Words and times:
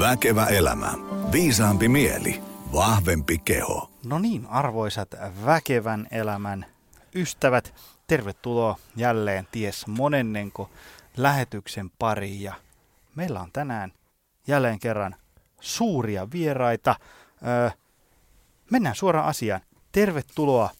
Väkevä 0.00 0.46
elämä. 0.46 0.92
Viisaampi 1.32 1.88
mieli. 1.88 2.42
Vahvempi 2.72 3.38
keho. 3.38 3.90
No 4.04 4.18
niin, 4.18 4.46
arvoisat 4.46 5.08
väkevän 5.44 6.06
elämän 6.10 6.66
ystävät, 7.14 7.74
tervetuloa 8.06 8.78
jälleen 8.96 9.48
ties 9.52 9.86
monennenko 9.86 10.70
lähetyksen 11.16 11.90
pariin. 11.98 12.42
Ja 12.42 12.54
meillä 13.14 13.40
on 13.40 13.52
tänään 13.52 13.92
jälleen 14.46 14.78
kerran 14.78 15.16
suuria 15.60 16.28
vieraita. 16.32 16.96
Öö, 17.46 17.70
mennään 18.70 18.96
suoraan 18.96 19.26
asiaan. 19.26 19.60
Tervetuloa 19.92 20.70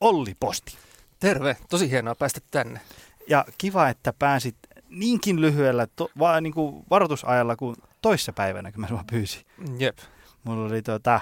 Olli 0.00 0.36
Posti. 0.40 0.78
Terve, 1.18 1.56
tosi 1.68 1.90
hienoa 1.90 2.14
päästä 2.14 2.40
tänne. 2.50 2.80
Ja 3.28 3.44
kiva, 3.58 3.88
että 3.88 4.12
pääsit 4.18 4.56
niinkin 4.88 5.40
lyhyellä 5.40 5.86
to, 5.96 6.10
va, 6.18 6.40
niin 6.40 6.54
kuin 6.54 6.84
varoitusajalla 6.90 7.56
kuin 8.00 8.10
toissapäivänä, 8.10 8.72
kun 8.72 8.80
mä 8.80 8.88
sua 8.88 9.04
pyysin. 9.10 9.42
Jep. 9.78 9.98
Mulla 10.44 10.66
oli 10.66 10.82
tota, 10.82 11.20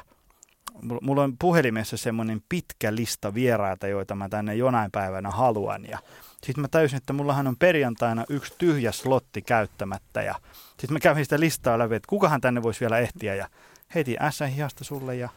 mulla 1.02 1.22
on 1.22 1.34
puhelimessa 1.38 1.96
semmoinen 1.96 2.42
pitkä 2.48 2.94
lista 2.94 3.34
vieraita, 3.34 3.88
joita 3.88 4.14
mä 4.14 4.28
tänne 4.28 4.54
jonain 4.54 4.90
päivänä 4.90 5.30
haluan. 5.30 5.84
Ja 5.84 5.98
sitten 6.46 6.62
mä 6.62 6.68
täysin, 6.68 6.96
että 6.96 7.12
mullahan 7.12 7.46
on 7.46 7.56
perjantaina 7.56 8.24
yksi 8.28 8.54
tyhjä 8.58 8.92
slotti 8.92 9.42
käyttämättä. 9.42 10.22
Ja 10.22 10.34
sitten 10.68 10.92
mä 10.92 11.00
kävin 11.00 11.24
sitä 11.24 11.40
listaa 11.40 11.78
läpi, 11.78 11.94
että 11.94 12.08
kukahan 12.08 12.40
tänne 12.40 12.62
voisi 12.62 12.80
vielä 12.80 12.98
ehtiä. 12.98 13.34
Ja 13.34 13.48
heti 13.94 14.16
S-hiasta 14.30 14.84
sulle 14.84 15.16
ja 15.16 15.28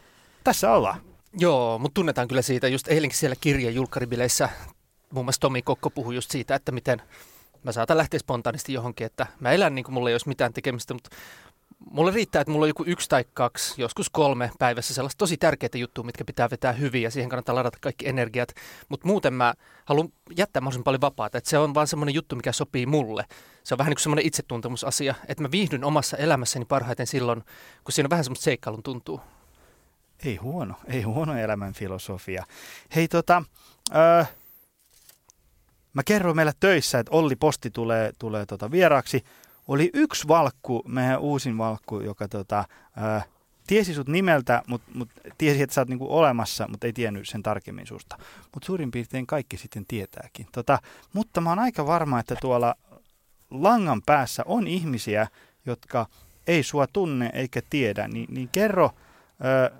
tässä 0.43 0.71
ollaan. 0.71 1.01
Joo, 1.39 1.79
mutta 1.79 1.93
tunnetaan 1.93 2.27
kyllä 2.27 2.41
siitä. 2.41 2.67
Just 2.67 2.87
eilenkin 2.87 3.17
siellä 3.17 3.35
kirjan 3.41 3.75
julkkaribileissä 3.75 4.49
muun 5.13 5.25
muassa 5.25 5.41
Tomi 5.41 5.61
Kokko 5.61 5.89
puhui 5.89 6.15
just 6.15 6.31
siitä, 6.31 6.55
että 6.55 6.71
miten 6.71 7.01
mä 7.63 7.71
saatan 7.71 7.97
lähteä 7.97 8.19
spontaanisti 8.19 8.73
johonkin, 8.73 9.05
että 9.05 9.27
mä 9.39 9.51
elän 9.51 9.75
niin 9.75 9.85
kuin 9.85 9.93
mulla 9.93 10.09
ei 10.09 10.13
olisi 10.13 10.27
mitään 10.27 10.53
tekemistä, 10.53 10.93
mutta 10.93 11.09
mulle 11.91 12.11
riittää, 12.11 12.41
että 12.41 12.51
mulla 12.51 12.63
on 12.63 12.69
joku 12.69 12.83
yksi 12.87 13.09
tai 13.09 13.25
kaksi, 13.33 13.81
joskus 13.81 14.09
kolme 14.09 14.51
päivässä 14.59 14.93
sellaista 14.93 15.17
tosi 15.17 15.37
tärkeitä 15.37 15.77
juttuja, 15.77 16.05
mitkä 16.05 16.25
pitää 16.25 16.49
vetää 16.49 16.71
hyvin 16.71 17.01
ja 17.01 17.11
siihen 17.11 17.29
kannattaa 17.29 17.55
ladata 17.55 17.77
kaikki 17.81 18.07
energiat. 18.07 18.49
Mutta 18.89 19.07
muuten 19.07 19.33
mä 19.33 19.53
haluan 19.85 20.09
jättää 20.37 20.61
mahdollisimman 20.61 20.83
paljon 20.83 21.01
vapaata, 21.01 21.37
että 21.37 21.49
se 21.49 21.57
on 21.57 21.73
vaan 21.73 21.87
semmoinen 21.87 22.15
juttu, 22.15 22.35
mikä 22.35 22.51
sopii 22.51 22.85
mulle. 22.85 23.25
Se 23.63 23.73
on 23.73 23.77
vähän 23.77 23.89
niin 23.89 23.95
kuin 23.95 24.03
semmoinen 24.03 24.25
itsetuntemusasia, 24.25 25.15
että 25.27 25.43
mä 25.43 25.51
viihdyn 25.51 25.83
omassa 25.83 26.17
elämässäni 26.17 26.65
parhaiten 26.65 27.07
silloin, 27.07 27.43
kun 27.83 27.91
siinä 27.91 28.05
on 28.05 28.09
vähän 28.09 28.23
semmoista 28.23 28.43
seikkailun 28.43 28.83
tuntuu. 28.83 29.21
Ei 30.25 30.35
huono, 30.35 30.75
ei 30.87 31.01
huono 31.01 31.37
elämän 31.37 31.73
filosofia. 31.73 32.45
Hei 32.95 33.07
tota, 33.07 33.43
öö, 33.95 34.25
mä 35.93 36.03
kerroin 36.03 36.35
meillä 36.35 36.53
töissä, 36.59 36.99
että 36.99 37.11
Olli 37.15 37.35
Posti 37.35 37.71
tulee, 37.71 38.11
tulee 38.19 38.45
tota 38.45 38.71
vieraaksi. 38.71 39.23
Oli 39.67 39.89
yksi 39.93 40.27
valkku, 40.27 40.83
meidän 40.87 41.19
uusin 41.19 41.57
valkku, 41.57 41.99
joka 41.99 42.27
tota, 42.27 42.65
öö, 42.97 43.19
tiesi 43.67 43.93
sut 43.93 44.07
nimeltä, 44.07 44.61
mutta 44.67 44.91
mut 44.93 45.09
tiesi, 45.37 45.61
että 45.61 45.73
sä 45.73 45.81
oot 45.81 45.89
niinku 45.89 46.17
olemassa, 46.17 46.67
mutta 46.67 46.87
ei 46.87 46.93
tiennyt 46.93 47.29
sen 47.29 47.43
tarkemmin 47.43 47.87
susta. 47.87 48.17
Mutta 48.53 48.65
suurin 48.65 48.91
piirtein 48.91 49.27
kaikki 49.27 49.57
sitten 49.57 49.85
tietääkin. 49.85 50.47
Tota, 50.51 50.79
mutta 51.13 51.41
mä 51.41 51.49
oon 51.49 51.59
aika 51.59 51.85
varma, 51.85 52.19
että 52.19 52.35
tuolla 52.41 52.75
langan 53.51 54.01
päässä 54.05 54.43
on 54.45 54.67
ihmisiä, 54.67 55.27
jotka 55.65 56.05
ei 56.47 56.63
sua 56.63 56.87
tunne 56.87 57.29
eikä 57.33 57.61
tiedä, 57.69 58.07
niin, 58.07 58.27
niin 58.33 58.49
kerro, 58.49 58.91
öö, 59.45 59.79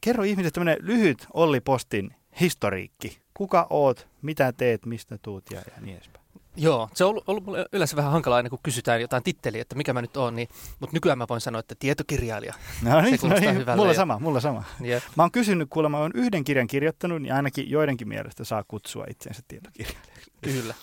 kerro 0.00 0.24
ihmisille 0.24 0.50
tämmöinen 0.50 0.78
lyhyt 0.80 1.26
Olli 1.34 1.60
Postin 1.60 2.14
historiikki. 2.40 3.18
Kuka 3.34 3.66
oot, 3.70 4.07
mitä 4.22 4.52
teet, 4.52 4.86
mistä 4.86 5.18
tuut 5.22 5.44
ja, 5.50 5.58
ja 5.58 5.80
niin 5.80 5.96
edespäin. 5.96 6.24
Joo, 6.56 6.88
se 6.94 7.04
on 7.04 7.10
ollut, 7.10 7.24
ollut 7.28 7.44
mulle 7.44 7.66
yleensä 7.72 7.96
vähän 7.96 8.12
hankalaa 8.12 8.36
aina, 8.36 8.50
kun 8.50 8.58
kysytään 8.62 9.00
jotain 9.00 9.22
titteliä, 9.22 9.62
että 9.62 9.74
mikä 9.74 9.92
mä 9.92 10.02
nyt 10.02 10.16
oon, 10.16 10.36
niin, 10.36 10.48
mutta 10.80 10.96
nykyään 10.96 11.18
mä 11.18 11.26
voin 11.28 11.40
sanoa, 11.40 11.60
että 11.60 11.74
tietokirjailija. 11.78 12.54
No 12.82 13.00
niin, 13.00 13.18
se 13.18 13.28
no 13.28 13.34
niin 13.38 13.64
mulla 13.76 13.88
ja- 13.92 13.94
sama, 13.94 14.18
mulla 14.18 14.40
sama. 14.40 14.64
Jep. 14.80 15.02
Mä 15.16 15.22
oon 15.22 15.30
kysynyt, 15.30 15.68
kuulemma 15.70 15.98
mä 15.98 16.02
oon 16.02 16.10
yhden 16.14 16.44
kirjan 16.44 16.66
kirjoittanut, 16.66 17.22
niin 17.22 17.34
ainakin 17.34 17.70
joidenkin 17.70 18.08
mielestä 18.08 18.44
saa 18.44 18.64
kutsua 18.68 19.04
itseensä 19.10 19.42
tietokirjailijaksi. 19.48 20.30
Kyllä. 20.42 20.74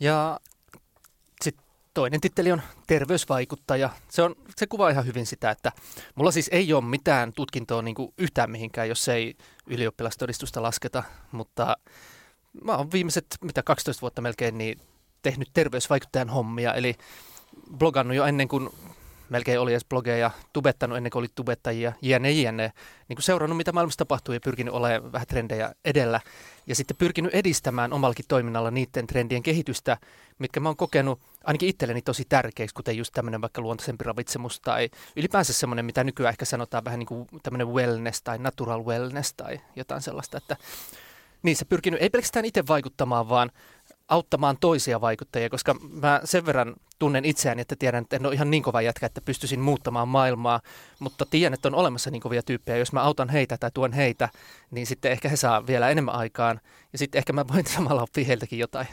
Ja 0.00 0.40
sitten 1.42 1.66
toinen 1.94 2.20
titteli 2.20 2.52
on 2.52 2.62
terveysvaikuttaja. 2.86 3.90
Se, 4.08 4.22
on, 4.22 4.34
se 4.56 4.66
kuvaa 4.66 4.90
ihan 4.90 5.06
hyvin 5.06 5.26
sitä, 5.26 5.50
että 5.50 5.72
mulla 6.14 6.30
siis 6.30 6.48
ei 6.52 6.72
ole 6.72 6.84
mitään 6.84 7.32
tutkintoa 7.32 7.82
niin 7.82 7.94
kuin 7.94 8.14
yhtään 8.18 8.50
mihinkään, 8.50 8.88
jos 8.88 9.08
ei 9.08 9.34
ylioppilastodistusta 9.66 10.62
lasketa, 10.62 11.02
mutta 11.32 11.76
mä 12.64 12.76
oon 12.76 12.92
viimeiset, 12.92 13.26
mitä 13.40 13.62
12 13.62 14.00
vuotta 14.00 14.22
melkein, 14.22 14.58
niin 14.58 14.80
tehnyt 15.22 15.50
terveysvaikuttajan 15.52 16.28
hommia, 16.28 16.74
eli 16.74 16.94
blogannut 17.78 18.16
jo 18.16 18.24
ennen 18.24 18.48
kuin 18.48 18.70
melkein 19.30 19.60
oli 19.60 19.72
edes 19.72 19.84
blogeja, 19.84 20.30
tubettanut 20.52 20.96
ennen 20.96 21.10
kuin 21.10 21.20
oli 21.20 21.28
tubettajia, 21.34 21.92
jne, 22.02 22.30
jne. 22.30 22.72
Niin 23.08 23.16
kuin 23.16 23.22
seurannut, 23.22 23.56
mitä 23.56 23.72
maailmassa 23.72 23.98
tapahtuu 23.98 24.34
ja 24.34 24.40
pyrkinyt 24.44 24.74
olemaan 24.74 25.12
vähän 25.12 25.26
trendejä 25.26 25.74
edellä. 25.84 26.20
Ja 26.66 26.74
sitten 26.74 26.96
pyrkinyt 26.96 27.34
edistämään 27.34 27.92
omallakin 27.92 28.24
toiminnalla 28.28 28.70
niiden 28.70 29.06
trendien 29.06 29.42
kehitystä, 29.42 29.96
mitkä 30.38 30.60
mä 30.60 30.68
oon 30.68 30.76
kokenut 30.76 31.20
ainakin 31.44 31.68
itselleni 31.68 32.02
tosi 32.02 32.24
tärkeiksi, 32.28 32.74
kuten 32.74 32.96
just 32.96 33.12
tämmöinen 33.12 33.40
vaikka 33.40 33.60
luontaisempi 33.60 34.04
ravitsemus 34.04 34.60
tai 34.60 34.90
ylipäänsä 35.16 35.52
semmoinen, 35.52 35.84
mitä 35.84 36.04
nykyään 36.04 36.32
ehkä 36.32 36.44
sanotaan 36.44 36.84
vähän 36.84 36.98
niin 36.98 37.06
kuin 37.06 37.28
tämmöinen 37.42 37.68
wellness 37.68 38.22
tai 38.22 38.38
natural 38.38 38.84
wellness 38.84 39.34
tai 39.34 39.60
jotain 39.76 40.02
sellaista, 40.02 40.38
että 40.38 40.56
niissä 41.42 41.64
pyrkinyt 41.64 42.02
ei 42.02 42.10
pelkästään 42.10 42.44
itse 42.44 42.66
vaikuttamaan, 42.68 43.28
vaan 43.28 43.50
auttamaan 44.08 44.56
toisia 44.60 45.00
vaikuttajia, 45.00 45.50
koska 45.50 45.74
mä 45.74 46.20
sen 46.24 46.46
verran 46.46 46.74
tunnen 46.98 47.24
itseäni, 47.24 47.62
että 47.62 47.76
tiedän, 47.78 48.02
että 48.02 48.16
en 48.16 48.26
ole 48.26 48.34
ihan 48.34 48.50
niin 48.50 48.62
kova 48.62 48.82
jätkä, 48.82 49.06
että 49.06 49.20
pystyisin 49.20 49.60
muuttamaan 49.60 50.08
maailmaa, 50.08 50.60
mutta 50.98 51.26
tiedän, 51.30 51.54
että 51.54 51.68
on 51.68 51.74
olemassa 51.74 52.10
niin 52.10 52.22
kovia 52.22 52.42
tyyppejä. 52.42 52.78
Jos 52.78 52.92
mä 52.92 53.02
autan 53.02 53.28
heitä 53.28 53.56
tai 53.58 53.70
tuon 53.74 53.92
heitä, 53.92 54.28
niin 54.70 54.86
sitten 54.86 55.12
ehkä 55.12 55.28
he 55.28 55.36
saa 55.36 55.66
vielä 55.66 55.90
enemmän 55.90 56.14
aikaan 56.14 56.60
ja 56.92 56.98
sitten 56.98 57.18
ehkä 57.18 57.32
mä 57.32 57.48
voin 57.48 57.66
samalla 57.76 58.02
oppia 58.02 58.24
heiltäkin 58.24 58.58
jotain. 58.58 58.86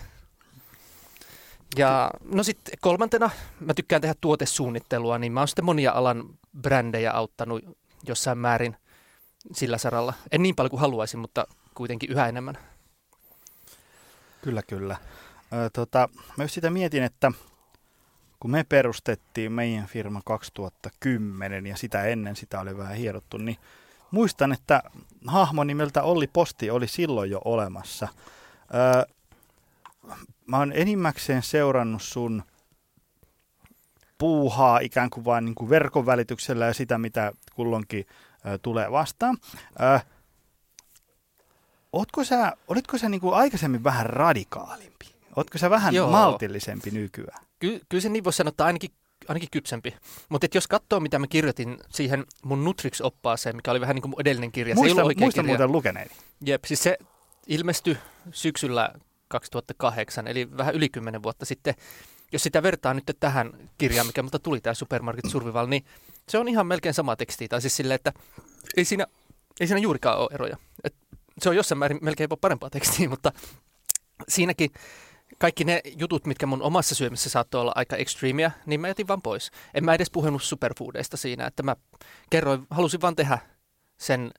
Ja 1.77 2.11
no 2.23 2.43
sitten 2.43 2.77
kolmantena 2.81 3.29
mä 3.59 3.73
tykkään 3.73 4.01
tehdä 4.01 4.15
tuotesuunnittelua, 4.21 5.17
niin 5.17 5.31
mä 5.31 5.39
oon 5.39 5.47
sitten 5.47 5.65
monia 5.65 5.91
alan 5.91 6.23
brändejä 6.61 7.11
auttanut 7.11 7.63
jossain 8.07 8.37
määrin 8.37 8.77
sillä 9.51 9.77
saralla. 9.77 10.13
En 10.31 10.43
niin 10.43 10.55
paljon 10.55 10.69
kuin 10.69 10.79
haluaisin, 10.79 11.19
mutta 11.19 11.47
kuitenkin 11.77 12.11
yhä 12.11 12.27
enemmän. 12.27 12.57
Kyllä, 14.41 14.61
kyllä. 14.61 14.97
Ö, 15.53 15.69
tota, 15.73 16.09
mä 16.37 16.43
just 16.43 16.53
sitä 16.53 16.69
mietin, 16.69 17.03
että 17.03 17.31
kun 18.39 18.51
me 18.51 18.63
perustettiin 18.63 19.51
meidän 19.51 19.85
firma 19.85 20.21
2010 20.25 21.65
ja 21.65 21.77
sitä 21.77 22.03
ennen 22.03 22.35
sitä 22.35 22.59
oli 22.59 22.77
vähän 22.77 22.95
hierottu, 22.95 23.37
niin 23.37 23.57
muistan, 24.11 24.53
että 24.53 24.83
hahmo 25.27 25.63
nimeltä 25.63 26.03
Olli 26.03 26.27
Posti 26.27 26.69
oli 26.69 26.87
silloin 26.87 27.31
jo 27.31 27.41
olemassa. 27.45 28.07
Ö, 28.73 29.07
mä 30.47 30.57
oon 30.57 30.71
enimmäkseen 30.75 31.43
seurannut 31.43 32.01
sun 32.01 32.43
puuhaa 34.17 34.79
ikään 34.79 35.09
kuin 35.09 35.25
vain 35.25 35.45
niin 35.45 35.55
kuin 35.55 35.69
verkon 35.69 36.05
välityksellä 36.05 36.65
ja 36.65 36.73
sitä, 36.73 36.97
mitä 36.97 37.31
kulloinkin 37.55 38.05
tulee 38.61 38.91
vastaan. 38.91 39.37
Ö, 39.81 40.16
Ootko 41.93 42.23
sä, 42.23 42.53
olitko 42.67 42.97
sä 42.97 43.09
niin 43.09 43.21
kuin 43.21 43.35
aikaisemmin 43.35 43.83
vähän 43.83 44.05
radikaalimpi? 44.05 45.05
Ootko 45.35 45.57
sä 45.57 45.69
vähän 45.69 45.93
Joo. 45.93 46.11
maltillisempi 46.11 46.91
nykyään? 46.91 47.43
Ky- 47.59 47.81
kyllä 47.89 48.01
se 48.01 48.09
niin 48.09 48.23
voisi 48.23 48.37
sanoa, 48.37 48.49
että 48.49 48.65
ainakin, 48.65 48.89
ainakin 49.27 49.49
kypsempi. 49.51 49.95
Mutta 50.29 50.47
jos 50.53 50.67
katsoo, 50.67 50.99
mitä 50.99 51.19
mä 51.19 51.27
kirjoitin 51.27 51.77
siihen 51.89 52.25
mun 52.43 52.65
Nutrix-oppaaseen, 52.65 53.55
mikä 53.55 53.71
oli 53.71 53.81
vähän 53.81 53.95
niin 53.95 54.01
kuin 54.01 54.13
edellinen 54.19 54.51
kirja. 54.51 54.75
se 54.75 54.79
ei 54.79 54.83
Muista, 54.83 55.01
ollut 55.03 55.17
muista 55.17 55.41
kirja. 55.41 55.51
muuten 55.51 55.71
lukeneeni. 55.71 56.11
Jep, 56.45 56.63
siis 56.65 56.83
se 56.83 56.97
ilmestyi 57.47 57.97
syksyllä 58.31 58.93
2008, 59.27 60.27
eli 60.27 60.57
vähän 60.57 60.75
yli 60.75 60.89
10 60.89 61.23
vuotta 61.23 61.45
sitten. 61.45 61.75
Jos 62.31 62.43
sitä 62.43 62.63
vertaa 62.63 62.93
nyt 62.93 63.11
tähän 63.19 63.69
kirjaan, 63.77 64.07
mikä 64.07 64.23
mutta 64.23 64.39
tuli 64.39 64.61
tämä 64.61 64.73
Supermarket 64.73 65.31
Survival, 65.31 65.67
niin 65.67 65.85
se 66.29 66.37
on 66.37 66.47
ihan 66.47 66.67
melkein 66.67 66.93
sama 66.93 67.15
teksti. 67.15 67.47
Tai 67.47 67.61
siis 67.61 67.75
silleen, 67.75 67.95
että 67.95 68.13
ei 68.77 68.85
siinä, 68.85 69.05
ei 69.59 69.67
siinä 69.67 69.79
juurikaan 69.81 70.17
ole 70.19 70.29
eroja. 70.31 70.57
Et 70.83 70.95
se 71.41 71.49
on 71.49 71.55
jossain 71.55 71.79
määrin 71.79 71.99
melkein 72.01 72.25
jopa 72.25 72.37
parempaa 72.37 72.69
tekstiä, 72.69 73.09
mutta 73.09 73.31
siinäkin 74.27 74.71
kaikki 75.37 75.63
ne 75.63 75.81
jutut, 75.97 76.25
mitkä 76.25 76.45
mun 76.45 76.61
omassa 76.61 76.95
syömisessä 76.95 77.29
saattoi 77.29 77.61
olla 77.61 77.71
aika 77.75 77.95
extreemia, 77.95 78.51
niin 78.65 78.81
mä 78.81 78.87
jätin 78.87 79.07
vaan 79.07 79.21
pois. 79.21 79.51
En 79.73 79.85
mä 79.85 79.93
edes 79.93 80.11
puhunut 80.11 80.43
superfoodeista 80.43 81.17
siinä, 81.17 81.47
että 81.47 81.63
mä 81.63 81.75
kerroin, 82.29 82.67
halusin 82.69 83.01
vaan 83.01 83.15
tehdä 83.15 83.39
sen 83.97 84.31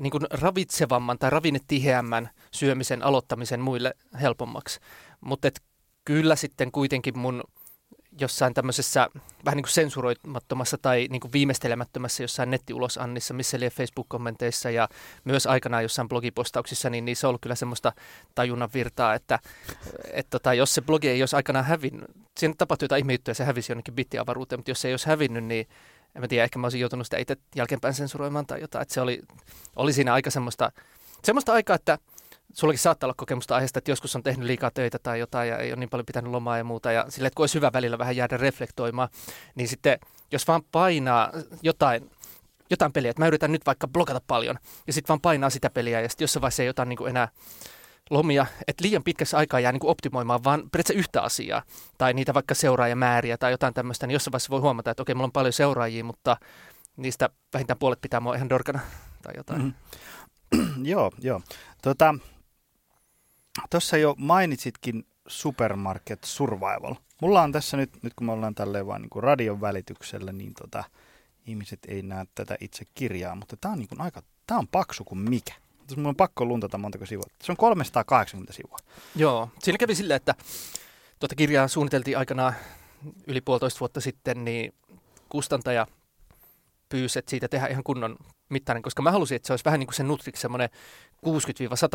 niin 0.00 0.10
kuin 0.10 0.22
ravitsevamman 0.30 1.18
tai 1.18 1.30
ravinnetiheämmän 1.30 2.30
syömisen 2.52 3.02
aloittamisen 3.02 3.60
muille 3.60 3.94
helpommaksi. 4.20 4.80
Mutta 5.20 5.48
kyllä 6.04 6.36
sitten 6.36 6.72
kuitenkin 6.72 7.18
mun 7.18 7.44
jossain 8.20 8.54
tämmöisessä 8.54 9.08
vähän 9.44 9.56
niin 9.56 9.62
kuin 9.62 9.72
sensuroimattomassa 9.72 10.78
tai 10.78 11.06
niin 11.10 11.20
kuin 11.20 11.32
viimeistelemättömässä 11.32 12.22
jossain 12.22 12.50
nettiulosannissa, 12.50 13.34
missä 13.34 13.60
liian 13.60 13.72
Facebook-kommenteissa 13.72 14.70
ja 14.70 14.88
myös 15.24 15.46
aikanaan 15.46 15.82
jossain 15.82 16.08
blogipostauksissa, 16.08 16.90
niin 16.90 17.04
niissä 17.04 17.26
on 17.26 17.28
ollut 17.28 17.42
kyllä 17.42 17.54
semmoista 17.54 17.92
tajunnan 18.34 18.70
virtaa, 18.74 19.14
että 19.14 19.38
et 20.12 20.26
tota, 20.30 20.54
jos 20.54 20.74
se 20.74 20.82
blogi 20.82 21.08
ei 21.08 21.22
olisi 21.22 21.36
aikanaan 21.36 21.64
hävinnyt, 21.64 22.10
siinä 22.38 22.54
tapahtui 22.58 22.84
jotain 22.84 23.00
ihme 23.00 23.12
juttuja 23.12 23.30
ja 23.30 23.34
se 23.34 23.44
hävisi 23.44 23.72
jonnekin 23.72 23.94
bittiavaruuteen, 23.94 24.58
mutta 24.58 24.70
jos 24.70 24.80
se 24.80 24.88
ei 24.88 24.92
olisi 24.92 25.06
hävinnyt, 25.06 25.44
niin 25.44 25.68
en 26.14 26.20
mä 26.20 26.28
tiedä, 26.28 26.44
ehkä 26.44 26.58
mä 26.58 26.66
olisin 26.66 26.80
joutunut 26.80 27.06
sitä 27.06 27.16
itse 27.18 27.36
jälkeenpäin 27.54 27.94
sensuroimaan 27.94 28.46
tai 28.46 28.60
jotain. 28.60 28.82
Että 28.82 28.94
se 28.94 29.00
oli, 29.00 29.22
oli 29.76 29.92
siinä 29.92 30.12
aika 30.12 30.30
semmoista, 30.30 30.72
semmoista 31.24 31.52
aikaa, 31.52 31.76
että 31.76 31.98
sullakin 32.56 32.78
saattaa 32.78 33.06
olla 33.06 33.14
kokemusta 33.16 33.54
aiheesta, 33.54 33.78
että 33.78 33.90
joskus 33.90 34.16
on 34.16 34.22
tehnyt 34.22 34.46
liikaa 34.46 34.70
töitä 34.70 34.98
tai 34.98 35.18
jotain 35.18 35.48
ja 35.48 35.58
ei 35.58 35.70
ole 35.70 35.80
niin 35.80 35.90
paljon 35.90 36.06
pitänyt 36.06 36.32
lomaa 36.32 36.58
ja 36.58 36.64
muuta. 36.64 36.92
Ja 36.92 37.06
sille, 37.08 37.26
että 37.26 37.36
kun 37.36 37.42
olisi 37.42 37.54
hyvä 37.54 37.70
välillä 37.72 37.98
vähän 37.98 38.16
jäädä 38.16 38.36
reflektoimaan, 38.36 39.08
niin 39.54 39.68
sitten 39.68 39.98
jos 40.32 40.48
vaan 40.48 40.62
painaa 40.72 41.32
jotain, 41.62 42.10
jotain 42.70 42.92
peliä, 42.92 43.10
että 43.10 43.22
mä 43.22 43.26
yritän 43.26 43.52
nyt 43.52 43.66
vaikka 43.66 43.88
blokata 43.88 44.20
paljon 44.26 44.58
ja 44.86 44.92
sitten 44.92 45.08
vaan 45.08 45.20
painaa 45.20 45.50
sitä 45.50 45.70
peliä 45.70 46.00
ja 46.00 46.08
sitten 46.08 46.24
jossain 46.24 46.40
vaiheessa 46.40 46.62
ei 46.62 46.66
jotain 46.66 46.88
niin 46.88 46.96
kuin 46.96 47.10
enää 47.10 47.28
lomia, 48.10 48.46
että 48.68 48.84
liian 48.84 49.04
pitkässä 49.04 49.36
aikaa 49.36 49.60
jää 49.60 49.72
niin 49.72 49.80
kuin 49.80 49.90
optimoimaan 49.90 50.44
vaan 50.44 50.60
periaatteessa 50.72 50.98
yhtä 50.98 51.22
asiaa 51.22 51.62
tai 51.98 52.14
niitä 52.14 52.34
vaikka 52.34 52.54
seuraajamääriä 52.54 53.38
tai 53.38 53.50
jotain 53.50 53.74
tämmöistä, 53.74 54.06
niin 54.06 54.12
jossain 54.12 54.32
vaiheessa 54.32 54.50
voi 54.50 54.60
huomata, 54.60 54.90
että 54.90 55.02
okei, 55.02 55.14
mulla 55.14 55.26
on 55.26 55.32
paljon 55.32 55.52
seuraajia, 55.52 56.04
mutta 56.04 56.36
niistä 56.96 57.30
vähintään 57.54 57.78
puolet 57.78 58.00
pitää 58.00 58.20
mua 58.20 58.34
ihan 58.34 58.48
dorkana 58.48 58.80
tai 59.22 59.34
jotain. 59.36 59.62
Mm-hmm. 59.62 60.84
joo, 60.92 61.12
joo. 61.18 61.40
Tota, 61.82 62.14
Tuossa 63.70 63.96
jo 63.96 64.14
mainitsitkin 64.18 65.06
Supermarket 65.28 66.24
Survival. 66.24 66.94
Mulla 67.22 67.42
on 67.42 67.52
tässä 67.52 67.76
nyt, 67.76 68.02
nyt 68.02 68.14
kun 68.14 68.26
me 68.26 68.32
ollaan 68.32 68.54
tälleen 68.54 68.86
vaan 68.86 69.02
niin 69.02 69.22
radion 69.22 69.60
välityksellä, 69.60 70.32
niin 70.32 70.54
tota, 70.54 70.84
ihmiset 71.46 71.78
ei 71.88 72.02
näe 72.02 72.26
tätä 72.34 72.56
itse 72.60 72.84
kirjaa, 72.94 73.34
mutta 73.34 73.56
tämä 73.56 73.72
on 73.72 73.78
niin 73.78 74.00
aika, 74.00 74.22
tämä 74.46 74.58
on 74.58 74.68
paksu 74.68 75.04
kuin 75.04 75.18
mikä. 75.18 75.54
Mulla 75.96 76.08
on 76.08 76.16
pakko 76.16 76.44
luntata 76.44 76.78
montako 76.78 77.06
sivua. 77.06 77.24
Se 77.42 77.52
on 77.52 77.56
380 77.56 78.52
sivua. 78.52 78.78
Joo, 79.16 79.48
siinä 79.62 79.78
kävi 79.78 79.94
silleen, 79.94 80.16
että 80.16 80.34
tuota 81.20 81.34
kirjaa 81.34 81.68
suunniteltiin 81.68 82.18
aikanaan 82.18 82.54
yli 83.26 83.40
puolitoista 83.40 83.80
vuotta 83.80 84.00
sitten, 84.00 84.44
niin 84.44 84.74
kustantaja 85.28 85.86
pyysi, 86.88 87.18
että 87.18 87.30
siitä 87.30 87.48
tehdään 87.48 87.70
ihan 87.70 87.84
kunnon 87.84 88.16
mittainen, 88.48 88.82
koska 88.82 89.02
mä 89.02 89.10
halusin, 89.10 89.36
että 89.36 89.46
se 89.46 89.52
olisi 89.52 89.64
vähän 89.64 89.80
niin 89.80 89.86
kuin 89.86 89.94
se 89.94 90.02
Nutrix 90.02 90.38
semmoinen 90.38 90.68
60-100 91.26 91.30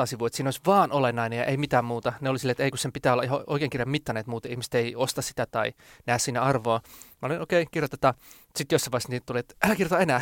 sivua, 0.05 0.27
että 0.27 0.37
siinä 0.37 0.47
olisi 0.47 0.61
vaan 0.65 0.91
olennainen 0.91 1.39
ja 1.39 1.45
ei 1.45 1.57
mitään 1.57 1.85
muuta. 1.85 2.13
Ne 2.21 2.29
oli 2.29 2.39
silleen, 2.39 2.51
että 2.51 2.63
ei 2.63 2.71
kun 2.71 2.77
sen 2.77 2.91
pitää 2.91 3.13
olla 3.13 3.23
ihan 3.23 3.43
oikein 3.47 3.69
kirjan 3.69 3.89
mittainen, 3.89 4.19
että 4.19 4.29
muuten 4.29 4.51
ihmiset 4.51 4.75
ei 4.75 4.95
osta 4.95 5.21
sitä 5.21 5.45
tai 5.45 5.73
näe 6.05 6.19
siinä 6.19 6.41
arvoa. 6.41 6.81
Mä 7.21 7.25
olin, 7.25 7.41
okei, 7.41 7.61
okay, 7.61 7.69
kirjoitetaan. 7.71 8.13
Sitten 8.55 8.75
jossain 8.75 8.91
vaiheessa 8.91 9.09
niin 9.09 9.21
tuli, 9.25 9.39
että 9.39 9.55
älä 9.63 9.75
kirjoita 9.75 9.99
enää. 9.99 10.21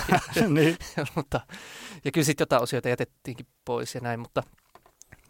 niin. 0.48 0.76
mutta, 1.14 1.40
ja 2.04 2.12
kyllä 2.12 2.24
sitten 2.24 2.42
jotain 2.42 2.62
osioita 2.62 2.88
jätettiinkin 2.88 3.46
pois 3.64 3.94
ja 3.94 4.00
näin, 4.00 4.20
mutta, 4.20 4.42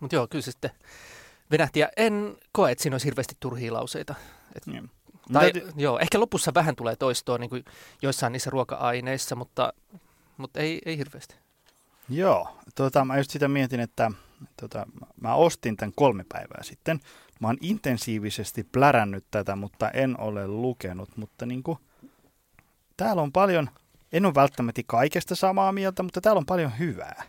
mutta 0.01 0.17
joo, 0.17 0.27
kyllä 0.29 0.43
se 0.43 0.51
sitten 0.51 0.71
venähti. 1.51 1.81
Ja 1.81 1.89
en 1.97 2.37
koe, 2.53 2.71
että 2.73 2.83
siinä 2.83 2.95
olisi 2.95 3.07
hirveästi 3.07 3.35
turhia 3.41 3.73
lauseita. 3.73 4.15
Et, 4.57 4.67
niin. 4.67 4.91
Tai, 5.33 5.53
täytyy... 5.53 5.73
joo, 5.77 5.99
ehkä 5.99 6.21
lopussa 6.21 6.55
vähän 6.55 6.77
tulee 6.77 6.97
toistoa 6.97 7.39
niin 7.39 7.51
kuin 7.51 7.65
joissain 8.03 8.33
niissä 8.33 8.51
ruoka-aineissa, 8.51 9.37
mutta, 9.37 9.73
mutta 10.41 10.61
ei, 10.61 10.83
ei 10.85 10.99
hirveästi. 10.99 11.35
Joo, 12.09 12.59
tuota, 12.75 13.05
mä 13.05 13.19
just 13.19 13.31
sitä 13.31 13.49
mietin, 13.49 13.81
että 13.81 14.11
tuota, 14.61 14.87
mä 15.21 15.35
ostin 15.35 15.77
tämän 15.77 15.93
kolme 15.97 16.25
päivää 16.29 16.63
sitten. 16.63 17.01
Mä 17.41 17.49
oon 17.49 17.57
intensiivisesti 17.61 18.65
plärännyt 18.73 19.25
tätä, 19.31 19.57
mutta 19.57 19.91
en 19.91 20.21
ole 20.21 20.49
lukenut, 20.49 21.17
mutta 21.17 21.47
niin 21.47 21.63
kuin, 21.63 21.79
täällä 22.97 23.23
on 23.23 23.33
paljon, 23.33 23.71
en 24.13 24.27
ole 24.27 24.35
välttämättä 24.35 24.83
kaikesta 24.87 25.35
samaa 25.35 25.73
mieltä, 25.73 26.03
mutta 26.03 26.21
täällä 26.21 26.39
on 26.39 26.47
paljon 26.47 26.79
hyvää. 26.79 27.23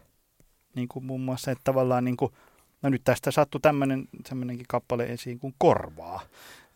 Niin 0.76 0.88
kuin 0.88 1.06
muun 1.06 1.22
muassa, 1.22 1.52
että 1.52 1.64
tavallaan 1.64 2.06
niin 2.06 2.18
kuin, 2.18 2.34
no 2.82 2.90
nyt 2.90 3.02
tästä 3.04 3.32
sattui 3.32 3.62
tämmöinenkin 3.62 4.66
kappale 4.68 5.04
esiin 5.04 5.40
kuin 5.40 5.56
korvaa. 5.58 6.22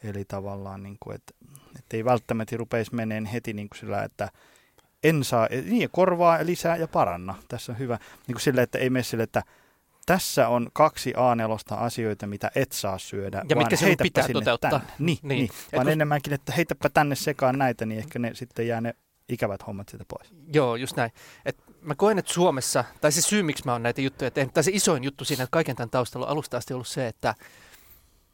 Eli 0.03 0.25
tavallaan, 0.25 0.83
niin 0.83 0.97
kuin, 0.99 1.15
että, 1.15 1.33
että 1.79 1.97
ei 1.97 2.05
välttämättä 2.05 2.57
rupeisi 2.57 2.95
meneen 2.95 3.25
heti 3.25 3.53
niin 3.53 3.69
kuin 3.69 3.79
sillä, 3.79 4.03
että 4.03 4.29
en 5.09 5.23
saa, 5.23 5.47
niin 5.65 5.89
korvaa 5.91 6.37
lisää 6.41 6.77
ja 6.77 6.87
paranna. 6.87 7.35
Tässä 7.47 7.71
on 7.71 7.79
hyvä, 7.79 7.99
niin 8.27 8.33
kuin 8.33 8.41
sille, 8.41 8.61
että 8.61 8.77
ei 8.77 8.89
mene 8.89 9.03
sille, 9.03 9.23
että 9.23 9.43
tässä 10.05 10.47
on 10.47 10.69
kaksi 10.73 11.13
A4 11.13 11.75
asioita, 11.75 12.27
mitä 12.27 12.51
et 12.55 12.71
saa 12.71 12.97
syödä. 12.97 13.43
Ja 13.49 13.55
mitkä 13.55 13.75
sinun 13.75 13.95
pitää 14.01 14.27
toteuttaa. 14.33 14.71
Tänne. 14.71 14.85
Niin, 14.99 15.17
niin. 15.21 15.37
niin. 15.37 15.49
vaan 15.73 15.85
kun... 15.85 15.91
enemmänkin, 15.91 16.33
että 16.33 16.53
heitäpä 16.53 16.89
tänne 16.89 17.15
sekaan 17.15 17.57
näitä, 17.57 17.85
niin 17.85 17.99
ehkä 17.99 18.19
ne 18.19 18.31
sitten 18.33 18.67
jää 18.67 18.81
ne 18.81 18.95
ikävät 19.29 19.67
hommat 19.67 19.89
siitä 19.89 20.05
pois. 20.07 20.33
Joo, 20.53 20.75
just 20.75 20.95
näin. 20.95 21.11
Et 21.45 21.57
mä 21.81 21.95
koen, 21.95 22.19
että 22.19 22.33
Suomessa, 22.33 22.83
tai 23.01 23.11
se 23.11 23.21
syy, 23.21 23.43
miksi 23.43 23.65
mä 23.65 23.71
oon 23.71 23.83
näitä 23.83 24.01
juttuja 24.01 24.31
tehnyt, 24.31 24.53
tai 24.53 24.63
se 24.63 24.71
isoin 24.73 25.03
juttu 25.03 25.25
siinä, 25.25 25.43
että 25.43 25.51
kaiken 25.51 25.75
tämän 25.75 25.89
taustalla 25.89 26.25
on 26.25 26.31
alusta 26.31 26.57
asti 26.57 26.73
ollut 26.73 26.87
se, 26.87 27.07
että 27.07 27.35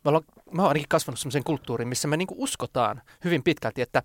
mä, 0.05 0.11
olen, 0.11 0.21
mä 0.51 0.61
oon 0.61 0.69
ainakin 0.69 0.89
kasvanut 0.89 1.19
sellaisen 1.19 1.43
kulttuuriin, 1.43 1.87
missä 1.87 2.07
me 2.07 2.17
niinku 2.17 2.35
uskotaan 2.37 3.01
hyvin 3.23 3.43
pitkälti, 3.43 3.81
että 3.81 4.03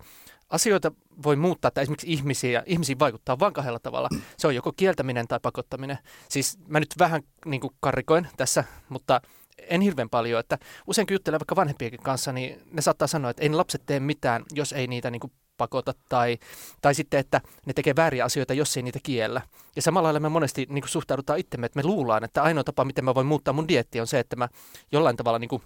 asioita 0.49 0.91
voi 1.23 1.35
muuttaa, 1.35 1.71
tai 1.71 1.81
esimerkiksi 1.81 2.13
ihmisiä, 2.13 2.63
ihmisiin 2.65 2.99
vaikuttaa 2.99 3.39
vain 3.39 3.53
kahdella 3.53 3.79
tavalla. 3.79 4.09
Se 4.37 4.47
on 4.47 4.55
joko 4.55 4.71
kieltäminen 4.71 5.27
tai 5.27 5.39
pakottaminen. 5.41 5.97
Siis 6.29 6.59
mä 6.67 6.79
nyt 6.79 6.95
vähän 6.99 7.21
niin 7.45 7.61
kuin 7.61 7.73
karrikoin 7.79 8.27
tässä, 8.37 8.63
mutta 8.89 9.21
en 9.57 9.81
hirveän 9.81 10.09
paljon, 10.09 10.39
että 10.39 10.57
usein 10.87 11.07
kun 11.07 11.15
juttelen 11.15 11.39
vaikka 11.39 11.55
vanhempienkin 11.55 12.03
kanssa, 12.03 12.31
niin 12.31 12.61
ne 12.71 12.81
saattaa 12.81 13.07
sanoa, 13.07 13.31
että 13.31 13.43
ei 13.43 13.49
lapset 13.49 13.81
tee 13.85 13.99
mitään, 13.99 14.43
jos 14.53 14.73
ei 14.73 14.87
niitä 14.87 15.11
niin 15.11 15.19
kuin 15.19 15.33
pakota 15.57 15.93
tai, 16.09 16.37
tai 16.81 16.95
sitten, 16.95 17.19
että 17.19 17.41
ne 17.65 17.73
tekee 17.73 17.95
vääriä 17.95 18.25
asioita, 18.25 18.53
jos 18.53 18.77
ei 18.77 18.83
niitä 18.83 18.99
kiellä. 19.03 19.41
Ja 19.75 19.81
samalla 19.81 20.05
lailla 20.05 20.19
me 20.19 20.29
monesti 20.29 20.67
niin 20.69 20.87
suhtaudutaan 20.87 21.39
itsemme, 21.39 21.65
että 21.65 21.79
me 21.79 21.83
luullaan, 21.83 22.23
että 22.23 22.43
ainoa 22.43 22.63
tapa, 22.63 22.85
miten 22.85 23.05
mä 23.05 23.15
voin 23.15 23.27
muuttaa 23.27 23.53
mun 23.53 23.67
dietti 23.67 23.99
on 23.99 24.07
se, 24.07 24.19
että 24.19 24.35
mä 24.35 24.49
jollain 24.91 25.17
tavalla 25.17 25.39
niin 25.39 25.49
kuin 25.49 25.61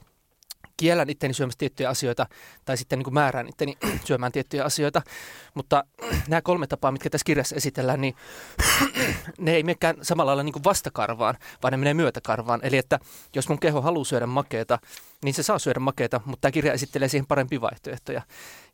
kiellän 0.78 1.10
itteni 1.10 1.34
syömästä 1.34 1.60
tiettyjä 1.60 1.90
asioita 1.90 2.26
tai 2.66 2.78
sitten 2.78 3.00
niin 3.00 3.04
kuin 3.04 3.14
määrään 3.14 3.50
itteni 3.50 3.78
syömään 4.08 4.32
tiettyjä 4.32 4.64
asioita. 4.64 5.02
Mutta 5.54 5.84
nämä 6.30 6.42
kolme 6.42 6.68
tapaa, 6.68 6.92
mitkä 6.92 7.10
tässä 7.10 7.26
kirjassa 7.26 7.56
esitellään, 7.56 8.02
niin 8.02 8.16
ne 9.40 9.54
ei 9.56 9.64
menekään 9.64 9.96
samalla 10.02 10.30
lailla 10.30 10.44
niin 10.44 10.54
kuin 10.54 10.64
vastakarvaan, 10.64 11.38
vaan 11.64 11.72
ne 11.72 11.78
menee 11.78 11.94
myötäkarvaan. 11.94 12.60
Eli 12.64 12.78
että 12.78 13.00
jos 13.36 13.50
mun 13.50 13.60
keho 13.60 13.82
haluaa 13.82 14.06
syödä 14.06 14.26
makeita, 14.28 14.80
niin 15.24 15.34
se 15.34 15.44
saa 15.44 15.60
syödä 15.60 15.80
makeita, 15.80 16.22
mutta 16.26 16.42
tämä 16.42 16.52
kirja 16.52 16.74
esittelee 16.74 17.08
siihen 17.08 17.28
parempia 17.28 17.62
vaihtoehtoja. 17.62 18.22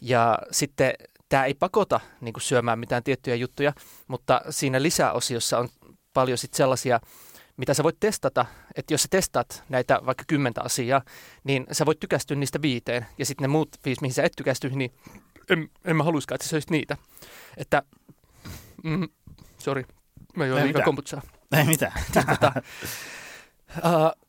Ja 0.02 0.40
sitten 0.52 0.94
tämä 1.30 1.46
ei 1.46 1.54
pakota 1.54 2.00
niin 2.22 2.34
kuin 2.34 2.42
syömään 2.42 2.80
mitään 2.80 3.04
tiettyjä 3.04 3.36
juttuja, 3.36 3.74
mutta 4.08 4.42
siinä 4.50 4.82
lisäosiossa 4.82 5.60
on 5.60 5.70
paljon 6.14 6.38
sitten 6.38 6.58
sellaisia 6.58 7.00
mitä 7.58 7.74
sä 7.74 7.84
voit 7.84 8.00
testata, 8.00 8.46
että 8.76 8.94
jos 8.94 9.02
sä 9.02 9.08
testaat 9.12 9.64
näitä 9.70 10.00
vaikka 10.06 10.24
kymmentä 10.28 10.62
asiaa, 10.62 11.02
niin 11.44 11.68
sä 11.72 11.86
voit 11.86 12.00
tykästyä 12.00 12.38
niistä 12.38 12.62
viiteen, 12.62 13.06
ja 13.18 13.26
sitten 13.26 13.44
ne 13.44 13.48
muut 13.48 13.70
viisi, 13.86 14.02
mihin 14.02 14.14
sä 14.14 14.24
et 14.24 14.34
tykästy, 14.38 14.70
niin 14.70 14.92
en, 15.50 15.70
en 15.86 15.96
mä 15.96 16.04
haluiskaan, 16.04 16.36
että 16.36 16.46
sä 16.46 16.50
söisit 16.50 16.70
niitä. 16.70 16.98
Että, 17.58 17.84
mm, 18.84 19.10
sorry, 19.58 19.84
mä 20.36 20.46
join 20.46 20.64
liikaa 20.64 20.84
kombutsaa. 20.84 21.22
Ei 21.58 21.64
mitään. 21.64 21.92
tota, 22.30 22.52
uh, 23.78 24.28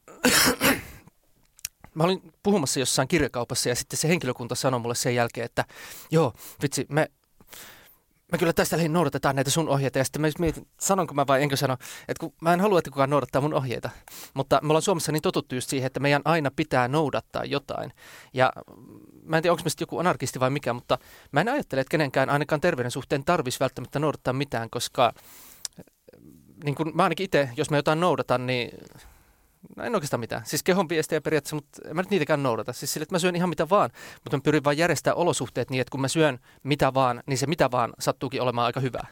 mä 1.94 2.04
olin 2.04 2.32
puhumassa 2.42 2.80
jossain 2.80 3.08
kirjakaupassa 3.08 3.68
ja 3.68 3.74
sitten 3.74 3.98
se 3.98 4.08
henkilökunta 4.08 4.54
sanoi 4.54 4.80
mulle 4.80 4.94
sen 4.94 5.14
jälkeen, 5.14 5.44
että 5.44 5.64
joo, 6.10 6.32
vitsi, 6.62 6.86
me 6.88 7.10
mä 8.32 8.38
kyllä 8.38 8.52
tästä 8.52 8.76
lähdin 8.76 8.92
noudatetaan 8.92 9.36
näitä 9.36 9.50
sun 9.50 9.68
ohjeita. 9.68 9.98
Ja 9.98 10.04
sitten 10.04 10.22
mä 10.22 10.28
mietin, 10.38 10.66
sanonko 10.80 11.14
mä 11.14 11.26
vai 11.26 11.42
enkö 11.42 11.56
sano, 11.56 11.76
että 12.08 12.20
kun 12.20 12.34
mä 12.40 12.52
en 12.52 12.60
halua, 12.60 12.78
että 12.78 12.90
kukaan 12.90 13.10
noudattaa 13.10 13.42
mun 13.42 13.54
ohjeita. 13.54 13.90
Mutta 14.34 14.60
me 14.62 14.66
ollaan 14.66 14.82
Suomessa 14.82 15.12
niin 15.12 15.22
totuttu 15.22 15.54
just 15.54 15.70
siihen, 15.70 15.86
että 15.86 16.00
meidän 16.00 16.22
aina 16.24 16.50
pitää 16.56 16.88
noudattaa 16.88 17.44
jotain. 17.44 17.92
Ja 18.34 18.52
mä 19.22 19.36
en 19.36 19.42
tiedä, 19.42 19.52
onko 19.52 19.62
mä 19.64 19.70
joku 19.80 19.98
anarkisti 19.98 20.40
vai 20.40 20.50
mikä, 20.50 20.72
mutta 20.72 20.98
mä 21.32 21.40
en 21.40 21.48
ajattele, 21.48 21.80
että 21.80 21.90
kenenkään 21.90 22.30
ainakaan 22.30 22.60
terveyden 22.60 22.90
suhteen 22.90 23.24
tarvitsisi 23.24 23.60
välttämättä 23.60 23.98
noudattaa 23.98 24.32
mitään, 24.32 24.70
koska 24.70 25.12
niin 26.64 26.74
kun 26.74 26.92
mä 26.94 27.02
ainakin 27.02 27.24
itse, 27.24 27.50
jos 27.56 27.70
mä 27.70 27.76
jotain 27.76 28.00
noudatan, 28.00 28.46
niin 28.46 28.70
No 29.78 29.84
en 29.84 29.94
oikeastaan 29.94 30.20
mitään. 30.20 30.42
Siis 30.44 30.62
kehon 30.62 30.88
viestejä 30.88 31.20
periaatteessa, 31.20 31.56
mutta 31.56 31.88
en 31.88 31.96
mä 31.96 32.02
nyt 32.02 32.10
niitäkään 32.10 32.42
noudata. 32.42 32.72
Siis 32.72 32.92
sille, 32.92 33.02
että 33.02 33.14
mä 33.14 33.18
syön 33.18 33.36
ihan 33.36 33.48
mitä 33.48 33.68
vaan, 33.68 33.90
mutta 34.24 34.36
mä 34.36 34.40
pyrin 34.40 34.64
vaan 34.64 34.78
järjestää 34.78 35.14
olosuhteet 35.14 35.70
niin, 35.70 35.80
että 35.80 35.90
kun 35.90 36.00
mä 36.00 36.08
syön 36.08 36.38
mitä 36.62 36.94
vaan, 36.94 37.22
niin 37.26 37.38
se 37.38 37.46
mitä 37.46 37.70
vaan 37.70 37.92
sattuukin 37.98 38.42
olemaan 38.42 38.66
aika 38.66 38.80
hyvää. 38.80 39.06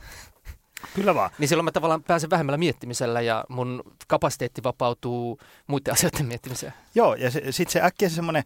Kyllä 0.95 1.15
vaan. 1.15 1.31
Niin 1.39 1.49
silloin 1.49 1.65
mä 1.65 1.73
tavallaan 1.73 2.03
pääsen 2.03 2.31
vähemmällä 2.31 2.59
miettimisellä 2.59 3.21
ja 3.21 3.45
mun 3.49 3.83
kapasiteetti 4.07 4.63
vapautuu 4.63 5.41
muiden 5.67 5.93
asioiden 5.95 6.27
miettimiseen. 6.27 6.73
Joo, 6.95 7.15
ja 7.15 7.31
se, 7.31 7.53
sitten 7.53 7.73
se 7.73 7.83
äkkiä 7.83 8.09
se 8.09 8.15
semmoinen, 8.15 8.45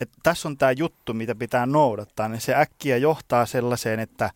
että 0.00 0.18
tässä 0.22 0.48
on 0.48 0.58
tämä 0.58 0.72
juttu, 0.72 1.14
mitä 1.14 1.34
pitää 1.34 1.66
noudattaa, 1.66 2.28
niin 2.28 2.40
se 2.40 2.54
äkkiä 2.54 2.96
johtaa 2.96 3.46
sellaiseen, 3.46 4.00
että 4.00 4.30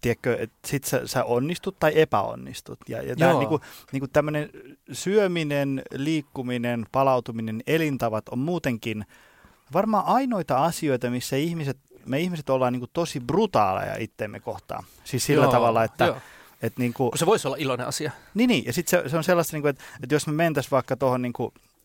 tiedätkö, 0.00 0.36
että 0.40 0.68
sit 0.68 0.84
sä, 0.84 1.06
sä 1.06 1.24
onnistut 1.24 1.78
tai 1.78 1.92
epäonnistut. 1.94 2.78
Ja, 2.88 3.02
ja 3.02 3.16
tämä 3.16 3.32
niinku, 3.32 3.60
niinku 3.92 4.08
tämmöinen 4.08 4.50
syöminen, 4.92 5.82
liikkuminen, 5.94 6.86
palautuminen, 6.92 7.62
elintavat 7.66 8.28
on 8.28 8.38
muutenkin 8.38 9.06
varmaan 9.72 10.04
ainoita 10.06 10.64
asioita, 10.64 11.10
missä 11.10 11.36
ihmiset, 11.36 11.76
me 12.06 12.20
ihmiset 12.20 12.50
ollaan 12.50 12.72
niinku 12.72 12.90
tosi 12.92 13.20
brutaaleja 13.20 13.96
itteemme 13.98 14.40
kohtaan. 14.40 14.84
Siis 15.04 15.26
sillä 15.26 15.44
joo, 15.44 15.52
tavalla, 15.52 15.84
että... 15.84 16.04
Joo. 16.04 16.16
Et 16.62 16.78
niin 16.78 16.92
kuin, 16.92 17.10
se 17.14 17.26
voisi 17.26 17.48
olla 17.48 17.56
iloinen 17.56 17.86
asia. 17.86 18.10
Niin, 18.34 18.48
niin. 18.48 18.64
ja 18.66 18.72
sitten 18.72 19.02
se, 19.02 19.08
se 19.08 19.16
on 19.16 19.24
sellaista, 19.24 19.56
niin 19.56 19.62
kuin, 19.62 19.70
että, 19.70 19.84
että 20.02 20.14
jos 20.14 20.26
me 20.26 20.32
mentäisiin 20.32 20.70
vaikka 20.70 20.96
tuohon 20.96 21.22
niin 21.22 21.32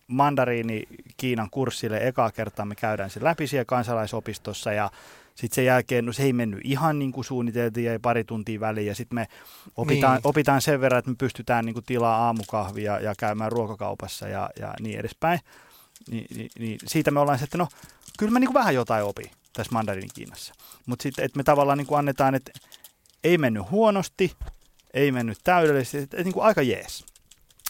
mandariini 0.06 0.82
Kiinan 1.16 1.50
kurssille 1.50 2.06
ekaa 2.06 2.30
kertaa, 2.30 2.64
me 2.64 2.74
käydään 2.74 3.10
sen 3.10 3.24
läpi 3.24 3.46
siellä 3.46 3.64
kansalaisopistossa 3.64 4.72
ja 4.72 4.90
Sitten 5.34 5.54
sen 5.54 5.64
jälkeen, 5.64 6.06
no 6.06 6.12
se 6.12 6.22
ei 6.22 6.32
mennyt 6.32 6.60
ihan 6.64 6.98
niin 6.98 7.12
kuin 7.12 7.24
suunniteltiin, 7.24 7.86
jäi 7.86 7.98
pari 7.98 8.24
tuntia 8.24 8.60
väliin 8.60 8.86
ja 8.86 8.94
sitten 8.94 9.14
me 9.14 9.26
opitaan, 9.76 10.14
Niin. 10.14 10.26
opitaan 10.26 10.60
sen 10.62 10.80
verran, 10.80 10.98
että 10.98 11.10
me 11.10 11.16
pystytään 11.18 11.64
niin 11.64 11.74
kuin 11.74 11.84
tilaa 11.84 12.16
aamukahvia 12.26 13.00
ja 13.00 13.14
käymään 13.18 13.52
ruokakaupassa 13.52 14.28
ja, 14.28 14.50
ja 14.58 14.74
niin 14.80 14.98
edespäin. 15.00 15.40
Ni, 16.10 16.26
niin, 16.36 16.50
niin 16.58 16.78
siitä 16.86 17.10
me 17.10 17.20
ollaan 17.20 17.38
se, 17.38 17.44
että 17.44 17.58
no 17.58 17.68
kyllä 18.18 18.32
mä 18.32 18.38
niin 18.38 18.48
kuin 18.48 18.54
vähän 18.54 18.74
jotain 18.74 19.04
opin 19.04 19.30
tässä 19.52 19.72
mandarin 19.72 20.08
Kiinassa. 20.14 20.54
Mutta 20.86 21.02
sitten, 21.02 21.24
että 21.24 21.36
me 21.36 21.42
tavallaan 21.42 21.78
niin 21.78 21.86
kuin 21.86 21.98
annetaan, 21.98 22.34
että 22.34 22.52
ei 23.24 23.38
mennyt 23.38 23.70
huonosti, 23.70 24.32
ei 24.94 25.12
mennyt 25.12 25.38
täydellisesti, 25.44 25.98
että, 25.98 26.16
että 26.16 26.24
niin 26.24 26.34
kuin 26.34 26.44
aika 26.44 26.62
jees. 26.62 27.04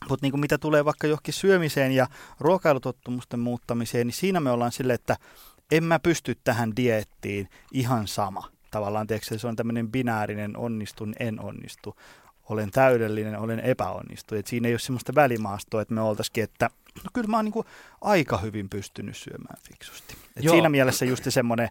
Mutta 0.09 0.27
niin 0.27 0.41
mitä 0.41 0.59
tulee 0.59 0.85
vaikka 0.85 1.07
johonkin 1.07 1.35
syömiseen 1.35 1.93
ja 1.93 2.07
ruokailutottumusten 2.41 3.41
muuttamiseen, 3.41 4.07
niin 4.07 4.15
siinä 4.15 4.41
me 4.41 4.51
ollaan 4.51 4.73
sille, 4.73 4.95
että 4.95 5.17
en 5.71 5.85
mä 5.85 5.99
pysty 5.99 6.39
tähän 6.45 6.77
diettiin 6.77 7.49
ihan 7.73 8.09
sama. 8.09 8.49
Tavallaan 8.71 9.07
tiedätkö, 9.07 9.39
se 9.39 9.47
on 9.47 9.57
tämmöinen 9.57 9.93
binäärinen 9.93 10.57
onnistun, 10.57 11.15
en 11.21 11.41
onnistu. 11.41 11.97
Olen 12.49 12.71
täydellinen, 12.71 13.39
olen 13.39 13.61
epäonnistu. 13.61 14.35
Et 14.35 14.47
siinä 14.47 14.69
ei 14.69 14.75
ole 14.75 14.79
semmoista 14.79 15.15
välimaastoa, 15.15 15.83
että 15.83 15.95
me 15.95 16.01
oltaisikin, 16.01 16.45
että 16.45 16.71
no 17.05 17.11
kyllä 17.13 17.29
mä 17.29 17.37
oon 17.37 17.45
niin 17.45 17.65
aika 18.01 18.39
hyvin 18.39 18.69
pystynyt 18.69 19.17
syömään 19.17 19.57
fiksusti. 19.69 20.17
Et 20.37 20.45
Joo. 20.45 20.55
siinä 20.55 20.69
mielessä 20.69 21.05
just 21.05 21.25
semmoinen 21.29 21.69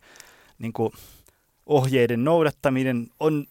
niin 0.60 0.74
ohjeiden 1.66 2.24
noudattaminen 2.24 3.08
on 3.20 3.46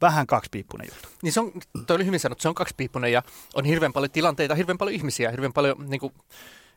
vähän 0.00 0.26
kaksipiippunen 0.26 0.88
juttu. 0.90 1.08
Niin 1.22 1.32
se 1.32 1.40
on, 1.40 1.52
toi 1.86 1.94
oli 1.94 2.06
hyvin 2.06 2.20
sanottu, 2.20 2.42
se 2.42 2.48
on 2.48 2.54
kaksipiippunen 2.54 3.12
ja 3.12 3.22
on 3.54 3.64
hirveän 3.64 3.92
paljon 3.92 4.10
tilanteita, 4.10 4.54
hirveän 4.54 4.78
paljon 4.78 4.94
ihmisiä, 4.94 5.30
hirveän 5.30 5.52
paljon 5.52 5.90
niin 5.90 6.00
kuin, 6.00 6.14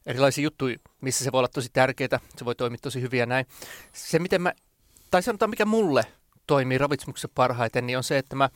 erilaisia 0.06 0.44
juttuja, 0.44 0.78
missä 1.02 1.24
se 1.24 1.32
voi 1.32 1.40
olla 1.40 1.48
tosi 1.48 1.70
tärkeää, 1.74 2.20
se 2.38 2.46
voi 2.46 2.56
toimia 2.56 2.78
tosi 2.82 3.02
hyvin 3.02 3.20
ja 3.20 3.26
näin. 3.26 3.46
Se, 3.94 4.20
miten 4.20 4.42
mä, 4.42 4.54
tai 5.12 5.24
sanotaan 5.24 5.50
mikä 5.50 5.66
mulle 5.66 6.06
toimii 6.48 6.78
ravitsemuksessa 6.78 7.30
parhaiten, 7.36 7.88
niin 7.88 7.98
on 7.98 8.04
se, 8.04 8.18
että 8.18 8.36
mä 8.36 8.50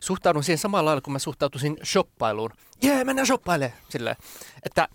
suhtaudun 0.00 0.44
siihen 0.44 0.58
samalla 0.58 0.88
lailla, 0.88 1.00
kun 1.00 1.12
mä 1.12 1.18
suhtautuisin 1.18 1.76
shoppailuun. 1.84 2.50
Jee, 2.82 3.04
mennään 3.04 3.26
shoppailemaan! 3.26 3.78
Silleen, 3.88 4.16
että 4.62 4.88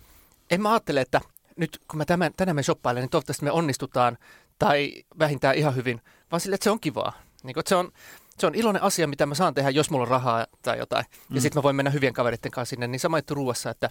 en 0.50 0.62
mä 0.62 0.72
ajattele, 0.72 1.00
että 1.00 1.20
nyt 1.56 1.80
kun 1.90 1.98
mä 1.98 2.04
tämän, 2.04 2.32
tänään 2.36 2.56
me 2.56 2.62
shoppailen, 2.62 3.00
niin 3.00 3.10
toivottavasti 3.10 3.44
me 3.44 3.50
onnistutaan 3.50 4.18
tai 4.58 5.04
vähintään 5.18 5.56
ihan 5.56 5.76
hyvin, 5.76 6.00
vaan 6.30 6.40
sille, 6.40 6.54
että 6.54 6.64
se 6.64 6.70
on 6.70 6.80
kivaa. 6.80 7.12
Niin 7.42 7.58
että 7.58 7.68
se 7.68 7.76
on, 7.76 7.92
se 8.38 8.46
on 8.46 8.54
iloinen 8.54 8.82
asia, 8.82 9.06
mitä 9.06 9.26
mä 9.26 9.34
saan 9.34 9.54
tehdä, 9.54 9.70
jos 9.70 9.90
mulla 9.90 10.02
on 10.02 10.08
rahaa 10.08 10.46
tai 10.62 10.78
jotain. 10.78 11.04
Mm. 11.28 11.34
Ja 11.34 11.40
sitten 11.40 11.58
mä 11.58 11.62
voin 11.62 11.76
mennä 11.76 11.90
hyvien 11.90 12.14
kavereiden 12.14 12.50
kanssa 12.50 12.70
sinne. 12.70 12.86
Niin 12.86 13.00
sama 13.00 13.18
juttu 13.18 13.34
ruuassa, 13.34 13.70
että 13.70 13.90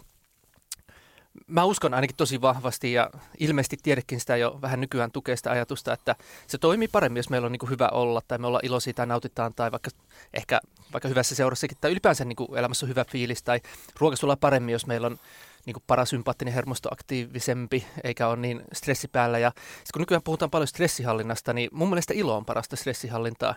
mä 1.48 1.64
uskon 1.64 1.94
ainakin 1.94 2.16
tosi 2.16 2.42
vahvasti 2.42 2.94
ja 2.94 3.10
ilmeisesti 3.40 3.78
tiedekin 3.84 4.20
sitä 4.20 4.38
jo 4.38 4.60
vähän 4.62 4.82
nykyään 4.82 5.12
tukee 5.12 5.36
sitä 5.36 5.52
ajatusta, 5.52 5.94
että 5.94 6.16
se 6.48 6.58
toimii 6.58 6.88
paremmin, 6.88 7.20
jos 7.20 7.30
meillä 7.30 7.46
on 7.46 7.52
niin 7.52 7.70
hyvä 7.70 7.90
olla 7.90 8.22
tai 8.28 8.38
me 8.38 8.48
ollaan 8.48 8.66
iloisia 8.66 8.94
tai 8.94 9.08
nautitaan 9.08 9.54
tai 9.56 9.72
vaikka 9.72 9.90
ehkä 10.34 10.62
vaikka 10.94 11.10
hyvässä 11.10 11.36
seurassakin 11.36 11.78
tai 11.82 11.92
ylipäänsä 11.92 12.26
niin 12.26 12.58
elämässä 12.58 12.86
on 12.86 12.90
hyvä 12.90 13.06
fiilis 13.06 13.44
tai 13.44 13.60
ruoka 14.00 14.38
paremmin, 14.40 14.74
jos 14.74 14.88
meillä 14.88 15.08
on 15.08 15.20
niin 15.66 15.76
parasympaattinen 15.88 16.54
hermosto 16.54 16.90
aktiivisempi, 16.92 17.86
eikä 18.04 18.28
ole 18.28 18.36
niin 18.36 18.62
stressi 18.74 19.08
päällä. 19.08 19.40
Ja 19.40 19.52
sit 19.78 19.92
kun 19.94 20.02
nykyään 20.02 20.24
puhutaan 20.24 20.52
paljon 20.52 20.68
stressihallinnasta, 20.68 21.54
niin 21.54 21.70
mun 21.74 21.90
mielestä 21.90 22.14
ilo 22.14 22.38
on 22.38 22.46
parasta 22.46 22.76
stressihallintaa. 22.76 23.56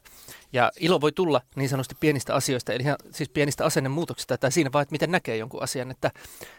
Ja 0.53 0.73
ilo 0.81 1.01
voi 1.01 1.13
tulla 1.13 1.41
niin 1.57 1.69
sanotusti 1.69 1.97
pienistä 2.01 2.35
asioista, 2.35 2.73
eli 2.73 2.83
ihan 2.83 2.97
siis 3.11 3.29
pienistä 3.29 3.65
asennemuutoksista, 3.65 4.39
tai 4.39 4.53
siinä 4.53 4.73
vaan, 4.73 4.83
että 4.83 4.93
miten 4.93 5.11
näkee 5.11 5.37
jonkun 5.37 5.63
asian, 5.63 5.91
että 5.91 6.11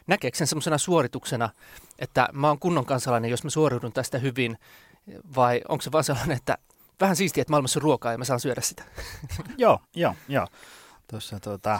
näkeekö 0.08 0.38
sen 0.38 0.48
semmoisena 0.48 0.78
suorituksena, 0.78 1.50
että 2.00 2.28
mä 2.34 2.48
oon 2.48 2.60
kunnon 2.60 2.86
kansalainen, 2.86 3.32
jos 3.32 3.44
mä 3.44 3.50
suoriudun 3.50 3.94
tästä 3.94 4.18
hyvin, 4.18 4.58
vai 5.36 5.62
onko 5.70 5.82
se 5.82 5.92
vaan 5.92 6.04
sellainen, 6.04 6.38
että 6.38 6.58
vähän 7.00 7.16
siistiä, 7.16 7.42
että 7.42 7.52
maailmassa 7.52 7.80
on 7.80 7.84
ruokaa 7.84 8.12
ja 8.12 8.18
mä 8.18 8.26
saan 8.26 8.40
syödä 8.40 8.62
sitä. 8.62 8.84
Joo, 9.58 9.80
joo, 9.96 10.16
joo. 10.28 10.48
Tuossa 11.10 11.40
tota, 11.40 11.80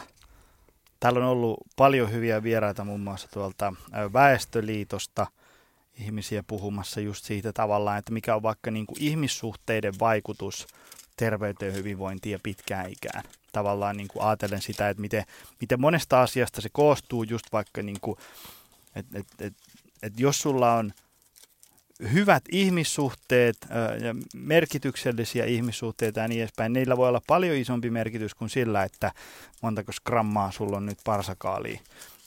täällä 1.00 1.20
on 1.20 1.26
ollut 1.26 1.58
paljon 1.76 2.12
hyviä 2.12 2.44
vieraita 2.44 2.84
muun 2.84 3.02
muassa 3.02 3.28
tuolta 3.34 3.74
Väestöliitosta 4.14 5.28
ihmisiä 6.00 6.44
puhumassa 6.44 7.00
just 7.00 7.26
siitä 7.26 7.54
tavallaan, 7.54 7.98
että 8.00 8.12
mikä 8.14 8.36
on 8.36 8.44
vaikka 8.44 8.72
niin 8.72 8.86
kuin 8.86 9.04
ihmissuhteiden 9.04 9.94
vaikutus 10.00 10.68
terveyteen, 11.18 11.74
hyvinvointiin 11.74 12.34
ja 12.34 12.40
pitkään 12.44 12.92
ikään. 12.92 13.24
Tavallaan 13.52 13.98
niin 13.98 14.08
kuin 14.08 14.24
ajatellen 14.24 14.62
sitä, 14.62 14.90
että 14.90 15.02
miten, 15.02 15.24
miten 15.62 15.82
monesta 15.82 16.22
asiasta 16.22 16.62
se 16.62 16.70
koostuu 16.72 17.24
just 17.24 17.46
vaikka, 17.52 17.82
niin 17.82 18.00
kuin, 18.02 18.18
että 18.96 19.20
et, 19.20 19.28
et, 19.40 19.54
et 20.04 20.20
jos 20.20 20.42
sulla 20.42 20.74
on 20.74 20.94
hyvät 22.14 22.44
ihmissuhteet 22.52 23.58
ja 24.02 24.16
merkityksellisiä 24.36 25.46
ihmissuhteita 25.46 26.20
ja 26.20 26.28
niin 26.28 26.42
edespäin, 26.42 26.74
niillä 26.74 26.98
voi 26.98 27.10
olla 27.10 27.22
paljon 27.28 27.56
isompi 27.56 27.90
merkitys 27.90 28.36
kuin 28.36 28.50
sillä, 28.50 28.84
että 28.84 29.12
montako 29.62 29.92
grammaa 30.06 30.52
sulla 30.52 30.78
on 30.78 30.86
nyt 30.86 31.00
parsakaalia 31.04 31.80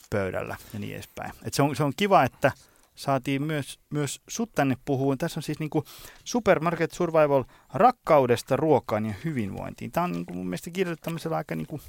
pöydällä 0.09 0.55
ja 0.73 0.79
niin 0.79 0.93
edespäin. 0.93 1.31
Et 1.45 1.53
se, 1.53 1.61
on, 1.61 1.75
se 1.75 1.83
on 1.83 1.93
kiva, 1.97 2.23
että 2.23 2.51
saatiin 2.95 3.43
myös, 3.43 3.79
myös 3.89 4.21
sut 4.27 4.51
tänne 4.55 4.77
puhuun. 4.85 5.17
Tässä 5.17 5.39
on 5.39 5.43
siis 5.43 5.59
niinku 5.59 5.83
Supermarket 6.23 6.91
Survival 6.91 7.43
rakkaudesta 7.73 8.55
ruokaan 8.55 9.05
ja 9.05 9.13
hyvinvointiin. 9.25 9.91
Tämä 9.91 10.03
on 10.03 10.11
niinku 10.11 10.33
mun 10.33 10.47
mielestä 10.47 10.69
kirjoitettu 10.69 11.35
aika 11.35 11.55
niinku 11.55 11.81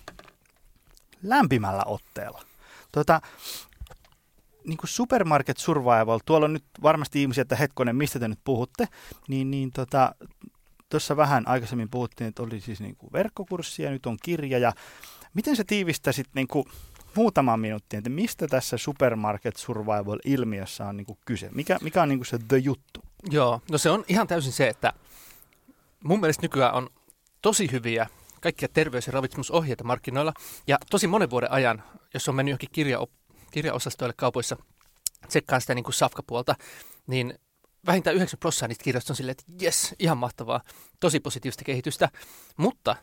lämpimällä 1.22 1.82
otteella. 1.86 2.42
Tota, 2.92 3.20
niin 4.66 4.76
kuin 4.76 4.88
Supermarket 4.88 5.56
Survival, 5.56 6.20
tuolla 6.24 6.44
on 6.44 6.52
nyt 6.52 6.64
varmasti 6.82 7.22
ihmisiä, 7.22 7.42
että 7.42 7.56
hetkonen, 7.56 7.96
mistä 7.96 8.18
te 8.18 8.28
nyt 8.28 8.40
puhutte, 8.44 8.88
niin, 9.28 9.50
niin 9.50 9.70
tota, 9.70 10.14
vähän 11.16 11.48
aikaisemmin 11.48 11.90
puhuttiin, 11.90 12.28
että 12.28 12.42
oli 12.42 12.60
siis 12.60 12.80
niin 12.80 12.96
kuin 12.96 13.12
verkkokurssi 13.12 13.82
ja 13.82 13.90
nyt 13.90 14.06
on 14.06 14.16
kirja. 14.22 14.58
Ja 14.58 14.72
miten 15.34 15.56
se 15.56 15.64
tiivistäisit 15.64 16.26
niin 16.34 16.48
kuin 16.48 16.64
muutaman 17.16 17.60
minuuttia, 17.60 17.98
että 17.98 18.10
mistä 18.10 18.46
tässä 18.46 18.76
Supermarket 18.76 19.56
Survival-ilmiössä 19.56 20.86
on 20.86 20.96
niin 20.96 21.06
kuin 21.06 21.18
kyse? 21.26 21.50
Mikä, 21.54 21.78
mikä 21.82 22.02
on 22.02 22.08
niin 22.08 22.18
kuin 22.18 22.26
se 22.26 22.38
the 22.48 22.56
juttu? 22.56 23.00
Joo, 23.30 23.60
no 23.70 23.78
se 23.78 23.90
on 23.90 24.04
ihan 24.08 24.26
täysin 24.26 24.52
se, 24.52 24.68
että 24.68 24.92
mun 26.04 26.20
mielestä 26.20 26.42
nykyään 26.42 26.74
on 26.74 26.90
tosi 27.42 27.72
hyviä 27.72 28.06
kaikkia 28.40 28.68
terveys- 28.68 29.06
ja 29.06 29.12
ravitsemusohjeita 29.12 29.84
markkinoilla. 29.84 30.32
Ja 30.66 30.78
tosi 30.90 31.06
monen 31.06 31.30
vuoden 31.30 31.52
ajan, 31.52 31.82
jos 32.14 32.28
on 32.28 32.34
mennyt 32.34 32.50
johonkin 32.50 32.68
kirja, 32.72 32.98
kirjaosastoille 33.54 34.14
kaupoissa, 34.16 34.56
tsekkaan 35.28 35.60
sitä 35.60 35.74
niin 35.74 35.84
kuin 35.84 35.94
safkapuolta, 35.94 36.54
niin 37.06 37.38
vähintään 37.86 38.16
9 38.16 38.38
prosenttia 38.38 38.68
niistä 38.68 38.84
kirjoista 38.84 39.12
on 39.12 39.16
silleen, 39.16 39.36
että 39.38 39.64
jes, 39.64 39.94
ihan 39.98 40.18
mahtavaa, 40.18 40.60
tosi 41.00 41.20
positiivista 41.20 41.64
kehitystä. 41.64 42.08
Mutta 42.56 42.96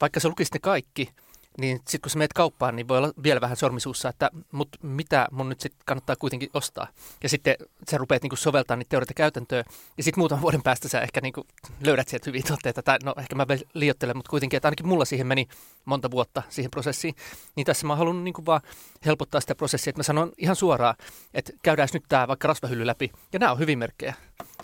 vaikka 0.00 0.20
sä 0.20 0.28
lukisit 0.28 0.54
ne 0.54 0.60
kaikki, 0.60 1.08
niin 1.58 1.76
sitten 1.76 2.00
kun 2.00 2.10
sä 2.10 2.18
meet 2.18 2.32
kauppaan, 2.32 2.76
niin 2.76 2.88
voi 2.88 2.98
olla 2.98 3.12
vielä 3.22 3.40
vähän 3.40 3.56
sormisuussa, 3.56 4.08
että 4.08 4.30
mut 4.52 4.68
mitä 4.82 5.28
mun 5.30 5.48
nyt 5.48 5.60
sitten 5.60 5.82
kannattaa 5.86 6.16
kuitenkin 6.16 6.50
ostaa. 6.54 6.86
Ja 7.22 7.28
sitten 7.28 7.56
sä 7.90 7.98
rupeat 7.98 8.22
niinku 8.22 8.36
soveltaa 8.36 8.76
niitä 8.76 8.88
teorioita 8.88 9.14
käytäntöön, 9.14 9.64
ja 9.96 10.02
sitten 10.02 10.20
muutaman 10.20 10.42
vuoden 10.42 10.62
päästä 10.62 10.88
sä 10.88 11.00
ehkä 11.00 11.20
niinku 11.20 11.46
löydät 11.80 12.08
sieltä 12.08 12.24
hyviä 12.26 12.42
tuotteita, 12.46 12.82
tai 12.82 12.98
no 13.04 13.14
ehkä 13.18 13.34
mä 13.34 13.46
liioittelen, 13.74 14.16
mutta 14.16 14.30
kuitenkin, 14.30 14.56
että 14.56 14.68
ainakin 14.68 14.88
mulla 14.88 15.04
siihen 15.04 15.26
meni 15.26 15.48
monta 15.84 16.10
vuotta 16.10 16.42
siihen 16.48 16.70
prosessiin. 16.70 17.14
Niin 17.56 17.66
tässä 17.66 17.86
mä 17.86 17.96
haluan 17.96 18.24
niinku 18.24 18.46
vaan 18.46 18.60
helpottaa 19.06 19.40
sitä 19.40 19.54
prosessia, 19.54 19.90
että 19.90 19.98
mä 19.98 20.02
sanon 20.02 20.32
ihan 20.38 20.56
suoraan, 20.56 20.94
että 21.34 21.52
käydään 21.62 21.88
nyt 21.92 22.04
tämä 22.08 22.28
vaikka 22.28 22.48
rasvahylly 22.48 22.86
läpi, 22.86 23.12
ja 23.32 23.38
nämä 23.38 23.52
on 23.52 23.58
hyvin 23.58 23.78
merkkejä. 23.78 24.14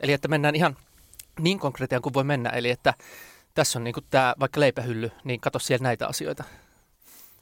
Eli 0.00 0.12
että 0.12 0.28
mennään 0.28 0.54
ihan 0.56 0.76
niin 1.40 1.58
konkreettiaan 1.58 2.02
kuin 2.02 2.14
voi 2.14 2.24
mennä, 2.24 2.50
eli 2.50 2.70
että 2.70 2.94
tässä 3.54 3.78
on 3.78 3.84
niinku 3.84 4.00
tämä 4.00 4.34
vaikka 4.40 4.60
leipähylly, 4.60 5.10
niin 5.24 5.40
katso 5.40 5.58
siellä 5.58 5.82
näitä 5.82 6.06
asioita. 6.06 6.44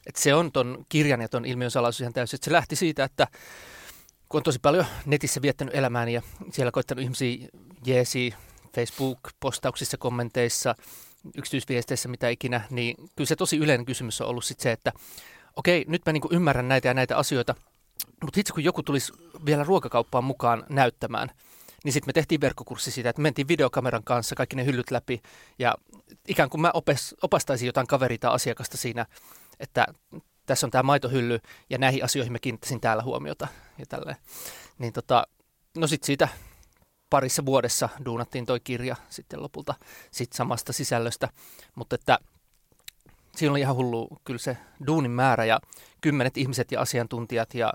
Et 0.09 0.17
se 0.17 0.35
on 0.35 0.53
ton 0.53 0.85
kirjan 0.89 1.21
ja 1.21 1.29
ton 1.29 1.45
ilmiön 1.45 1.71
salaisuus 1.71 2.01
ihan 2.01 2.13
täysin. 2.13 2.37
Et 2.37 2.43
se 2.43 2.53
lähti 2.53 2.77
siitä, 2.77 3.05
että 3.05 3.27
kun 4.29 4.39
on 4.39 4.43
tosi 4.43 4.59
paljon 4.59 4.87
netissä 5.07 5.43
viettänyt 5.43 5.75
elämääni 5.75 6.13
ja 6.13 6.23
siellä 6.53 6.71
koittanut 6.71 7.03
ihmisiä 7.03 7.49
jeesi 7.87 8.35
Facebook-postauksissa, 8.75 9.97
kommenteissa, 9.99 10.75
yksityisviesteissä, 11.37 12.09
mitä 12.09 12.29
ikinä, 12.29 12.61
niin 12.71 12.97
kyllä 13.17 13.29
se 13.29 13.37
tosi 13.37 13.57
yleinen 13.57 13.87
kysymys 13.87 14.21
on 14.21 14.29
ollut 14.29 14.45
sit 14.45 14.61
se, 14.61 14.73
että 14.73 14.93
okei, 15.57 15.85
nyt 15.89 16.03
mä 16.07 16.13
niinku 16.13 16.29
ymmärrän 16.33 16.69
näitä 16.69 16.89
ja 16.89 16.95
näitä 16.95 17.17
asioita, 17.17 17.55
mutta 18.23 18.41
itse 18.41 18.53
kun 18.53 18.65
joku 18.65 18.83
tulisi 18.83 19.13
vielä 19.47 19.65
ruokakauppaan 19.65 20.25
mukaan 20.25 20.65
näyttämään, 20.69 21.31
niin 21.85 21.93
sitten 21.93 22.09
me 22.09 22.13
tehtiin 22.13 22.41
verkkokurssi 22.41 22.91
siitä, 22.91 23.11
että 23.11 23.23
mentiin 23.23 23.49
videokameran 23.49 24.05
kanssa 24.05 24.35
kaikki 24.35 24.57
ne 24.57 24.65
hyllyt 24.65 24.91
läpi 24.91 25.23
ja 25.59 25.75
ikään 26.29 26.51
kuin 26.51 26.61
mä 26.61 26.71
opes, 26.75 27.15
opastaisin 27.23 27.67
jotain 27.67 27.87
kaveria 27.87 28.19
tai 28.19 28.35
asiakasta 28.35 28.77
siinä, 28.77 29.07
että 29.61 29.87
tässä 30.47 30.67
on 30.67 30.71
tämä 30.71 30.83
maitohylly 30.83 31.41
ja 31.71 31.79
näihin 31.79 32.05
asioihin 32.05 32.33
mä 32.33 32.39
kiinnittäisin 32.39 32.81
täällä 32.81 33.03
huomiota 33.03 33.49
ja 33.79 33.87
tälleen. 33.87 34.17
Niin 34.79 34.93
tota, 34.93 35.27
no 35.77 35.87
sitten 35.87 36.07
siitä 36.07 36.29
parissa 37.11 37.47
vuodessa 37.47 37.89
duunattiin 38.05 38.47
toi 38.47 38.61
kirja 38.61 38.97
sitten 39.11 39.43
lopulta 39.43 39.75
sit 40.11 40.33
samasta 40.33 40.73
sisällöstä, 40.73 41.29
mutta 41.75 41.95
että 41.95 42.19
siinä 43.37 43.51
oli 43.51 43.61
ihan 43.61 43.77
hullu 43.77 44.09
kyllä 44.25 44.39
se 44.39 44.57
duunin 44.87 45.11
määrä 45.11 45.45
ja 45.45 45.61
kymmenet 46.01 46.37
ihmiset 46.37 46.73
ja 46.73 46.81
asiantuntijat 46.81 47.55
ja 47.55 47.73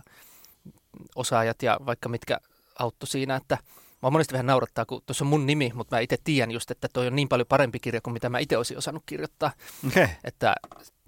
osaajat 1.15 1.63
ja 1.63 1.79
vaikka 1.85 2.09
mitkä 2.09 2.39
auttoi 2.79 3.07
siinä, 3.07 3.35
että 3.35 3.57
Mua 4.03 4.11
monesti 4.11 4.33
vähän 4.33 4.45
naurattaa, 4.45 4.85
kun 4.85 5.01
tuossa 5.05 5.23
on 5.23 5.29
mun 5.29 5.45
nimi, 5.45 5.71
mutta 5.75 5.95
mä 5.95 5.99
itse 5.99 6.17
tiedän 6.23 6.51
just, 6.51 6.71
että 6.71 6.87
toi 6.93 7.07
on 7.07 7.15
niin 7.15 7.29
paljon 7.29 7.47
parempi 7.47 7.79
kirja 7.79 8.01
kuin 8.01 8.13
mitä 8.13 8.29
mä 8.29 8.39
itse 8.39 8.57
olisin 8.57 8.77
osannut 8.77 9.03
kirjoittaa. 9.05 9.51
Okay. 9.87 10.07
Että, 10.23 10.55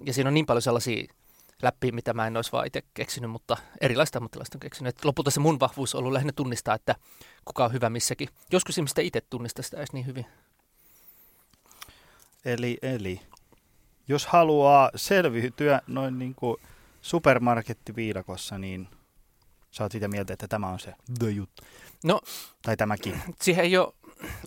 ja 0.05 0.13
siinä 0.13 0.27
on 0.27 0.33
niin 0.33 0.45
paljon 0.45 0.61
sellaisia 0.61 1.13
läpi, 1.61 1.91
mitä 1.91 2.13
mä 2.13 2.27
en 2.27 2.35
olisi 2.35 2.51
vaan 2.51 2.67
itse 2.67 2.83
keksinyt, 2.93 3.31
mutta 3.31 3.57
erilaista 3.81 4.19
ammattilaista 4.19 4.55
on 4.55 4.59
keksinyt. 4.59 4.97
Et 4.97 5.05
lopulta 5.05 5.31
se 5.31 5.39
mun 5.39 5.59
vahvuus 5.59 5.95
on 5.95 5.99
ollut 5.99 6.13
lähinnä 6.13 6.33
tunnistaa, 6.35 6.75
että 6.75 6.95
kuka 7.45 7.65
on 7.65 7.73
hyvä 7.73 7.89
missäkin. 7.89 8.29
Joskus 8.51 8.77
ihmistä 8.77 9.01
itse 9.01 9.21
tunnistaa 9.21 9.63
sitä 9.63 9.77
edes 9.77 9.93
niin 9.93 10.05
hyvin. 10.05 10.25
Eli, 12.45 12.77
eli 12.81 13.21
jos 14.07 14.25
haluaa 14.25 14.91
selviytyä 14.95 15.81
noin 15.87 16.19
niin 16.19 16.35
kuin 16.35 16.57
supermarkettiviidakossa, 17.01 18.57
niin 18.57 18.87
sä 19.71 19.83
oot 19.83 19.91
sitä 19.91 20.07
mieltä, 20.07 20.33
että 20.33 20.47
tämä 20.47 20.67
on 20.67 20.79
se 20.79 20.93
the 21.19 21.29
juttu. 21.29 21.63
No, 22.05 22.21
tai 22.61 22.77
tämäkin. 22.77 23.21
Siihen 23.41 23.65
ei 23.65 23.77
ole 23.77 23.93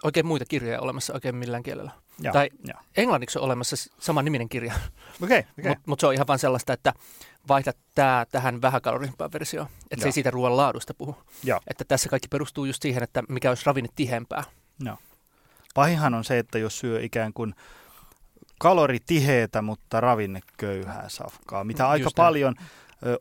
oikein 0.03 0.27
muita 0.27 0.45
kirjoja 0.45 0.81
olemassa 0.81 1.13
oikein 1.13 1.37
millään 1.37 1.63
kielellä. 1.63 1.91
Ja, 2.23 2.33
tai 2.33 2.51
ja. 2.67 2.75
englanniksi 2.97 3.39
on 3.39 3.45
olemassa 3.45 3.77
saman 4.01 4.25
niminen 4.25 4.49
kirja, 4.49 4.75
okay, 5.23 5.39
okay. 5.59 5.71
mutta 5.71 5.83
mut 5.87 6.01
se 6.01 6.07
on 6.07 6.15
ihan 6.15 6.27
vain 6.27 6.39
sellaista, 6.39 6.73
että 6.73 6.95
vaihda 7.49 7.73
tämä 7.95 8.27
tähän 8.31 8.63
vähäkalorimpaan 8.63 9.33
versioon. 9.33 9.69
Että 9.91 10.03
se 10.03 10.09
ei 10.09 10.13
siitä 10.13 10.31
ruoan 10.31 10.57
laadusta 10.57 10.95
puhu. 10.95 11.17
Ja. 11.45 11.61
Että 11.67 11.85
tässä 11.85 12.09
kaikki 12.09 12.29
perustuu 12.29 12.65
just 12.65 12.83
siihen, 12.83 13.03
että 13.03 13.23
mikä 13.29 13.49
olisi 13.49 13.63
ravinne 13.67 13.89
tihempää. 13.97 14.45
No. 14.83 14.99
Pahinhan 15.75 16.15
on 16.15 16.25
se, 16.25 16.39
että 16.39 16.59
jos 16.59 16.79
syö 16.79 17.01
ikään 17.01 17.33
kuin 17.33 17.55
kaloritiheetä, 18.59 19.63
mutta 19.63 20.01
ravinneköyhää 20.01 21.09
safkaa, 21.09 21.65
mitä 21.65 21.83
just 21.83 21.91
aika 21.91 22.11
tämän. 22.11 22.27
paljon 22.27 22.55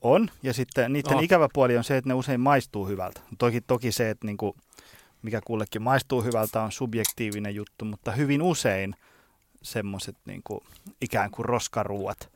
on. 0.01 0.29
Ja 0.43 0.53
sitten 0.53 0.93
niiden 0.93 1.17
oh. 1.17 1.23
ikävä 1.23 1.47
puoli 1.53 1.77
on 1.77 1.83
se, 1.83 1.97
että 1.97 2.09
ne 2.09 2.13
usein 2.13 2.39
maistuu 2.39 2.87
hyvältä. 2.87 3.21
Toki, 3.37 3.61
toki 3.61 3.91
se, 3.91 4.09
että 4.09 4.27
niinku, 4.27 4.55
mikä 5.21 5.41
kullekin 5.45 5.81
maistuu 5.81 6.23
hyvältä, 6.23 6.61
on 6.61 6.71
subjektiivinen 6.71 7.55
juttu, 7.55 7.85
mutta 7.85 8.11
hyvin 8.11 8.41
usein 8.41 8.95
semmoiset 9.61 10.15
niinku, 10.25 10.63
ikään 11.01 11.31
kuin 11.31 11.45
roskaruuat 11.45 12.29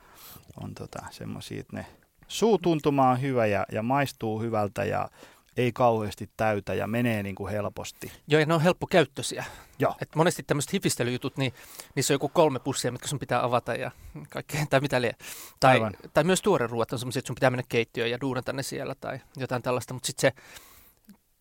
on 0.64 0.74
tota, 0.74 1.06
semmoisia, 1.12 1.60
että 1.60 1.76
ne 1.76 1.86
suutuntuma 2.28 3.10
on 3.10 3.22
hyvä 3.22 3.46
ja, 3.46 3.66
ja 3.72 3.84
maistuu 3.84 4.42
hyvältä 4.42 4.84
ja 4.84 5.10
ei 5.58 5.72
kauheasti 5.72 6.30
täytä 6.38 6.74
ja 6.74 6.88
menee 6.88 7.24
niin 7.24 7.36
kuin 7.36 7.52
helposti. 7.52 8.12
Joo, 8.28 8.40
ja 8.40 8.46
ne 8.46 8.54
on 8.54 8.62
helppokäyttöisiä. 8.62 9.46
Joo. 9.80 9.96
Et 10.02 10.16
monesti 10.16 10.44
tämmöiset 10.44 10.74
hifistelyjutut, 10.74 11.38
niin 11.38 11.54
niissä 11.96 12.14
on 12.14 12.16
joku 12.16 12.30
kolme 12.30 12.60
pussia, 12.60 12.92
mitkä 12.92 13.08
sun 13.08 13.20
pitää 13.20 13.44
avata 13.44 13.74
ja 13.74 13.92
kaikkea, 14.30 14.66
tai 14.70 14.80
mitä 14.80 15.02
liian. 15.02 15.16
Tai, 15.60 15.80
tai 16.14 16.24
myös 16.24 16.42
tuore 16.42 16.68
ruoat 16.68 16.94
on 16.94 17.00
semmoisia, 17.00 17.20
että 17.20 17.28
sun 17.28 17.36
pitää 17.36 17.50
mennä 17.50 17.64
keittiöön 17.70 18.12
ja 18.12 18.22
duunata 18.22 18.54
ne 18.54 18.64
siellä 18.64 18.96
tai 18.96 19.20
jotain 19.38 19.62
tällaista, 19.62 19.94
mutta 19.94 20.08
sitten 20.08 20.32
se, 20.32 20.42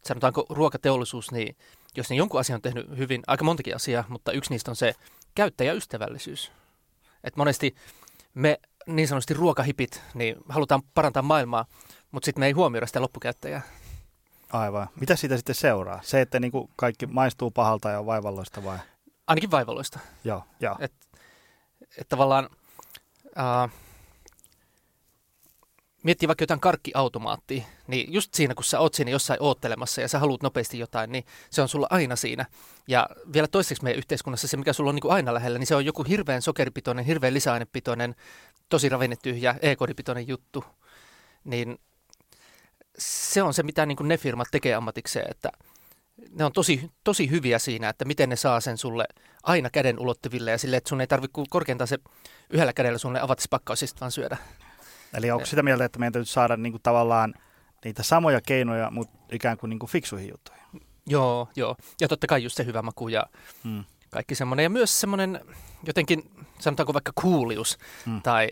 sanotaanko 0.05 0.47
ruokateollisuus, 0.49 1.33
niin 1.33 1.57
jos 1.97 2.11
ne 2.11 2.17
jonkun 2.17 2.41
asian 2.41 2.57
on 2.57 2.63
tehnyt 2.63 2.97
hyvin, 2.97 3.23
aika 3.27 3.45
montakin 3.45 3.77
asiaa, 3.77 4.05
mutta 4.09 4.33
yksi 4.33 4.51
niistä 4.51 4.71
on 4.71 4.77
se 4.77 4.95
käyttäjäystävällisyys. 5.35 6.53
Et 7.25 7.37
monesti 7.37 7.75
me 8.35 8.61
niin 8.87 9.09
sanotusti 9.09 9.35
ruokahipit, 9.35 10.03
niin 10.15 10.37
halutaan 10.49 10.83
parantaa 10.95 11.23
maailmaa, 11.23 11.67
mutta 12.11 12.25
sitten 12.25 12.41
me 12.41 12.47
ei 12.47 12.53
huomioida 12.53 12.87
sitä 12.87 13.01
loppukäyttäjää. 13.01 13.63
Aivan. 14.53 14.89
Mitä 15.01 15.17
siitä 15.17 15.37
sitten 15.37 15.55
seuraa? 15.55 16.01
Se, 16.03 16.21
että 16.21 16.41
niin 16.41 16.53
kuin 16.53 16.71
kaikki 16.77 17.07
maistuu 17.07 17.51
pahalta 17.51 17.91
ja 17.91 18.07
vaivalloista 18.07 18.65
vai? 18.65 18.79
Ainakin 19.27 19.51
vaivalloista. 19.51 19.99
Joo, 20.25 20.45
joo. 20.61 20.77
Et, 20.81 20.93
et 21.99 22.09
tavallaan 22.09 22.49
äh, 23.39 23.71
miettii 26.03 26.29
vaikka 26.29 26.43
jotain 26.43 26.61
karkkiautomaattia, 26.61 27.65
niin 27.87 28.13
just 28.13 28.35
siinä, 28.35 28.55
kun 28.55 28.65
sä 28.65 28.81
oot 28.81 28.95
siinä 28.95 29.11
jossain 29.11 29.43
oottelemassa 29.43 30.01
ja 30.01 30.09
sä 30.09 30.19
haluat 30.19 30.43
nopeasti 30.43 30.79
jotain, 30.79 31.13
niin 31.13 31.25
se 31.51 31.63
on 31.63 31.69
sulla 31.69 31.87
aina 31.91 32.17
siinä. 32.17 32.47
Ja 32.89 33.09
vielä 33.33 33.49
toiseksi 33.49 33.83
meidän 33.83 33.99
yhteiskunnassa 33.99 34.49
se, 34.49 34.57
mikä 34.57 34.73
sulla 34.73 34.89
on 34.89 34.95
niin 34.95 35.03
kuin 35.03 35.13
aina 35.13 35.35
lähellä, 35.35 35.59
niin 35.59 35.67
se 35.67 35.75
on 35.75 35.85
joku 35.85 36.03
hirveän 36.05 36.43
sokeripitoinen, 36.43 37.05
hirveän 37.05 37.35
lisäainepitoinen, 37.35 38.15
tosi 38.69 38.89
ravinnetyhjä, 38.89 39.55
e-kodipitoinen 39.63 40.29
juttu. 40.29 40.65
Niin 41.45 41.79
se 43.01 43.43
on 43.43 43.55
se, 43.55 43.63
mitä 43.63 43.87
niin 43.87 43.97
kuin 43.97 44.09
ne 44.09 44.19
firmat 44.19 44.49
tekee 44.51 44.75
ammatikseen, 44.75 45.31
että 45.31 45.51
ne 46.31 46.45
on 46.45 46.53
tosi, 46.53 46.91
tosi 47.05 47.31
hyviä 47.31 47.59
siinä, 47.59 47.89
että 47.89 48.05
miten 48.05 48.29
ne 48.29 48.37
saa 48.37 48.61
sen 48.61 48.79
sulle 48.79 49.07
aina 49.43 49.71
käden 49.71 49.99
ulottuville 49.99 50.51
ja 50.51 50.59
sille, 50.59 50.77
että 50.77 50.89
sun 50.89 51.01
ei 51.01 51.07
tarvitse 51.07 51.41
korkeintaan 51.51 51.89
se 51.89 51.99
yhdellä 52.51 52.73
kädellä 52.73 52.99
sulle 52.99 53.21
avata 53.21 53.45
pakkaus 53.51 53.95
vaan 54.01 54.13
syödä. 54.13 54.37
Eli 55.15 55.31
onko 55.31 55.47
sitä 55.47 55.63
mieltä, 55.63 55.85
että 55.85 55.99
meidän 55.99 56.13
täytyy 56.13 56.33
saada 56.33 56.57
niin 56.57 56.73
kuin 56.73 56.83
tavallaan 56.83 57.35
niitä 57.85 58.03
samoja 58.03 58.41
keinoja, 58.41 58.91
mutta 58.91 59.19
ikään 59.33 59.57
kuin, 59.57 59.71
niin 59.71 59.79
kuin 59.79 59.91
fiksuihin 59.91 60.31
juttuihin? 60.31 60.63
Joo, 61.07 61.49
joo. 61.57 61.77
Ja 62.01 62.09
totta 62.09 62.27
kai 62.27 62.43
just 62.43 62.57
se 62.57 62.65
hyvä 62.65 62.83
maku 62.83 63.09
ja 63.09 63.27
hmm. 63.65 63.85
kaikki 64.11 64.35
semmoinen. 64.35 64.63
Ja 64.63 64.71
myös 64.71 65.01
semmoinen 65.01 65.41
jotenkin, 65.87 66.31
sanotaanko 66.59 66.93
vaikka 66.93 67.13
kuulius 67.21 67.79
hmm. 68.07 68.23
tai 68.23 68.49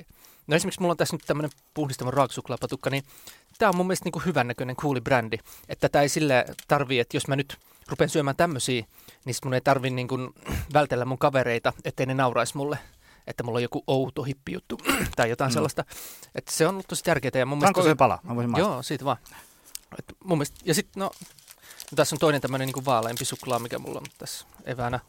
No 0.49 0.57
esimerkiksi 0.57 0.81
mulla 0.81 0.93
on 0.93 0.97
tässä 0.97 1.17
nyt 1.17 1.25
tämmöinen 1.27 1.51
puhdistava 1.75 2.11
raaksuklaapatukka, 2.11 2.91
niin 2.91 3.05
tämä 3.59 3.69
on 3.69 3.77
mun 3.77 3.87
mielestä 3.87 4.11
niin 4.11 4.25
hyvän 4.25 4.49
näköinen 4.49 4.77
cooli 4.77 5.01
brändi. 5.01 5.39
Että 5.69 5.89
tämä 5.89 6.03
ei 6.03 6.09
sille 6.09 6.45
tarvii, 6.69 7.01
että 7.01 7.17
jos 7.17 7.29
mä 7.29 7.37
nyt 7.37 7.57
rupean 7.89 8.11
syömään 8.11 8.37
tämmöisiä, 8.37 8.85
niin 9.25 9.35
sit 9.35 9.45
mun 9.45 9.55
ei 9.55 9.61
tarvi 9.61 9.91
niin 9.91 10.09
kuin 10.09 10.31
vältellä 10.75 11.05
mun 11.05 11.19
kavereita, 11.19 11.73
ettei 11.85 12.07
ne 12.07 12.15
nauraisi 12.15 12.57
mulle 12.57 12.79
että 13.29 13.43
mulla 13.43 13.57
on 13.57 13.63
joku 13.63 13.85
outo 13.87 14.23
hippijuttu 14.23 14.81
tai 15.17 15.31
jotain 15.31 15.51
mm. 15.51 15.53
sellaista. 15.53 15.85
Että 16.35 16.53
se 16.53 16.67
on 16.67 16.75
ollut 16.75 16.87
tosi 16.89 17.05
tärkeää. 17.05 17.33
Ja 17.35 17.47
mun 17.47 17.61
Saanko 17.61 17.97
pala? 17.99 18.19
Mä 18.23 18.37
voisin 18.37 18.57
Joo, 18.57 18.83
siitä 18.83 19.05
vaan. 19.05 19.17
Et 19.99 20.05
mun 20.25 20.39
mielestä, 20.39 20.57
ja 20.65 20.75
sitten 20.75 21.01
no, 21.01 21.11
no, 21.91 21.97
tässä 21.97 22.17
on 22.17 22.19
toinen 22.19 22.41
tämmöinen 22.41 22.69
niin 22.69 22.85
vaaleampi 22.85 23.25
suklaa, 23.25 23.59
mikä 23.59 23.79
mulla 23.79 23.99
on 23.99 24.07
tässä 24.19 24.47
eväänä. 24.65 25.01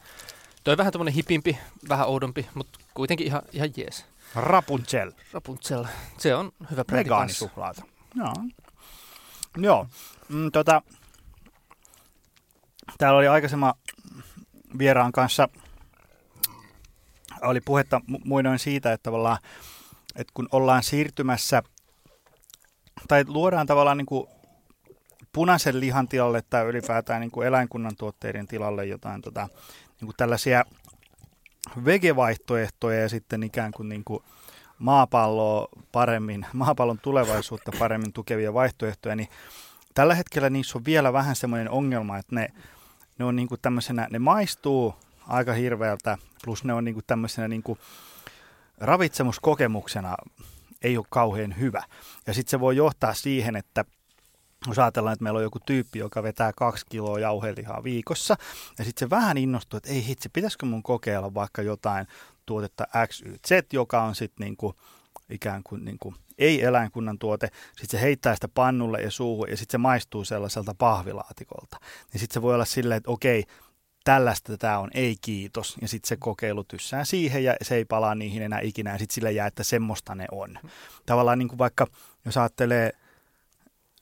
Toi 0.64 0.78
vähän 0.78 0.94
tämmöinen 0.94 1.14
hipimpi, 1.14 1.58
vähän 1.90 2.08
oudompi, 2.08 2.48
mutta 2.54 2.80
kuitenkin 2.94 3.28
ihan, 3.28 3.42
ihan 3.52 3.70
jees. 3.78 4.06
Rapunzel. 4.36 5.12
Rapunzel. 5.34 5.86
Se 6.18 6.36
on 6.36 6.52
hyvä 6.72 6.86
brändi 6.86 7.10
Vegaanisuklaata. 7.10 7.82
Joo. 8.16 8.34
Joo. 9.58 9.88
Mm, 10.30 10.52
tota, 10.52 10.82
täällä 12.98 13.18
oli 13.18 13.28
aikaisemman 13.28 13.74
vieraan 14.78 15.12
kanssa 15.12 15.50
oli 17.42 17.62
puhetta 17.62 18.02
muinoin 18.26 18.60
siitä, 18.60 18.94
että 18.94 19.04
tavallaan, 19.04 19.38
että 20.16 20.32
kun 20.34 20.48
ollaan 20.52 20.84
siirtymässä 20.84 21.64
tai 23.08 23.24
luodaan 23.28 23.68
tavallaan 23.68 23.98
niin 23.98 24.06
kuin 24.06 24.28
punaisen 25.34 25.80
lihan 25.80 26.08
tilalle 26.08 26.44
tai 26.50 26.66
ylipäätään 26.66 27.22
niin 27.22 27.32
kuin 27.32 27.48
eläinkunnan 27.48 27.96
tuotteiden 27.98 28.48
tilalle 28.48 28.86
jotain 28.86 29.22
tota, 29.22 29.48
niin 30.02 30.08
kuin 30.08 30.16
tällaisia 30.18 30.66
vegevaihtoehtoja 31.86 33.00
ja 33.00 33.10
sitten 33.10 33.44
ikään 33.44 33.72
kuin, 33.72 33.90
niin 33.90 34.04
kuin 34.04 34.24
maapalloa 34.80 35.68
paremmin, 35.92 36.46
maapallon 36.54 37.00
tulevaisuutta 37.00 37.72
paremmin 37.80 38.14
tukevia 38.14 38.54
vaihtoehtoja, 38.54 39.16
niin 39.16 39.30
tällä 39.94 40.16
hetkellä 40.16 40.50
niissä 40.50 40.78
on 40.78 40.86
vielä 40.86 41.14
vähän 41.14 41.36
semmoinen 41.36 41.70
ongelma, 41.70 42.18
että 42.18 42.36
ne, 42.36 42.48
ne 43.20 43.26
on 43.26 43.36
niin 43.36 43.48
kuin 43.48 43.62
tämmöisenä, 43.62 44.08
ne 44.12 44.20
maistuu 44.20 44.96
aika 45.28 45.54
hirveältä, 45.54 46.18
plus 46.44 46.64
ne 46.64 46.74
on 46.74 46.86
niin 46.86 46.94
kuin 46.94 47.06
tämmöisenä 47.08 47.48
niin 47.48 47.64
kuin 47.64 47.80
ravitsemuskokemuksena 48.78 50.16
ei 50.82 50.98
ole 50.98 51.06
kauhean 51.10 51.60
hyvä. 51.60 51.84
Ja 52.28 52.34
sitten 52.34 52.52
se 52.52 52.60
voi 52.60 52.76
johtaa 52.76 53.14
siihen, 53.14 53.56
että 53.56 53.86
jos 54.68 54.80
ajatellaan, 54.80 55.14
että 55.14 55.24
meillä 55.24 55.38
on 55.38 55.44
joku 55.44 55.60
tyyppi, 55.66 56.00
joka 56.00 56.24
vetää 56.24 56.52
kaksi 56.56 56.86
kiloa 56.90 57.20
jauhelihaa 57.20 57.84
viikossa, 57.84 58.36
ja 58.78 58.86
sitten 58.86 59.06
se 59.06 59.10
vähän 59.10 59.38
innostuu, 59.38 59.78
että 59.78 59.90
ei 59.90 60.06
hitse, 60.06 60.30
pitäisikö 60.30 60.66
mun 60.66 60.84
kokeilla 60.84 61.34
vaikka 61.34 61.62
jotain 61.62 62.08
tuotetta 62.46 62.88
XYZ, 63.08 63.74
joka 63.74 64.04
on 64.04 64.16
sitten 64.16 64.46
niinku, 64.46 64.76
ikään 65.30 65.64
kuin 65.64 65.86
niinku, 65.86 66.14
ei 66.38 66.64
eläinkunnan 66.64 67.20
tuote, 67.20 67.50
sitten 67.78 68.00
se 68.00 68.02
heittää 68.02 68.36
sitä 68.36 68.48
pannulle 68.48 69.02
ja 69.02 69.12
suuhun, 69.12 69.50
ja 69.50 69.58
sitten 69.58 69.72
se 69.72 69.78
maistuu 69.78 70.26
sellaiselta 70.26 70.76
pahvilaatikolta. 70.78 71.78
Niin 72.14 72.20
sitten 72.20 72.34
se 72.34 72.42
voi 72.42 72.54
olla 72.54 72.66
silleen, 72.66 72.98
että 72.98 73.12
okei, 73.12 73.44
tällaista 74.04 74.58
tämä 74.58 74.80
on, 74.80 74.90
ei 74.94 75.16
kiitos. 75.22 75.78
Ja 75.82 75.88
sitten 75.88 76.08
se 76.08 76.18
kokeilu 76.18 76.64
tyssää 76.64 77.06
siihen 77.06 77.44
ja 77.44 77.56
se 77.62 77.76
ei 77.76 77.86
palaa 77.86 78.16
niihin 78.16 78.42
enää 78.42 78.60
ikinä 78.60 78.92
ja 78.92 78.98
sitten 78.98 79.14
sille 79.14 79.32
jää, 79.32 79.48
että 79.48 79.64
semmoista 79.64 80.16
ne 80.16 80.26
on. 80.32 80.60
Tavallaan 81.06 81.40
niin 81.40 81.48
kuin 81.48 81.58
vaikka, 81.58 81.88
jos 82.26 82.38
ajattelee 82.38 82.92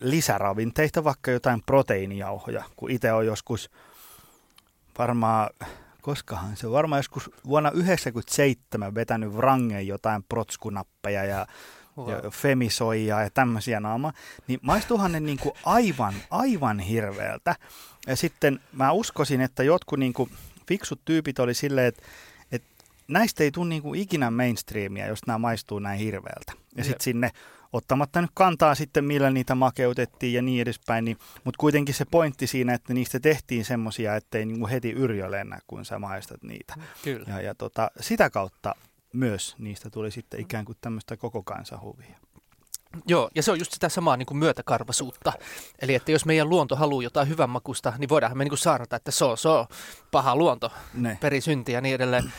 lisäravinteita, 0.02 1.04
vaikka 1.04 1.32
jotain 1.32 1.64
proteiinijauhoja, 1.66 2.64
kun 2.76 2.92
itse 2.92 3.14
on 3.14 3.26
joskus 3.26 3.70
varmaan, 4.98 5.50
koskahan 6.02 6.58
se 6.58 6.68
on 6.68 6.74
varmaan 6.74 7.00
joskus 7.00 7.30
vuonna 7.46 7.70
1997 7.70 8.96
vetänyt 8.96 9.34
Wrangen 9.34 9.88
jotain 9.88 10.24
protskunappeja 10.30 11.24
ja 11.24 11.48
wow. 11.98 12.10
ja 12.10 12.32
femisoijaa 12.32 13.24
ja 13.24 13.30
tämmöisiä 13.30 13.80
naama, 13.80 14.14
niin 14.48 14.60
maistuuhan 14.62 15.12
ne 15.12 15.20
niin 15.20 15.38
kuin 15.38 15.56
aivan, 15.66 16.14
aivan 16.32 16.80
hirveältä. 16.80 17.56
Ja 18.08 18.16
sitten 18.16 18.60
mä 18.74 18.92
uskoisin, 18.92 19.42
että 19.42 19.64
jotkut 19.64 20.00
niin 20.00 20.14
kuin 20.14 20.32
fiksut 20.68 21.02
tyypit 21.06 21.40
oli 21.40 21.54
silleen, 21.54 21.88
että, 21.88 22.04
että 22.52 22.68
näistä 23.08 23.44
ei 23.44 23.52
tule 23.52 23.70
niin 23.70 23.82
kuin 23.82 24.00
ikinä 24.00 24.32
mainstreamia, 24.32 25.08
jos 25.08 25.26
nämä 25.28 25.38
maistuu 25.38 25.80
näin 25.80 26.00
hirveältä. 26.00 26.54
Ja 26.76 26.84
sitten 26.84 27.04
sinne 27.04 27.32
ottamatta 27.74 28.22
nyt 28.22 28.32
kantaa 28.34 28.76
sitten, 28.76 29.06
millä 29.06 29.30
niitä 29.30 29.56
makeutettiin 29.56 30.34
ja 30.34 30.42
niin 30.42 30.62
edespäin, 30.62 31.06
niin, 31.06 31.18
mutta 31.44 31.58
kuitenkin 31.60 31.96
se 31.96 32.06
pointti 32.06 32.48
siinä, 32.48 32.74
että 32.74 32.94
niistä 32.94 33.20
tehtiin 33.20 33.66
semmoisia, 33.66 34.16
ettei 34.16 34.46
niin 34.46 34.60
kuin 34.60 34.70
heti 34.70 34.92
yrjö 34.92 35.32
lennä, 35.32 35.60
kun 35.68 35.86
sä 35.86 36.00
maistat 36.00 36.44
niitä. 36.44 36.76
Kyllä. 37.04 37.26
Ja, 37.28 37.42
ja 37.42 37.56
tota, 37.56 37.92
sitä 38.00 38.30
kautta 38.30 38.76
myös 39.14 39.56
niistä 39.58 39.90
tuli 39.90 40.12
sitten 40.12 40.40
ikään 40.40 40.66
kuin 40.66 40.78
tämmöistä 40.82 41.18
koko 41.18 41.44
kansahuvia. 41.44 42.18
Joo, 43.08 43.30
ja 43.36 43.44
se 43.44 43.52
on 43.52 43.60
just 43.60 43.72
sitä 43.74 43.90
samaa 43.90 44.18
niin 44.18 44.26
kuin 44.26 44.38
myötäkarvasuutta. 44.38 45.34
Eli 45.82 45.96
että 45.96 46.12
jos 46.12 46.26
meidän 46.26 46.50
luonto 46.50 46.76
haluaa 46.76 47.04
jotain 47.04 47.30
hyvän 47.30 47.50
makusta, 47.50 47.94
niin 47.98 48.10
voidaan 48.10 48.38
me 48.38 48.44
niin 48.44 48.50
kuin 48.50 48.60
saarnata, 48.60 48.96
että 48.96 49.12
se 49.12 49.26
on, 49.26 49.38
se 49.38 49.50
on 49.50 49.66
paha 50.12 50.36
luonto, 50.36 50.72
Ne. 50.94 51.18
perisynti 51.22 51.72
ja 51.72 51.82
niin 51.82 51.96
edelleen. 51.96 52.34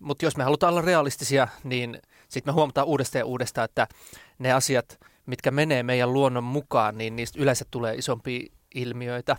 Mutta 0.00 0.24
jos 0.24 0.36
me 0.36 0.44
halutaan 0.44 0.72
olla 0.72 0.82
realistisia, 0.82 1.48
niin 1.64 1.98
sitten 2.28 2.52
me 2.52 2.54
huomataan 2.54 2.86
uudestaan 2.86 3.20
ja 3.20 3.26
uudestaan, 3.26 3.64
että 3.64 3.86
ne 4.38 4.52
asiat, 4.52 5.00
mitkä 5.26 5.50
menee 5.50 5.82
meidän 5.82 6.12
luonnon 6.12 6.44
mukaan, 6.44 6.98
niin 6.98 7.16
niistä 7.16 7.42
yleensä 7.42 7.64
tulee 7.70 7.94
isompia 7.94 8.46
ilmiöitä. 8.74 9.36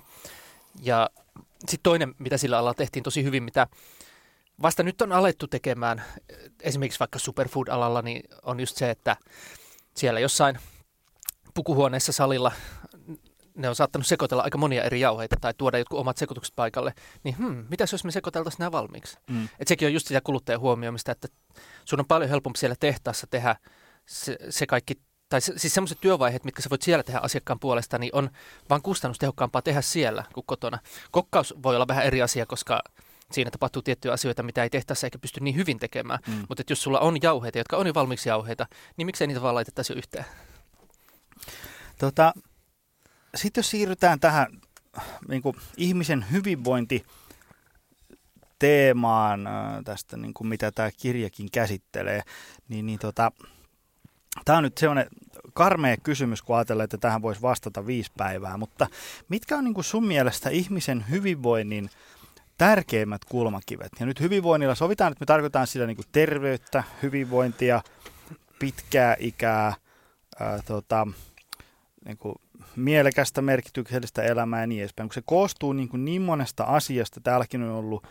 Ja 0.81 1.09
sitten 1.59 1.83
toinen, 1.83 2.15
mitä 2.19 2.37
sillä 2.37 2.57
alalla 2.57 2.73
tehtiin 2.73 3.03
tosi 3.03 3.23
hyvin, 3.23 3.43
mitä 3.43 3.67
vasta 4.61 4.83
nyt 4.83 5.01
on 5.01 5.11
alettu 5.11 5.47
tekemään, 5.47 6.03
esimerkiksi 6.61 6.99
vaikka 6.99 7.19
superfood-alalla, 7.19 8.01
niin 8.01 8.23
on 8.43 8.59
just 8.59 8.77
se, 8.77 8.89
että 8.89 9.15
siellä 9.95 10.19
jossain 10.19 10.59
pukuhuoneessa 11.53 12.11
salilla 12.11 12.51
ne 13.55 13.69
on 13.69 13.75
saattanut 13.75 14.07
sekoitella 14.07 14.43
aika 14.43 14.57
monia 14.57 14.83
eri 14.83 14.99
jauheita 14.99 15.35
tai 15.41 15.53
tuoda 15.57 15.77
jotkut 15.77 15.99
omat 15.99 16.17
sekoitukset 16.17 16.55
paikalle, 16.55 16.93
niin 17.23 17.37
hmm, 17.37 17.65
mitäs 17.69 17.91
jos 17.91 18.03
me 18.03 18.11
sekoiteltaisiin 18.11 18.59
nämä 18.59 18.71
valmiiksi? 18.71 19.17
Mm. 19.29 19.49
Et 19.59 19.67
sekin 19.67 19.85
on 19.85 19.93
just 19.93 20.07
sitä 20.07 20.21
kuluttajan 20.21 20.61
huomioimista, 20.61 21.11
että 21.11 21.27
sun 21.85 21.99
on 21.99 22.05
paljon 22.05 22.29
helpompi 22.29 22.59
siellä 22.59 22.75
tehtaassa 22.79 23.27
tehdä 23.29 23.55
se, 24.05 24.37
se 24.49 24.67
kaikki, 24.67 25.01
tai 25.29 25.41
se, 25.41 25.53
siis 25.57 25.73
semmoiset 25.73 26.01
työvaiheet, 26.01 26.43
mitkä 26.43 26.61
sä 26.61 26.69
voit 26.69 26.81
siellä 26.81 27.03
tehdä 27.03 27.19
asiakkaan 27.19 27.59
puolesta, 27.59 27.97
niin 27.97 28.15
on 28.15 28.29
vaan 28.69 28.81
kustannustehokkaampaa 28.81 29.61
tehdä 29.61 29.81
siellä 29.81 30.23
kuin 30.33 30.45
kotona. 30.47 30.79
Kokkaus 31.11 31.53
voi 31.63 31.75
olla 31.75 31.87
vähän 31.87 32.05
eri 32.05 32.21
asia, 32.21 32.45
koska 32.45 32.81
siinä 33.31 33.51
tapahtuu 33.51 33.81
tiettyjä 33.81 34.13
asioita, 34.13 34.43
mitä 34.43 34.63
ei 34.63 34.69
tehtäessä 34.69 35.07
eikä 35.07 35.19
pysty 35.19 35.39
niin 35.39 35.55
hyvin 35.55 35.79
tekemään. 35.79 36.19
Mm. 36.27 36.45
Mutta 36.49 36.63
jos 36.69 36.83
sulla 36.83 36.99
on 36.99 37.17
jauheita, 37.21 37.57
jotka 37.57 37.77
on 37.77 37.87
jo 37.87 37.93
valmiiksi 37.93 38.29
jauheita, 38.29 38.67
niin 38.97 39.05
miksei 39.05 39.27
niitä 39.27 39.41
vaan 39.41 39.55
laitettaisi 39.55 39.93
jo 39.93 39.97
yhteen? 39.97 40.25
Tota, 41.99 42.33
Sitten 43.35 43.61
jos 43.61 43.69
siirrytään 43.69 44.19
tähän 44.19 44.47
niin 45.27 45.41
kuin 45.41 45.55
ihmisen 45.77 46.25
hyvinvointi 46.31 47.05
teemaan 48.59 49.47
äh, 49.47 49.53
tästä, 49.83 50.17
niin 50.17 50.33
kuin 50.33 50.47
mitä 50.47 50.71
tämä 50.71 50.91
kirjakin 50.91 51.51
käsittelee, 51.51 52.21
niin, 52.67 52.85
niin 52.85 52.99
tota, 52.99 53.31
tämä 54.45 54.57
on 54.57 54.63
nyt 54.63 54.77
sellainen 54.77 55.07
karmea 55.53 55.97
kysymys, 55.97 56.41
kun 56.41 56.55
ajatellaan, 56.55 56.83
että 56.83 56.97
tähän 56.97 57.21
voisi 57.21 57.41
vastata 57.41 57.87
viisi 57.87 58.11
päivää, 58.17 58.57
mutta 58.57 58.87
mitkä 59.29 59.57
on 59.57 59.63
niin 59.63 59.73
kuin 59.73 59.83
sun 59.83 60.07
mielestä 60.07 60.49
ihmisen 60.49 61.05
hyvinvoinnin 61.09 61.89
tärkeimmät 62.57 63.25
kulmakivet? 63.25 63.91
Ja 63.99 64.05
nyt 64.05 64.19
hyvinvoinnilla 64.19 64.75
sovitaan, 64.75 65.11
että 65.11 65.21
me 65.21 65.25
tarkoitetaan 65.25 65.67
sillä 65.67 65.87
niin 65.87 65.97
kuin 65.97 66.07
terveyttä, 66.11 66.83
hyvinvointia, 67.03 67.81
pitkää 68.59 69.15
ikää, 69.19 69.73
ää, 70.39 70.59
tota, 70.65 71.07
niin 72.05 72.17
kuin 72.17 72.35
mielekästä, 72.75 73.41
merkityksellistä 73.41 74.23
elämää 74.23 74.61
ja 74.61 74.67
niin 74.67 74.81
edespäin. 74.81 75.09
Kun 75.09 75.13
se 75.13 75.23
koostuu 75.25 75.73
niin, 75.73 75.89
kuin 75.89 76.05
niin 76.05 76.21
monesta 76.21 76.63
asiasta, 76.63 77.21
täälläkin 77.21 77.63
on 77.63 77.71
ollut 77.71 78.07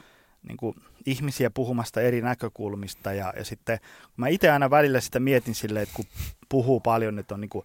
niin 0.49 0.57
kuin 0.57 0.77
ihmisiä 1.07 1.51
puhumasta 1.51 2.01
eri 2.01 2.23
näkökulmista 2.23 3.13
ja, 3.13 3.33
ja 3.37 3.45
sitten 3.45 3.79
kun 3.79 4.13
mä 4.17 4.29
itse 4.29 4.51
aina 4.51 4.71
välillä 4.71 5.01
sitä 5.01 5.21
mietin 5.21 5.55
silleen, 5.55 5.83
että 5.83 5.95
kun 5.95 6.05
puhuu 6.49 6.81
paljon, 6.81 7.19
että 7.19 7.35
on 7.35 7.41
niin 7.41 7.49
kuin, 7.49 7.65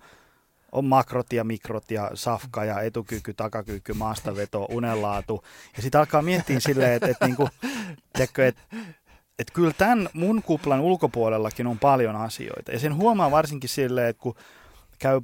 on 0.72 0.86
makrot 0.86 1.34
ja 1.34 1.44
mikrot 1.44 1.92
ja 1.92 2.12
safka 2.14 2.66
ja 2.66 2.82
etukyky, 2.82 3.34
takakyky, 3.34 3.94
maastaveto, 3.94 4.68
unenlaatu. 4.70 5.44
Ja 5.76 5.82
sitten 5.82 6.00
alkaa 6.00 6.22
miettiä 6.22 6.60
silleen, 6.60 6.94
että, 6.94 7.08
että, 7.08 7.26
niinku, 7.26 7.50
tiedätkö, 8.14 8.48
että, 8.48 8.62
että 9.40 9.54
kyllä 9.54 9.74
tämän 9.78 10.10
mun 10.14 10.44
kuplan 10.44 10.80
ulkopuolellakin 10.80 11.68
on 11.68 11.80
paljon 11.80 12.16
asioita. 12.16 12.72
Ja 12.72 12.80
sen 12.80 12.96
huomaa 12.96 13.32
varsinkin 13.32 13.70
silleen, 13.70 14.10
että 14.10 14.22
kun 14.22 14.36
käy 15.00 15.22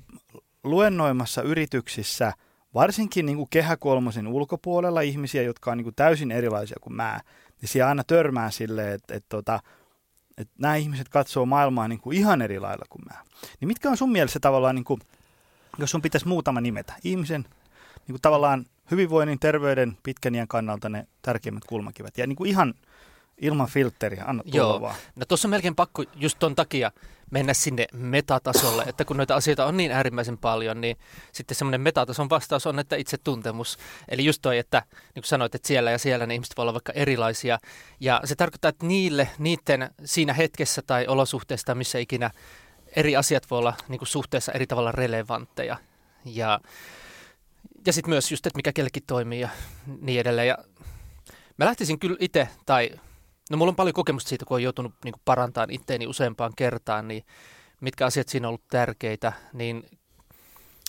luennoimassa 0.63 1.41
yrityksissä, 1.41 2.33
varsinkin 2.73 3.25
niin 3.25 3.37
kuin 3.37 4.27
ulkopuolella 4.27 5.01
ihmisiä, 5.01 5.41
jotka 5.41 5.71
on 5.71 5.77
niin 5.77 5.85
kuin 5.85 5.95
täysin 5.95 6.31
erilaisia 6.31 6.77
kuin 6.81 6.95
mä, 6.95 7.19
niin 7.61 7.69
siellä 7.69 7.89
aina 7.89 8.03
törmää 8.03 8.51
silleen, 8.51 8.93
että, 8.93 9.13
että, 9.15 9.37
että, 9.37 9.59
että 10.37 10.53
nämä 10.57 10.75
ihmiset 10.75 11.09
katsoo 11.09 11.45
maailmaa 11.45 11.87
niin 11.87 11.99
kuin 12.01 12.17
ihan 12.17 12.41
eri 12.41 12.59
lailla 12.59 12.85
kuin 12.89 13.01
mä. 13.11 13.23
Niin 13.59 13.67
mitkä 13.67 13.89
on 13.89 13.97
sun 13.97 14.11
mielestä 14.11 14.39
tavallaan, 14.39 14.75
niin 14.75 14.85
kuin, 14.85 15.01
jos 15.77 15.91
sun 15.91 16.01
pitäisi 16.01 16.27
muutama 16.27 16.61
nimetä, 16.61 16.93
ihmisen 17.03 17.41
niin 17.95 18.13
kuin 18.13 18.21
tavallaan 18.21 18.65
hyvinvoinnin, 18.91 19.39
terveyden, 19.39 19.97
pitkän 20.03 20.35
iän 20.35 20.47
kannalta 20.47 20.89
ne 20.89 21.07
tärkeimmät 21.21 21.65
kulmakivet. 21.65 22.17
Ja 22.17 22.27
niin 22.27 22.35
kuin 22.35 22.49
ihan 22.49 22.73
ilman 23.41 23.67
filtteriä, 23.67 24.23
anna 24.27 24.43
tulla 24.43 24.57
Joo. 24.57 24.81
vaan. 24.81 24.95
No 25.15 25.25
tuossa 25.25 25.47
on 25.47 25.49
melkein 25.49 25.75
pakko 25.75 26.03
just 26.15 26.39
ton 26.39 26.55
takia 26.55 26.91
mennä 27.31 27.53
sinne 27.53 27.87
metatasolle, 27.93 28.83
että 28.83 29.05
kun 29.05 29.17
noita 29.17 29.35
asioita 29.35 29.65
on 29.65 29.77
niin 29.77 29.91
äärimmäisen 29.91 30.37
paljon, 30.37 30.81
niin 30.81 30.97
sitten 31.31 31.55
semmoinen 31.55 31.81
metatason 31.81 32.29
vastaus 32.29 32.67
on, 32.67 32.79
että 32.79 32.95
itse 32.95 33.17
tuntemus. 33.17 33.77
Eli 34.07 34.25
just 34.25 34.41
toi, 34.41 34.57
että 34.57 34.83
niin 34.89 35.13
kuin 35.13 35.23
sanoit, 35.23 35.55
että 35.55 35.67
siellä 35.67 35.91
ja 35.91 35.97
siellä 35.97 36.25
ne 36.25 36.33
ihmiset 36.33 36.57
voi 36.57 36.63
olla 36.63 36.73
vaikka 36.73 36.91
erilaisia. 36.91 37.59
Ja 37.99 38.21
se 38.23 38.35
tarkoittaa, 38.35 38.69
että 38.69 38.85
niille, 38.85 39.29
niiden 39.37 39.89
siinä 40.05 40.33
hetkessä 40.33 40.81
tai 40.81 41.07
olosuhteessa 41.07 41.75
missä 41.75 41.99
ikinä 41.99 42.31
eri 42.95 43.15
asiat 43.15 43.51
voi 43.51 43.59
olla 43.59 43.73
niin 43.87 43.99
kuin 43.99 44.07
suhteessa 44.07 44.51
eri 44.51 44.67
tavalla 44.67 44.91
relevantteja. 44.91 45.77
Ja, 46.25 46.59
ja 47.85 47.93
sitten 47.93 48.09
myös 48.09 48.31
just, 48.31 48.45
että 48.45 48.57
mikä 48.57 48.73
kellekin 48.73 49.03
toimii 49.07 49.39
ja 49.39 49.49
niin 50.01 50.19
edelleen. 50.19 50.47
Ja 50.47 50.57
mä 51.57 51.65
lähtisin 51.65 51.99
kyllä 51.99 52.17
itse, 52.19 52.49
tai 52.65 52.91
no 53.49 53.57
mulla 53.57 53.69
on 53.69 53.75
paljon 53.75 53.93
kokemusta 53.93 54.29
siitä, 54.29 54.45
kun 54.45 54.55
on 54.55 54.63
joutunut 54.63 54.93
niin 55.03 55.13
parantamaan 55.25 55.71
itteeni 55.71 56.07
useampaan 56.07 56.53
kertaan, 56.55 57.07
niin 57.07 57.23
mitkä 57.81 58.05
asiat 58.05 58.29
siinä 58.29 58.47
on 58.47 58.49
ollut 58.49 58.67
tärkeitä, 58.69 59.33
niin, 59.53 59.83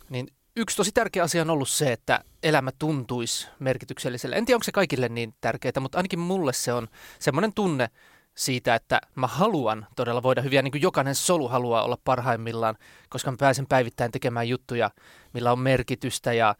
niin 0.08 0.28
yksi 0.56 0.76
tosi 0.76 0.92
tärkeä 0.92 1.22
asia 1.22 1.42
on 1.42 1.50
ollut 1.50 1.68
se, 1.68 1.92
että 1.92 2.24
elämä 2.42 2.70
tuntuisi 2.78 3.48
merkitykselliselle. 3.58 4.36
En 4.36 4.44
tiedä, 4.44 4.56
onko 4.56 4.64
se 4.64 4.72
kaikille 4.72 5.08
niin 5.08 5.34
tärkeää, 5.40 5.80
mutta 5.80 5.98
ainakin 5.98 6.18
mulle 6.18 6.52
se 6.52 6.72
on 6.72 6.88
semmoinen 7.18 7.52
tunne 7.52 7.90
siitä, 8.34 8.74
että 8.74 9.00
mä 9.14 9.26
haluan 9.26 9.86
todella 9.96 10.22
voida 10.22 10.42
hyviä, 10.42 10.62
niin 10.62 10.72
kuin 10.72 10.82
jokainen 10.82 11.14
solu 11.14 11.48
haluaa 11.48 11.82
olla 11.82 11.98
parhaimmillaan, 12.04 12.76
koska 13.08 13.30
mä 13.30 13.36
pääsen 13.40 13.66
päivittäin 13.66 14.12
tekemään 14.12 14.48
juttuja, 14.48 14.90
millä 15.32 15.52
on 15.52 15.58
merkitystä 15.58 16.32
ja 16.32 16.54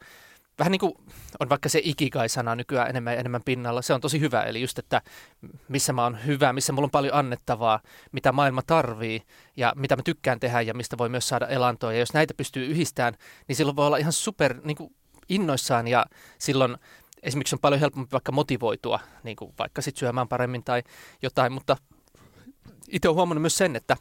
vähän 0.59 0.71
niin 0.71 0.79
kuin 0.79 0.93
on 1.39 1.49
vaikka 1.49 1.69
se 1.69 1.81
ikigai-sana 1.83 2.55
nykyään 2.55 2.89
enemmän 2.89 3.13
ja 3.13 3.19
enemmän 3.19 3.41
pinnalla, 3.45 3.81
se 3.81 3.93
on 3.93 4.01
tosi 4.01 4.19
hyvä. 4.19 4.43
Eli 4.43 4.61
just, 4.61 4.79
että 4.79 5.01
missä 5.67 5.93
mä 5.93 6.03
oon 6.03 6.25
hyvä, 6.25 6.53
missä 6.53 6.73
mulla 6.73 6.85
on 6.85 6.91
paljon 6.91 7.13
annettavaa, 7.13 7.79
mitä 8.11 8.31
maailma 8.31 8.61
tarvii 8.61 9.21
ja 9.57 9.73
mitä 9.75 9.95
mä 9.95 10.01
tykkään 10.03 10.39
tehdä 10.39 10.61
ja 10.61 10.73
mistä 10.73 10.97
voi 10.97 11.09
myös 11.09 11.27
saada 11.27 11.47
elantoa. 11.47 11.93
Ja 11.93 11.99
jos 11.99 12.13
näitä 12.13 12.33
pystyy 12.33 12.65
yhdistämään, 12.65 13.13
niin 13.47 13.55
silloin 13.55 13.75
voi 13.75 13.87
olla 13.87 13.97
ihan 13.97 14.13
super 14.13 14.61
niin 14.63 14.77
kuin 14.77 14.95
innoissaan 15.29 15.87
ja 15.87 16.05
silloin 16.39 16.77
esimerkiksi 17.23 17.55
on 17.55 17.59
paljon 17.59 17.79
helpompi 17.81 18.11
vaikka 18.11 18.31
motivoitua, 18.31 18.99
niin 19.23 19.35
kuin 19.35 19.53
vaikka 19.59 19.81
sit 19.81 19.97
syömään 19.97 20.27
paremmin 20.27 20.63
tai 20.63 20.83
jotain, 21.21 21.51
mutta 21.51 21.77
itse 22.89 23.07
olen 23.07 23.15
huomannut 23.15 23.41
myös 23.41 23.57
sen, 23.57 23.75
että 23.75 23.97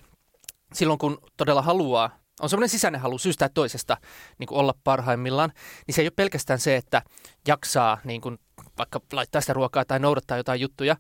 silloin 0.72 0.98
kun 0.98 1.18
todella 1.36 1.62
haluaa 1.62 2.18
on 2.40 2.48
semmoinen 2.48 2.68
sisäinen 2.68 3.00
halu 3.00 3.18
syystä 3.18 3.48
toisesta 3.48 3.96
niin 4.38 4.46
kuin 4.46 4.58
olla 4.58 4.74
parhaimmillaan, 4.84 5.52
niin 5.86 5.94
se 5.94 6.02
ei 6.02 6.06
ole 6.06 6.12
pelkästään 6.16 6.58
se, 6.58 6.76
että 6.76 7.02
jaksaa 7.48 7.98
niin 8.04 8.20
kuin, 8.20 8.38
vaikka 8.78 9.00
laittaa 9.12 9.40
sitä 9.40 9.52
ruokaa 9.52 9.84
tai 9.84 9.98
noudattaa 9.98 10.36
jotain 10.36 10.60
juttuja, 10.60 10.96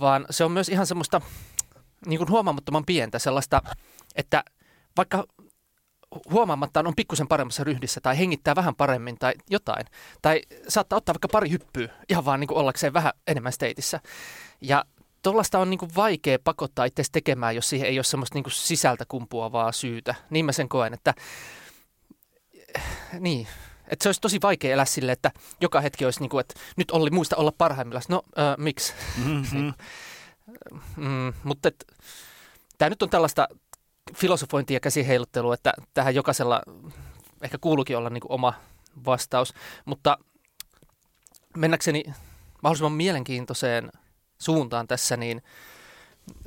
vaan 0.00 0.26
se 0.30 0.44
on 0.44 0.52
myös 0.52 0.68
ihan 0.68 0.86
semmoista 0.86 1.20
niin 2.06 2.18
kuin 2.18 2.30
huomaamattoman 2.30 2.84
pientä 2.86 3.18
sellaista, 3.18 3.62
että 4.14 4.44
vaikka 4.96 5.24
huomaamattaan 6.30 6.86
on 6.86 6.96
pikkusen 6.96 7.28
paremmassa 7.28 7.64
ryhdissä 7.64 8.00
tai 8.00 8.18
hengittää 8.18 8.54
vähän 8.54 8.74
paremmin 8.74 9.18
tai 9.18 9.34
jotain. 9.50 9.86
Tai 10.22 10.42
saattaa 10.68 10.96
ottaa 10.96 11.14
vaikka 11.14 11.28
pari 11.32 11.50
hyppyä 11.50 11.88
ihan 12.08 12.24
vaan 12.24 12.40
niin 12.40 12.48
kuin 12.48 12.58
ollakseen 12.58 12.92
vähän 12.92 13.12
enemmän 13.26 13.52
steitissä. 13.52 14.00
Ja 14.60 14.84
tuollaista 15.26 15.58
on 15.58 15.70
niin 15.70 15.78
kuin 15.78 15.90
vaikea 15.96 16.38
pakottaa 16.38 16.84
itse 16.84 17.02
tekemään, 17.12 17.54
jos 17.54 17.68
siihen 17.68 17.88
ei 17.88 17.98
ole 17.98 18.04
semmoista 18.04 18.36
niin 18.36 18.44
kuin 18.44 18.52
sisältä 18.52 19.04
kumpuavaa 19.08 19.72
syytä. 19.72 20.14
Niin 20.30 20.44
mä 20.44 20.52
sen 20.52 20.68
koen, 20.68 20.94
että 20.94 21.14
niin, 23.20 23.46
että 23.88 24.02
se 24.02 24.08
olisi 24.08 24.20
tosi 24.20 24.38
vaikea 24.42 24.72
elää 24.72 24.84
sille, 24.84 25.12
että 25.12 25.30
joka 25.60 25.80
hetki 25.80 26.04
olisi 26.04 26.20
niin 26.20 26.30
kuin, 26.30 26.40
että 26.40 26.54
nyt 26.76 26.90
Olli 26.90 27.10
muista 27.10 27.36
olla 27.36 27.52
parhaimmillaan. 27.58 28.04
No, 28.08 28.22
äh, 28.38 28.54
miksi? 28.58 28.94
Mm-hmm. 29.24 29.72
mm, 30.96 31.32
mutta 31.44 31.70
tämä 32.78 32.90
nyt 32.90 33.02
on 33.02 33.10
tällaista 33.10 33.48
filosofointia 34.14 34.76
ja 34.76 34.80
käsiheiluttelua, 34.80 35.54
että 35.54 35.72
tähän 35.94 36.14
jokaisella 36.14 36.62
ehkä 37.42 37.58
kuuluukin 37.60 37.96
olla 37.96 38.10
niin 38.10 38.20
kuin 38.20 38.32
oma 38.32 38.54
vastaus. 39.06 39.54
Mutta 39.84 40.18
mennäkseni 41.56 42.04
mahdollisimman 42.62 42.92
mielenkiintoiseen 42.92 43.90
suuntaan 44.38 44.88
tässä, 44.88 45.16
niin 45.16 45.42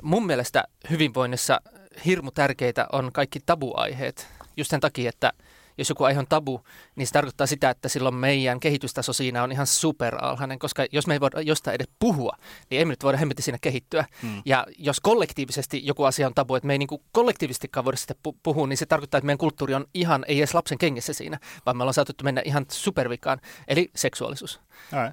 mun 0.02 0.26
mielestä 0.26 0.64
hyvinvoinnissa 0.90 1.60
hirmu 2.04 2.30
tärkeitä 2.30 2.86
on 2.92 3.10
kaikki 3.12 3.40
tabuaiheet. 3.46 4.26
just 4.56 4.70
sen 4.70 4.80
takia, 4.80 5.08
että 5.08 5.32
jos 5.80 5.88
joku 5.88 6.04
aihe 6.04 6.18
on 6.18 6.26
tabu, 6.28 6.60
niin 6.96 7.06
se 7.06 7.12
tarkoittaa 7.12 7.46
sitä, 7.46 7.70
että 7.70 7.88
silloin 7.88 8.14
meidän 8.14 8.60
kehitystaso 8.60 9.12
siinä 9.12 9.42
on 9.42 9.52
ihan 9.52 9.66
superalhainen, 9.66 10.58
koska 10.58 10.86
jos 10.92 11.06
me 11.06 11.14
ei 11.14 11.20
voida 11.20 11.40
jostain 11.40 11.74
edes 11.74 11.88
puhua, 11.98 12.36
niin 12.70 12.78
ei 12.78 12.84
me 12.84 12.92
nyt 12.92 13.04
voida 13.04 13.18
hemmetti 13.18 13.42
siinä 13.42 13.58
kehittyä. 13.60 14.04
Hmm. 14.22 14.42
Ja 14.44 14.66
jos 14.78 15.00
kollektiivisesti 15.00 15.80
joku 15.84 16.04
asia 16.04 16.26
on 16.26 16.34
tabu, 16.34 16.54
että 16.54 16.66
me 16.66 16.74
ei 16.74 16.78
niin 16.78 16.86
kuin 16.86 17.02
kollektiivisestikaan 17.12 17.84
voida 17.84 17.96
sitä 17.96 18.14
puhua, 18.42 18.66
niin 18.66 18.76
se 18.76 18.86
tarkoittaa, 18.86 19.18
että 19.18 19.26
meidän 19.26 19.38
kulttuuri 19.38 19.74
on 19.74 19.86
ihan, 19.94 20.24
ei 20.28 20.38
edes 20.38 20.54
lapsen 20.54 20.78
kengessä 20.78 21.12
siinä, 21.12 21.38
vaan 21.66 21.76
me 21.76 21.82
ollaan 21.82 21.94
saatettu 21.94 22.24
mennä 22.24 22.42
ihan 22.44 22.66
supervikaan, 22.68 23.40
eli 23.68 23.90
seksuaalisuus. 23.96 24.60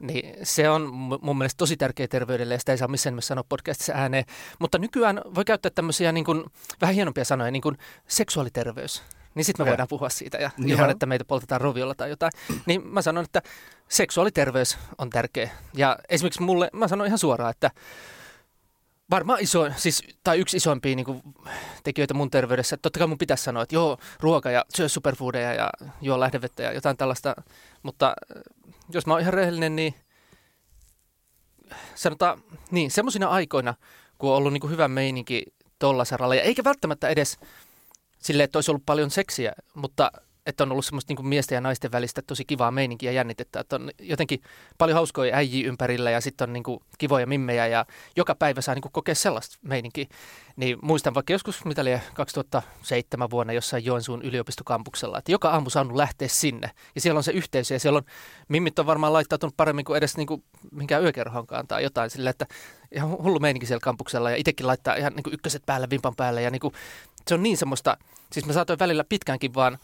Niin 0.01 0.35
se 0.43 0.69
on 0.69 0.93
mun 1.21 1.37
mielestä 1.37 1.57
tosi 1.57 1.77
tärkeä 1.77 2.07
terveydelle 2.07 2.53
ja 2.53 2.59
sitä 2.59 2.71
ei 2.71 2.77
saa 2.77 2.87
missään 2.87 3.11
nimessä 3.13 3.27
sanoa 3.27 3.43
podcastissa 3.49 3.93
ääneen. 3.93 4.25
Mutta 4.59 4.77
nykyään 4.77 5.21
voi 5.35 5.45
käyttää 5.45 5.71
tämmöisiä 5.75 6.11
niin 6.11 6.25
kuin, 6.25 6.43
vähän 6.81 6.95
hienompia 6.95 7.25
sanoja, 7.25 7.51
niin 7.51 7.61
kuin 7.61 7.77
seksuaaliterveys 8.07 9.03
niin 9.37 9.45
sitten 9.45 9.65
me 9.65 9.69
voidaan 9.69 9.87
puhua 9.87 10.09
siitä 10.09 10.37
ja 10.37 10.51
ilman, 10.65 10.89
että 10.89 11.05
meitä 11.05 11.25
poltetaan 11.25 11.61
roviolla 11.61 11.95
tai 11.95 12.09
jotain. 12.09 12.31
Niin 12.65 12.87
mä 12.87 13.01
sanon, 13.01 13.25
että 13.25 13.41
seksuaaliterveys 13.89 14.77
on 14.97 15.09
tärkeä. 15.09 15.49
Ja 15.73 15.97
esimerkiksi 16.09 16.41
mulle, 16.41 16.69
mä 16.73 16.87
sanon 16.87 17.07
ihan 17.07 17.19
suoraan, 17.19 17.51
että 17.51 17.71
varmaan 19.09 19.39
iso, 19.41 19.69
siis, 19.75 20.03
tai 20.23 20.39
yksi 20.39 20.57
isoimpia 20.57 20.95
niin 20.95 21.05
kuin, 21.05 21.21
tekijöitä 21.83 22.13
mun 22.13 22.31
terveydessä. 22.31 22.73
Että 22.73 22.81
totta 22.81 22.99
kai 22.99 23.07
mun 23.07 23.17
pitäisi 23.17 23.43
sanoa, 23.43 23.63
että 23.63 23.75
joo, 23.75 23.97
ruoka 24.19 24.51
ja 24.51 24.65
syö 24.75 24.89
superfoodeja 24.89 25.53
ja 25.53 25.69
juo 26.01 26.19
lähdevettä 26.19 26.63
ja 26.63 26.73
jotain 26.73 26.97
tällaista. 26.97 27.35
Mutta 27.83 28.07
äh, 28.07 28.41
jos 28.89 29.05
mä 29.05 29.13
oon 29.13 29.21
ihan 29.21 29.33
rehellinen, 29.33 29.75
niin 29.75 29.95
sanotaan, 31.95 32.43
niin 32.71 32.91
semmoisina 32.91 33.27
aikoina, 33.27 33.73
kun 34.17 34.29
on 34.29 34.35
ollut 34.35 34.53
niin 34.53 34.61
kuin 34.61 34.71
hyvä 34.71 34.87
meininki 34.87 35.43
tuolla 35.79 36.05
saralla, 36.05 36.35
ja 36.35 36.41
eikä 36.41 36.63
välttämättä 36.63 37.09
edes 37.09 37.39
silleen, 38.19 38.45
että 38.45 38.57
olisi 38.57 38.71
ollut 38.71 38.85
paljon 38.85 39.11
seksiä, 39.11 39.53
mutta 39.73 40.11
että 40.47 40.63
on 40.63 40.71
ollut 40.71 40.85
semmoista 40.85 41.13
niin 41.13 41.27
miesten 41.27 41.55
ja 41.55 41.61
naisten 41.61 41.91
välistä 41.91 42.21
tosi 42.21 42.45
kivaa 42.45 42.71
meininkiä 42.71 43.11
ja 43.11 43.15
jännitettä. 43.15 43.59
Että 43.59 43.75
on 43.75 43.91
jotenkin 43.99 44.41
paljon 44.77 44.95
hauskoja 44.95 45.35
äijiä 45.35 45.67
ympärillä 45.67 46.11
ja 46.11 46.21
sitten 46.21 46.49
on 46.49 46.53
niin 46.53 46.63
kuin 46.63 46.79
kivoja 46.97 47.27
mimmejä 47.27 47.67
ja 47.67 47.85
joka 48.15 48.35
päivä 48.35 48.61
saa 48.61 48.75
niin 48.75 48.81
kuin 48.81 48.91
kokea 48.91 49.15
sellaista 49.15 49.57
meininkiä. 49.61 50.05
Niin 50.55 50.77
muistan 50.81 51.13
vaikka 51.13 51.33
joskus, 51.33 51.65
mitä 51.65 51.81
oli 51.81 51.99
2007 52.13 53.29
vuonna 53.29 53.53
jossain 53.53 53.85
Joensuun 53.85 54.21
yliopistokampuksella, 54.21 55.17
että 55.17 55.31
joka 55.31 55.49
aamu 55.49 55.69
saanut 55.69 55.95
lähteä 55.95 56.27
sinne. 56.27 56.71
Ja 56.95 57.01
siellä 57.01 57.17
on 57.17 57.23
se 57.23 57.31
yhteisö 57.31 57.73
ja 57.73 57.79
siellä 57.79 57.97
on, 57.97 58.05
mimmit 58.47 58.79
on 58.79 58.85
varmaan 58.85 59.13
laittautunut 59.13 59.57
paremmin 59.57 59.85
kuin 59.85 59.97
edes 59.97 60.17
niin 60.17 60.27
kuin 60.27 60.43
minkään 60.71 61.03
yökerhonkaan 61.03 61.67
tai 61.67 61.83
jotain 61.83 62.09
sille, 62.09 62.29
että 62.29 62.45
ihan 62.91 63.09
hullu 63.09 63.39
meininki 63.39 63.65
siellä 63.65 63.81
kampuksella 63.83 64.29
ja 64.29 64.35
itsekin 64.35 64.67
laittaa 64.67 64.95
ihan 64.95 65.13
niin 65.13 65.23
kuin 65.23 65.33
ykköset 65.33 65.63
päälle, 65.65 65.89
vimpan 65.89 66.15
päälle 66.15 66.41
ja 66.41 66.51
niin 66.51 66.59
kuin, 66.59 66.73
se 67.27 67.33
on 67.33 67.43
niin 67.43 67.57
semmoista, 67.57 67.97
siis 68.31 68.45
mä 68.45 68.53
saatoin 68.53 68.79
välillä 68.79 69.03
pitkäänkin 69.03 69.53
vaan 69.53 69.77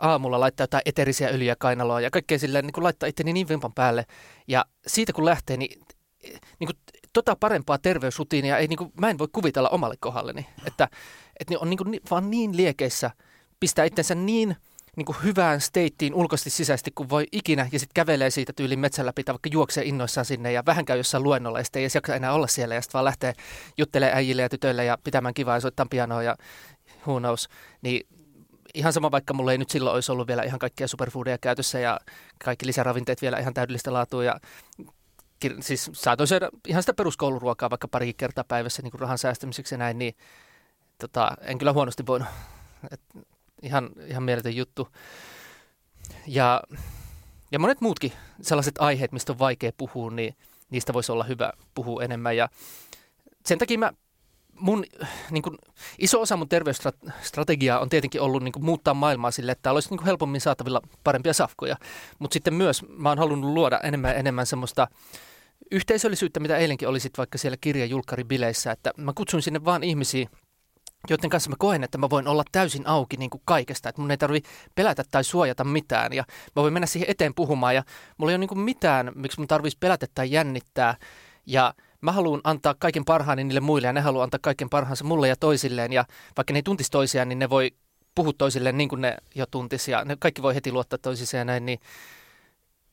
aamulla 0.00 0.40
laittaa 0.40 0.64
jotain 0.64 0.82
eterisiä 0.86 1.28
öljyä 1.28 1.56
kainaloa 1.58 2.00
ja 2.00 2.10
kaikkea 2.10 2.38
silleen 2.38 2.64
niin 2.64 2.72
kuin 2.72 2.84
laittaa 2.84 3.06
itteni 3.08 3.32
niin 3.32 3.48
vimpan 3.48 3.72
päälle. 3.72 4.04
Ja 4.48 4.64
siitä 4.86 5.12
kun 5.12 5.24
lähtee, 5.24 5.56
niin, 5.56 5.80
niin 6.58 6.66
kuin, 6.66 6.76
tota 7.12 7.36
parempaa 7.40 7.78
terveysrutiinia 7.78 8.58
ei, 8.58 8.68
niin 8.68 8.76
kuin, 8.76 8.92
mä 9.00 9.10
en 9.10 9.18
voi 9.18 9.28
kuvitella 9.32 9.68
omalle 9.68 9.96
kohdalleni. 10.00 10.46
Että, 10.66 10.88
että 11.40 11.54
on 11.60 11.70
niin 11.70 11.78
kuin, 11.78 12.00
vaan 12.10 12.30
niin 12.30 12.56
liekeissä, 12.56 13.10
pistää 13.60 13.84
itsensä 13.84 14.14
niin, 14.14 14.56
niin 14.96 15.06
kuin 15.06 15.16
hyvään 15.22 15.60
steittiin 15.60 16.14
ulkoisesti 16.14 16.50
sisäisesti 16.50 16.90
kuin 16.94 17.10
voi 17.10 17.26
ikinä 17.32 17.68
ja 17.72 17.78
sitten 17.78 17.94
kävelee 17.94 18.30
siitä 18.30 18.52
tyylin 18.56 18.78
metsän 18.78 19.06
läpi 19.06 19.24
tai 19.24 19.32
vaikka 19.32 19.48
juoksee 19.52 19.84
innoissaan 19.84 20.24
sinne 20.24 20.52
ja 20.52 20.62
vähän 20.66 20.84
käy 20.84 20.96
jossain 20.96 21.22
luennolla 21.22 21.58
ja 21.58 21.64
sitten 21.64 21.80
ei 21.80 21.84
edes 21.84 21.94
jaksa 21.94 22.14
enää 22.14 22.32
olla 22.32 22.46
siellä 22.46 22.74
ja 22.74 22.82
sitten 22.82 22.92
vaan 22.92 23.04
lähtee 23.04 23.32
juttelemaan 23.78 24.16
äijille 24.16 24.42
ja 24.42 24.48
tytöille 24.48 24.84
ja 24.84 24.98
pitämään 25.04 25.34
kivaa 25.34 25.56
ja 25.56 25.60
soittaa 25.60 25.86
pianoa 25.90 26.22
ja 26.22 26.36
who 27.06 27.18
knows, 27.18 27.48
niin 27.82 28.06
ihan 28.74 28.92
sama 28.92 29.10
vaikka 29.10 29.34
mulla 29.34 29.52
ei 29.52 29.58
nyt 29.58 29.70
silloin 29.70 29.94
olisi 29.94 30.12
ollut 30.12 30.26
vielä 30.26 30.42
ihan 30.42 30.58
kaikkia 30.58 30.88
superfoodeja 30.88 31.38
käytössä 31.38 31.78
ja 31.78 32.00
kaikki 32.44 32.66
lisäravinteet 32.66 33.22
vielä 33.22 33.38
ihan 33.38 33.54
täydellistä 33.54 33.92
laatua 33.92 34.24
ja 34.24 34.40
siis 35.60 35.90
saatoin 35.92 36.26
syödä 36.26 36.48
ihan 36.66 36.82
sitä 36.82 36.94
peruskouluruokaa 36.94 37.70
vaikka 37.70 37.88
pari 37.88 38.14
kertaa 38.14 38.44
päivässä 38.44 38.82
niin 38.82 38.90
kuin 38.90 39.00
rahan 39.00 39.18
säästämiseksi 39.18 39.74
ja 39.74 39.78
näin, 39.78 39.98
niin 39.98 40.14
tota, 40.98 41.30
en 41.40 41.58
kyllä 41.58 41.72
huonosti 41.72 42.06
voinut. 42.06 42.28
Et 42.90 43.00
ihan, 43.62 43.90
ihan 44.06 44.22
mieletön 44.22 44.56
juttu. 44.56 44.88
Ja, 46.26 46.62
ja 47.52 47.58
monet 47.58 47.80
muutkin 47.80 48.12
sellaiset 48.42 48.74
aiheet, 48.78 49.12
mistä 49.12 49.32
on 49.32 49.38
vaikea 49.38 49.70
puhua, 49.76 50.10
niin 50.10 50.36
niistä 50.70 50.92
voisi 50.92 51.12
olla 51.12 51.24
hyvä 51.24 51.52
puhua 51.74 52.02
enemmän. 52.02 52.36
Ja 52.36 52.48
sen 53.46 53.58
takia 53.58 53.78
mä 53.78 53.92
mun 54.60 54.84
niin 55.30 55.42
kuin, 55.42 55.56
iso 55.98 56.20
osa 56.20 56.36
mun 56.36 56.48
terveysstrategiaa 56.48 57.80
on 57.80 57.88
tietenkin 57.88 58.20
ollut 58.20 58.42
niin 58.42 58.52
kuin, 58.52 58.64
muuttaa 58.64 58.94
maailmaa 58.94 59.30
sille, 59.30 59.52
että 59.52 59.72
olisi 59.72 59.90
niin 59.90 59.98
kuin, 59.98 60.06
helpommin 60.06 60.40
saatavilla 60.40 60.80
parempia 61.04 61.32
safkoja. 61.32 61.76
Mutta 62.18 62.34
sitten 62.34 62.54
myös 62.54 62.82
mä 62.88 63.08
oon 63.08 63.18
halunnut 63.18 63.50
luoda 63.50 63.80
enemmän 63.82 64.10
ja 64.10 64.14
enemmän 64.14 64.46
semmoista 64.46 64.88
yhteisöllisyyttä, 65.70 66.40
mitä 66.40 66.56
eilenkin 66.56 66.88
oli 66.88 67.00
sitten 67.00 67.18
vaikka 67.18 67.38
siellä 67.38 67.56
kirjajulkkaribileissä, 67.60 68.72
että 68.72 68.90
mä 68.96 69.12
kutsun 69.16 69.42
sinne 69.42 69.64
vaan 69.64 69.82
ihmisiä, 69.82 70.28
joiden 71.10 71.30
kanssa 71.30 71.50
mä 71.50 71.56
koen, 71.58 71.84
että 71.84 71.98
mä 71.98 72.10
voin 72.10 72.28
olla 72.28 72.44
täysin 72.52 72.86
auki 72.86 73.16
niin 73.16 73.30
kuin 73.30 73.42
kaikesta, 73.44 73.88
että 73.88 74.00
mun 74.00 74.10
ei 74.10 74.16
tarvi 74.16 74.42
pelätä 74.74 75.04
tai 75.10 75.24
suojata 75.24 75.64
mitään 75.64 76.12
ja 76.12 76.24
mä 76.56 76.62
voin 76.62 76.72
mennä 76.72 76.86
siihen 76.86 77.10
eteen 77.10 77.34
puhumaan 77.34 77.74
ja 77.74 77.82
mulla 78.18 78.32
ei 78.32 78.34
ole 78.34 78.38
niin 78.38 78.48
kuin 78.48 78.60
mitään, 78.60 79.12
miksi 79.14 79.38
mun 79.38 79.48
tarvitsisi 79.48 79.78
pelätä 79.80 80.06
tai 80.14 80.30
jännittää 80.30 80.96
ja 81.46 81.74
mä 82.00 82.12
haluan 82.12 82.40
antaa 82.44 82.74
kaiken 82.78 83.04
parhaani 83.04 83.44
niille 83.44 83.60
muille 83.60 83.86
ja 83.86 83.92
ne 83.92 84.00
haluaa 84.00 84.24
antaa 84.24 84.40
kaiken 84.42 84.70
parhaansa 84.70 85.04
mulle 85.04 85.28
ja 85.28 85.36
toisilleen. 85.36 85.92
Ja 85.92 86.04
vaikka 86.36 86.52
ne 86.52 86.58
ei 86.58 86.62
tuntisi 86.62 86.90
toisiaan, 86.90 87.28
niin 87.28 87.38
ne 87.38 87.50
voi 87.50 87.70
puhua 88.14 88.32
toisilleen 88.38 88.78
niin 88.78 88.88
kuin 88.88 89.00
ne 89.00 89.16
jo 89.34 89.46
tuntisi 89.50 89.90
ja 89.90 90.04
ne 90.04 90.16
kaikki 90.18 90.42
voi 90.42 90.54
heti 90.54 90.72
luottaa 90.72 90.98
toisiseen 90.98 91.40
ja 91.40 91.44
näin, 91.44 91.66
niin 91.66 91.78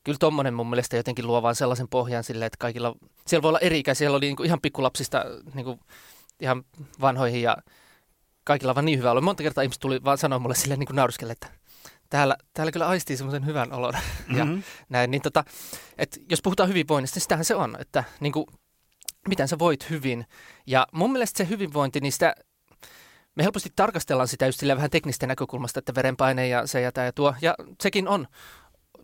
kyllä 0.04 0.18
tuommoinen 0.20 0.54
mun 0.54 0.70
mielestä 0.70 0.98
jotenkin 0.98 1.28
luo 1.28 1.42
vaan 1.42 1.56
sellaisen 1.56 1.88
pohjan 1.88 2.24
sille, 2.24 2.46
että 2.46 2.58
kaikilla, 2.60 2.96
siellä 3.28 3.42
voi 3.44 3.50
olla 3.50 3.60
eri 3.60 3.80
ikäisiä, 3.80 4.00
siellä 4.00 4.18
oli 4.18 4.26
niin 4.26 4.36
kuin 4.36 4.48
ihan 4.48 4.62
pikkulapsista 4.62 5.26
niin 5.54 5.66
kuin 5.66 5.80
ihan 6.40 6.64
vanhoihin 7.02 7.42
ja 7.42 7.58
kaikilla 8.44 8.72
on 8.72 8.76
vaan 8.76 8.86
niin 8.86 9.00
hyvä 9.00 9.12
olla. 9.12 9.22
Monta 9.22 9.44
kertaa 9.44 9.62
ihmiset 9.62 9.82
tuli 9.82 10.04
vaan 10.04 10.18
sanoa 10.18 10.40
mulle 10.40 10.56
silleen 10.56 10.80
niin 10.80 10.88
kuin 10.88 11.32
että 11.32 11.48
täällä, 12.10 12.38
täällä 12.54 12.72
kyllä 12.72 12.88
aistii 12.88 13.18
semmoisen 13.18 13.46
hyvän 13.46 13.74
olon. 13.74 13.94
Mm-hmm. 14.28 14.58
ja 14.58 14.64
näin, 14.90 15.12
niin 15.12 15.22
tota, 15.22 15.44
että 15.98 16.20
jos 16.30 16.42
puhutaan 16.42 16.70
hyvinvoinnista, 16.70 17.16
niin 17.16 17.22
sitähän 17.22 17.46
se 17.46 17.56
on, 17.56 17.78
että 17.80 18.04
niin 18.20 18.34
kuin 18.34 18.46
miten 19.28 19.48
sä 19.48 19.60
voit 19.60 19.90
hyvin. 19.90 20.26
Ja 20.68 20.88
mun 20.92 21.12
mielestä 21.12 21.38
se 21.38 21.50
hyvinvointi, 21.50 22.00
niin 22.00 22.12
sitä, 22.12 22.36
me 23.36 23.44
helposti 23.44 23.70
tarkastellaan 23.76 24.28
sitä 24.28 24.46
just 24.46 24.60
sillä 24.60 24.76
vähän 24.76 24.90
teknistä 24.90 25.28
näkökulmasta, 25.28 25.80
että 25.80 25.96
verenpaine 25.96 26.48
ja 26.48 26.68
se 26.68 26.82
ja 26.82 26.92
tämä 26.92 27.06
ja 27.06 27.14
tuo. 27.14 27.36
Ja 27.42 27.56
sekin 27.84 28.08
on 28.08 28.28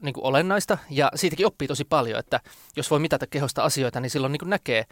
niin 0.02 0.14
kuin 0.14 0.26
olennaista 0.26 0.78
ja 0.90 1.12
siitäkin 1.16 1.46
oppii 1.46 1.68
tosi 1.68 1.86
paljon, 1.86 2.20
että 2.20 2.40
jos 2.76 2.92
voi 2.92 3.00
mitata 3.00 3.28
kehosta 3.28 3.64
asioita, 3.64 4.00
niin 4.00 4.10
silloin 4.10 4.32
niin 4.32 4.40
kuin 4.40 4.50
näkee 4.50 4.86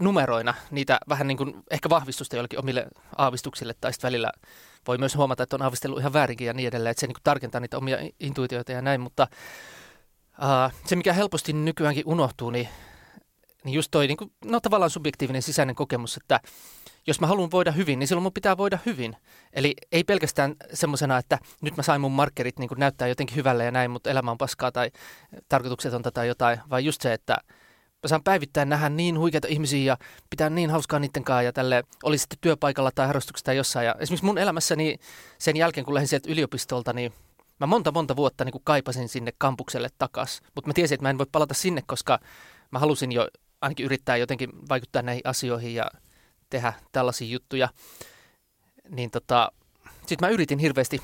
numeroina 0.00 0.54
niitä 0.70 0.98
vähän 1.08 1.26
niin 1.26 1.38
kuin 1.38 1.54
ehkä 1.70 1.90
vahvistusta 1.90 2.36
jollekin 2.36 2.58
omille 2.58 2.86
aavistuksille 3.18 3.74
tai 3.80 3.92
sitten 3.92 4.08
välillä 4.08 4.32
voi 4.86 4.98
myös 4.98 5.16
huomata, 5.16 5.42
että 5.42 5.56
on 5.56 5.62
aavistellut 5.62 5.98
ihan 5.98 6.12
väärinkin 6.12 6.46
ja 6.46 6.52
niin 6.52 6.68
edelleen, 6.68 6.90
että 6.90 7.00
se 7.00 7.06
niin 7.06 7.14
kuin 7.14 7.22
tarkentaa 7.24 7.60
niitä 7.60 7.78
omia 7.78 7.98
intuitioita 8.20 8.72
ja 8.72 8.82
näin, 8.82 9.00
mutta 9.00 9.26
uh, 10.38 10.72
se 10.86 10.96
mikä 10.96 11.12
helposti 11.12 11.52
nykyäänkin 11.52 12.06
unohtuu, 12.06 12.50
niin 12.50 12.68
niin 13.64 13.74
just 13.74 13.90
toi 13.90 14.06
niin 14.06 14.16
kuin, 14.16 14.32
no 14.44 14.60
tavallaan 14.60 14.90
subjektiivinen 14.90 15.42
sisäinen 15.42 15.74
kokemus, 15.74 16.16
että 16.16 16.40
jos 17.06 17.20
mä 17.20 17.26
haluan 17.26 17.50
voida 17.50 17.72
hyvin, 17.72 17.98
niin 17.98 18.08
silloin 18.08 18.22
mun 18.22 18.32
pitää 18.32 18.56
voida 18.56 18.78
hyvin. 18.86 19.16
Eli 19.52 19.74
ei 19.92 20.04
pelkästään 20.04 20.54
semmoisena, 20.72 21.18
että 21.18 21.38
nyt 21.60 21.76
mä 21.76 21.82
sain 21.82 22.00
mun 22.00 22.12
markkerit 22.12 22.58
niin 22.58 22.70
näyttää 22.76 23.08
jotenkin 23.08 23.36
hyvälle 23.36 23.64
ja 23.64 23.70
näin, 23.70 23.90
mutta 23.90 24.10
elämä 24.10 24.30
on 24.30 24.38
paskaa 24.38 24.72
tai 24.72 24.90
tarkoituksetonta 25.48 26.10
tai 26.10 26.28
jotain, 26.28 26.60
vaan 26.70 26.84
just 26.84 27.00
se, 27.00 27.12
että 27.12 27.38
mä 28.02 28.08
saan 28.08 28.22
päivittäin 28.22 28.68
nähdä 28.68 28.88
niin 28.88 29.18
huikeita 29.18 29.48
ihmisiä 29.48 29.84
ja 29.84 29.96
pitää 30.30 30.50
niin 30.50 30.70
hauskaa 30.70 30.98
niiden 30.98 31.24
kanssa 31.24 31.42
ja 31.42 31.52
tälle 31.52 31.84
oli 32.02 32.18
sitten 32.18 32.38
työpaikalla 32.40 32.90
tai 32.94 33.06
harrastuksessa 33.06 33.44
tai 33.44 33.56
jossain. 33.56 33.86
Ja 33.86 33.94
esimerkiksi 33.98 34.24
mun 34.24 34.38
elämässäni 34.38 34.98
sen 35.38 35.56
jälkeen, 35.56 35.84
kun 35.84 35.94
lähdin 35.94 36.08
sieltä 36.08 36.30
yliopistolta, 36.32 36.92
niin 36.92 37.12
mä 37.60 37.66
monta 37.66 37.92
monta 37.92 38.16
vuotta 38.16 38.44
niin 38.44 38.52
kuin 38.52 38.62
kaipasin 38.64 39.08
sinne 39.08 39.32
kampukselle 39.38 39.88
takas. 39.98 40.40
Mutta 40.54 40.68
mä 40.68 40.74
tiesin, 40.74 40.94
että 40.94 41.04
mä 41.04 41.10
en 41.10 41.18
voi 41.18 41.26
palata 41.32 41.54
sinne, 41.54 41.82
koska 41.86 42.18
mä 42.70 42.78
halusin 42.78 43.12
jo 43.12 43.28
ainakin 43.62 43.86
yrittää 43.86 44.16
jotenkin 44.16 44.50
vaikuttaa 44.68 45.02
näihin 45.02 45.22
asioihin 45.24 45.74
ja 45.74 45.90
tehdä 46.50 46.72
tällaisia 46.92 47.28
juttuja. 47.28 47.68
Niin 48.88 49.10
tota, 49.10 49.52
sitten 50.06 50.18
mä 50.20 50.28
yritin 50.28 50.58
hirveästi 50.58 51.02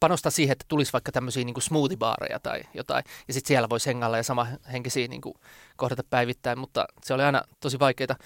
panostaa 0.00 0.30
siihen, 0.30 0.52
että 0.52 0.64
tulisi 0.68 0.92
vaikka 0.92 1.12
tämmöisiä 1.12 1.44
niin 1.44 1.62
smoothie-baareja 1.62 2.40
tai 2.42 2.62
jotain, 2.74 3.04
ja 3.28 3.34
sitten 3.34 3.48
siellä 3.48 3.68
voi 3.68 3.78
hengalla 3.86 4.16
ja 4.16 4.22
sama 4.22 4.46
henkisiä 4.72 5.08
niin 5.08 5.20
kuin 5.20 5.34
kohdata 5.76 6.02
päivittäin, 6.10 6.58
mutta 6.58 6.86
se 7.04 7.14
oli 7.14 7.22
aina 7.22 7.42
tosi 7.60 7.78
vaikeaa. 7.78 8.16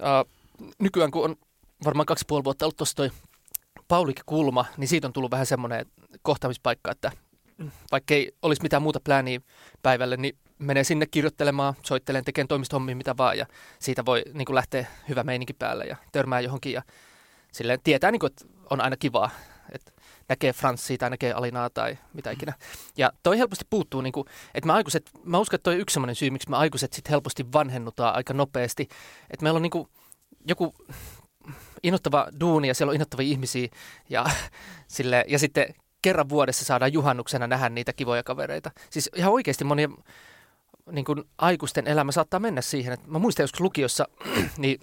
Uh, 0.00 0.32
nykyään, 0.78 1.10
kun 1.10 1.24
on 1.24 1.36
varmaan 1.84 2.06
kaksi 2.06 2.24
puoli 2.28 2.44
vuotta 2.44 2.64
ollut 2.64 2.76
tuossa 2.76 2.96
toi 2.96 3.10
Paulik 3.88 4.20
Kulma, 4.26 4.64
niin 4.76 4.88
siitä 4.88 5.06
on 5.06 5.12
tullut 5.12 5.30
vähän 5.30 5.46
semmoinen 5.46 5.86
kohtaamispaikka, 6.22 6.90
että 6.90 7.12
vaikka 7.92 8.14
ei 8.14 8.32
olisi 8.42 8.62
mitään 8.62 8.82
muuta 8.82 9.00
plääniä 9.00 9.40
päivälle, 9.82 10.16
niin 10.16 10.38
menee 10.58 10.84
sinne 10.84 11.06
kirjoittelemaan, 11.06 11.74
soittelen, 11.82 12.24
tekemään 12.24 12.48
toimistohommia 12.48 12.96
mitä 12.96 13.16
vaan 13.16 13.38
ja 13.38 13.46
siitä 13.78 14.04
voi 14.04 14.22
niin 14.34 14.46
kuin 14.46 14.54
lähteä 14.54 14.86
hyvä 15.08 15.22
meininki 15.22 15.52
päälle 15.52 15.84
ja 15.84 15.96
törmää 16.12 16.40
johonkin 16.40 16.72
ja 16.72 16.82
silleen 17.52 17.80
tietää, 17.84 18.10
niin 18.10 18.20
kuin, 18.20 18.30
että 18.30 18.44
on 18.70 18.80
aina 18.80 18.96
kivaa. 18.96 19.30
Et 19.72 19.94
näkee 20.28 20.52
Franssia 20.52 20.98
tai 20.98 21.10
näkee 21.10 21.32
Alinaa 21.32 21.70
tai 21.70 21.98
mitä 22.12 22.30
ikinä. 22.30 22.52
Ja 22.96 23.12
toi 23.22 23.38
helposti 23.38 23.64
puuttuu, 23.70 24.00
niin 24.00 24.12
kuin, 24.12 24.26
että 24.54 24.66
mä, 24.66 24.74
aikuiset, 24.74 25.10
mä 25.24 25.38
uskon, 25.38 25.56
että 25.56 25.64
toi 25.64 25.74
on 25.74 25.80
yksi 25.80 25.94
sellainen 25.94 26.16
syy, 26.16 26.30
miksi 26.30 26.50
me 26.50 26.56
aikuiset 26.56 26.92
sit 26.92 27.10
helposti 27.10 27.52
vanhennutaan 27.52 28.14
aika 28.14 28.34
nopeasti. 28.34 28.88
Että 29.30 29.42
meillä 29.42 29.56
on 29.56 29.62
niin 29.62 29.70
kuin, 29.70 29.88
joku 30.48 30.74
innoittava 31.82 32.28
duuni 32.40 32.68
ja 32.68 32.74
siellä 32.74 32.90
on 32.90 32.94
innoittavia 32.94 33.26
ihmisiä 33.26 33.68
ja, 34.08 34.26
sille, 34.88 35.24
ja 35.28 35.38
sitten 35.38 35.74
kerran 36.02 36.28
vuodessa 36.28 36.64
saadaan 36.64 36.92
juhannuksena 36.92 37.46
nähdä 37.46 37.68
niitä 37.68 37.92
kivoja 37.92 38.22
kavereita. 38.22 38.70
Siis 38.90 39.10
ihan 39.14 39.32
oikeasti 39.32 39.64
monien 39.64 39.94
niin 40.92 41.04
kuin 41.04 41.24
aikuisten 41.38 41.86
elämä 41.86 42.12
saattaa 42.12 42.40
mennä 42.40 42.60
siihen, 42.60 42.92
että 42.92 43.08
mä 43.08 43.18
muistan 43.18 43.44
joskus 43.44 43.60
lukiossa, 43.60 44.08
niin 44.58 44.80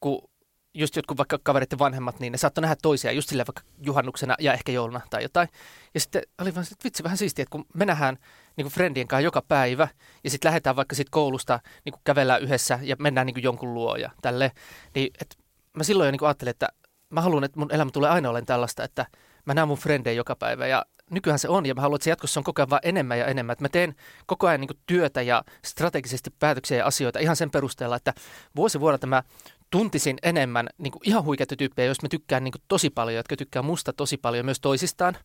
kun 0.00 0.32
just 0.74 0.96
jotkut 0.96 1.18
vaikka 1.18 1.38
kavereiden 1.42 1.78
vanhemmat, 1.78 2.20
niin 2.20 2.32
ne 2.32 2.38
saattoi 2.38 2.62
nähdä 2.62 2.76
toisia 2.82 3.12
just 3.12 3.28
silleen 3.28 3.46
vaikka 3.46 3.62
juhannuksena 3.86 4.34
ja 4.38 4.52
ehkä 4.52 4.72
jouluna 4.72 5.00
tai 5.10 5.22
jotain. 5.22 5.48
Ja 5.94 6.00
sitten 6.00 6.22
oli 6.40 6.54
vaan 6.54 6.66
että 6.72 6.84
vitsi 6.84 7.02
vähän 7.02 7.18
siistiä, 7.18 7.42
että 7.42 7.52
kun 7.52 7.66
me 7.74 7.84
nähdään 7.86 8.16
niin 8.56 8.64
kuin 8.64 8.72
friendien 8.72 9.08
kanssa 9.08 9.24
joka 9.24 9.42
päivä 9.42 9.88
ja 10.24 10.30
sitten 10.30 10.48
lähdetään 10.48 10.76
vaikka 10.76 10.94
sit 10.94 11.10
koulusta 11.10 11.60
niin 11.84 11.92
kuin 11.92 12.00
kävellään 12.04 12.42
yhdessä 12.42 12.78
ja 12.82 12.96
mennään 12.98 13.26
niin 13.26 13.34
kuin 13.34 13.44
jonkun 13.44 13.74
luo 13.74 13.96
ja 13.96 14.10
tälle, 14.22 14.52
niin 14.94 15.10
että 15.20 15.36
mä 15.76 15.84
silloin 15.84 16.06
jo 16.06 16.10
niin 16.10 16.18
kuin 16.18 16.26
ajattelin, 16.26 16.50
että 16.50 16.68
mä 17.10 17.20
haluan, 17.20 17.44
että 17.44 17.58
mun 17.58 17.74
elämä 17.74 17.90
tulee 17.90 18.10
aina 18.10 18.30
olen 18.30 18.46
tällaista, 18.46 18.84
että 18.84 19.06
mä 19.44 19.54
näen 19.54 19.68
mun 19.68 19.78
frendejä 19.78 20.16
joka 20.16 20.36
päivä 20.36 20.66
ja 20.66 20.84
nykyään 21.12 21.38
se 21.38 21.48
on 21.48 21.66
ja 21.66 21.74
mä 21.74 21.80
haluan, 21.80 21.96
että 21.96 22.04
se 22.04 22.10
jatkossa 22.10 22.40
on 22.40 22.44
koko 22.44 22.62
ajan 22.62 22.70
vaan 22.70 22.80
enemmän 22.84 23.18
ja 23.18 23.26
enemmän. 23.26 23.52
Että 23.52 23.64
mä 23.64 23.68
teen 23.68 23.94
koko 24.26 24.46
ajan 24.46 24.60
niin 24.60 24.68
kuin 24.68 24.78
työtä 24.86 25.22
ja 25.22 25.44
strategisesti 25.64 26.30
päätöksiä 26.38 26.76
ja 26.78 26.86
asioita 26.86 27.18
ihan 27.18 27.36
sen 27.36 27.50
perusteella, 27.50 27.96
että 27.96 28.14
vuosi 28.56 28.80
vuodelta 28.80 29.06
mä 29.06 29.22
tuntisin 29.70 30.18
enemmän 30.22 30.68
niin 30.78 30.92
kuin 30.92 31.02
ihan 31.04 31.24
huikeita 31.24 31.56
tyyppejä, 31.56 31.86
jos 31.86 32.02
mä 32.02 32.08
tykkään 32.08 32.44
niin 32.44 32.52
kuin 32.52 32.62
tosi 32.68 32.90
paljon, 32.90 33.16
jotka 33.16 33.36
tykkää 33.36 33.62
musta 33.62 33.92
tosi 33.92 34.16
paljon 34.16 34.44
myös 34.44 34.60
toisistaan. 34.60 35.16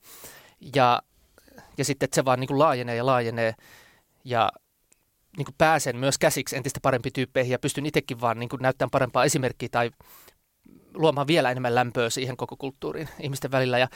Ja, 0.75 1.01
ja 1.77 1.85
sitten, 1.85 2.05
että 2.05 2.15
se 2.15 2.25
vaan 2.25 2.39
niin 2.39 2.47
kuin 2.47 2.59
laajenee 2.59 2.95
ja 2.95 3.05
laajenee 3.05 3.53
ja 4.23 4.51
niin 5.37 5.45
kuin 5.45 5.55
pääsen 5.57 5.97
myös 5.97 6.17
käsiksi 6.17 6.55
entistä 6.55 6.79
parempiin 6.83 7.13
tyyppeihin 7.13 7.51
ja 7.51 7.59
pystyn 7.59 7.85
itsekin 7.85 8.21
vaan 8.21 8.39
niin 8.39 8.49
kuin 8.49 8.61
näyttämään 8.61 8.91
parempaa 8.91 9.23
esimerkkiä 9.23 9.69
tai 9.71 9.91
luomaan 10.97 11.27
vielä 11.27 11.51
enemmän 11.51 11.75
lämpöä 11.75 12.09
siihen 12.09 12.37
koko 12.37 12.55
kulttuuriin 12.57 13.09
ihmisten 13.19 13.51
välillä. 13.51 13.77
Ja 13.77 13.87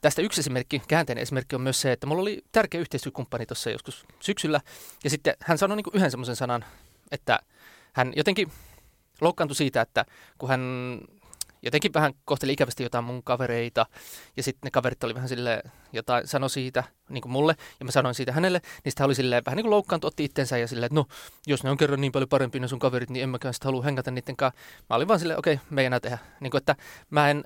tästä 0.00 0.22
yksi 0.22 0.40
esimerkki, 0.40 0.82
käänteinen 0.88 1.22
esimerkki 1.22 1.56
on 1.56 1.62
myös 1.62 1.80
se, 1.80 1.92
että 1.92 2.06
mulla 2.06 2.22
oli 2.22 2.42
tärkeä 2.52 2.80
yhteistyökumppani 2.80 3.46
tuossa 3.46 3.70
joskus 3.70 4.06
syksyllä. 4.20 4.60
Ja 5.04 5.10
sitten 5.10 5.34
hän 5.40 5.58
sanoi 5.58 5.76
niin 5.76 5.84
yhden 5.92 6.10
semmoisen 6.10 6.36
sanan, 6.36 6.64
että 7.10 7.40
hän 7.92 8.12
jotenkin 8.16 8.52
loukkaantui 9.20 9.56
siitä, 9.56 9.80
että 9.80 10.04
kun 10.38 10.48
hän 10.48 10.60
jotenkin 11.64 11.94
vähän 11.94 12.12
kohteli 12.24 12.52
ikävästi 12.52 12.82
jotain 12.82 13.04
mun 13.04 13.22
kavereita, 13.22 13.86
ja 14.36 14.42
sitten 14.42 14.66
ne 14.66 14.70
kaverit 14.70 15.04
oli 15.04 15.14
vähän 15.14 15.28
sille 15.28 15.62
jotain, 15.92 16.26
sanoi 16.26 16.50
siitä 16.50 16.84
niin 17.08 17.22
kuin 17.22 17.32
mulle, 17.32 17.56
ja 17.80 17.84
mä 17.84 17.90
sanoin 17.90 18.14
siitä 18.14 18.32
hänelle, 18.32 18.60
niin 18.84 18.90
sitten 18.92 19.06
oli 19.06 19.14
silleen 19.14 19.42
vähän 19.46 19.56
niin 19.56 19.64
kuin 19.64 19.70
loukkaantu, 19.70 20.06
otti 20.06 20.24
itsensä 20.24 20.58
ja 20.58 20.68
silleen, 20.68 20.86
että 20.86 20.94
no, 20.94 21.06
jos 21.46 21.62
ne 21.62 21.70
on 21.70 21.76
kerran 21.76 22.00
niin 22.00 22.12
paljon 22.12 22.28
parempia 22.28 22.60
ne 22.60 22.68
sun 22.68 22.78
kaverit, 22.78 23.10
niin 23.10 23.22
en 23.22 23.28
mäkään 23.28 23.54
sitä 23.54 23.68
halua 23.68 23.82
hengata 23.82 24.10
niiden 24.10 24.36
kanssa. 24.36 24.60
Mä 24.90 24.96
olin 24.96 25.08
vaan 25.08 25.20
silleen, 25.20 25.38
okei, 25.38 25.54
okay, 25.54 25.66
me 25.70 25.80
ei 25.80 25.86
enää 25.86 26.00
tehdä. 26.00 26.18
Niin 26.40 26.50
kuin, 26.50 26.58
että 26.58 26.76
mä 27.10 27.30
en 27.30 27.44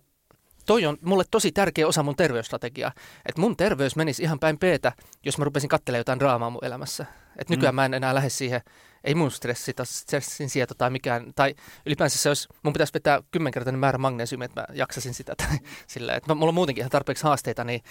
toi 0.68 0.86
on 0.86 0.98
mulle 1.02 1.24
tosi 1.30 1.52
tärkeä 1.52 1.86
osa 1.86 2.02
mun 2.02 2.16
terveysstrategiaa. 2.16 2.92
Että 3.26 3.40
mun 3.40 3.56
terveys 3.56 3.96
menisi 3.96 4.22
ihan 4.22 4.38
päin 4.38 4.58
peetä, 4.58 4.92
jos 5.24 5.38
mä 5.38 5.44
rupesin 5.44 5.68
katselemaan 5.68 6.00
jotain 6.00 6.18
draamaa 6.18 6.50
mun 6.50 6.64
elämässä. 6.64 7.06
Että 7.38 7.52
nykyään 7.54 7.74
mm. 7.74 7.76
mä 7.76 7.84
en 7.84 7.94
enää 7.94 8.14
lähde 8.14 8.28
siihen, 8.28 8.60
ei 9.04 9.14
mun 9.14 9.30
stressi 9.30 9.74
tai 9.74 9.86
stressin 9.86 10.50
sieto 10.50 10.74
tai 10.74 10.90
mikään, 10.90 11.32
tai 11.34 11.54
ylipäänsä 11.86 12.18
se 12.18 12.30
olisi, 12.30 12.48
mun 12.62 12.72
pitäisi 12.72 12.94
vetää 12.94 13.22
kymmenkertainen 13.30 13.78
määrä 13.78 13.98
magnesiumia, 13.98 14.44
että 14.44 14.60
mä 14.60 14.66
jaksasin 14.72 15.14
sitä. 15.14 15.34
Tai 15.36 15.58
sillä, 15.86 16.14
että 16.14 16.34
mulla 16.34 16.50
on 16.50 16.54
muutenkin 16.54 16.82
ihan 16.82 16.90
tarpeeksi 16.90 17.24
haasteita, 17.24 17.64
niin 17.64 17.82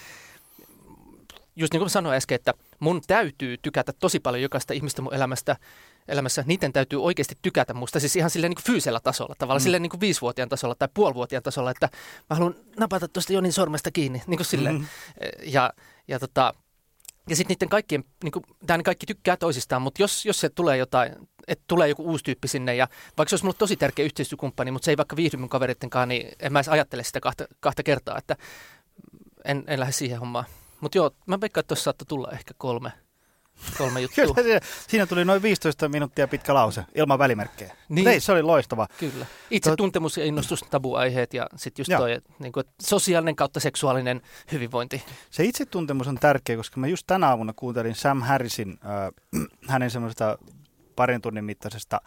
just 1.56 1.72
niin 1.72 1.80
kuin 1.80 1.90
sanoin 1.90 2.16
äsken, 2.16 2.36
että 2.36 2.54
mun 2.78 3.02
täytyy 3.06 3.56
tykätä 3.62 3.92
tosi 3.92 4.20
paljon 4.20 4.42
jokaista 4.42 4.74
ihmistä 4.74 5.02
mun 5.02 5.14
elämästä, 5.14 5.56
elämässä, 6.08 6.44
niiden 6.46 6.72
täytyy 6.72 7.02
oikeasti 7.02 7.34
tykätä 7.42 7.74
musta, 7.74 8.00
siis 8.00 8.16
ihan 8.16 8.30
silleen 8.30 8.50
niin 8.50 8.56
kuin 8.56 8.64
fyysisellä 8.64 9.00
tasolla, 9.00 9.34
tavallaan 9.38 9.60
mm. 9.60 9.64
silleen 9.64 9.82
niin 9.82 9.90
kuin 9.90 10.00
viisivuotiaan 10.00 10.48
tasolla 10.48 10.74
tai 10.74 10.88
puolivuotiaan 10.94 11.42
tasolla, 11.42 11.70
että 11.70 11.88
mä 12.30 12.36
haluan 12.36 12.54
napata 12.78 13.08
tuosta 13.08 13.32
Jonin 13.32 13.52
sormesta 13.52 13.90
kiinni, 13.90 14.22
niin 14.26 14.38
kuin 14.38 14.46
silleen. 14.46 14.74
Mm. 14.74 14.86
Ja, 15.42 15.72
ja, 16.08 16.18
tota, 16.18 16.54
ja 17.28 17.36
sitten 17.36 17.54
niiden 17.54 17.68
kaikkien, 17.68 18.04
niin 18.24 18.32
kuin, 18.32 18.44
kaikki 18.84 19.06
tykkää 19.06 19.36
toisistaan, 19.36 19.82
mutta 19.82 20.02
jos, 20.02 20.26
jos 20.26 20.40
se 20.40 20.48
tulee 20.48 20.76
jotain, 20.76 21.12
että 21.48 21.64
tulee 21.68 21.88
joku 21.88 22.04
uusi 22.04 22.24
tyyppi 22.24 22.48
sinne 22.48 22.74
ja 22.74 22.88
vaikka 23.18 23.30
se 23.30 23.34
olisi 23.34 23.44
mulle 23.44 23.56
tosi 23.58 23.76
tärkeä 23.76 24.04
yhteistyökumppani, 24.04 24.70
mutta 24.70 24.84
se 24.84 24.92
ei 24.92 24.96
vaikka 24.96 25.16
viihdy 25.16 25.36
mun 25.36 25.48
kaverittenkaan, 25.48 26.08
niin 26.08 26.28
en 26.40 26.52
mä 26.52 26.58
edes 26.58 26.68
ajattele 26.68 27.04
sitä 27.04 27.20
kahta, 27.20 27.44
kahta 27.60 27.82
kertaa, 27.82 28.18
että 28.18 28.36
en, 29.44 29.64
en 29.66 29.80
lähde 29.80 29.92
siihen 29.92 30.18
hommaan. 30.18 30.44
Mutta 30.80 30.98
joo, 30.98 31.10
mä 31.26 31.40
veikkaan, 31.40 31.60
että 31.60 31.68
tuossa 31.68 31.84
saattoi 31.84 32.06
tulla 32.06 32.30
ehkä 32.30 32.54
kolme, 32.58 32.92
kolme 33.78 34.00
juttua. 34.00 34.24
Kyllä, 34.34 34.60
siinä, 34.88 35.06
tuli 35.06 35.24
noin 35.24 35.42
15 35.42 35.88
minuuttia 35.88 36.28
pitkä 36.28 36.54
lause, 36.54 36.84
ilman 36.94 37.18
välimerkkejä. 37.18 37.76
Niin. 37.88 38.08
Ei, 38.08 38.20
se 38.20 38.32
oli 38.32 38.42
loistava. 38.42 38.86
Kyllä. 38.98 39.26
Itse 39.50 39.76
tuntemus 39.76 40.16
ja 40.16 40.24
innostus, 40.24 40.60
tabuaiheet 40.70 41.34
ja 41.34 41.46
sitten 41.56 41.80
just 41.80 41.92
toi, 41.96 42.20
niin 42.38 42.52
kuin, 42.52 42.64
sosiaalinen 42.82 43.36
kautta 43.36 43.60
seksuaalinen 43.60 44.22
hyvinvointi. 44.52 45.02
Se 45.30 45.44
itsetuntemus 45.44 46.08
on 46.08 46.18
tärkeä, 46.18 46.56
koska 46.56 46.80
mä 46.80 46.86
just 46.86 47.06
tänä 47.06 47.28
aamuna 47.28 47.52
kuuntelin 47.52 47.94
Sam 47.94 48.22
Harrisin, 48.22 48.78
äh, 48.84 49.46
hänen 49.72 49.90
semmoista 49.90 50.38
parin 50.96 51.22
tunnin 51.22 51.44
mittaisesta 51.44 52.00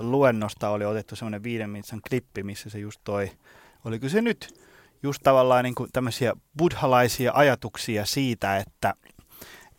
luennosta 0.00 0.68
oli 0.68 0.84
otettu 0.84 1.16
semmoinen 1.16 1.42
viiden 1.42 1.70
minuutin 1.70 2.00
klippi, 2.08 2.42
missä 2.42 2.70
se 2.70 2.78
just 2.78 3.00
toi, 3.04 3.30
oliko 3.84 4.08
se 4.08 4.22
nyt 4.22 4.60
just 5.02 5.22
tavallaan 5.22 5.64
niin 5.64 5.74
kuin 5.74 5.90
tämmöisiä 5.92 6.32
buddhalaisia 6.58 7.32
ajatuksia 7.34 8.06
siitä, 8.06 8.56
että, 8.56 8.94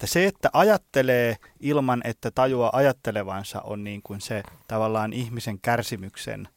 että 0.02 0.14
se, 0.14 0.26
että 0.26 0.50
ajattelee 0.54 1.38
ilman, 1.60 2.02
että 2.04 2.32
tajua 2.32 2.70
ajattelevansa, 2.74 3.62
on 3.62 3.84
niin 3.84 4.02
kuin 4.02 4.22
se 4.22 4.44
tavallaan 4.68 5.14
ihmisen 5.14 5.60
kärsimyksen 5.60 6.48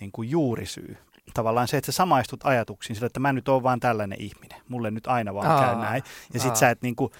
niin 0.00 0.12
kuin 0.12 0.30
juurisyy. 0.30 0.96
Tavallaan 1.34 1.68
se, 1.68 1.76
että 1.76 1.92
sä 1.92 1.96
samaistut 1.96 2.40
ajatuksiin 2.44 2.96
sillä, 2.96 3.06
että 3.06 3.20
mä 3.20 3.32
nyt 3.32 3.48
oon 3.48 3.62
vaan 3.62 3.80
tällainen 3.80 4.20
ihminen. 4.20 4.62
Mulle 4.68 4.90
nyt 4.90 5.06
aina 5.06 5.34
vaan 5.34 5.46
aa, 5.46 5.60
käy 5.60 5.76
näin. 5.76 6.02
Ja 6.34 6.40
sit 6.40 6.56
sä 6.56 6.70
et, 6.70 6.82
niin 6.82 6.96
kuin, 6.96 7.12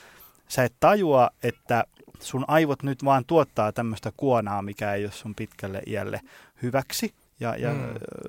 sä 0.48 0.64
et 0.64 0.74
tajua, 0.80 1.30
että 1.42 1.84
sun 2.20 2.44
aivot 2.48 2.82
nyt 2.82 3.04
vaan 3.04 3.24
tuottaa 3.26 3.72
tämmöistä 3.72 4.12
kuonaa, 4.16 4.62
mikä 4.62 4.94
ei 4.94 5.04
ole 5.04 5.12
sun 5.12 5.34
pitkälle 5.34 5.82
iälle 5.86 6.20
hyväksi. 6.62 7.14
Ja, 7.40 7.56
ja 7.56 7.72
mm. 7.72 7.78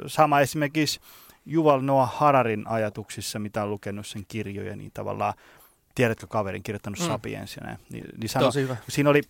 sama 0.08 0.40
esimerkiksi 0.40 1.00
Juval 1.46 1.82
Noah 1.82 2.16
Hararin 2.16 2.68
ajatuksissa, 2.68 3.40
mitä 3.40 3.64
on 3.64 3.70
lukenut 3.70 4.08
sen 4.08 4.26
kirjoja, 4.28 4.76
niin 4.76 4.92
tavallaan, 4.94 5.34
tiedätkö 5.98 6.28
kaverin 6.28 6.64
kirjoittanut 6.64 7.00
mm. 7.00 7.06
Sapiensia, 7.06 7.64
niin, 7.90 8.06
niin 8.18 8.30
sano, 8.30 8.46
Tosi 8.46 8.62
hyvä. 8.62 8.78
siinä 8.90 9.10
oli, 9.10 9.22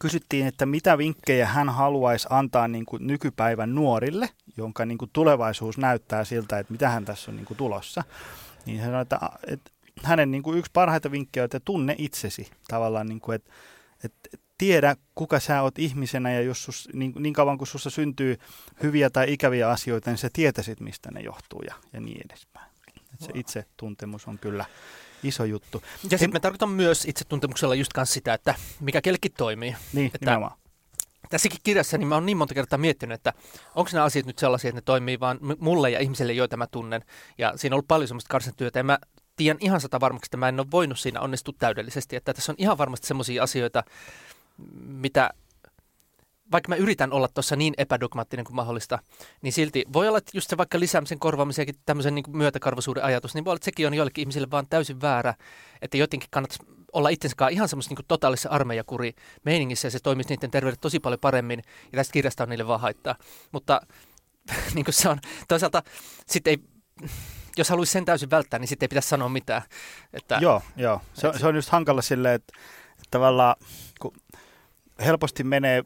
kysyttiin, 0.00 0.46
että 0.46 0.66
mitä 0.66 0.98
vinkkejä 0.98 1.46
hän 1.46 1.68
haluaisi 1.68 2.26
antaa 2.30 2.68
niin 2.68 2.86
kuin 2.86 3.06
nykypäivän 3.06 3.74
nuorille, 3.74 4.28
jonka 4.56 4.86
niin 4.86 4.98
kuin 4.98 5.10
tulevaisuus 5.12 5.78
näyttää 5.78 6.24
siltä, 6.24 6.58
että 6.58 6.72
mitä 6.72 6.88
hän 6.88 7.04
tässä 7.04 7.30
on 7.30 7.36
niin 7.36 7.46
kuin 7.46 7.58
tulossa. 7.58 8.04
Niin 8.66 8.80
hän 8.80 8.88
sanoi, 8.88 9.02
että, 9.02 9.18
että 9.46 9.70
hänen 10.02 10.30
niin 10.30 10.42
kuin 10.42 10.58
yksi 10.58 10.70
parhaita 10.74 11.10
vinkkejä 11.10 11.42
on, 11.42 11.44
että 11.44 11.60
tunne 11.60 11.94
itsesi 11.98 12.50
tavallaan, 12.68 13.06
niin 13.06 13.20
kuin, 13.20 13.36
että, 13.36 13.50
että 14.04 14.28
tiedä, 14.58 14.96
kuka 15.14 15.40
sä 15.40 15.62
oot 15.62 15.78
ihmisenä 15.78 16.32
ja 16.32 16.40
jos 16.40 16.64
sus, 16.64 16.88
niin, 16.92 17.12
niin 17.18 17.32
kauan 17.32 17.58
kuin 17.58 17.68
sussa 17.68 17.90
syntyy 17.90 18.38
hyviä 18.82 19.10
tai 19.10 19.32
ikäviä 19.32 19.70
asioita, 19.70 20.10
niin 20.10 20.18
sä 20.18 20.30
tietäisit, 20.32 20.80
mistä 20.80 21.10
ne 21.10 21.20
johtuu 21.20 21.62
ja, 21.62 21.74
ja 21.92 22.00
niin 22.00 22.20
edespäin. 22.30 22.66
Et 23.14 23.20
se 23.20 23.30
itse 23.34 23.64
tuntemus 23.76 24.28
on 24.28 24.38
kyllä 24.38 24.64
iso 25.28 25.44
juttu. 25.44 25.82
Ja 26.10 26.18
sitten 26.18 26.32
me 26.32 26.40
tarkoitan 26.40 26.70
myös 26.70 27.04
itsetuntemuksella 27.04 27.74
just 27.74 27.92
kanssa 27.92 28.14
sitä, 28.14 28.34
että 28.34 28.54
mikä 28.80 29.02
kellekin 29.02 29.32
toimii. 29.36 29.76
Niin, 29.92 30.06
että 30.06 30.18
nimenomaan. 30.20 30.58
Tässäkin 31.30 31.60
kirjassa 31.62 31.98
niin 31.98 32.08
mä 32.08 32.14
oon 32.14 32.26
niin 32.26 32.36
monta 32.36 32.54
kertaa 32.54 32.78
miettinyt, 32.78 33.14
että 33.14 33.32
onko 33.74 33.90
nämä 33.92 34.04
asiat 34.04 34.26
nyt 34.26 34.38
sellaisia, 34.38 34.68
että 34.68 34.76
ne 34.76 34.82
toimii 34.84 35.20
vaan 35.20 35.38
mulle 35.58 35.90
ja 35.90 36.00
ihmiselle, 36.00 36.32
joita 36.32 36.56
mä 36.56 36.66
tunnen. 36.66 37.04
Ja 37.38 37.52
siinä 37.56 37.74
on 37.74 37.76
ollut 37.76 37.88
paljon 37.88 38.08
semmoista 38.08 38.28
karsintyötä. 38.28 38.78
Ja 38.78 38.84
mä 38.84 38.98
tiedän 39.36 39.58
ihan 39.60 39.80
sata 39.80 40.00
varmaksi, 40.00 40.28
että 40.28 40.36
mä 40.36 40.48
en 40.48 40.60
ole 40.60 40.66
voinut 40.70 40.98
siinä 40.98 41.20
onnistua 41.20 41.54
täydellisesti. 41.58 42.16
Että 42.16 42.34
tässä 42.34 42.52
on 42.52 42.56
ihan 42.58 42.78
varmasti 42.78 43.06
semmoisia 43.06 43.42
asioita, 43.42 43.84
mitä 44.86 45.30
vaikka 46.52 46.68
mä 46.68 46.76
yritän 46.76 47.12
olla 47.12 47.28
tuossa 47.28 47.56
niin 47.56 47.74
epädogmaattinen 47.78 48.44
kuin 48.44 48.56
mahdollista, 48.56 48.98
niin 49.42 49.52
silti 49.52 49.84
voi 49.92 50.08
olla, 50.08 50.18
että 50.18 50.30
just 50.34 50.50
se 50.50 50.56
vaikka 50.56 50.80
lisäämisen 50.80 51.18
korvaamisen 51.18 51.66
ja 51.66 51.72
tämmöisen 51.86 52.14
niin 52.14 52.24
myötäkarvaisuuden 52.28 53.04
ajatus, 53.04 53.34
niin 53.34 53.44
voi 53.44 53.50
olla, 53.50 53.56
että 53.56 53.64
sekin 53.64 53.86
on 53.86 53.94
joillekin 53.94 54.22
ihmisille 54.22 54.50
vaan 54.50 54.66
täysin 54.70 55.00
väärä, 55.00 55.34
että 55.82 55.96
jotenkin 55.96 56.28
kannattaisi 56.30 56.64
olla 56.92 57.08
itsensä 57.08 57.48
ihan 57.50 57.68
semmoisessa 57.68 57.94
niin 57.94 58.06
totaalisessa 58.08 58.48
armeijakuri 58.48 59.14
meiningissä 59.44 59.86
ja 59.86 59.90
se 59.90 59.98
toimisi 60.02 60.28
niiden 60.28 60.50
terveydet 60.50 60.80
tosi 60.80 61.00
paljon 61.00 61.20
paremmin 61.20 61.62
ja 61.92 61.96
tästä 61.96 62.12
kirjasta 62.12 62.42
on 62.42 62.48
niille 62.48 62.66
vaan 62.66 62.80
haittaa. 62.80 63.14
Mutta 63.52 63.80
niin 64.74 64.84
kuin 64.84 64.94
se 64.94 65.08
on 65.08 65.18
toisaalta 65.48 65.82
sitten 66.26 66.50
ei, 66.50 66.58
jos 67.56 67.70
haluaisi 67.70 67.92
sen 67.92 68.04
täysin 68.04 68.30
välttää, 68.30 68.60
niin 68.60 68.68
sitten 68.68 68.84
ei 68.84 68.88
pitäisi 68.88 69.08
sanoa 69.08 69.28
mitään. 69.28 69.62
Että, 70.12 70.38
joo, 70.42 70.62
joo. 70.76 71.00
Se, 71.14 71.32
se 71.38 71.46
on 71.46 71.54
just 71.54 71.68
hankala 71.68 72.02
silleen, 72.02 72.34
että, 72.34 72.52
että 72.90 73.08
tavallaan 73.10 73.56
kun 74.00 74.12
helposti 75.04 75.44
menee 75.44 75.84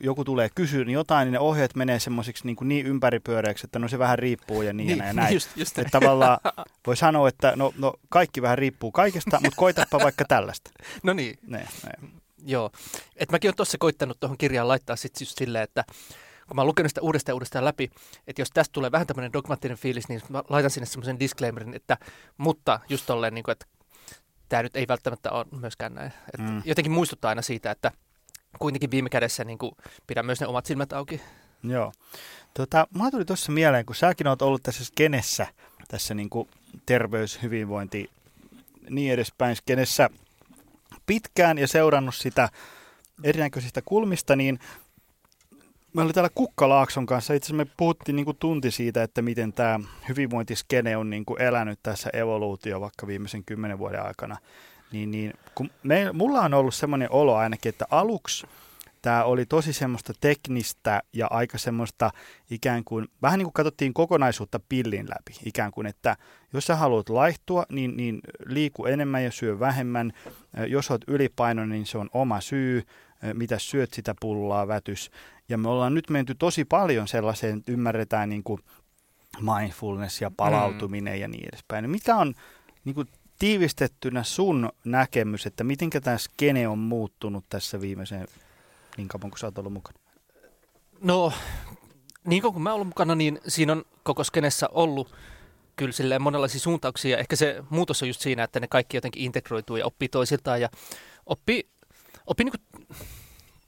joku 0.00 0.24
tulee 0.24 0.48
kysyä 0.54 0.84
niin 0.84 0.94
jotain, 0.94 1.26
niin 1.26 1.32
ne 1.32 1.38
ohjeet 1.38 1.74
menee 1.76 2.00
semmoisiksi 2.00 2.46
niin, 2.46 2.56
niin 2.62 2.86
ympäripyöreäksi, 2.86 3.66
että 3.66 3.78
no 3.78 3.88
se 3.88 3.98
vähän 3.98 4.18
riippuu 4.18 4.62
ja 4.62 4.72
niin, 4.72 4.86
niin 4.86 5.06
ja 5.06 5.12
näin. 5.22 5.34
Just, 5.34 5.56
just 5.56 5.78
että 5.78 5.90
tavallaan 5.90 6.38
voi 6.86 6.96
sanoa, 6.96 7.28
että 7.28 7.52
no, 7.56 7.74
no 7.78 7.94
kaikki 8.08 8.42
vähän 8.42 8.58
riippuu 8.58 8.92
kaikesta, 8.92 9.40
mutta 9.44 9.56
koitapa 9.56 9.98
vaikka 9.98 10.24
tällaista. 10.24 10.70
No 11.02 11.12
niin. 11.12 11.38
Ne, 11.46 11.58
ne. 11.58 12.08
Joo. 12.44 12.70
Et 13.16 13.32
mäkin 13.32 13.48
olen 13.48 13.56
tuossa 13.56 13.78
koittanut 13.78 14.20
tuohon 14.20 14.38
kirjaan 14.38 14.68
laittaa 14.68 14.96
sitten 14.96 15.24
just 15.24 15.38
silleen, 15.38 15.64
että 15.64 15.84
kun 16.48 16.56
mä 16.56 16.60
oon 16.60 16.66
lukenut 16.66 16.90
sitä 16.90 17.00
uudestaan 17.00 17.34
uudestaan 17.34 17.64
läpi, 17.64 17.90
että 18.26 18.42
jos 18.42 18.50
tästä 18.50 18.72
tulee 18.72 18.92
vähän 18.92 19.06
tämmöinen 19.06 19.32
dogmaattinen 19.32 19.76
fiilis, 19.76 20.08
niin 20.08 20.20
mä 20.28 20.42
laitan 20.48 20.70
sinne 20.70 20.86
semmoisen 20.86 21.20
disclaimerin, 21.20 21.74
että 21.74 21.96
mutta 22.36 22.80
just 22.88 23.06
tolleen, 23.06 23.34
niin 23.34 23.44
kuin, 23.44 23.52
että 23.52 23.66
tämä 24.48 24.62
nyt 24.62 24.76
ei 24.76 24.88
välttämättä 24.88 25.30
ole 25.30 25.46
myöskään 25.60 25.94
näin. 25.94 26.12
Et 26.34 26.40
mm. 26.40 26.62
Jotenkin 26.64 26.92
muistuttaa 26.92 27.28
aina 27.28 27.42
siitä, 27.42 27.70
että 27.70 27.92
kuitenkin 28.58 28.90
viime 28.90 29.08
kädessä 29.08 29.44
niin 29.44 29.58
kuin, 29.58 29.72
pidän 30.06 30.26
myös 30.26 30.40
ne 30.40 30.46
omat 30.46 30.66
silmät 30.66 30.92
auki. 30.92 31.20
Joo. 31.62 31.92
Tota, 32.54 32.86
mä 32.94 33.10
tuli 33.10 33.24
tuossa 33.24 33.52
mieleen, 33.52 33.86
kun 33.86 33.96
säkin 33.96 34.26
oot 34.26 34.42
ollut 34.42 34.62
tässä 34.62 34.84
skenessä, 34.84 35.46
tässä 35.88 36.14
niin 36.14 36.30
kuin 36.30 36.48
terveys, 36.86 37.42
hyvinvointi, 37.42 38.10
niin 38.90 39.12
edespäin 39.12 39.56
skenessä 39.56 40.10
pitkään 41.06 41.58
ja 41.58 41.68
seurannut 41.68 42.14
sitä 42.14 42.48
erinäköisistä 43.24 43.82
kulmista, 43.84 44.36
niin 44.36 44.58
me 45.92 46.02
oli 46.02 46.12
täällä 46.12 46.30
Kukkalaakson 46.34 47.06
kanssa, 47.06 47.34
itse 47.34 47.46
asiassa 47.46 47.64
me 47.64 47.70
puhuttiin 47.76 48.16
niin 48.16 48.24
kuin 48.24 48.36
tunti 48.36 48.70
siitä, 48.70 49.02
että 49.02 49.22
miten 49.22 49.52
tämä 49.52 49.80
hyvinvointiskene 50.08 50.96
on 50.96 51.10
niin 51.10 51.24
kuin 51.24 51.42
elänyt 51.42 51.78
tässä 51.82 52.10
evoluutio 52.12 52.80
vaikka 52.80 53.06
viimeisen 53.06 53.44
kymmenen 53.44 53.78
vuoden 53.78 54.02
aikana. 54.02 54.36
Niin, 54.92 55.10
niin 55.10 55.34
kun 55.54 55.70
me, 55.82 56.12
mulla 56.12 56.40
on 56.40 56.54
ollut 56.54 56.74
semmoinen 56.74 57.12
olo 57.12 57.36
ainakin, 57.36 57.68
että 57.68 57.86
aluksi 57.90 58.46
tämä 59.02 59.24
oli 59.24 59.46
tosi 59.46 59.72
semmoista 59.72 60.12
teknistä 60.20 61.02
ja 61.12 61.26
aika 61.30 61.58
semmoista 61.58 62.10
ikään 62.50 62.84
kuin, 62.84 63.08
vähän 63.22 63.38
niin 63.38 63.46
kuin 63.46 63.52
katsottiin 63.52 63.94
kokonaisuutta 63.94 64.60
pillin 64.68 65.06
läpi, 65.08 65.40
ikään 65.44 65.70
kuin, 65.70 65.86
että 65.86 66.16
jos 66.52 66.66
sä 66.66 66.76
haluat 66.76 67.08
laihtua, 67.08 67.64
niin, 67.72 67.96
niin 67.96 68.20
liiku 68.46 68.86
enemmän 68.86 69.24
ja 69.24 69.30
syö 69.30 69.58
vähemmän. 69.60 70.12
Jos 70.66 70.90
olet 70.90 71.02
ylipainoinen, 71.06 71.78
niin 71.78 71.86
se 71.86 71.98
on 71.98 72.10
oma 72.14 72.40
syy. 72.40 72.82
Mitä 73.34 73.58
syöt, 73.58 73.92
sitä 73.92 74.14
pullaa 74.20 74.68
vätys. 74.68 75.10
Ja 75.48 75.58
me 75.58 75.68
ollaan 75.68 75.94
nyt 75.94 76.10
menty 76.10 76.34
tosi 76.34 76.64
paljon 76.64 77.08
sellaiseen, 77.08 77.58
että 77.58 77.72
ymmärretään 77.72 78.28
niin 78.28 78.42
kuin 78.42 78.60
mindfulness 79.40 80.20
ja 80.20 80.30
palautuminen 80.36 81.14
mm. 81.14 81.20
ja 81.20 81.28
niin 81.28 81.48
edespäin. 81.48 81.90
Mikä 81.90 82.16
on 82.16 82.34
niin 82.84 82.94
kuin 82.94 83.08
tiivistettynä 83.40 84.22
sun 84.22 84.72
näkemys, 84.84 85.46
että 85.46 85.64
miten 85.64 85.90
tämä 85.90 86.18
skene 86.18 86.68
on 86.68 86.78
muuttunut 86.78 87.44
tässä 87.48 87.80
viimeisen 87.80 88.26
niin 88.96 89.08
kauan 89.08 89.30
kuin 89.30 89.38
sä 89.38 89.46
oot 89.46 89.58
ollut 89.58 89.72
mukana? 89.72 89.98
No, 91.00 91.32
niin 92.24 92.42
kuin 92.42 92.62
mä 92.62 92.68
oon 92.70 92.74
ollut 92.74 92.88
mukana, 92.88 93.14
niin 93.14 93.40
siinä 93.48 93.72
on 93.72 93.84
koko 94.02 94.24
skenessä 94.24 94.68
ollut 94.72 95.14
kyllä 95.76 95.92
silleen 95.92 96.22
monenlaisia 96.22 96.60
suuntauksia. 96.60 97.18
Ehkä 97.18 97.36
se 97.36 97.64
muutos 97.70 98.02
on 98.02 98.08
just 98.08 98.20
siinä, 98.20 98.44
että 98.44 98.60
ne 98.60 98.66
kaikki 98.66 98.96
jotenkin 98.96 99.22
integroituu 99.22 99.76
ja 99.76 99.86
oppii 99.86 100.08
toisiltaan 100.08 100.60
ja 100.60 100.68
oppii, 101.26 101.68
oppii 102.26 102.44
niin 102.44 102.54
kuin, 102.78 102.86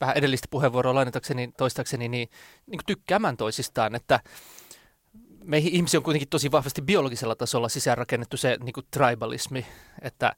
vähän 0.01 0.17
edellistä 0.17 0.47
puheenvuoroa 0.51 0.95
lainatakseni, 0.95 1.53
toistakseni, 1.57 2.07
niin, 2.07 2.29
niin 2.67 2.77
kuin 2.77 2.85
tykkäämään 2.85 3.37
toisistaan, 3.37 3.95
että 3.95 4.19
meihin 5.43 5.73
ihmisiä 5.73 5.99
on 5.99 6.03
kuitenkin 6.03 6.29
tosi 6.29 6.51
vahvasti 6.51 6.81
biologisella 6.81 7.35
tasolla 7.35 7.69
sisäänrakennettu 7.69 8.37
se 8.37 8.57
niin 8.63 8.73
kuin 8.73 8.85
tribalismi, 8.91 9.65
että 10.01 10.35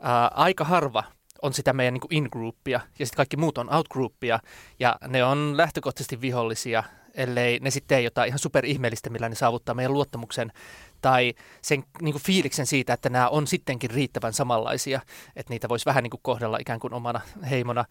ää, 0.00 0.30
aika 0.34 0.64
harva– 0.64 1.04
on 1.42 1.52
sitä 1.52 1.72
meidän 1.72 1.94
niin 1.94 2.02
in-groupia 2.10 2.80
ja 2.98 3.06
sitten 3.06 3.16
kaikki 3.16 3.36
muut 3.36 3.58
on 3.58 3.74
out-groupia 3.74 4.40
ja 4.80 4.96
ne 5.08 5.24
on 5.24 5.56
lähtökohtaisesti 5.56 6.20
vihollisia, 6.20 6.84
ellei 7.14 7.58
ne 7.60 7.70
sitten 7.70 7.88
tee 7.88 8.00
jotain 8.00 8.28
ihan 8.28 8.38
superihmeellistä, 8.38 9.10
millä 9.10 9.28
ne 9.28 9.34
saavuttaa 9.34 9.74
meidän 9.74 9.92
luottamuksen 9.92 10.52
tai 11.00 11.34
sen 11.62 11.84
niin 12.02 12.12
kuin 12.12 12.22
fiiliksen 12.22 12.66
siitä, 12.66 12.92
että 12.92 13.08
nämä 13.08 13.28
on 13.28 13.46
sittenkin 13.46 13.90
riittävän 13.90 14.32
samanlaisia, 14.32 15.00
että 15.36 15.50
niitä 15.50 15.68
voisi 15.68 15.86
vähän 15.86 16.02
niin 16.02 16.10
kuin 16.10 16.20
kohdella 16.22 16.58
ikään 16.60 16.80
kuin 16.80 16.94
omana 16.94 17.20
heimona. 17.50 17.84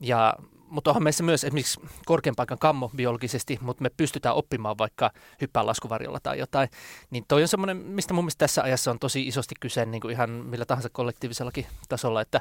Ja, 0.00 0.34
mutta 0.70 0.90
onhan 0.90 1.02
meissä 1.02 1.24
myös 1.24 1.44
esimerkiksi 1.44 1.80
korkean 2.06 2.36
paikan 2.36 2.58
kammo 2.58 2.90
biologisesti, 2.96 3.58
mutta 3.60 3.82
me 3.82 3.90
pystytään 3.96 4.34
oppimaan 4.34 4.78
vaikka 4.78 5.10
hyppää 5.40 5.66
laskuvarjolla 5.66 6.20
tai 6.22 6.38
jotain. 6.38 6.68
Niin 7.10 7.24
toi 7.28 7.42
on 7.42 7.48
semmoinen, 7.48 7.76
mistä 7.76 8.14
mun 8.14 8.24
mielestä 8.24 8.38
tässä 8.38 8.62
ajassa 8.62 8.90
on 8.90 8.98
tosi 8.98 9.28
isosti 9.28 9.54
kyse 9.60 9.86
niin 9.86 10.00
kuin 10.00 10.12
ihan 10.12 10.30
millä 10.30 10.64
tahansa 10.64 10.88
kollektiivisellakin 10.92 11.66
tasolla, 11.88 12.20
että 12.20 12.40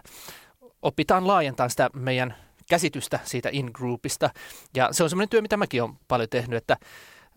opitaan 0.81 1.27
laajentamaan 1.27 1.69
sitä 1.69 1.89
meidän 1.93 2.35
käsitystä 2.69 3.19
siitä 3.23 3.49
in-groupista. 3.51 4.29
Ja 4.75 4.89
se 4.91 5.03
on 5.03 5.09
semmoinen 5.09 5.29
työ, 5.29 5.41
mitä 5.41 5.57
mäkin 5.57 5.83
olen 5.83 5.99
paljon 6.07 6.29
tehnyt, 6.29 6.57
että 6.57 6.77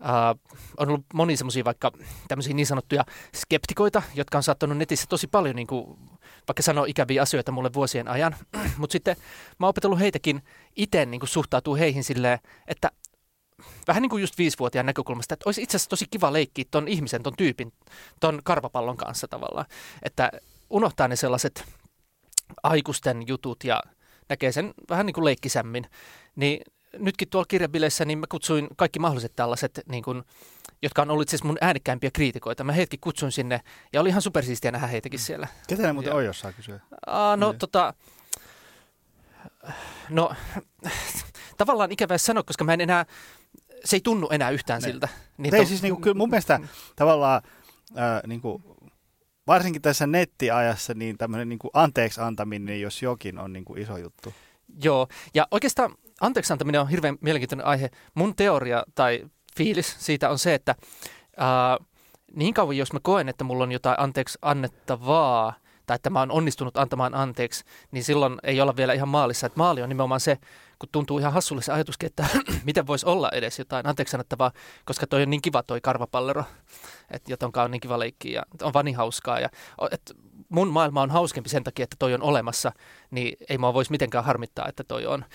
Uh, 0.01 0.39
on 0.77 0.89
ollut 0.89 1.05
moni 1.13 1.37
semmoisia 1.37 1.65
vaikka 1.65 1.91
tämmöisiä 2.27 2.53
niin 2.53 2.65
sanottuja 2.65 3.05
skeptikoita, 3.35 4.01
jotka 4.13 4.37
on 4.37 4.43
saattanut 4.43 4.77
netissä 4.77 5.05
tosi 5.09 5.27
paljon 5.27 5.55
niin 5.55 5.67
kuin, 5.67 5.97
vaikka 6.47 6.63
sanoa 6.63 6.85
ikäviä 6.87 7.21
asioita 7.21 7.51
mulle 7.51 7.73
vuosien 7.73 8.07
ajan. 8.07 8.35
Mutta 8.77 8.91
sitten 8.91 9.15
mä 9.59 9.65
oon 9.65 9.69
opetellut 9.69 9.99
heitäkin 9.99 10.43
itse 10.75 11.05
niin 11.05 11.21
suhtautuu 11.23 11.75
heihin 11.75 12.03
silleen, 12.03 12.39
että 12.67 12.91
vähän 13.87 14.01
niin 14.01 14.09
kuin 14.09 14.21
just 14.21 14.37
viisivuotiaan 14.37 14.85
näkökulmasta, 14.85 15.33
että 15.33 15.43
olisi 15.47 15.61
itse 15.61 15.77
asiassa 15.77 15.89
tosi 15.89 16.05
kiva 16.11 16.33
leikkiä 16.33 16.65
ton 16.71 16.87
ihmisen, 16.87 17.23
ton 17.23 17.33
tyypin, 17.37 17.73
ton 18.19 18.41
karvapallon 18.43 18.97
kanssa 18.97 19.27
tavallaan. 19.27 19.65
Että 20.03 20.31
unohtaa 20.69 21.07
ne 21.07 21.15
sellaiset 21.15 21.65
aikuisten 22.63 23.27
jutut 23.27 23.63
ja 23.63 23.83
näkee 24.29 24.51
sen 24.51 24.73
vähän 24.89 25.05
niin 25.05 25.13
kuin 25.13 25.25
leikkisämmin. 25.25 25.85
Niin 26.35 26.61
nytkin 26.97 27.29
tuolla 27.29 27.45
kirjabileissä 27.45 28.05
niin 28.05 28.19
mä 28.19 28.25
kutsuin 28.29 28.67
kaikki 28.77 28.99
mahdolliset 28.99 29.35
tällaiset, 29.35 29.81
niin 29.89 30.03
kuin, 30.03 30.23
jotka 30.81 31.01
on 31.01 31.11
ollut 31.11 31.33
itse 31.33 31.45
mun 31.47 31.57
äänikkäimpiä 31.61 32.11
kriitikoita. 32.13 32.63
Mä 32.63 32.71
heitkin 32.71 32.99
kutsuin 32.99 33.31
sinne 33.31 33.61
ja 33.93 34.01
oli 34.01 34.09
ihan 34.09 34.21
supersiistiä 34.21 34.71
nähdä 34.71 34.87
heitäkin 34.87 35.19
mm. 35.19 35.23
siellä. 35.23 35.47
Ketä 35.67 35.83
ne 35.83 35.93
muuten 35.93 36.13
on, 36.13 36.25
jos 36.25 36.39
saa 36.39 36.53
kysyä? 36.53 36.79
Aa, 37.07 37.37
no 37.37 37.51
niin. 37.51 37.59
tota, 37.59 37.93
no 40.09 40.31
tavallaan 41.57 41.91
ikävä 41.91 42.17
sanoa, 42.17 42.43
koska 42.43 42.63
mä 42.63 42.73
en 42.73 42.81
enää, 42.81 43.05
se 43.85 43.95
ei 43.95 44.01
tunnu 44.01 44.27
enää 44.31 44.49
yhtään 44.49 44.81
ne. 44.81 44.87
siltä. 44.87 45.07
Niin 45.37 45.55
ei 45.55 45.61
to... 45.61 45.67
siis 45.67 45.81
niin 45.81 45.93
kuin, 45.93 46.01
kyllä 46.01 46.17
mun 46.17 46.29
mielestä 46.29 46.59
tavallaan 46.95 47.41
äh, 47.97 48.21
niin 48.27 48.41
kuin, 48.41 48.63
varsinkin 49.47 49.81
tässä 49.81 50.07
nettiajassa 50.07 50.93
niin 50.93 51.17
tämmöinen 51.17 51.49
niin 51.49 51.59
anteeksi 51.73 52.21
antaminen, 52.21 52.81
jos 52.81 53.01
jokin 53.01 53.39
on 53.39 53.53
niin 53.53 53.65
kuin 53.65 53.81
iso 53.81 53.97
juttu. 53.97 54.33
Joo, 54.83 55.07
ja 55.33 55.47
oikeastaan 55.51 55.95
anteeksi 56.21 56.53
antaminen 56.53 56.81
on 56.81 56.89
hirveän 56.89 57.17
mielenkiintoinen 57.21 57.65
aihe. 57.65 57.89
Mun 58.13 58.35
teoria 58.35 58.83
tai 58.95 59.25
fiilis 59.57 59.95
siitä 59.99 60.29
on 60.29 60.39
se, 60.39 60.53
että 60.53 60.75
ää, 61.37 61.77
niin 62.35 62.53
kauan 62.53 62.77
jos 62.77 62.93
mä 62.93 62.99
koen, 63.03 63.29
että 63.29 63.43
mulla 63.43 63.63
on 63.63 63.71
jotain 63.71 63.99
anteeksi 63.99 64.37
annettavaa, 64.41 65.53
tai 65.85 65.95
että 65.95 66.09
mä 66.09 66.19
oon 66.19 66.31
onnistunut 66.31 66.77
antamaan 66.77 67.15
anteeksi, 67.15 67.63
niin 67.91 68.03
silloin 68.03 68.37
ei 68.43 68.61
olla 68.61 68.75
vielä 68.75 68.93
ihan 68.93 69.09
maalissa. 69.09 69.47
Että 69.47 69.57
maali 69.57 69.81
on 69.81 69.89
nimenomaan 69.89 70.19
se, 70.19 70.37
kun 70.79 70.89
tuntuu 70.91 71.19
ihan 71.19 71.33
hassulle 71.33 71.61
se 71.61 71.71
ajatuskin, 71.71 72.07
että 72.07 72.25
miten 72.65 72.87
voisi 72.87 73.05
olla 73.05 73.29
edes 73.33 73.59
jotain 73.59 73.87
anteeksi 73.87 74.15
annettavaa, 74.15 74.51
koska 74.85 75.07
toi 75.07 75.21
on 75.21 75.29
niin 75.29 75.41
kiva 75.41 75.63
toi 75.63 75.81
karvapallero, 75.81 76.43
että 77.11 77.31
jotonka 77.31 77.63
on 77.63 77.71
niin 77.71 77.81
kiva 77.81 77.99
leikki 77.99 78.31
ja 78.31 78.43
on 78.61 78.73
vaan 78.73 78.85
niin 78.85 78.95
hauskaa. 78.95 79.39
Ja, 79.39 79.49
et 79.91 80.13
mun 80.49 80.67
maailma 80.67 81.01
on 81.01 81.09
hauskempi 81.09 81.49
sen 81.49 81.63
takia, 81.63 81.83
että 81.83 81.95
toi 81.99 82.13
on 82.13 82.21
olemassa, 82.21 82.71
niin 83.11 83.37
ei 83.49 83.57
mua 83.57 83.73
voisi 83.73 83.91
mitenkään 83.91 84.23
harmittaa, 84.23 84.67
että 84.67 84.83
toi 84.83 85.05
on. 85.05 85.25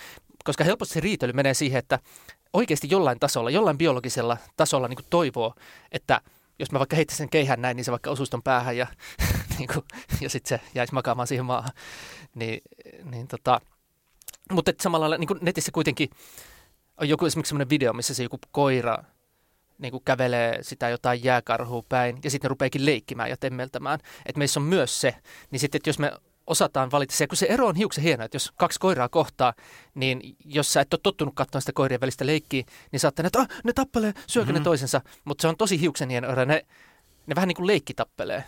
Koska 0.47 0.63
helposti 0.63 0.93
se 0.93 0.99
riitely 0.99 1.33
menee 1.33 1.53
siihen, 1.53 1.79
että 1.79 1.99
oikeasti 2.53 2.87
jollain 2.91 3.19
tasolla, 3.19 3.49
jollain 3.49 3.77
biologisella 3.77 4.37
tasolla 4.57 4.87
niin 4.87 4.99
toivoo, 5.09 5.53
että 5.91 6.21
jos 6.59 6.71
mä 6.71 6.79
vaikka 6.79 6.95
heittäisin 6.95 7.17
sen 7.17 7.29
keihään 7.29 7.61
näin, 7.61 7.75
niin 7.75 7.85
se 7.85 7.91
vaikka 7.91 8.09
osuisi 8.09 8.37
päähän 8.43 8.77
ja, 8.77 8.87
niin 9.57 9.69
kuin, 9.73 9.85
ja 10.21 10.29
sitten 10.29 10.59
se 10.59 10.67
jäisi 10.75 10.93
makaamaan 10.93 11.27
siihen 11.27 11.45
maahan. 11.45 11.71
Niin, 12.35 12.61
niin 13.03 13.27
tota, 13.27 13.61
mutta 14.51 14.71
samalla 14.81 15.09
lailla 15.09 15.17
niin 15.17 15.39
netissä 15.41 15.71
kuitenkin 15.71 16.09
on 16.97 17.09
joku 17.09 17.25
esimerkiksi 17.25 17.49
sellainen 17.49 17.69
video, 17.69 17.93
missä 17.93 18.13
se 18.13 18.23
joku 18.23 18.39
koira 18.51 19.03
niin 19.77 19.91
kuin 19.91 20.03
kävelee 20.05 20.63
sitä 20.63 20.89
jotain 20.89 21.23
jääkarhua 21.23 21.83
päin 21.89 22.19
ja 22.23 22.31
sitten 22.31 22.47
ne 22.47 22.49
rupeekin 22.49 22.85
leikkimään 22.85 23.29
ja 23.29 23.37
temmeltämään. 23.37 23.99
Että 24.25 24.39
meissä 24.39 24.59
on 24.59 24.65
myös 24.65 25.01
se, 25.01 25.15
niin 25.51 25.59
sitten 25.59 25.79
että 25.79 25.89
jos 25.89 25.99
me 25.99 26.11
osataan 26.47 26.91
valita 26.91 27.15
se, 27.15 27.27
kun 27.27 27.37
se 27.37 27.45
ero 27.45 27.67
on 27.67 27.75
hiuksen 27.75 28.03
hieno, 28.03 28.25
että 28.25 28.35
jos 28.35 28.51
kaksi 28.55 28.79
koiraa 28.79 29.09
kohtaa, 29.09 29.53
niin 29.95 30.35
jos 30.45 30.73
sä 30.73 30.81
et 30.81 30.93
ole 30.93 30.99
tottunut 31.03 31.35
katsomaan 31.35 31.61
sitä 31.61 31.73
koirien 31.73 32.01
välistä 32.01 32.25
leikkiä, 32.25 32.63
niin 32.91 32.99
saattaa 32.99 33.27
että 33.27 33.39
oh, 33.39 33.47
ne 33.63 33.73
tappelee, 33.73 34.13
syökö 34.27 34.45
mm-hmm. 34.45 34.59
ne 34.59 34.63
toisensa, 34.63 35.01
mutta 35.25 35.41
se 35.41 35.47
on 35.47 35.57
tosi 35.57 35.81
hiuksen 35.81 36.09
hieno 36.09 36.31
ero, 36.31 36.45
ne, 36.45 36.65
ne 37.27 37.35
vähän 37.35 37.47
niin 37.47 37.55
kuin 37.55 37.67
leikki 37.67 37.93
tappelee. 37.93 38.43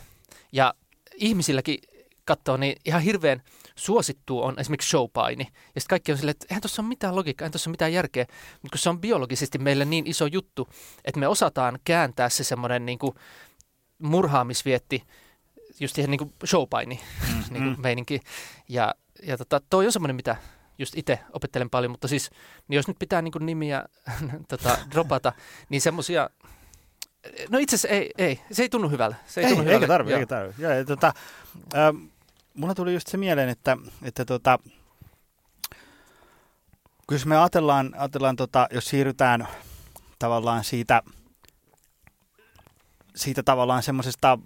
Ja 0.52 0.74
ihmisilläkin 1.16 1.80
katsoo, 2.26 2.58
niin 2.58 2.76
ihan 2.86 3.02
hirveän 3.02 3.42
suosittu 3.76 4.44
on 4.44 4.60
esimerkiksi 4.60 4.90
showpaini. 4.90 5.44
Ja 5.76 5.82
sitten 5.82 5.90
kaikki 5.90 6.12
on 6.12 6.18
silleen, 6.18 6.32
että 6.32 6.46
eihän 6.50 6.62
tuossa 6.62 6.82
ole 6.82 6.90
mitään 6.90 7.16
logiikkaa, 7.16 7.46
eihän 7.46 7.52
tuossa 7.52 7.70
ole 7.70 7.74
mitään 7.74 7.94
järkeä. 7.94 8.26
Mutta 8.62 8.70
kun 8.72 8.80
se 8.80 8.90
on 8.90 9.02
biologisesti 9.02 9.58
meille 9.58 9.86
niin 9.86 10.08
iso 10.08 10.26
juttu, 10.26 10.70
että 11.06 11.20
me 11.20 11.28
osataan 11.28 11.80
kääntää 11.84 12.30
se 12.30 12.44
semmoinen 12.44 12.86
niin 12.86 13.00
kuin 13.00 13.16
murhaamisvietti 14.00 15.04
just 15.80 15.96
siihen 15.96 16.12
niin 16.12 16.34
showpaini 16.46 17.00
mm, 17.22 17.44
niin 17.54 17.64
kuin 17.64 17.76
mm. 17.76 17.82
meininki. 17.82 18.20
Ja, 18.70 18.96
ja 19.24 19.38
tota, 19.38 19.62
toi 19.70 19.86
on 19.86 19.92
semmoinen, 19.92 20.16
mitä 20.16 20.36
just 20.78 20.98
itse 20.98 21.20
opettelen 21.34 21.70
paljon, 21.70 21.92
mutta 21.92 22.08
siis 22.08 22.30
niin 22.68 22.76
jos 22.76 22.88
nyt 22.88 23.00
pitää 23.00 23.22
niin 23.22 23.34
nimiä 23.40 23.86
tota, 24.48 24.78
dropata, 24.92 25.34
niin 25.70 25.82
semmoisia, 25.82 26.30
no 27.50 27.60
itse 27.60 27.76
asiassa 27.76 27.96
ei, 27.96 28.12
ei, 28.18 28.42
se 28.52 28.62
ei 28.62 28.70
tunnu 28.70 28.90
hyvältä. 28.90 29.16
Se 29.28 29.42
ei, 29.42 29.46
ei 29.46 29.52
tunnu 29.52 29.64
hyvälle. 29.64 29.76
eikä 29.76 29.88
tarvi, 29.88 30.14
eikä 30.14 30.26
tarvi. 30.26 30.54
Ja, 30.58 30.76
ja, 30.76 30.86
tota, 30.86 31.14
äh, 31.76 32.12
mulla 32.54 32.76
tuli 32.76 32.94
just 32.94 33.08
se 33.08 33.18
mieleen, 33.18 33.50
että, 33.50 33.78
että 34.04 34.26
tota, 34.26 34.60
jos 37.12 37.26
me 37.26 37.38
ajatellaan, 37.38 37.96
ajatellaan 37.98 38.36
tota, 38.36 38.68
jos 38.72 38.86
siirrytään 38.86 39.48
tavallaan 40.20 40.64
siitä, 40.64 41.02
siitä 43.16 43.44
tavallaan 43.44 43.84
semmoisesta 43.84 44.40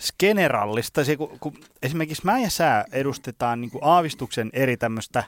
skenerallista, 0.00 1.04
se, 1.04 1.16
kun, 1.16 1.38
kun 1.40 1.58
esimerkiksi 1.82 2.24
mä 2.24 2.38
ja 2.38 2.50
sä 2.50 2.84
edustetaan 2.92 3.60
niin 3.60 3.70
aavistuksen 3.80 4.50
eri 4.52 4.76
tämmöistä, 4.76 5.24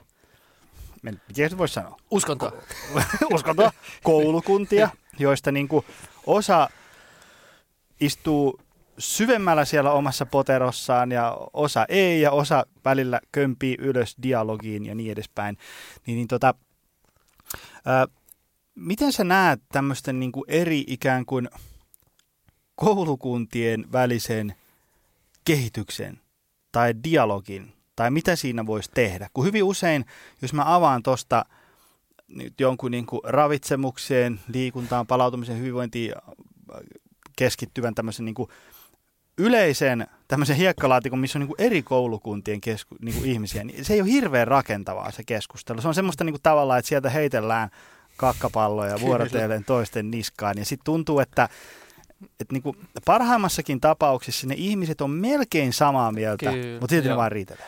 miten 1.02 1.50
se 1.50 1.58
voisi 1.58 1.74
sanoa? 1.74 1.96
Uskontoa. 2.10 2.52
Uskontoa, 3.34 3.72
koulukuntia, 4.02 4.88
joista 5.18 5.52
niin 5.52 5.68
kuin 5.68 5.84
osa 6.26 6.70
istuu 8.00 8.60
syvemmällä 8.98 9.64
siellä 9.64 9.92
omassa 9.92 10.26
poterossaan 10.26 11.12
ja 11.12 11.38
osa 11.52 11.86
ei 11.88 12.20
ja 12.20 12.30
osa 12.30 12.66
välillä 12.84 13.20
kömpii 13.32 13.76
ylös 13.78 14.16
dialogiin 14.22 14.86
ja 14.86 14.94
niin 14.94 15.12
edespäin. 15.12 15.58
Niin, 16.06 16.16
niin 16.16 16.28
tota, 16.28 16.54
ää, 17.84 18.06
miten 18.74 19.12
sä 19.12 19.24
näet 19.24 19.60
tämmöisten 19.72 20.20
niin 20.20 20.32
kuin 20.32 20.44
eri 20.48 20.84
ikään 20.86 21.26
kuin 21.26 21.48
koulukuntien 22.76 23.92
välisen 23.92 24.54
kehityksen 25.44 26.20
tai 26.72 26.94
dialogin 27.04 27.72
tai 27.96 28.10
mitä 28.10 28.36
siinä 28.36 28.66
voisi 28.66 28.90
tehdä? 28.94 29.28
Kun 29.34 29.44
hyvin 29.44 29.64
usein, 29.64 30.04
jos 30.42 30.52
mä 30.52 30.74
avaan 30.74 31.02
tuosta 31.02 31.44
nyt 32.28 32.60
jonkun 32.60 32.90
niin 32.90 33.06
kuin 33.06 33.20
ravitsemukseen, 33.24 34.40
liikuntaan, 34.48 35.06
palautumisen 35.06 35.58
hyvinvointiin 35.58 36.12
keskittyvän 37.36 37.94
tämmöisen 37.94 38.24
niin 38.24 38.34
kuin 38.34 38.50
yleisen 39.38 40.06
tämmöisen 40.28 40.56
hiekkalaatikon, 40.56 41.18
missä 41.18 41.38
on 41.38 41.40
niin 41.40 41.56
kuin 41.56 41.66
eri 41.66 41.82
koulukuntien 41.82 42.60
kesku, 42.60 42.96
niin 43.00 43.14
kuin 43.14 43.30
ihmisiä, 43.30 43.64
niin 43.64 43.84
se 43.84 43.94
ei 43.94 44.00
ole 44.00 44.10
hirveän 44.10 44.48
rakentavaa 44.48 45.10
se 45.10 45.22
keskustelu. 45.24 45.80
Se 45.80 45.88
on 45.88 45.94
semmoista 45.94 46.24
niin 46.24 46.32
kuin 46.32 46.42
tavallaan, 46.42 46.78
että 46.78 46.88
sieltä 46.88 47.10
heitellään 47.10 47.70
kakkapalloja 48.16 49.00
vuorotellen 49.00 49.64
toisten 49.64 50.10
niskaan. 50.10 50.58
Ja 50.58 50.64
sitten 50.64 50.84
tuntuu, 50.84 51.20
että, 51.20 51.48
että 52.40 52.52
niin 52.52 52.62
kuin 52.62 52.76
parhaimmassakin 53.04 53.80
tapauksessa 53.80 54.46
ne 54.46 54.54
ihmiset 54.58 55.00
on 55.00 55.10
melkein 55.10 55.72
samaa 55.72 56.12
mieltä, 56.12 56.50
Kyllä, 56.50 56.80
mutta 56.80 56.94
silti 56.94 57.08
ne 57.08 57.16
vaan 57.16 57.32
riitelee. 57.32 57.66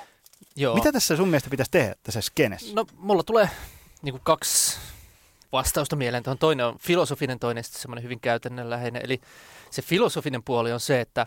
Joo. 0.56 0.74
Mitä 0.74 0.92
tässä 0.92 1.16
sun 1.16 1.28
mielestä 1.28 1.50
pitäisi 1.50 1.70
tehdä 1.70 1.94
tässä 2.02 2.20
skenessä? 2.20 2.74
No 2.74 2.86
mulla 2.96 3.22
tulee 3.22 3.50
niin 4.02 4.12
kuin 4.12 4.22
kaksi 4.24 4.78
vastausta 5.52 5.96
mieleen. 5.96 6.22
Tuohon 6.22 6.38
toinen 6.38 6.66
on 6.66 6.78
filosofinen, 6.78 7.38
toinen 7.38 7.64
sitten 7.64 7.82
semmoinen 7.82 8.04
hyvin 8.04 8.20
käytännönläheinen. 8.20 9.02
Eli 9.04 9.20
se 9.70 9.82
filosofinen 9.82 10.42
puoli 10.42 10.72
on 10.72 10.80
se, 10.80 11.00
että 11.00 11.26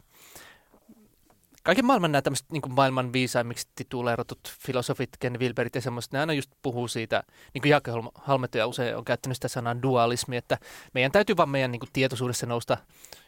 kaiken 1.64 1.86
maailman 1.86 2.12
nämä 2.12 2.22
tämmöiset 2.22 2.52
niin 2.52 2.74
maailman 2.74 3.14
viisaimmiksi 3.14 3.68
tituleeratut 3.76 4.40
filosofit, 4.60 5.10
Ken 5.20 5.40
Wilberit 5.40 5.76
ja 5.76 5.82
semmoiset, 5.82 6.12
ne 6.12 6.20
aina 6.20 6.34
just 6.34 6.52
puhuu 6.62 6.88
siitä, 6.88 7.24
niin 7.54 7.62
kuin 7.62 7.70
Jaakko 7.70 8.12
Halmetyö 8.16 8.66
usein 8.66 8.98
on 8.98 9.06
käyttänyt 9.06 9.38
sitä 9.38 9.48
sanaa 9.48 9.82
dualismi, 9.82 10.38
että 10.38 10.58
meidän 10.94 11.12
täytyy 11.12 11.38
vaan 11.38 11.50
meidän 11.50 11.72
niin 11.72 11.80
kuin 11.80 11.90
tietoisuudessa 11.94 12.46
nousta 12.46 12.78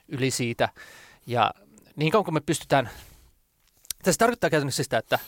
yli 0.08 0.32
siitä. 0.32 0.70
Ja 1.28 1.52
niin 1.96 2.12
kauan 2.12 2.26
kuin 2.26 2.34
me 2.34 2.42
pystytään, 2.42 2.90
tässä 4.04 4.20
tarkoittaa 4.20 4.50
käytännössä 4.50 4.84
sitä, 4.84 4.98
että 4.98 5.20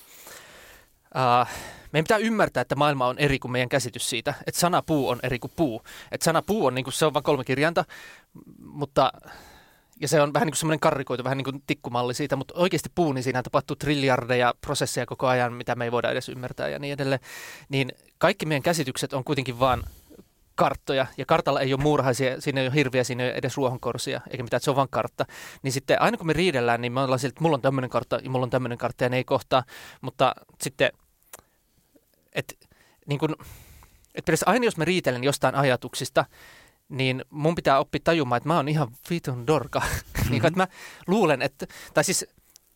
uh, 1.16 1.48
meidän 1.92 2.04
pitää 2.04 2.18
ymmärtää, 2.18 2.62
että 2.62 2.76
maailma 2.76 3.08
on 3.08 3.20
eri 3.20 3.40
kuin 3.40 3.52
meidän 3.52 3.70
käsitys 3.70 4.10
siitä, 4.10 4.34
että 4.48 4.60
sana 4.60 4.82
puu 4.82 5.10
on 5.10 5.20
eri 5.24 5.40
kuin 5.40 5.54
puu. 5.56 5.82
Että 6.12 6.26
sana 6.26 6.42
puu 6.42 6.66
on, 6.66 6.76
niin 6.76 6.84
kuin, 6.84 6.94
se 6.94 7.06
on 7.06 7.14
vain 7.14 7.24
kolme 7.24 7.44
kirjainta, 7.44 7.86
mutta 8.60 9.12
ja 10.02 10.08
se 10.08 10.22
on 10.22 10.34
vähän 10.34 10.46
niin 10.46 10.52
kuin 10.52 10.60
semmoinen 10.60 10.80
karrikoitu, 10.80 11.24
vähän 11.24 11.38
niin 11.38 11.46
kuin 11.46 11.64
tikkumalli 11.68 12.14
siitä, 12.14 12.36
mutta 12.36 12.54
oikeasti 12.58 12.90
puu, 12.96 13.14
niin 13.14 13.24
siinä 13.24 13.44
tapahtuu 13.44 13.76
triljardeja 13.76 14.54
prosesseja 14.62 15.06
koko 15.06 15.28
ajan, 15.28 15.54
mitä 15.54 15.76
me 15.76 15.84
ei 15.86 15.92
voida 15.92 16.12
edes 16.12 16.30
ymmärtää 16.30 16.70
ja 16.70 16.80
niin 16.80 16.94
edelleen. 16.94 17.20
Niin 17.70 17.92
kaikki 18.18 18.46
meidän 18.46 18.64
käsitykset 18.64 19.14
on 19.14 19.24
kuitenkin 19.24 19.60
vaan 19.60 19.84
karttoja, 20.56 21.06
ja 21.18 21.26
kartalla 21.26 21.62
ei 21.62 21.74
ole 21.74 21.82
muurahaisia, 21.82 22.42
siinä 22.42 22.62
ei 22.62 22.68
ole 22.68 22.76
hirviä, 22.76 23.04
siinä 23.04 23.24
ei 23.24 23.30
ole 23.30 23.38
edes 23.38 23.58
ruohonkorsia, 23.58 24.22
eikä 24.30 24.44
mitään, 24.44 24.62
se 24.62 24.70
on 24.70 24.76
vain 24.76 24.90
kartta. 24.90 25.26
Niin 25.64 25.72
sitten 25.72 26.02
aina 26.02 26.18
kun 26.18 26.28
me 26.28 26.34
riidellään, 26.34 26.82
niin 26.82 26.94
me 26.94 27.02
ollaan 27.02 27.20
siltä, 27.20 27.34
että 27.34 27.44
mulla 27.44 27.56
on 27.56 27.62
tämmöinen 27.62 27.90
kartta, 27.90 28.20
ja 28.24 28.30
mulla 28.30 28.44
on 28.44 28.50
tämmöinen 28.50 28.78
kartta, 28.78 29.04
ja 29.04 29.10
ne 29.10 29.18
ei 29.18 29.24
kohtaa. 29.24 29.64
Mutta 30.02 30.36
sitten, 30.62 30.92
että 32.34 32.56
niin 33.08 33.20
kun, 33.20 33.36
että 34.16 34.32
aina 34.46 34.66
jos 34.66 34.78
me 34.78 34.86
riitelen 34.86 35.24
jostain 35.24 35.56
ajatuksista, 35.56 36.26
niin 36.90 37.26
mun 37.30 37.56
pitää 37.56 37.80
oppia 37.80 38.02
tajumaan, 38.04 38.38
että 38.38 38.50
mä 38.50 38.56
oon 38.56 38.68
ihan 38.68 38.88
vitun 39.10 39.48
dorka. 39.48 39.82
Mm-hmm. 40.26 40.32
niin, 40.32 40.46
että 40.46 40.60
mä 40.60 40.68
luulen, 41.08 41.42
että, 41.42 41.66
tai 41.94 42.04
siis 42.04 42.26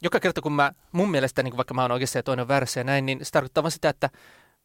joka 0.02 0.20
kerta 0.20 0.42
kun 0.42 0.54
mä, 0.54 0.72
mun 0.92 1.12
mielestä, 1.12 1.44
niin 1.44 1.58
vaikka 1.58 1.74
mä 1.74 1.82
oon 1.82 1.92
oikeassa 1.92 2.20
ja 2.20 2.24
toinen 2.24 2.48
väärässä 2.48 2.80
ja 2.80 2.84
näin, 2.84 3.06
niin 3.06 3.20
se 3.26 3.32
tarkoittaa 3.32 3.64
vaan 3.64 3.72
sitä, 3.72 3.90
että 3.90 4.10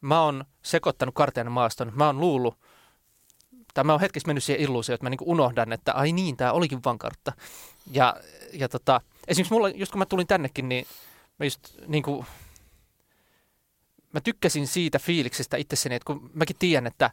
mä 0.01 0.23
oon 0.23 0.45
sekoittanut 0.63 1.15
kartan 1.15 1.53
maaston. 1.53 1.93
Mä 1.95 2.07
oon 2.07 2.21
luullut, 2.21 2.59
tai 3.75 3.85
mä 3.85 3.93
oon 3.93 4.01
hetkessä 4.01 4.27
mennyt 4.27 4.45
siihen 4.45 4.63
illuusioon, 4.63 4.95
että 4.95 5.05
mä 5.05 5.11
niin 5.11 5.19
unohdan, 5.23 5.73
että 5.73 5.93
ai 5.93 6.13
niin, 6.13 6.37
tää 6.37 6.53
olikin 6.53 6.85
vaan 6.85 6.99
kartta. 6.99 7.33
Ja, 7.93 8.17
ja 8.53 8.69
tota, 8.69 9.01
esimerkiksi 9.29 9.55
mulla, 9.55 9.69
just 9.69 9.93
kun 9.93 9.99
mä 9.99 10.07
tulin 10.07 10.27
tännekin, 10.27 10.69
niin 10.69 10.87
mä 11.39 11.47
just 11.47 11.61
niin 11.87 12.03
kuin, 12.03 12.27
mä 14.13 14.21
tykkäsin 14.21 14.67
siitä 14.67 14.99
fiiliksestä 14.99 15.57
itsessäni, 15.57 15.95
että 15.95 16.07
kun 16.07 16.31
mäkin 16.35 16.57
tiedän, 16.59 16.87
että 16.87 17.11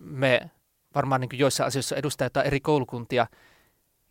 me 0.00 0.50
varmaan 0.94 1.20
niin 1.20 1.38
joissa 1.38 1.64
asioissa 1.64 1.96
edustaa 1.96 2.26
jotain 2.26 2.46
eri 2.46 2.60
koulukuntia. 2.60 3.26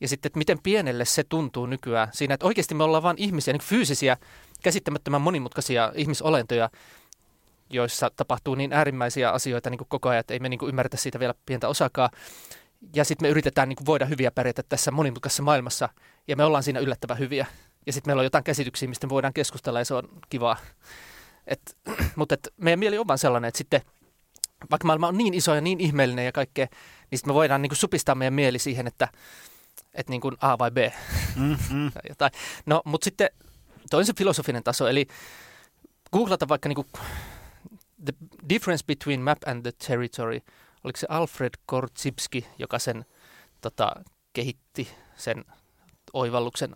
Ja 0.02 0.08
sitten, 0.08 0.30
että 0.30 0.38
miten 0.38 0.60
pienelle 0.64 1.06
se 1.06 1.24
tuntuu 1.24 1.66
nykyään 1.66 2.08
siinä, 2.12 2.34
että 2.34 2.46
oikeasti 2.46 2.76
me 2.76 2.84
ollaan 2.84 3.04
vain 3.04 3.18
ihmisiä, 3.18 3.54
niin 3.54 3.62
fyysisiä, 3.62 4.18
käsittämättömän 4.64 5.22
monimutkaisia 5.22 5.92
ihmisolentoja, 5.96 6.70
joissa 7.74 8.10
tapahtuu 8.16 8.56
niin 8.56 8.74
äärimmäisiä 8.74 9.32
asioita 9.32 9.70
niin 9.70 9.78
kuin 9.78 9.88
koko 9.88 10.10
ajan, 10.10 10.20
että 10.20 10.34
ei 10.34 10.40
me 10.40 10.50
niin 10.50 10.58
kuin 10.58 10.70
ymmärretä 10.70 10.98
siitä 10.98 11.20
vielä 11.20 11.34
pientä 11.46 11.68
osakaa. 11.68 12.10
Ja 12.96 13.06
sitten 13.06 13.26
me 13.26 13.30
yritetään 13.30 13.70
niin 13.70 13.78
kuin 13.78 13.86
voida 13.86 14.06
hyviä 14.06 14.32
pärjätä 14.32 14.64
tässä 14.70 14.92
monimutkaisessa 14.92 15.44
maailmassa, 15.44 15.90
ja 16.28 16.36
me 16.36 16.44
ollaan 16.44 16.64
siinä 16.64 16.80
yllättävän 16.80 17.20
hyviä. 17.20 17.46
Ja 17.86 17.94
sitten 17.94 18.10
meillä 18.10 18.20
on 18.20 18.26
jotain 18.26 18.44
käsityksiä, 18.44 18.90
mistä 18.90 19.08
me 19.08 19.10
voidaan 19.10 19.34
keskustella, 19.34 19.80
ja 19.80 19.86
se 19.86 19.94
on 19.94 20.10
kivaa. 20.30 20.58
Et, 21.48 21.78
mutta 22.16 22.34
et 22.34 22.54
meidän 22.58 22.80
mieli 22.80 22.98
on 22.98 23.08
vaan 23.08 23.20
sellainen, 23.20 23.48
että 23.48 23.58
sitten 23.58 23.82
vaikka 24.72 24.86
maailma 24.86 25.08
on 25.08 25.18
niin 25.18 25.34
iso 25.34 25.56
ja 25.56 25.62
niin 25.62 25.80
ihmeellinen 25.80 26.26
ja 26.26 26.32
kaikkea, 26.32 26.68
niin 27.12 27.20
sitten 27.20 27.30
me 27.30 27.34
voidaan 27.34 27.62
niin 27.62 27.70
kuin 27.70 27.78
supistaa 27.78 28.16
meidän 28.16 28.34
mieli 28.34 28.60
siihen, 28.60 28.88
että, 28.88 29.08
että 29.94 30.12
niin 30.12 30.22
kuin 30.22 30.36
A 30.42 30.58
vai 30.58 30.72
B. 30.72 30.78
Mm-hmm. 31.36 31.92
jotain. 32.10 32.32
No, 32.66 32.82
mutta 32.86 33.06
sitten 33.06 33.30
toinen 33.90 34.06
se 34.06 34.14
filosofinen 34.18 34.64
taso, 34.64 34.88
eli 34.88 35.08
googlata 36.12 36.48
vaikka 36.48 36.70
niin 36.70 36.76
kuin 36.76 36.88
The 38.06 38.14
Difference 38.50 38.86
Between 38.88 39.22
Map 39.22 39.38
and 39.46 39.62
the 39.62 39.72
Territory. 39.88 40.40
Oliko 40.84 40.98
se 40.98 41.08
Alfred 41.10 41.54
Kortsipski, 41.66 42.46
joka 42.60 42.80
sen 42.80 43.06
tota, 43.62 43.94
kehitti 44.34 44.88
sen 45.16 45.46
oivalluksen 46.14 46.72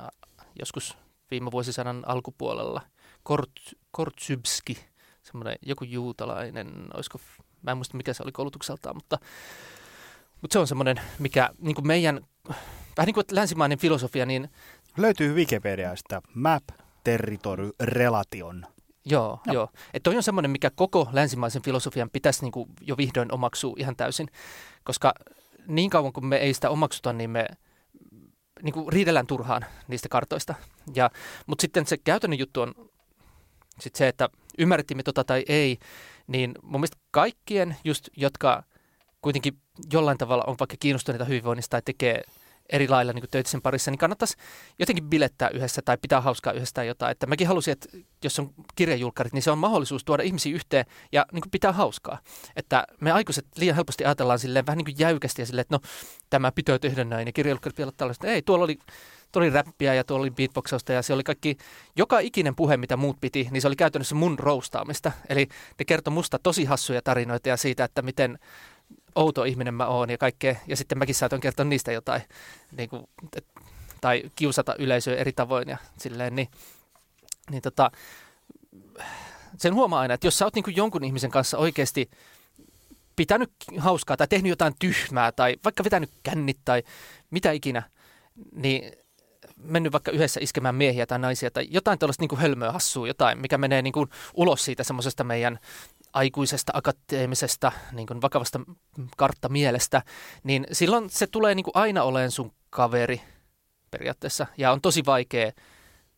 joskus 0.60 0.98
viime 1.32 1.52
vuosisadan 1.52 2.04
alkupuolella. 2.06 2.82
Kort, 3.24 3.52
Kortsybski, 3.92 4.78
semmoinen 5.24 5.56
joku 5.62 5.84
juutalainen, 5.84 6.68
olisiko 6.94 7.20
Mä 7.62 7.72
en 7.72 7.78
muista, 7.78 7.98
mikä 7.98 8.14
se 8.14 8.24
oli 8.24 8.32
koulutukseltaan, 8.32 8.96
mutta, 8.96 9.20
mutta 10.42 10.54
se 10.54 10.60
on 10.60 10.68
semmoinen, 10.68 11.02
mikä 11.20 11.50
niin 11.60 11.76
kuin 11.76 11.88
meidän, 11.88 12.22
vähän 12.98 13.06
niin 13.06 13.14
kuin 13.14 13.26
länsimainen 13.32 13.80
filosofia, 13.80 14.26
niin... 14.26 14.50
Löytyy 14.98 15.34
Wikipediasta 15.34 16.22
map 16.34 16.64
territory 17.04 17.72
relation. 17.80 18.66
Joo, 19.10 19.40
no. 19.48 19.54
joo. 19.54 19.70
Että 19.94 20.10
toi 20.10 20.18
on 20.18 20.24
semmoinen, 20.24 20.52
mikä 20.52 20.72
koko 20.76 21.10
länsimaisen 21.12 21.62
filosofian 21.62 22.10
pitäisi 22.10 22.42
niin 22.42 22.52
kuin 22.52 22.70
jo 22.82 22.98
vihdoin 22.98 23.34
omaksua 23.34 23.76
ihan 23.78 23.96
täysin, 23.96 24.28
koska 24.84 25.14
niin 25.68 25.90
kauan 25.90 26.14
kuin 26.14 26.26
me 26.26 26.38
ei 26.38 26.54
sitä 26.54 26.70
omaksuta, 26.70 27.14
niin 27.14 27.30
me 27.30 27.46
niin 28.64 28.74
kuin 28.74 28.94
riidellään 28.94 29.28
turhaan 29.28 29.66
niistä 29.88 30.10
kartoista. 30.10 30.56
Ja, 30.96 31.10
mutta 31.48 31.62
sitten 31.62 31.88
se 31.88 31.98
käytännön 31.98 32.40
juttu 32.40 32.62
on 32.62 32.74
sit 33.80 33.96
se, 33.96 34.08
että 34.08 34.30
ymmärrettiin 34.58 34.98
me 34.98 35.04
tota 35.04 35.24
tai 35.24 35.46
ei, 35.48 35.78
niin 36.28 36.56
mun 36.62 36.82
mielestä 36.82 36.98
kaikkien 37.12 37.78
just, 37.84 38.10
jotka 38.18 38.64
kuitenkin 39.22 39.58
jollain 39.94 40.18
tavalla 40.18 40.44
on 40.48 40.56
vaikka 40.60 40.76
kiinnostuneita 40.80 41.26
hyvinvoinnista 41.26 41.70
tai 41.70 41.82
tekee 41.86 42.24
eri 42.70 42.88
lailla 42.88 43.14
niin 43.14 43.26
töitä 43.32 43.50
sen 43.50 43.62
parissa, 43.62 43.92
niin 43.92 44.00
kannattaisi 44.00 44.36
jotenkin 44.80 45.10
bilettää 45.10 45.50
yhdessä 45.50 45.82
tai 45.82 45.98
pitää 45.98 46.22
hauskaa 46.22 46.54
yhdessä 46.54 46.74
tai 46.74 46.88
jotain. 46.88 47.12
Että 47.12 47.28
mäkin 47.28 47.48
halusin, 47.48 47.72
että 47.72 47.88
jos 48.24 48.40
on 48.40 48.54
kirjajulkkarit, 48.76 49.34
niin 49.34 49.42
se 49.42 49.52
on 49.52 49.58
mahdollisuus 49.58 50.04
tuoda 50.04 50.24
ihmisiä 50.24 50.56
yhteen 50.56 50.86
ja 51.12 51.26
niin 51.32 51.42
kuin 51.42 51.52
pitää 51.52 51.72
hauskaa. 51.72 52.20
Että 52.56 52.88
me 53.02 53.12
aikuiset 53.12 53.46
liian 53.58 53.76
helposti 53.76 54.06
ajatellaan 54.06 54.40
silleen 54.40 54.66
vähän 54.66 54.78
niin 54.78 54.86
kuin 54.86 55.00
jäykästi 55.00 55.42
ja 55.42 55.46
silleen, 55.46 55.62
että 55.62 55.76
no 55.76 55.80
tämä 56.30 56.52
pitää 56.52 56.80
tehdä 56.80 57.04
näin 57.04 57.28
ja 57.28 57.34
kirjajulkkarit 57.34 57.78
vielä 57.78 57.92
tällaista. 57.98 58.28
Ei, 58.28 58.42
tuolla 58.42 58.64
oli 58.64 58.80
tuo 59.32 59.42
oli 59.42 59.50
räppiä 59.50 59.94
ja 59.94 60.04
tuo 60.04 60.18
oli 60.18 60.32
beatboxausta 60.32 60.94
ja 60.94 61.02
se 61.02 61.14
oli 61.14 61.24
kaikki, 61.24 61.58
joka 61.96 62.20
ikinen 62.20 62.56
puhe, 62.56 62.78
mitä 62.78 62.98
muut 62.98 63.18
piti, 63.22 63.48
niin 63.52 63.62
se 63.62 63.68
oli 63.68 63.76
käytännössä 63.76 64.16
mun 64.16 64.40
roustaamista. 64.40 65.12
Eli 65.30 65.48
ne 65.80 65.86
kertoi 65.86 66.14
musta 66.14 66.40
tosi 66.40 66.66
hassuja 66.66 67.02
tarinoita 67.02 67.50
ja 67.50 67.58
siitä, 67.58 67.84
että 67.84 68.02
miten 68.02 68.40
outo 69.18 69.44
ihminen 69.44 69.74
mä 69.74 69.88
oon 69.88 70.10
ja 70.10 70.18
kaikkea. 70.18 70.56
Ja 70.68 70.78
sitten 70.78 70.98
mäkin 70.98 71.16
saatoin 71.16 71.42
kertoa 71.42 71.66
niistä 71.66 71.92
jotain, 71.92 72.22
niin 72.78 72.90
kuin, 72.90 73.04
et, 73.36 73.46
tai 74.02 74.24
kiusata 74.36 74.76
yleisöä 74.80 75.16
eri 75.16 75.34
tavoin 75.34 75.70
ja 75.70 75.78
silleen, 75.98 76.36
niin, 76.36 76.48
niin 77.52 77.62
tota, 77.62 77.92
sen 79.58 79.74
huomaa 79.74 80.00
aina, 80.00 80.14
että 80.14 80.28
jos 80.28 80.38
sä 80.38 80.46
oot 80.46 80.56
niin 80.56 80.76
jonkun 80.76 81.04
ihmisen 81.04 81.32
kanssa 81.32 81.58
oikeasti 81.58 82.10
pitänyt 83.16 83.52
hauskaa 83.78 84.18
tai 84.18 84.28
tehnyt 84.28 84.50
jotain 84.50 84.74
tyhmää 84.80 85.32
tai 85.32 85.56
vaikka 85.64 85.84
vetänyt 85.84 86.10
kännit 86.24 86.58
tai 86.66 86.84
mitä 87.32 87.52
ikinä, 87.52 87.84
niin 88.52 88.92
mennyt 89.58 89.92
vaikka 89.92 90.12
yhdessä 90.12 90.40
iskemään 90.44 90.76
miehiä 90.76 91.06
tai 91.06 91.20
naisia 91.20 91.52
tai 91.52 91.68
jotain 91.70 92.00
tällaista 92.00 92.24
niin 92.24 92.30
kuin 92.30 92.42
hölmöä 92.42 92.72
hassua, 92.72 93.08
jotain, 93.08 93.42
mikä 93.42 93.58
menee 93.58 93.82
niin 93.82 93.94
kuin 93.94 94.10
ulos 94.34 94.66
siitä 94.66 94.84
semmoisesta 94.84 95.24
meidän 95.24 95.60
aikuisesta, 96.14 96.72
akateemisesta, 96.76 97.72
niin 97.92 98.08
kuin 98.08 98.22
vakavasta 98.22 98.60
karttamielestä, 99.18 100.02
niin 100.44 100.68
silloin 100.72 101.10
se 101.10 101.28
tulee 101.28 101.56
niin 101.56 101.64
kuin 101.64 101.76
aina 101.76 102.04
oleen 102.04 102.32
sun 102.32 102.52
kaveri 102.70 103.22
periaatteessa 103.92 104.48
ja 104.58 104.72
on 104.72 104.82
tosi 104.82 105.06
vaikea 105.06 105.52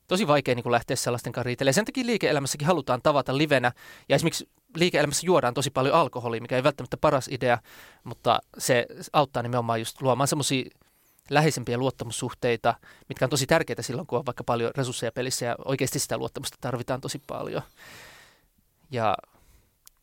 tosi 0.09 0.27
vaikea 0.27 0.55
niin 0.55 0.63
kuin 0.63 0.71
lähteä 0.71 0.95
sellaisten 0.95 1.33
kanssa. 1.33 1.71
Sen 1.71 1.85
takia 1.85 2.05
liike-elämässäkin 2.05 2.67
halutaan 2.67 3.01
tavata 3.01 3.37
livenä. 3.37 3.71
Ja 4.09 4.15
esimerkiksi 4.15 4.49
liike-elämässä 4.75 5.25
juodaan 5.25 5.53
tosi 5.53 5.69
paljon 5.69 5.95
alkoholia, 5.95 6.41
mikä 6.41 6.55
ei 6.55 6.63
välttämättä 6.63 6.97
paras 6.97 7.27
idea, 7.27 7.57
mutta 8.03 8.39
se 8.57 8.85
auttaa 9.13 9.43
nimenomaan 9.43 9.79
just 9.79 10.01
luomaan 10.01 10.27
semmoisia 10.27 10.69
läheisempiä 11.29 11.77
luottamussuhteita, 11.77 12.75
mitkä 13.09 13.25
on 13.25 13.29
tosi 13.29 13.45
tärkeitä 13.45 13.81
silloin, 13.81 14.07
kun 14.07 14.19
on 14.19 14.25
vaikka 14.25 14.43
paljon 14.43 14.71
resursseja 14.77 15.11
pelissä 15.11 15.45
ja 15.45 15.55
oikeasti 15.65 15.99
sitä 15.99 16.17
luottamusta 16.17 16.57
tarvitaan 16.61 17.01
tosi 17.01 17.21
paljon. 17.27 17.61
Ja 18.91 19.17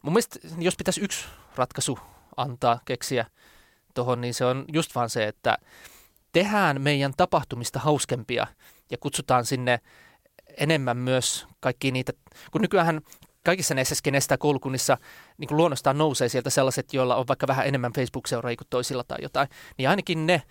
mun 0.07 0.13
mielestä, 0.13 0.39
jos 0.59 0.77
pitäisi 0.77 1.01
yksi 1.01 1.25
ratkaisu 1.57 1.99
antaa, 2.37 2.81
keksiä 2.85 3.27
tuohon, 3.95 4.21
niin 4.21 4.35
se 4.35 4.45
on 4.45 4.65
just 4.73 4.95
vaan 4.95 5.11
se, 5.11 5.25
että 5.25 5.59
tehdään 6.33 6.81
meidän 6.81 7.13
tapahtumista 7.17 7.79
hauskempia 7.79 8.47
ja 8.91 8.99
kutsutaan 8.99 9.45
sinne 9.45 9.81
enemmän 10.57 10.97
myös 10.97 11.47
kaikki 11.61 11.91
niitä, 11.91 12.13
kun 12.51 12.61
nykyään 12.61 13.01
kaikissa 13.45 13.75
näissä 13.75 13.95
skeneistä 13.95 14.39
koulukunnissa 14.39 14.99
niin 15.39 15.49
kuin 15.49 15.57
luonnostaan 15.57 15.99
nousee 15.99 16.29
sieltä 16.29 16.51
sellaiset, 16.51 16.93
joilla 16.93 17.17
on 17.17 17.29
vaikka 17.29 17.47
vähän 17.47 17.67
enemmän 17.67 17.93
Facebook-seuraajia 17.93 18.57
kuin 18.57 18.69
toisilla 18.71 19.05
tai 19.05 19.19
jotain, 19.23 19.49
niin 19.79 19.89
ainakin 19.89 20.27
ne 20.27 20.43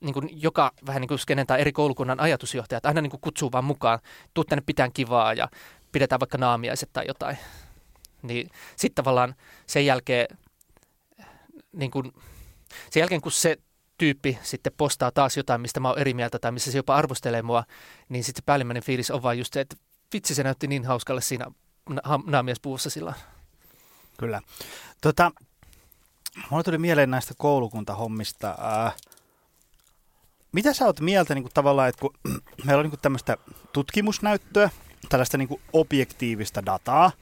niin 0.00 0.14
kuin 0.14 0.28
joka 0.42 0.72
vähän 0.86 1.00
niin 1.00 1.08
kuin 1.08 1.18
skenen 1.18 1.46
tai 1.46 1.60
eri 1.60 1.72
koulukunnan 1.72 2.20
ajatusjohtajat 2.20 2.86
aina 2.86 3.00
niin 3.00 3.10
kuin 3.10 3.20
kutsuu 3.20 3.52
vaan 3.52 3.64
mukaan, 3.64 3.98
tuu 4.34 4.44
tänne 4.44 4.62
pitää 4.66 4.90
kivaa 4.94 5.34
ja 5.34 5.48
pidetään 5.92 6.20
vaikka 6.20 6.38
naamiaiset 6.38 6.90
tai 6.92 7.04
jotain. 7.08 7.38
Niin 8.24 8.50
sitten 8.76 9.04
tavallaan 9.04 9.34
sen 9.66 9.86
jälkeen, 9.86 10.38
niin 11.72 11.90
kuin, 11.90 12.12
sen 12.90 13.00
jälkeen 13.00 13.20
kun 13.20 13.32
se 13.32 13.56
tyyppi 13.98 14.38
sitten 14.42 14.72
postaa 14.76 15.10
taas 15.10 15.36
jotain, 15.36 15.60
mistä 15.60 15.80
mä 15.80 15.88
oon 15.88 15.98
eri 15.98 16.14
mieltä 16.14 16.38
tai 16.38 16.52
missä 16.52 16.72
se 16.72 16.78
jopa 16.78 16.96
arvostelee 16.96 17.42
mua, 17.42 17.64
niin 18.08 18.24
sitten 18.24 18.42
se 18.42 18.46
päällimmäinen 18.46 18.82
fiilis 18.82 19.10
on 19.10 19.22
vaan 19.22 19.38
just 19.38 19.52
se, 19.52 19.60
että 19.60 19.76
vitsi 20.12 20.34
se 20.34 20.42
näytti 20.42 20.66
niin 20.66 20.84
hauskalle 20.84 21.20
siinä 21.20 21.46
naamiespuussa 22.26 22.90
sillä. 22.90 23.14
Kyllä. 24.18 24.40
Tota, 25.00 25.32
mulla 26.50 26.62
tuli 26.62 26.78
mieleen 26.78 27.10
näistä 27.10 27.34
koulukuntahommista. 27.36 28.58
Äh, 28.86 28.94
mitä 30.52 30.72
sä 30.72 30.84
oot 30.84 31.00
mieltä 31.00 31.34
niin 31.34 31.42
kuin 31.42 31.54
tavallaan, 31.54 31.88
että 31.88 32.00
kun 32.00 32.14
meillä 32.64 32.80
on 32.80 32.90
niin 32.90 33.00
tämmöistä 33.02 33.36
tutkimusnäyttöä, 33.72 34.70
tällaista 35.08 35.38
niin 35.38 35.48
kuin 35.48 35.60
objektiivista 35.72 36.66
dataa, 36.66 37.12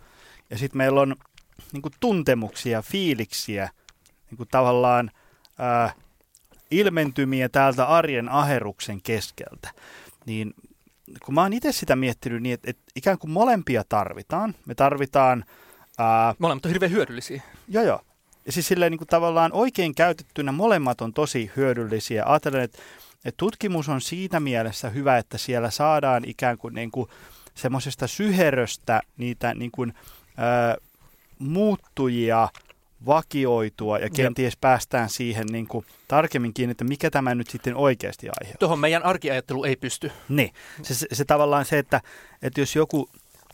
ja 0.52 0.58
sitten 0.58 0.78
meillä 0.78 1.00
on 1.00 1.16
niin 1.72 1.82
kuin 1.82 1.94
tuntemuksia, 2.00 2.82
fiiliksiä, 2.82 3.70
niin 4.30 4.36
kuin 4.36 4.48
tavallaan 4.48 5.10
äh, 5.60 5.94
ilmentymiä 6.70 7.48
täältä 7.48 7.86
arjen 7.86 8.28
aheruksen 8.28 9.02
keskeltä, 9.02 9.70
niin 10.26 10.54
kun 11.24 11.34
mä 11.34 11.42
oon 11.42 11.52
itse 11.52 11.72
sitä 11.72 11.96
miettinyt 11.96 12.42
niin, 12.42 12.54
että, 12.54 12.70
että 12.70 12.82
ikään 12.96 13.18
kuin 13.18 13.30
molempia 13.30 13.84
tarvitaan. 13.88 14.54
Me 14.66 14.74
tarvitaan... 14.74 15.44
Ää, 15.98 16.34
Molemmat 16.38 16.66
on 16.66 16.70
hirveän 16.70 16.92
hyödyllisiä. 16.92 17.42
Joo, 17.68 17.84
joo. 17.84 18.00
Ja 18.46 18.52
siis 18.52 18.68
silleen 18.68 18.92
niin 18.92 18.98
kuin 18.98 19.08
tavallaan 19.08 19.52
oikein 19.52 19.94
käytettynä 19.94 20.52
molemmat 20.52 21.00
on 21.00 21.12
tosi 21.12 21.50
hyödyllisiä. 21.56 22.24
Ajattelen, 22.26 22.62
että, 22.62 22.78
että 23.24 23.36
tutkimus 23.36 23.88
on 23.88 24.00
siitä 24.00 24.40
mielessä 24.40 24.90
hyvä, 24.90 25.18
että 25.18 25.38
siellä 25.38 25.70
saadaan 25.70 26.24
ikään 26.26 26.58
kuin, 26.58 26.74
niin 26.74 26.90
kuin 26.90 27.10
semmoisesta 27.54 28.06
syheröstä 28.06 29.00
niitä 29.16 29.54
niin 29.54 29.70
kuin, 29.70 29.94
ää, 30.36 30.76
muuttujia– 31.38 32.48
vakioitua 33.06 33.98
ja 33.98 34.10
kenties 34.10 34.52
Jep. 34.52 34.60
päästään 34.60 35.10
siihen 35.10 35.46
niin 35.46 35.66
kuin 35.66 35.86
tarkemmin 36.08 36.54
kiinni, 36.54 36.70
että 36.70 36.84
mikä 36.84 37.10
tämä 37.10 37.34
nyt 37.34 37.50
sitten 37.50 37.76
oikeasti 37.76 38.28
aiheuttaa. 38.28 38.58
Tuohon 38.58 38.78
meidän 38.78 39.02
arkiajattelu 39.02 39.64
ei 39.64 39.76
pysty. 39.76 40.12
Niin, 40.28 40.52
se, 40.82 40.94
se, 40.94 41.06
se 41.12 41.24
tavallaan 41.24 41.64
se, 41.64 41.78
että, 41.78 42.00
että 42.42 42.60
jos 42.60 42.76
joku 42.76 43.08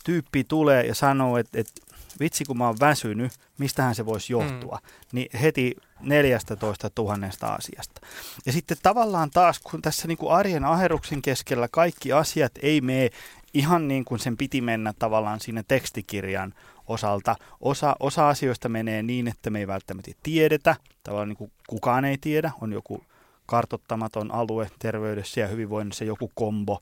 tyyppi 0.05 0.45
tulee 0.45 0.87
ja 0.87 0.95
sanoo, 0.95 1.39
että, 1.39 1.61
että 1.61 1.73
vitsi 2.21 2.45
kun 2.45 2.59
mä 2.59 2.67
oon 2.67 2.77
väsynyt, 2.81 3.33
mistähän 3.59 3.95
se 3.95 4.07
voisi 4.07 4.33
johtua, 4.33 4.79
mm. 4.83 4.89
niin 5.13 5.39
heti 5.39 5.77
14 6.01 6.91
tuhannesta 6.91 7.47
asiasta. 7.47 8.01
Ja 8.47 8.53
sitten 8.53 8.77
tavallaan 8.83 9.31
taas, 9.31 9.59
kun 9.59 9.83
tässä 9.83 10.09
niin 10.09 10.19
kuin 10.19 10.33
arjen 10.33 10.65
aheruksen 10.65 11.23
keskellä 11.23 11.69
kaikki 11.71 12.13
asiat 12.13 12.53
ei 12.63 12.81
mene 12.81 13.11
ihan 13.55 13.89
niin 13.89 14.05
kuin 14.05 14.19
sen 14.19 14.37
piti 14.37 14.61
mennä 14.61 14.93
tavallaan 14.99 15.41
siinä 15.41 15.63
tekstikirjan 15.69 16.55
osalta. 16.87 17.37
Osa, 17.61 17.97
osa 18.01 18.29
asioista 18.29 18.69
menee 18.69 19.03
niin, 19.03 19.29
että 19.29 19.51
me 19.51 19.59
ei 19.59 19.67
välttämättä 19.67 20.11
tiedetä, 20.23 20.77
tavallaan 21.05 21.29
niin 21.29 21.37
kuin 21.37 21.53
kukaan 21.67 22.05
ei 22.05 22.19
tiedä, 22.21 22.53
on 22.61 22.73
joku 22.73 23.05
kartottamaton 23.47 24.35
alue 24.35 24.71
terveydessä 24.79 25.41
ja 25.41 25.47
hyvinvoinnissa, 25.47 26.05
joku 26.05 26.31
kombo. 26.35 26.81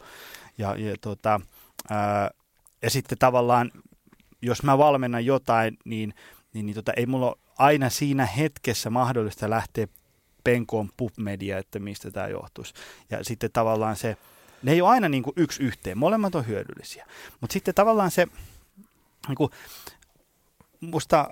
Ja, 0.58 0.76
ja, 0.76 0.96
tota, 1.00 1.40
ää, 1.90 2.30
ja 2.82 2.90
sitten 2.90 3.18
tavallaan, 3.18 3.70
jos 4.42 4.62
mä 4.62 4.78
valmennan 4.78 5.26
jotain, 5.26 5.78
niin, 5.84 6.14
niin, 6.52 6.66
niin 6.66 6.74
tota, 6.74 6.92
ei 6.96 7.06
mulla 7.06 7.38
aina 7.58 7.90
siinä 7.90 8.26
hetkessä 8.26 8.90
mahdollista 8.90 9.50
lähteä 9.50 9.86
penkoon 10.44 10.90
pubmedia, 10.96 11.58
että 11.58 11.78
mistä 11.78 12.10
tämä 12.10 12.28
johtuisi. 12.28 12.74
Ja 13.10 13.24
sitten 13.24 13.50
tavallaan 13.52 13.96
se, 13.96 14.16
ne 14.62 14.72
ei 14.72 14.80
ole 14.80 14.90
aina 14.90 15.08
niin 15.08 15.22
kuin 15.22 15.34
yksi 15.36 15.62
yhteen, 15.62 15.98
molemmat 15.98 16.34
on 16.34 16.46
hyödyllisiä. 16.46 17.06
Mutta 17.40 17.52
sitten 17.52 17.74
tavallaan 17.74 18.10
se, 18.10 18.26
niin 19.28 19.36
kuin, 19.36 19.50
musta 20.80 21.30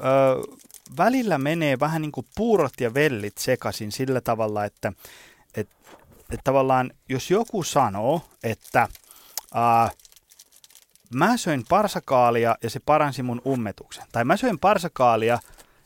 ö, 0.00 0.56
välillä 0.96 1.38
menee 1.38 1.80
vähän 1.80 2.02
niin 2.02 2.12
kuin 2.12 2.26
puurot 2.34 2.80
ja 2.80 2.94
vellit 2.94 3.38
sekaisin 3.38 3.92
sillä 3.92 4.20
tavalla, 4.20 4.64
että 4.64 4.92
et, 5.54 5.68
et 6.30 6.40
tavallaan 6.44 6.92
jos 7.08 7.30
joku 7.30 7.62
sanoo, 7.62 8.22
että 8.42 8.88
ää, 9.54 9.90
mä 11.14 11.36
söin 11.36 11.64
parsakaalia 11.68 12.56
ja 12.62 12.70
se 12.70 12.80
paransi 12.80 13.22
mun 13.22 13.42
ummetuksen, 13.46 14.04
tai 14.12 14.24
mä 14.24 14.36
söin 14.36 14.58
parsakaalia, 14.58 15.38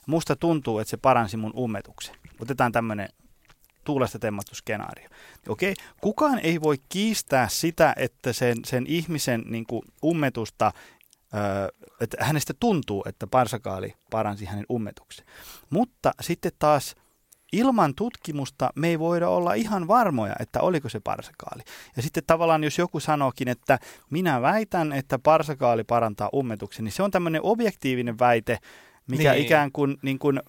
musta 0.07 0.37
tuntuu, 0.37 0.79
että 0.79 0.91
se 0.91 0.97
paransi 0.97 1.37
mun 1.37 1.53
ummetuksen. 1.57 2.17
Otetaan 2.41 2.73
tämmöinen 2.73 3.09
tuulesta 3.85 4.19
temmattu 4.19 4.55
skenaario. 4.55 5.09
Okei, 5.49 5.75
kukaan 6.01 6.39
ei 6.39 6.61
voi 6.61 6.77
kiistää 6.89 7.49
sitä, 7.49 7.93
että 7.97 8.33
sen, 8.33 8.57
sen 8.65 8.85
ihmisen 8.87 9.45
niin 9.47 9.67
kuin, 9.67 9.83
ummetusta 10.05 10.73
että 12.01 12.17
hänestä 12.21 12.55
tuntuu, 12.61 13.05
että 13.07 13.27
parsakaali 13.27 13.95
paransi 14.11 14.45
hänen 14.45 14.67
ummetuksen. 14.71 15.27
Mutta 15.71 16.13
sitten 16.21 16.53
taas 16.59 16.95
ilman 17.53 17.95
tutkimusta 17.95 18.71
me 18.77 18.89
ei 18.89 18.99
voida 18.99 19.29
olla 19.29 19.55
ihan 19.55 19.89
varmoja, 19.89 20.37
että 20.41 20.61
oliko 20.61 20.89
se 20.89 21.01
parsakaali. 21.01 21.63
Ja 21.97 22.03
sitten 22.03 22.23
tavallaan 22.27 22.65
jos 22.65 22.79
joku 22.79 23.01
sanookin, 23.01 23.49
että 23.49 23.79
minä 24.11 24.43
väitän, 24.43 24.93
että 24.93 25.19
parsakaali 25.19 25.85
parantaa 25.85 26.31
ummetuksen, 26.35 26.85
niin 26.85 26.93
se 26.93 27.03
on 27.03 27.11
tämmöinen 27.11 27.41
objektiivinen 27.45 28.19
väite, 28.19 28.59
mikä 29.07 29.33
niin. 29.33 29.45
ikään 29.45 29.73
kuin, 29.73 29.97
niin 30.03 30.19
kuin 30.19 30.41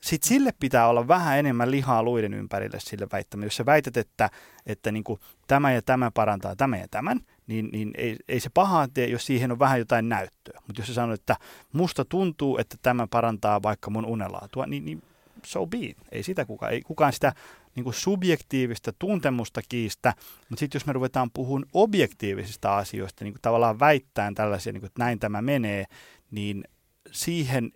sitten 0.00 0.28
sille 0.28 0.52
pitää 0.60 0.88
olla 0.88 1.08
vähän 1.08 1.38
enemmän 1.38 1.70
lihaa 1.70 2.02
luiden 2.02 2.34
ympärille 2.34 2.80
sille 2.80 3.06
väittämään. 3.12 3.46
Jos 3.46 3.56
sä 3.56 3.66
väität, 3.66 3.96
että, 3.96 4.30
että 4.66 4.92
niin 4.92 5.04
kuin 5.04 5.20
tämä 5.46 5.72
ja 5.72 5.82
tämä 5.82 6.10
parantaa 6.10 6.56
tämän 6.56 6.80
ja 6.80 6.88
tämän, 6.90 7.20
niin, 7.46 7.68
niin 7.72 7.90
ei, 7.96 8.16
ei 8.28 8.40
se 8.40 8.50
pahaa 8.54 8.88
tee, 8.94 9.06
jos 9.06 9.26
siihen 9.26 9.52
on 9.52 9.58
vähän 9.58 9.78
jotain 9.78 10.08
näyttöä. 10.08 10.60
Mutta 10.66 10.80
jos 10.80 10.88
sä 10.88 10.94
sanot, 10.94 11.20
että 11.20 11.36
musta 11.72 12.04
tuntuu, 12.04 12.58
että 12.58 12.76
tämä 12.82 13.06
parantaa 13.06 13.62
vaikka 13.62 13.90
mun 13.90 14.06
unelaatua, 14.06 14.66
niin, 14.66 14.84
niin 14.84 15.02
so 15.44 15.66
be 15.66 15.78
it. 15.80 15.96
Ei 16.12 16.22
sitä 16.22 16.44
kukaan, 16.44 16.72
ei 16.72 16.82
kukaan 16.82 17.12
sitä 17.12 17.32
niin 17.76 17.84
kuin 17.84 17.94
subjektiivista 17.94 18.92
tuntemusta 18.98 19.60
kiistä, 19.68 20.14
mutta 20.48 20.60
sitten 20.60 20.78
jos 20.78 20.86
me 20.86 20.92
ruvetaan 20.92 21.30
puhumaan 21.30 21.70
objektiivisista 21.72 22.76
asioista, 22.76 23.24
niin 23.24 23.34
kuin 23.34 23.42
tavallaan 23.42 23.80
väittäen 23.80 24.34
tällaisia, 24.34 24.72
niin 24.72 24.80
kuin, 24.80 24.88
että 24.88 25.04
näin 25.04 25.18
tämä 25.18 25.42
menee, 25.42 25.84
niin 26.30 26.64
siihen 27.12 27.70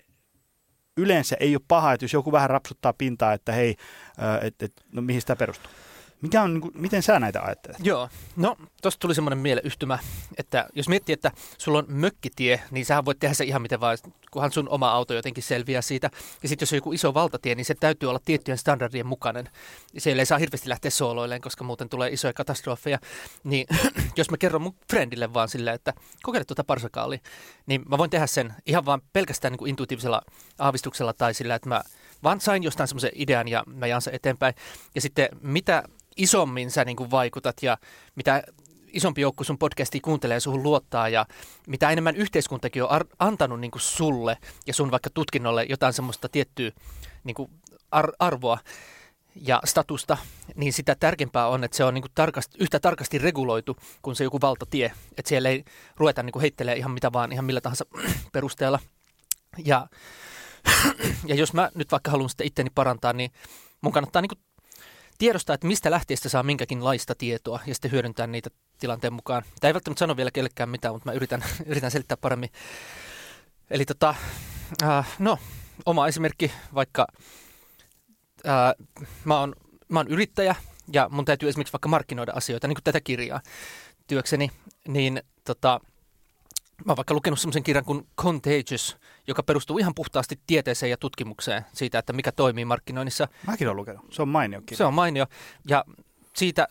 yleensä 0.97 1.37
ei 1.41 1.57
ole 1.57 1.63
paha, 1.69 1.93
että 1.93 2.05
jos 2.05 2.13
joku 2.13 2.33
vähän 2.33 2.51
rapsuttaa 2.51 2.93
pintaa, 2.93 3.33
että 3.33 3.53
hei, 3.53 3.77
että, 4.43 4.65
että 4.65 4.83
no 4.93 5.03
mihin 5.03 5.21
sitä 5.21 5.37
perustuu? 5.37 5.71
Mikä 6.23 6.43
on, 6.43 6.55
niin 6.55 6.61
kuin, 6.61 6.73
miten 6.77 7.03
sä 7.03 7.21
näitä 7.21 7.43
ajattelet? 7.43 7.77
Joo, 7.83 8.09
no 8.37 8.57
tuosta 8.83 9.01
tuli 9.01 9.15
semmoinen 9.15 9.39
mieleyhtymä, 9.39 9.99
että 10.37 10.69
jos 10.75 10.89
miettii, 10.89 11.13
että 11.13 11.33
sulla 11.59 11.79
on 11.79 11.85
mökkitie, 11.89 12.63
niin 12.71 12.87
sähän 12.87 13.05
voit 13.05 13.19
tehdä 13.19 13.35
se 13.35 13.45
ihan 13.45 13.63
miten 13.63 13.81
vaan, 13.81 13.99
kunhan 14.31 14.53
sun 14.53 14.69
oma 14.69 14.91
auto 14.91 15.15
jotenkin 15.15 15.43
selviää 15.43 15.83
siitä. 15.83 16.11
Ja 16.43 16.49
sitten 16.49 16.63
jos 16.63 16.73
on 16.73 16.77
joku 16.77 16.93
iso 16.93 17.15
valtatie, 17.15 17.55
niin 17.55 17.65
se 17.65 17.75
täytyy 17.75 18.09
olla 18.09 18.21
tiettyjen 18.25 18.59
standardien 18.59 19.07
mukainen. 19.07 19.49
Siellä 19.99 20.23
ei 20.23 20.27
saa 20.27 20.39
hirveästi 20.39 20.69
lähteä 20.69 20.91
sooloilleen, 20.91 21.41
koska 21.41 21.65
muuten 21.65 21.89
tulee 21.89 22.11
isoja 22.11 22.33
katastrofeja. 22.33 22.99
Niin 23.45 23.67
jos 24.17 24.31
mä 24.31 24.37
kerron 24.37 24.63
mun 24.63 24.75
friendille 24.91 25.35
vaan 25.35 25.49
silleen, 25.49 25.75
että 25.75 25.93
kokeile 26.23 26.45
tuota 26.45 26.65
parsakaalia, 26.65 27.19
niin 27.67 27.83
mä 27.89 27.99
voin 27.99 28.11
tehdä 28.11 28.27
sen 28.27 28.55
ihan 28.67 28.85
vaan 28.85 29.03
pelkästään 29.13 29.53
niin 29.53 29.59
kuin 29.59 29.69
intuitiivisella 29.69 30.23
aavistuksella 30.59 31.13
tai 31.13 31.35
sillä, 31.35 31.55
että 31.55 31.69
mä 31.69 31.83
vaan 32.23 32.41
sain 32.41 32.63
jostain 32.63 32.89
semmoisen 32.89 33.13
idean 33.15 33.49
ja 33.49 33.65
mä 33.67 33.87
jaan 33.87 34.03
sen 34.03 34.15
eteenpäin. 34.15 34.55
Ja 34.95 35.01
sitten 35.01 35.29
mitä 35.41 35.83
isommin 36.17 36.71
sä 36.71 36.85
niin 36.85 36.97
kuin 36.97 37.11
vaikutat 37.11 37.57
ja 37.63 37.79
mitä 38.15 38.43
isompi 38.93 39.21
joukko 39.21 39.45
sun 39.45 39.59
podcastia 39.59 40.01
kuuntelee 40.05 40.37
ja 40.37 40.41
suhun 40.41 40.63
luottaa 40.63 41.09
ja 41.09 41.27
mitä 41.67 41.91
enemmän 41.91 42.17
yhteiskuntakin 42.17 42.83
on 42.83 42.91
ar- 42.91 43.07
antanut 43.19 43.61
niin 43.61 43.71
kuin 43.71 43.83
sulle 43.83 44.39
ja 44.67 44.75
sun 44.75 44.91
vaikka 44.91 45.11
tutkinnolle 45.11 45.67
jotain 45.69 45.93
semmoista 45.93 46.29
tiettyä 46.29 46.71
niin 47.25 47.35
kuin 47.35 47.51
ar- 47.91 48.13
arvoa 48.19 48.59
ja 49.35 49.61
statusta, 49.65 50.17
niin 50.55 50.73
sitä 50.73 50.95
tärkeämpää 50.95 51.49
on, 51.49 51.65
että 51.65 51.77
se 51.77 51.85
on 51.85 51.95
niin 51.95 52.03
kuin 52.03 52.13
tarkasti, 52.15 52.59
yhtä 52.61 52.81
tarkasti 52.81 53.19
reguloitu 53.19 53.77
kuin 54.03 54.17
se 54.17 54.25
joku 54.25 54.41
valtatie. 54.41 54.93
Että 55.17 55.29
siellä 55.29 55.49
ei 55.49 55.65
ruveta 55.97 56.23
niin 56.23 56.33
kuin 56.33 56.41
heittelemään 56.41 56.79
ihan 56.79 56.91
mitä 56.91 57.13
vaan, 57.13 57.33
ihan 57.33 57.45
millä 57.45 57.61
tahansa 57.61 57.85
perusteella. 58.33 58.79
Ja, 59.65 59.87
ja 61.27 61.35
jos 61.35 61.53
mä 61.53 61.71
nyt 61.75 61.91
vaikka 61.93 62.11
haluan 62.11 62.31
sitä 62.31 62.45
itteni 62.45 62.71
parantaa, 62.75 63.13
niin 63.13 63.31
mun 63.81 63.93
kannattaa 63.93 64.23
niin 64.23 64.29
kuin 64.29 64.39
tiedostaa, 65.23 65.55
että 65.55 65.67
mistä 65.67 65.91
lähtiestä 65.91 66.29
saa 66.29 66.43
minkäkin 66.43 66.85
laista 66.85 67.15
tietoa 67.15 67.61
ja 67.67 67.75
sitten 67.75 67.91
hyödyntää 67.91 68.27
niitä 68.27 68.51
tilanteen 68.79 69.13
mukaan. 69.13 69.43
Tämä 69.61 69.69
ei 69.69 69.75
välttämättä 69.75 69.99
sano 69.99 70.17
vielä 70.17 70.31
kellekään 70.31 70.69
mitään, 70.69 70.95
mutta 70.95 71.11
mä 71.11 71.13
yritän, 71.13 71.45
yritän 71.67 71.91
selittää 71.91 72.17
paremmin. 72.17 72.51
Eli 73.71 73.85
tota, 73.85 74.15
äh, 74.83 75.17
no, 75.19 75.39
oma 75.87 76.09
esimerkki, 76.09 76.53
vaikka 76.75 77.07
äh, 78.47 78.75
mä, 79.25 79.41
oon, 79.41 79.55
mä 79.89 79.99
oon 79.99 80.09
yrittäjä 80.09 80.55
ja 80.93 81.09
mun 81.09 81.25
täytyy 81.25 81.49
esimerkiksi 81.49 81.73
vaikka 81.73 81.89
markkinoida 81.89 82.33
asioita, 82.35 82.69
niin 82.69 82.77
kuin 82.77 82.85
tätä 82.85 83.01
kirjaa 83.01 83.41
työkseni, 84.07 84.51
niin 84.89 85.23
tota, 85.45 85.81
Mä 86.85 86.93
oon 86.93 86.97
vaikka 86.97 87.15
lukenut 87.15 87.41
semmoisen 87.41 87.63
kirjan 87.63 87.85
kuin 87.85 88.07
Contagious, 88.21 88.97
joka 89.27 89.43
perustuu 89.43 89.79
ihan 89.79 89.95
puhtaasti 89.95 90.41
tieteeseen 90.47 90.91
ja 90.91 90.97
tutkimukseen 90.97 91.67
siitä, 91.73 91.99
että 91.99 92.13
mikä 92.13 92.33
toimii 92.33 92.65
markkinoinnissa. 92.65 93.29
Mäkin 93.47 93.69
olen 93.69 93.77
lukenut. 93.77 94.07
Se 94.11 94.23
on 94.23 94.29
mainio 94.29 94.61
kirja. 94.61 94.77
Se 94.77 94.85
on 94.85 94.95
mainio. 94.95 95.27
Ja 95.69 95.85
siitä 96.37 96.69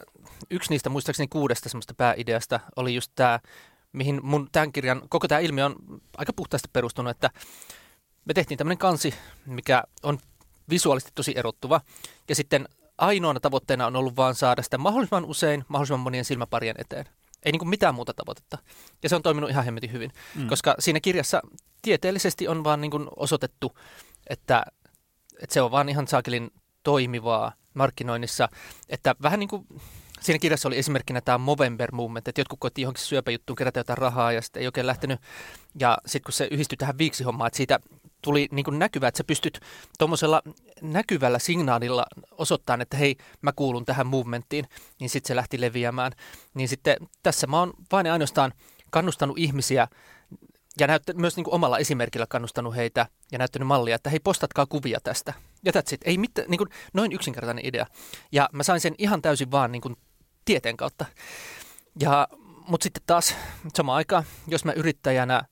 yksi 0.50 0.70
niistä 0.70 0.90
muistaakseni 0.90 1.28
kuudesta 1.28 1.70
semmoista 1.70 1.94
pääideasta 1.94 2.60
oli 2.76 2.96
just 2.96 3.12
tämä, 3.16 3.40
mihin 3.94 4.20
mun 4.24 4.50
tämän 4.52 4.72
kirjan, 4.72 5.02
koko 5.10 5.28
tämä 5.28 5.40
ilmiö 5.40 5.66
on 5.66 5.76
aika 6.18 6.34
puhtaasti 6.34 6.70
perustunut, 6.74 7.12
että 7.12 7.30
me 8.26 8.34
tehtiin 8.34 8.58
tämmöinen 8.58 8.78
kansi, 8.78 9.14
mikä 9.46 9.84
on 10.04 10.18
visuaalisesti 10.70 11.12
tosi 11.16 11.34
erottuva. 11.36 11.82
Ja 12.30 12.36
sitten 12.36 12.68
ainoana 12.98 13.40
tavoitteena 13.40 13.88
on 13.88 13.96
ollut 13.96 14.16
vaan 14.16 14.36
saada 14.36 14.62
sitä 14.62 14.78
mahdollisimman 14.78 15.26
usein, 15.26 15.66
mahdollisimman 15.68 16.00
monien 16.00 16.26
silmäparien 16.26 16.76
eteen. 16.80 17.06
Ei 17.44 17.52
niin 17.52 17.60
kuin 17.60 17.70
mitään 17.70 17.96
muuta 17.96 18.14
tavoitetta. 18.14 18.58
Ja 19.04 19.10
se 19.10 19.16
on 19.16 19.22
toiminut 19.22 19.50
ihan 19.50 19.66
hemmetin 19.66 19.92
hyvin, 19.92 20.12
mm. 20.36 20.48
koska 20.48 20.76
siinä 20.80 21.00
kirjassa 21.00 21.42
tieteellisesti 21.82 22.48
on 22.48 22.64
vaan 22.64 22.82
niin 22.82 22.92
kuin 22.92 23.08
osoitettu, 23.16 23.78
että, 24.30 24.64
että 25.42 25.54
se 25.54 25.62
on 25.62 25.72
vaan 25.72 25.90
ihan 25.90 26.08
saakelin 26.08 26.52
toimivaa 26.84 27.54
markkinoinnissa. 27.74 28.50
Että 28.90 29.16
vähän 29.22 29.40
niin 29.40 29.50
kuin 29.50 29.68
siinä 30.22 30.40
kirjassa 30.40 30.70
oli 30.70 30.78
esimerkkinä 30.78 31.22
tämä 31.22 31.38
Movember 31.38 31.92
Movement, 31.92 32.28
että 32.28 32.42
jotkut 32.42 32.60
koettiin 32.60 32.84
johonkin 32.84 33.04
syöpäjuttuun 33.04 33.56
kerätä 33.56 33.80
jotain 33.80 33.98
rahaa 33.98 34.32
ja 34.32 34.42
sitten 34.42 34.62
ei 34.62 34.68
oikein 34.68 34.88
lähtenyt. 34.88 35.20
Ja 35.80 35.98
sitten 36.06 36.26
kun 36.26 36.34
se 36.34 36.48
yhdistyi 36.52 36.78
tähän 36.78 36.98
viiksihommaan, 36.98 37.48
että 37.48 37.58
siitä 37.58 37.80
tuli 38.22 38.48
niin 38.52 38.66
kuin 38.66 38.80
näkyvä, 38.80 39.08
että 39.08 39.18
sä 39.18 39.24
pystyt 39.24 39.60
tuommoisella 40.00 40.42
näkyvällä 40.82 41.40
signaalilla 41.40 42.06
osoittaa, 42.32 42.78
että 42.82 42.98
hei, 42.98 43.16
mä 43.42 43.52
kuulun 43.52 43.86
tähän 43.86 44.08
movementtiin, 44.08 44.66
niin 45.00 45.10
sitten 45.10 45.28
se 45.28 45.36
lähti 45.36 45.62
leviämään. 45.62 46.12
Niin 46.54 46.70
sitten 46.70 46.98
tässä 47.24 47.48
mä 47.48 47.60
oon 47.60 47.74
vain 47.92 48.12
ainoastaan 48.12 48.54
kannustanut 48.92 49.38
ihmisiä 49.38 49.88
ja 50.80 50.88
näyttä, 50.88 51.14
myös 51.14 51.36
niin 51.36 51.44
kuin 51.44 51.54
omalla 51.54 51.78
esimerkillä 51.78 52.26
kannustanut 52.30 52.76
heitä 52.76 53.06
ja 53.32 53.38
näyttänyt 53.38 53.68
mallia, 53.68 53.96
että 53.96 54.10
hei, 54.10 54.20
postatkaa 54.20 54.66
kuvia 54.66 55.00
tästä. 55.04 55.34
Ja 55.66 55.72
that's 55.72 55.94
it. 55.94 56.02
Ei 56.06 56.18
mitään, 56.18 56.50
niin 56.50 56.58
kuin, 56.58 56.70
noin 56.94 57.12
yksinkertainen 57.12 57.66
idea. 57.66 57.86
Ja 58.32 58.50
mä 58.52 58.64
sain 58.64 58.80
sen 58.80 58.96
ihan 58.98 59.22
täysin 59.22 59.52
vaan 59.52 59.72
niin 59.72 59.82
kuin 59.82 59.96
tieteen 60.46 60.78
kautta. 60.78 61.06
Ja, 62.00 62.28
mutta 62.68 62.84
sitten 62.84 63.04
taas 63.06 63.36
samaan 63.74 63.98
aikaan, 63.98 64.24
jos 64.48 64.66
mä 64.66 64.72
yrittäjänä 64.72 65.44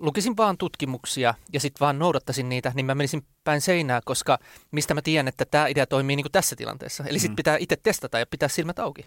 lukisin 0.00 0.36
vaan 0.36 0.58
tutkimuksia 0.58 1.34
ja 1.52 1.60
sitten 1.60 1.80
vaan 1.80 1.98
noudattaisin 1.98 2.48
niitä, 2.48 2.72
niin 2.74 2.86
mä 2.86 2.94
menisin 2.94 3.26
päin 3.44 3.60
seinää, 3.60 4.00
koska 4.04 4.38
mistä 4.70 4.94
mä 4.94 5.02
tiedän, 5.02 5.28
että 5.28 5.44
tämä 5.44 5.66
idea 5.66 5.86
toimii 5.86 6.16
niin 6.16 6.24
kuin 6.24 6.32
tässä 6.32 6.56
tilanteessa. 6.56 7.04
Eli 7.04 7.18
sitten 7.18 7.32
mm. 7.32 7.36
pitää 7.36 7.56
itse 7.60 7.76
testata 7.82 8.18
ja 8.18 8.26
pitää 8.26 8.48
silmät 8.48 8.78
auki. 8.78 9.04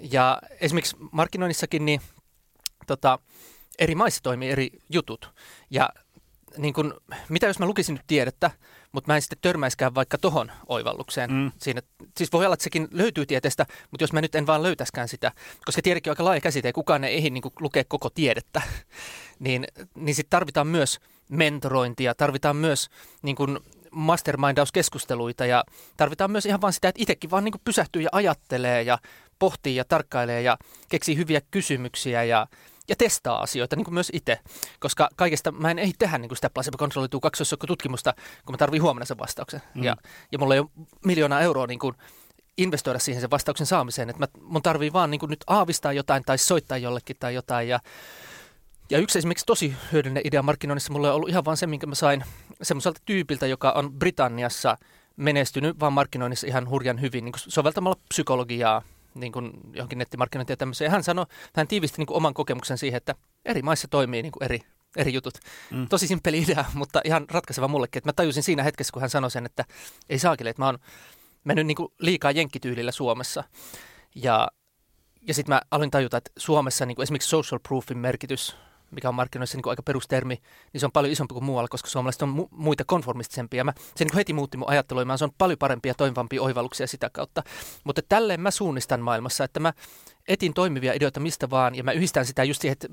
Ja 0.00 0.38
esimerkiksi 0.60 0.96
markkinoinnissakin, 1.12 1.84
niin 1.84 2.00
tota, 2.86 3.18
eri 3.78 3.94
maissa 3.94 4.22
toimii 4.22 4.50
eri 4.50 4.70
jutut. 4.90 5.34
Ja 5.70 5.88
niin 6.56 6.74
kun, 6.74 7.00
mitä 7.28 7.46
jos 7.46 7.58
mä 7.58 7.66
lukisin 7.66 7.94
nyt 7.94 8.06
tiedettä, 8.06 8.50
mutta 8.92 9.12
mä 9.12 9.16
en 9.16 9.22
sitten 9.22 9.38
törmäiskään 9.42 9.94
vaikka 9.94 10.18
tohon 10.18 10.52
oivallukseen. 10.68 11.32
Mm. 11.32 11.52
Siinä, 11.58 11.82
siis 12.16 12.32
voi 12.32 12.44
olla, 12.44 12.54
että 12.54 12.64
sekin 12.64 12.88
löytyy 12.90 13.26
tieteestä, 13.26 13.66
mutta 13.90 14.02
jos 14.02 14.12
mä 14.12 14.20
nyt 14.20 14.34
en 14.34 14.46
vaan 14.46 14.62
löytäskään 14.62 15.08
sitä, 15.08 15.32
koska 15.64 15.82
tiedekin 15.82 16.10
on 16.10 16.12
aika 16.12 16.24
laaja 16.24 16.40
käsite 16.40 16.68
ja 16.68 16.72
kukaan 16.72 17.04
ei 17.04 17.16
ehdi 17.16 17.30
niin 17.30 17.42
lukea 17.60 17.84
koko 17.88 18.10
tiedettä, 18.10 18.62
niin, 19.42 19.64
niin 19.94 20.14
sitten 20.14 20.30
tarvitaan 20.30 20.66
myös 20.66 20.98
mentorointia, 21.30 22.14
tarvitaan 22.14 22.56
myös 22.56 22.88
niin 23.22 23.36
kun 23.36 23.60
mastermindauskeskusteluita 23.90 25.46
ja 25.46 25.64
tarvitaan 25.96 26.30
myös 26.30 26.46
ihan 26.46 26.60
vaan 26.60 26.72
sitä, 26.72 26.88
että 26.88 27.02
itsekin 27.02 27.30
vaan 27.30 27.44
niin 27.44 27.54
pysähtyy 27.64 28.02
ja 28.02 28.08
ajattelee 28.12 28.82
ja 28.82 28.98
pohtii 29.38 29.76
ja 29.76 29.84
tarkkailee 29.84 30.42
ja 30.42 30.58
keksii 30.88 31.16
hyviä 31.16 31.40
kysymyksiä 31.50 32.24
ja 32.24 32.46
ja 32.88 32.96
testaa 32.96 33.42
asioita, 33.42 33.76
niin 33.76 33.84
kuin 33.84 33.94
myös 33.94 34.10
itse. 34.12 34.38
Koska 34.80 35.08
kaikesta 35.16 35.52
mä 35.52 35.70
en 35.70 35.78
ehdi 35.78 35.92
tehdä 35.98 36.18
niin 36.18 36.28
kuin 36.28 36.36
sitä 36.36 36.50
placebo-kontrolloitua 36.50 37.66
tutkimusta, 37.66 38.14
kun 38.46 38.52
mä 38.52 38.56
tarvitsen 38.56 38.82
huomenna 38.82 39.06
sen 39.06 39.18
vastauksen. 39.18 39.62
Mm. 39.74 39.84
Ja, 39.84 39.96
ja 40.32 40.38
mulla 40.38 40.54
ei 40.54 40.60
ole 40.60 40.68
miljoonaa 41.04 41.40
euroa 41.40 41.66
niin 41.66 41.78
kuin 41.78 41.94
investoida 42.58 42.98
siihen 42.98 43.20
sen 43.20 43.30
vastauksen 43.30 43.66
saamiseen. 43.66 44.10
Että 44.10 44.20
mä, 44.20 44.26
mun 44.40 44.62
tarvii 44.62 44.92
vaan 44.92 45.10
niin 45.10 45.18
kuin 45.18 45.30
nyt 45.30 45.44
aavistaa 45.46 45.92
jotain 45.92 46.22
tai 46.26 46.38
soittaa 46.38 46.78
jollekin 46.78 47.16
tai 47.20 47.34
jotain. 47.34 47.68
Ja, 47.68 47.80
ja 48.92 48.98
yksi 48.98 49.18
esimerkiksi 49.18 49.46
tosi 49.46 49.74
hyödyllinen 49.92 50.22
idea 50.26 50.42
markkinoinnissa 50.42 50.92
mulla 50.92 51.08
on 51.08 51.14
ollut 51.14 51.28
ihan 51.28 51.44
vaan 51.44 51.56
se, 51.56 51.66
minkä 51.66 51.86
mä 51.86 51.94
sain 51.94 52.24
semmoiselta 52.62 53.00
tyypiltä, 53.04 53.46
joka 53.46 53.72
on 53.72 53.92
Britanniassa 53.92 54.78
menestynyt 55.16 55.80
vaan 55.80 55.92
markkinoinnissa 55.92 56.46
ihan 56.46 56.68
hurjan 56.68 57.00
hyvin 57.00 57.24
niin 57.24 57.32
soveltamalla 57.36 58.00
psykologiaa 58.08 58.82
niin 59.14 59.32
kuin 59.32 59.50
johonkin 59.72 59.98
nettimarkkinointiin 59.98 60.52
ja 60.52 60.56
tämmöiseen. 60.56 60.90
hän 60.90 61.02
sanoi, 61.02 61.26
hän 61.54 61.68
tiivisti 61.68 61.98
niin 61.98 62.06
kuin 62.06 62.16
oman 62.16 62.34
kokemuksen 62.34 62.78
siihen, 62.78 62.96
että 62.96 63.14
eri 63.44 63.62
maissa 63.62 63.88
toimii 63.88 64.22
niin 64.22 64.32
kuin 64.32 64.44
eri, 64.44 64.60
eri 64.96 65.14
jutut. 65.14 65.34
Mm. 65.70 65.88
Tosi 65.88 66.06
simppeli 66.06 66.42
idea, 66.42 66.64
mutta 66.74 67.00
ihan 67.04 67.26
ratkaiseva 67.30 67.68
mullekin. 67.68 67.98
Että 67.98 68.08
mä 68.08 68.12
tajusin 68.12 68.42
siinä 68.42 68.62
hetkessä, 68.62 68.92
kun 68.92 69.00
hän 69.00 69.10
sanoi 69.10 69.30
sen, 69.30 69.46
että 69.46 69.64
ei 70.08 70.18
saakeli, 70.18 70.48
että 70.48 70.62
mä 70.62 70.66
oon 70.66 70.78
mennyt 71.44 71.66
niin 71.66 71.76
kuin 71.76 71.92
liikaa 71.98 72.30
jenkkityylillä 72.30 72.92
Suomessa. 72.92 73.44
Ja, 74.14 74.48
ja 75.28 75.34
sitten 75.34 75.54
mä 75.54 75.62
aloin 75.70 75.90
tajuta, 75.90 76.16
että 76.16 76.30
Suomessa 76.38 76.86
niin 76.86 76.96
kuin 76.96 77.02
esimerkiksi 77.02 77.28
social 77.28 77.60
proofin 77.68 77.98
merkitys 77.98 78.56
mikä 78.92 79.08
on 79.08 79.14
markkinoissa 79.14 79.58
niin 79.58 79.68
aika 79.70 79.82
perustermi, 79.82 80.42
niin 80.72 80.80
se 80.80 80.86
on 80.86 80.92
paljon 80.92 81.12
isompi 81.12 81.32
kuin 81.32 81.44
muualla, 81.44 81.68
koska 81.68 81.88
suomalaiset 81.88 82.22
on 82.22 82.34
mu- 82.38 82.48
muita 82.50 82.84
konformistisempia. 82.84 83.64
Mä, 83.64 83.72
se 83.96 84.04
niin 84.04 84.14
heti 84.14 84.32
muutti 84.32 84.56
mun 84.56 84.68
ajattelua, 84.68 85.16
se 85.16 85.24
on 85.24 85.32
paljon 85.38 85.58
parempia 85.58 85.94
toimivampia 85.94 86.42
oivalluksia 86.42 86.86
sitä 86.86 87.10
kautta. 87.10 87.42
Mutta 87.84 88.02
tälleen 88.08 88.40
mä 88.40 88.50
suunnistan 88.50 89.00
maailmassa, 89.00 89.44
että 89.44 89.60
mä 89.60 89.72
etin 90.28 90.54
toimivia 90.54 90.92
ideoita 90.92 91.20
mistä 91.20 91.50
vaan, 91.50 91.74
ja 91.74 91.84
mä 91.84 91.92
yhdistän 91.92 92.26
sitä 92.26 92.44
just 92.44 92.60
siihen, 92.60 92.72
että 92.72 92.88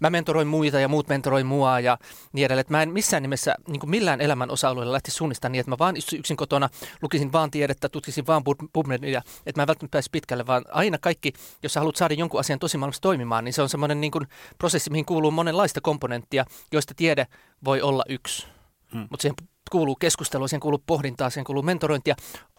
mä 0.00 0.10
mentoroin 0.10 0.48
muita 0.48 0.80
ja 0.80 0.88
muut 0.88 1.08
mentoroi 1.08 1.44
mua 1.44 1.80
ja 1.80 1.98
niin 2.32 2.46
edelleen. 2.46 2.60
Että 2.60 2.72
mä 2.72 2.82
en 2.82 2.92
missään 2.92 3.22
nimessä 3.22 3.54
niin 3.68 3.80
kuin 3.80 3.90
millään 3.90 4.20
elämän 4.20 4.50
osa-alueella 4.50 4.92
lähti 4.92 5.10
suunnistaan 5.10 5.52
niin, 5.52 5.60
että 5.60 5.70
mä 5.70 5.78
vaan 5.78 5.94
yksin 6.18 6.36
kotona 6.36 6.68
lukisin 7.02 7.32
vaan 7.32 7.50
tiedettä, 7.50 7.88
tutkisin 7.88 8.26
vaan 8.26 8.42
PubMedia, 8.72 9.22
että 9.46 9.58
mä 9.58 9.62
en 9.62 9.66
välttämättä 9.66 9.96
pääsi 9.96 10.10
pitkälle, 10.12 10.46
vaan 10.46 10.64
aina 10.70 10.98
kaikki, 10.98 11.32
jos 11.62 11.72
sä 11.72 11.80
haluat 11.80 11.96
saada 11.96 12.14
jonkun 12.14 12.40
asian 12.40 12.58
tosi 12.58 12.78
maailmassa 12.78 13.02
toimimaan, 13.02 13.44
niin 13.44 13.52
se 13.52 13.62
on 13.62 13.68
semmoinen 13.68 14.00
niin 14.00 14.10
kuin 14.10 14.26
prosessi, 14.58 14.90
mihin 14.90 15.04
kuuluu 15.04 15.30
monenlaista 15.30 15.80
komponenttia, 15.80 16.44
joista 16.72 16.94
tiede 16.94 17.26
voi 17.64 17.82
olla 17.82 18.04
yksi. 18.08 18.46
Hmm. 18.92 19.06
Mutta 19.10 19.22
siihen 19.22 19.36
kuuluu 19.70 19.96
keskustelua, 19.96 20.48
siihen 20.48 20.60
kuuluu 20.60 20.82
pohdintaa, 20.86 21.30
siihen 21.30 21.44
kuuluu 21.44 21.62
mentorointia, 21.62 22.14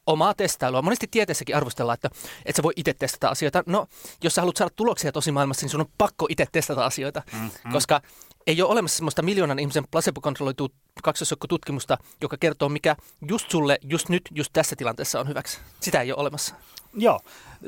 omaa 0.08 0.34
testailua. 0.34 0.82
Monesti 0.82 1.08
tieteessäkin 1.12 1.56
arvostellaan, 1.56 1.94
että 1.94 2.10
et 2.46 2.56
sä 2.56 2.64
voi 2.64 2.74
itse 2.76 2.94
testata 2.94 3.30
asioita. 3.30 3.64
No, 3.66 3.88
jos 4.24 4.36
sä 4.36 4.42
haluat 4.42 4.58
saada 4.58 4.74
tuloksia 4.76 5.12
tosi 5.12 5.32
maailmassa, 5.32 5.64
niin 5.64 5.72
sun 5.72 5.82
on 5.82 5.88
pakko 5.98 6.28
itse 6.30 6.46
testata 6.52 6.86
asioita, 6.86 7.24
mm, 7.34 7.40
mm. 7.40 7.72
koska 7.72 8.02
ei 8.48 8.62
ole 8.62 8.72
olemassa 8.72 8.98
semmoista 8.98 9.22
miljoonan 9.22 9.60
ihmisen 9.60 9.88
placebo-kontrolloitua 9.92 10.70
kaksosokkotutkimusta, 11.04 11.98
joka 12.22 12.38
kertoo, 12.40 12.70
mikä 12.70 12.96
just 13.30 13.52
sulle, 13.52 13.80
just 13.82 14.10
nyt, 14.10 14.22
just 14.36 14.54
tässä 14.54 14.76
tilanteessa 14.76 15.20
on 15.20 15.28
hyväksi. 15.28 15.60
Sitä 15.80 16.02
ei 16.02 16.12
ole 16.12 16.22
olemassa. 16.22 16.56
Joo, 16.94 17.20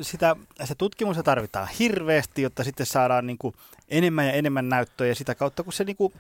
sitä, 0.02 0.36
sitä 0.62 0.76
tutkimusta 0.76 1.24
tarvitaan 1.24 1.68
hirveästi, 1.80 2.42
jotta 2.42 2.64
sitten 2.64 2.86
saadaan 2.86 3.28
niin 3.28 3.38
kuin 3.38 3.56
enemmän 3.88 4.26
ja 4.26 4.34
enemmän 4.34 4.70
näyttöjä 4.70 5.16
sitä 5.16 5.36
kautta, 5.36 5.64
kun 5.64 5.74
se 5.74 5.84
niin 5.84 5.98
kuin, 5.98 6.14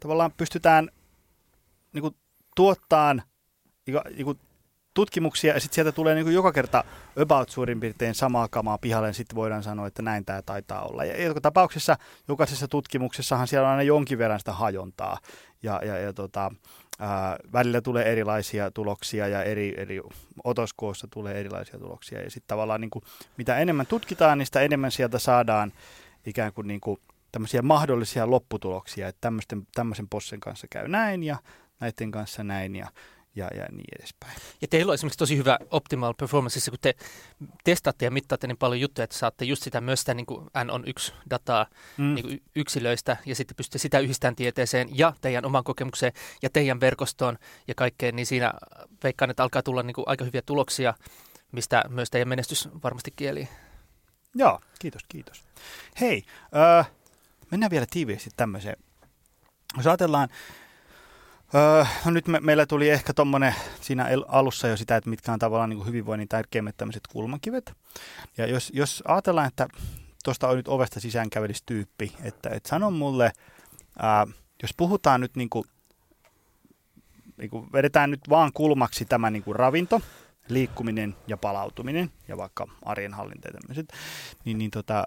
tavallaan 0.00 0.32
pystytään 0.36 0.90
niin 1.92 2.02
kuin, 2.02 2.16
tuottaan 2.56 3.22
niin 3.86 4.24
kuin, 4.24 4.38
tutkimuksia 5.00 5.54
ja 5.54 5.60
sitten 5.60 5.74
sieltä 5.74 5.92
tulee 5.92 6.14
niin 6.14 6.24
kuin 6.24 6.34
joka 6.34 6.52
kerta 6.52 6.84
about 7.22 7.48
suurin 7.48 7.80
piirtein 7.80 8.14
samaa 8.14 8.48
kamaa 8.48 8.78
pihalle 8.78 9.08
ja 9.08 9.12
sitten 9.12 9.36
voidaan 9.36 9.62
sanoa, 9.62 9.86
että 9.86 10.02
näin 10.02 10.24
tämä 10.24 10.42
taitaa 10.42 10.82
olla. 10.82 11.04
Ja 11.04 11.24
joka 11.24 11.40
tapauksessa 11.40 11.96
jokaisessa 12.28 12.68
tutkimuksessahan 12.68 13.48
siellä 13.48 13.66
on 13.66 13.70
aina 13.70 13.82
jonkin 13.82 14.18
verran 14.18 14.38
sitä 14.38 14.52
hajontaa 14.52 15.18
ja, 15.62 15.80
ja, 15.84 15.98
ja 15.98 16.12
tota, 16.12 16.52
ää, 16.98 17.36
välillä 17.52 17.80
tulee 17.80 18.12
erilaisia 18.12 18.70
tuloksia 18.70 19.28
ja 19.28 19.42
eri, 19.42 19.74
eri 19.76 20.00
otoskoossa 20.44 21.08
tulee 21.10 21.40
erilaisia 21.40 21.78
tuloksia 21.78 22.22
ja 22.22 22.30
sitten 22.30 22.48
tavallaan 22.48 22.80
niin 22.80 22.90
kuin, 22.90 23.02
mitä 23.36 23.58
enemmän 23.58 23.86
tutkitaan, 23.86 24.38
niin 24.38 24.46
sitä 24.46 24.60
enemmän 24.60 24.92
sieltä 24.92 25.18
saadaan 25.18 25.72
ikään 26.26 26.52
kuin, 26.52 26.66
niin 26.66 26.80
kuin 26.80 27.00
tämmöisiä 27.32 27.62
mahdollisia 27.62 28.30
lopputuloksia, 28.30 29.08
että 29.08 29.32
tämmöisen 29.74 30.08
possen 30.08 30.40
kanssa 30.40 30.66
käy 30.70 30.88
näin 30.88 31.22
ja 31.22 31.36
näiden 31.80 32.10
kanssa 32.10 32.44
näin 32.44 32.76
ja 32.76 32.88
ja, 33.34 33.48
ja 33.56 33.66
niin 33.70 33.84
edespäin. 33.98 34.32
Ja 34.60 34.68
teillä 34.68 34.90
on 34.90 34.94
esimerkiksi 34.94 35.18
tosi 35.18 35.36
hyvä 35.36 35.58
optimal 35.70 36.14
performance, 36.14 36.70
kun 36.70 36.78
te 36.80 36.94
testaatte 37.64 38.04
ja 38.04 38.10
mittaatte 38.10 38.46
niin 38.46 38.56
paljon 38.56 38.80
juttuja, 38.80 39.04
että 39.04 39.18
saatte 39.18 39.44
just 39.44 39.62
sitä 39.62 39.80
myös 39.80 40.00
sitä 40.00 40.14
niin 40.14 40.26
kuin 40.26 40.46
N 40.64 40.70
on 40.70 40.84
yksi 40.86 41.12
dataa 41.30 41.66
mm. 41.96 42.14
niin 42.14 42.24
kuin 42.24 42.42
yksilöistä 42.56 43.16
ja 43.26 43.34
sitten 43.34 43.56
pystytte 43.56 43.78
sitä 43.78 43.98
yhdistämään 43.98 44.36
tieteeseen 44.36 44.88
ja 44.98 45.12
teidän 45.20 45.44
oman 45.44 45.64
kokemukseen 45.64 46.12
ja 46.42 46.50
teidän 46.50 46.80
verkostoon 46.80 47.38
ja 47.68 47.74
kaikkeen, 47.74 48.16
niin 48.16 48.26
siinä 48.26 48.52
veikkaan, 49.04 49.30
että 49.30 49.42
alkaa 49.42 49.62
tulla 49.62 49.82
niin 49.82 49.94
kuin 49.94 50.08
aika 50.08 50.24
hyviä 50.24 50.42
tuloksia, 50.42 50.94
mistä 51.52 51.84
myös 51.88 52.10
teidän 52.10 52.28
menestys 52.28 52.68
varmasti 52.84 53.10
kieli. 53.16 53.48
Joo, 54.34 54.60
kiitos, 54.78 55.02
kiitos. 55.08 55.44
Hei, 56.00 56.24
äh, 56.78 56.90
mennään 57.50 57.70
vielä 57.70 57.86
tiiviisti 57.90 58.30
tämmöiseen. 58.36 58.76
Jos 59.76 59.86
ajatellaan, 59.86 60.28
Öö, 61.54 61.84
no 62.04 62.10
nyt 62.10 62.28
me, 62.28 62.40
meillä 62.40 62.66
tuli 62.66 62.88
ehkä 62.88 63.14
tuommoinen 63.14 63.54
siinä 63.80 64.06
alussa 64.28 64.68
jo 64.68 64.76
sitä, 64.76 64.96
että 64.96 65.10
mitkä 65.10 65.32
on 65.32 65.38
tavallaan 65.38 65.70
niin 65.70 65.86
hyvinvoinnin 65.86 66.28
tärkeimmät 66.28 66.76
tämmöiset 66.76 67.06
kulmakivet. 67.12 67.72
Ja 68.38 68.46
jos, 68.46 68.70
jos 68.74 69.02
ajatellaan, 69.08 69.46
että 69.46 69.68
tuosta 70.24 70.48
on 70.48 70.56
nyt 70.56 70.68
ovesta 70.68 71.00
sisään 71.00 71.30
kävelisi 71.30 71.62
tyyppi, 71.66 72.12
että, 72.22 72.50
että 72.50 72.68
sano 72.68 72.90
mulle, 72.90 73.32
ää, 73.98 74.26
jos 74.62 74.70
puhutaan 74.76 75.20
nyt 75.20 75.36
niin 75.36 75.50
kuin, 75.50 75.64
niin 77.36 77.50
kuin 77.50 77.72
vedetään 77.72 78.10
nyt 78.10 78.20
vaan 78.28 78.52
kulmaksi 78.52 79.04
tämä 79.04 79.30
niin 79.30 79.42
kuin 79.42 79.56
ravinto, 79.56 80.02
liikkuminen 80.48 81.16
ja 81.26 81.36
palautuminen 81.36 82.10
ja 82.28 82.36
vaikka 82.36 82.66
arjen 82.82 83.14
hallinta 83.14 83.48
ja 83.48 83.52
tämmöiset, 83.52 83.92
niin, 84.44 84.58
niin 84.58 84.70
tota, 84.70 85.06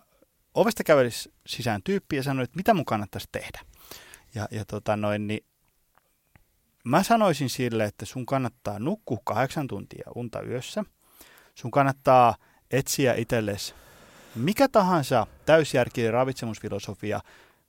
ovesta 0.53 0.83
kävelisi 0.83 1.33
sisään 1.47 1.81
tyyppi 1.83 2.15
ja 2.15 2.23
sanoi, 2.23 2.43
että 2.43 2.57
mitä 2.57 2.73
mun 2.73 2.85
kannattaisi 2.85 3.27
tehdä. 3.31 3.59
Ja, 4.35 4.47
ja 4.51 4.65
tota 4.65 4.97
noin, 4.97 5.27
niin 5.27 5.45
Mä 6.83 7.03
sanoisin 7.03 7.49
sille, 7.49 7.85
että 7.85 8.05
sun 8.05 8.25
kannattaa 8.25 8.79
nukkua 8.79 9.19
kahdeksan 9.23 9.67
tuntia 9.67 10.11
unta 10.15 10.41
yössä. 10.41 10.83
Sun 11.55 11.71
kannattaa 11.71 12.35
etsiä 12.71 13.13
itsellesi 13.13 13.73
mikä 14.35 14.67
tahansa 14.67 15.27
täysjärkinen 15.45 16.13
ravitsemusfilosofia, 16.13 17.21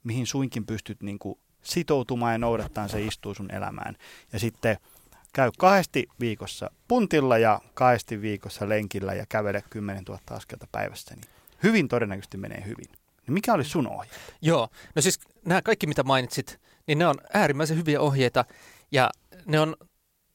mihin 0.04 0.26
suinkin 0.26 0.66
pystyt 0.66 1.02
niin 1.02 1.18
kuin 1.18 1.38
sitoutumaan 1.62 2.32
ja 2.32 2.38
noudattaa, 2.38 2.88
se 2.88 3.02
istuu 3.02 3.34
sun 3.34 3.50
elämään. 3.50 3.96
Ja 4.32 4.38
sitten 4.38 4.76
käy 5.32 5.50
kahdesti 5.58 6.06
viikossa 6.20 6.70
puntilla 6.88 7.38
ja 7.38 7.60
kahdesti 7.74 8.20
viikossa 8.20 8.68
lenkillä 8.68 9.14
ja 9.14 9.26
kävele 9.28 9.64
10 9.70 10.04
000 10.08 10.20
askelta 10.30 10.66
päivässä, 10.72 11.14
niin 11.14 11.24
hyvin 11.62 11.88
todennäköisesti 11.88 12.36
menee 12.36 12.62
hyvin. 12.66 12.88
Niin 13.26 13.34
mikä 13.34 13.52
olisi 13.52 13.70
sun 13.70 13.88
ohje? 13.88 14.10
Joo, 14.42 14.68
no 14.94 15.02
siis 15.02 15.20
nämä 15.44 15.62
kaikki 15.62 15.86
mitä 15.86 16.02
mainitsit, 16.02 16.60
niin 16.86 16.98
ne 16.98 17.06
on 17.06 17.14
äärimmäisen 17.32 17.76
hyviä 17.76 18.00
ohjeita. 18.00 18.44
Ja 18.94 19.10
ne 19.46 19.60
on 19.60 19.76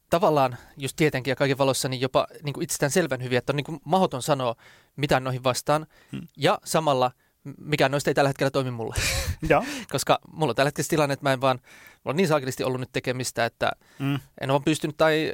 tavallaan, 0.09 0.57
just 0.77 0.95
tietenkin 0.95 1.31
ja 1.31 1.35
kaiken 1.35 1.57
valossa, 1.57 1.89
niin 1.89 2.01
jopa 2.01 2.27
niin 2.43 2.53
kuin 2.53 2.63
itsestään 2.63 2.91
selvän 2.91 3.23
hyviä, 3.23 3.39
että 3.39 3.51
on 3.51 3.55
niin 3.55 3.63
kuin 3.63 3.79
mahdoton 3.85 4.21
sanoa 4.21 4.55
mitään 4.95 5.23
noihin 5.23 5.43
vastaan. 5.43 5.87
Hmm. 6.11 6.27
Ja 6.37 6.59
samalla 6.63 7.11
mikään 7.57 7.91
noista 7.91 8.09
ei 8.09 8.13
tällä 8.13 8.29
hetkellä 8.29 8.51
toimi 8.51 8.71
mulle. 8.71 8.95
Ja. 9.49 9.63
Koska 9.91 10.19
mulla 10.33 10.51
on 10.51 10.55
tällä 10.55 10.67
hetkellä 10.67 10.87
tilanne, 10.89 11.13
että 11.13 11.25
mä 11.25 11.33
en 11.33 11.41
vaan, 11.41 11.59
mulla 11.63 12.13
on 12.13 12.15
niin 12.15 12.27
saakelisti 12.27 12.63
ollut 12.63 12.79
nyt 12.79 12.89
tekemistä, 12.91 13.45
että 13.45 13.71
mm. 13.99 14.19
en 14.41 14.51
ole 14.51 14.61
pystynyt 14.65 14.97
tai 14.97 15.31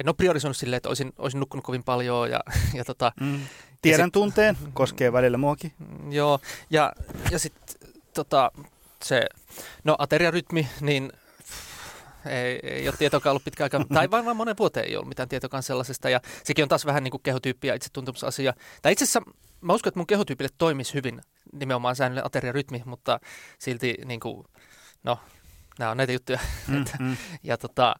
en 0.00 0.08
ole 0.08 0.14
priorisoinut 0.14 0.56
silleen, 0.56 0.76
että 0.76 0.88
olisin, 0.88 1.12
olisin 1.18 1.40
nukkunut 1.40 1.64
kovin 1.64 1.84
paljon. 1.84 2.30
Ja, 2.30 2.40
ja 2.78 2.84
tota, 2.84 3.12
mm. 3.20 3.40
Tiedän 3.82 4.00
ja 4.00 4.06
sit, 4.06 4.12
tunteen, 4.12 4.56
koskee 4.74 5.12
välillä 5.12 5.38
muakin. 5.38 5.72
Joo, 6.10 6.40
ja, 6.70 6.92
ja 7.30 7.38
sitten 7.38 7.92
tota, 8.14 8.52
se, 9.04 9.26
no 9.84 9.96
ateriarytmi, 9.98 10.68
niin 10.80 11.12
ei, 12.26 12.60
ei 12.62 12.88
ole 12.88 12.96
tietokaan 12.96 13.30
ollut 13.30 13.44
pitkä 13.44 13.64
aika, 13.64 13.84
tai 13.94 14.10
vain, 14.10 14.24
vain 14.24 14.36
monen 14.36 14.56
vuoteen 14.58 14.86
ei 14.86 14.96
ollut 14.96 15.08
mitään 15.08 15.28
tietokaan 15.28 15.62
sellaisesta. 15.62 16.10
Ja 16.10 16.20
sekin 16.44 16.62
on 16.62 16.68
taas 16.68 16.86
vähän 16.86 17.04
niin 17.04 17.10
kuin 17.10 17.22
kehotyyppi 17.22 17.66
ja 17.66 17.74
itsetuntemusasia. 17.74 18.54
Tai 18.82 18.92
itse 18.92 19.04
asiassa 19.04 19.22
mä 19.60 19.72
uskon, 19.72 19.90
että 19.90 19.98
mun 19.98 20.06
kehotyypille 20.06 20.50
toimisi 20.58 20.94
hyvin 20.94 21.20
nimenomaan 21.52 21.96
säännöllinen 21.96 22.26
ateriarytmi, 22.26 22.82
mutta 22.84 23.20
silti 23.58 23.94
niin 24.04 24.20
kuin, 24.20 24.44
no, 25.02 25.18
nämä 25.78 25.90
on 25.90 25.96
näitä 25.96 26.12
juttuja. 26.12 26.38
Mm, 26.68 26.84
mm. 26.98 27.16
ja 27.42 27.58
tota, 27.58 27.94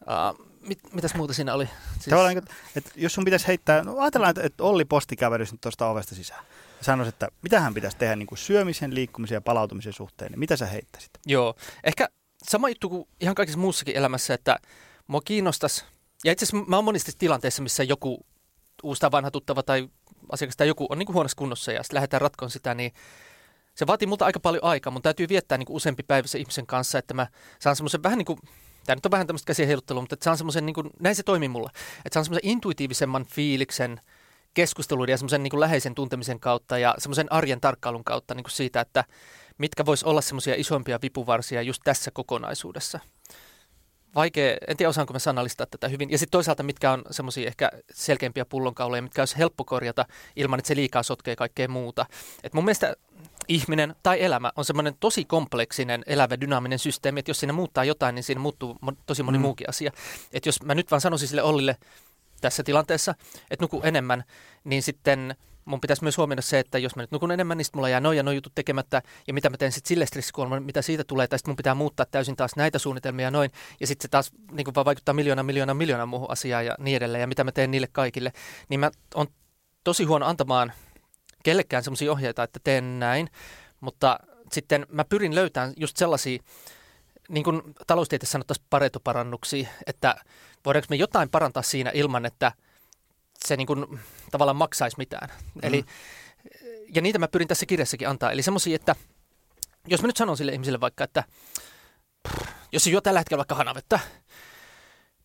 uh, 0.00 0.46
mit, 0.60 0.78
mitäs 0.92 1.14
muuta 1.14 1.34
siinä 1.34 1.54
oli? 1.54 1.68
Siis... 1.92 2.06
Tavallaan, 2.10 2.38
että, 2.38 2.54
että 2.76 2.90
jos 2.96 3.14
sun 3.14 3.24
pitäisi 3.24 3.46
heittää, 3.46 3.82
no 3.82 3.98
ajatellaan, 3.98 4.30
että, 4.30 4.42
että 4.42 4.64
Olli 4.64 4.84
Posti 4.84 5.16
kävelisi 5.16 5.52
nyt 5.52 5.60
tuosta 5.60 5.88
ovesta 5.88 6.14
sisään. 6.14 6.44
Ja 6.78 6.84
sanoisi, 6.84 7.08
että 7.08 7.28
mitä 7.42 7.60
hän 7.60 7.74
pitäisi 7.74 7.96
tehdä 7.96 8.16
niin 8.16 8.26
kuin 8.26 8.38
syömisen, 8.38 8.94
liikkumisen 8.94 9.36
ja 9.36 9.40
palautumisen 9.40 9.92
suhteen, 9.92 10.32
niin 10.32 10.38
mitä 10.38 10.56
sä 10.56 10.66
heittäisit? 10.66 11.10
Joo, 11.26 11.54
ehkä 11.84 12.08
sama 12.48 12.68
juttu 12.68 12.88
kuin 12.88 13.08
ihan 13.20 13.34
kaikessa 13.34 13.60
muussakin 13.60 13.96
elämässä, 13.96 14.34
että 14.34 14.58
mua 15.06 15.20
kiinnostaisi, 15.24 15.84
ja 16.24 16.32
itse 16.32 16.44
asiassa 16.44 16.66
mä 16.70 16.76
oon 16.76 16.84
monissa 16.84 17.12
tilanteissa, 17.18 17.62
missä 17.62 17.82
joku 17.82 18.26
uusi 18.82 19.00
tai 19.00 19.10
vanha 19.10 19.30
tuttava 19.30 19.62
tai 19.62 19.88
asiakas 20.32 20.56
tai 20.56 20.68
joku 20.68 20.86
on 20.90 20.98
niin 20.98 21.06
kuin 21.06 21.14
huonossa 21.14 21.36
kunnossa 21.36 21.72
ja 21.72 21.82
sitten 21.82 21.94
lähdetään 21.94 22.20
ratkoon 22.20 22.50
sitä, 22.50 22.74
niin 22.74 22.92
se 23.74 23.86
vaatii 23.86 24.06
multa 24.06 24.24
aika 24.24 24.40
paljon 24.40 24.64
aikaa. 24.64 24.90
Mun 24.90 25.02
täytyy 25.02 25.28
viettää 25.28 25.58
niin 25.58 25.66
kuin 25.66 25.76
useampi 25.76 26.02
päivä 26.02 26.28
sen 26.28 26.40
ihmisen 26.40 26.66
kanssa, 26.66 26.98
että 26.98 27.14
mä 27.14 27.26
saan 27.58 27.76
semmoisen 27.76 28.02
vähän 28.02 28.18
niin 28.18 28.26
kuin, 28.26 28.38
tämä 28.86 28.94
nyt 28.94 29.06
on 29.06 29.12
vähän 29.12 29.26
tämmöistä 29.26 29.46
käsien 29.46 29.66
heiluttelua, 29.66 30.02
mutta 30.02 30.14
että 30.14 30.24
saan 30.24 30.36
semmoisen, 30.36 30.66
niin 30.66 30.74
kuin, 30.74 30.90
näin 31.00 31.16
se 31.16 31.22
toimii 31.22 31.48
mulla, 31.48 31.70
että 32.04 32.14
saan 32.14 32.24
semmoisen 32.24 32.50
intuitiivisemman 32.50 33.26
fiiliksen 33.26 34.00
keskusteluiden 34.54 35.12
ja 35.12 35.18
semmoisen 35.18 35.42
niin 35.42 35.50
kuin 35.50 35.60
läheisen 35.60 35.94
tuntemisen 35.94 36.40
kautta 36.40 36.78
ja 36.78 36.94
semmoisen 36.98 37.32
arjen 37.32 37.60
tarkkailun 37.60 38.04
kautta 38.04 38.34
niin 38.34 38.44
kuin 38.44 38.52
siitä, 38.52 38.80
että 38.80 39.04
mitkä 39.58 39.86
vois 39.86 40.04
olla 40.04 40.20
semmoisia 40.20 40.54
isompia 40.56 40.98
vipuvarsia 41.02 41.62
just 41.62 41.82
tässä 41.84 42.10
kokonaisuudessa? 42.10 43.00
Vaikea, 44.14 44.56
en 44.68 44.76
tiedä 44.76 44.90
osaanko 44.90 45.12
me 45.12 45.18
sanallistaa 45.18 45.66
tätä 45.66 45.88
hyvin. 45.88 46.10
Ja 46.10 46.18
sitten 46.18 46.30
toisaalta 46.30 46.62
mitkä 46.62 46.92
on 46.92 47.02
semmoisia 47.10 47.46
ehkä 47.46 47.70
selkeämpiä 47.92 48.44
pullonkauloja, 48.44 49.02
mitkä 49.02 49.22
olisi 49.22 49.38
helppo 49.38 49.64
korjata 49.64 50.06
ilman, 50.36 50.58
että 50.58 50.68
se 50.68 50.76
liikaa 50.76 51.02
sotkee 51.02 51.36
kaikkea 51.36 51.68
muuta. 51.68 52.06
Et 52.42 52.54
mun 52.54 52.64
mielestä 52.64 52.96
ihminen 53.48 53.94
tai 54.02 54.22
elämä 54.22 54.52
on 54.56 54.64
semmoinen 54.64 54.94
tosi 55.00 55.24
kompleksinen, 55.24 56.02
elävä, 56.06 56.40
dynaaminen 56.40 56.78
systeemi, 56.78 57.20
että 57.20 57.30
jos 57.30 57.40
siinä 57.40 57.52
muuttaa 57.52 57.84
jotain, 57.84 58.14
niin 58.14 58.22
siinä 58.22 58.40
muuttuu 58.40 58.78
tosi 59.06 59.22
moni 59.22 59.38
mm. 59.38 59.42
muukin 59.42 59.68
asia. 59.68 59.92
Että 60.32 60.48
jos 60.48 60.62
mä 60.62 60.74
nyt 60.74 60.90
vaan 60.90 61.00
sanoisin 61.00 61.28
sille 61.28 61.42
Ollille 61.42 61.76
tässä 62.40 62.62
tilanteessa, 62.62 63.14
että 63.50 63.64
nuku 63.64 63.80
enemmän, 63.84 64.24
niin 64.64 64.82
sitten– 64.82 65.34
mun 65.64 65.80
pitäisi 65.80 66.02
myös 66.02 66.16
huomioida 66.16 66.42
se, 66.42 66.58
että 66.58 66.78
jos 66.78 66.96
mä 66.96 67.02
nyt 67.02 67.10
nukun 67.10 67.30
enemmän, 67.32 67.58
niin 67.58 67.66
mulla 67.74 67.88
jää 67.88 68.00
noin 68.00 68.16
ja 68.16 68.22
noin 68.22 68.34
jutut 68.34 68.54
tekemättä, 68.54 69.02
ja 69.26 69.34
mitä 69.34 69.50
mä 69.50 69.56
teen 69.56 69.72
sitten 69.72 69.88
sille 69.88 70.06
stressikuolemalle, 70.06 70.64
mitä 70.64 70.82
siitä 70.82 71.04
tulee, 71.04 71.28
tai 71.28 71.38
sitten 71.38 71.50
mun 71.50 71.56
pitää 71.56 71.74
muuttaa 71.74 72.06
täysin 72.06 72.36
taas 72.36 72.56
näitä 72.56 72.78
suunnitelmia 72.78 73.30
noin, 73.30 73.50
ja 73.80 73.86
sitten 73.86 74.02
se 74.02 74.08
taas 74.08 74.32
niin 74.52 74.74
vaan 74.74 74.84
vaikuttaa 74.84 75.14
miljoona, 75.14 75.42
miljoona, 75.42 75.74
miljoona 75.74 76.06
muuhun 76.06 76.30
asiaan 76.30 76.66
ja 76.66 76.74
niin 76.78 76.96
edelleen, 76.96 77.20
ja 77.20 77.26
mitä 77.26 77.44
mä 77.44 77.52
teen 77.52 77.70
niille 77.70 77.88
kaikille, 77.92 78.32
niin 78.68 78.80
mä 78.80 78.90
on 79.14 79.26
tosi 79.84 80.04
huono 80.04 80.26
antamaan 80.26 80.72
kellekään 81.42 81.82
sellaisia 81.82 82.12
ohjeita, 82.12 82.42
että 82.42 82.60
teen 82.64 82.98
näin, 82.98 83.28
mutta 83.80 84.18
sitten 84.52 84.86
mä 84.88 85.04
pyrin 85.04 85.34
löytämään 85.34 85.72
just 85.76 85.96
sellaisia, 85.96 86.38
niin 87.28 87.44
kuin 87.44 87.62
taloustieteessä 87.86 88.32
sanottaisiin 88.32 88.66
paretoparannuksia, 88.70 89.68
että 89.86 90.14
voidaanko 90.64 90.86
me 90.90 90.96
jotain 90.96 91.30
parantaa 91.30 91.62
siinä 91.62 91.90
ilman, 91.94 92.26
että– 92.26 92.52
se 93.44 93.56
niin 93.56 93.66
kuin, 93.66 94.00
tavallaan 94.30 94.56
maksaisi 94.56 94.98
mitään. 94.98 95.28
Mm. 95.28 95.60
Eli, 95.62 95.84
ja 96.94 97.02
niitä 97.02 97.18
mä 97.18 97.28
pyrin 97.28 97.48
tässä 97.48 97.66
kirjassakin 97.66 98.08
antaa. 98.08 98.30
Eli 98.32 98.42
semmoisia, 98.42 98.76
että 98.76 98.96
jos 99.86 100.02
mä 100.02 100.06
nyt 100.06 100.16
sanon 100.16 100.36
sille 100.36 100.52
ihmiselle 100.52 100.80
vaikka, 100.80 101.04
että 101.04 101.24
jos 102.72 102.84
se 102.84 102.90
juo 102.90 103.00
tällä 103.00 103.20
hetkellä 103.20 103.38
vaikka 103.38 103.54
hanavettä, 103.54 104.00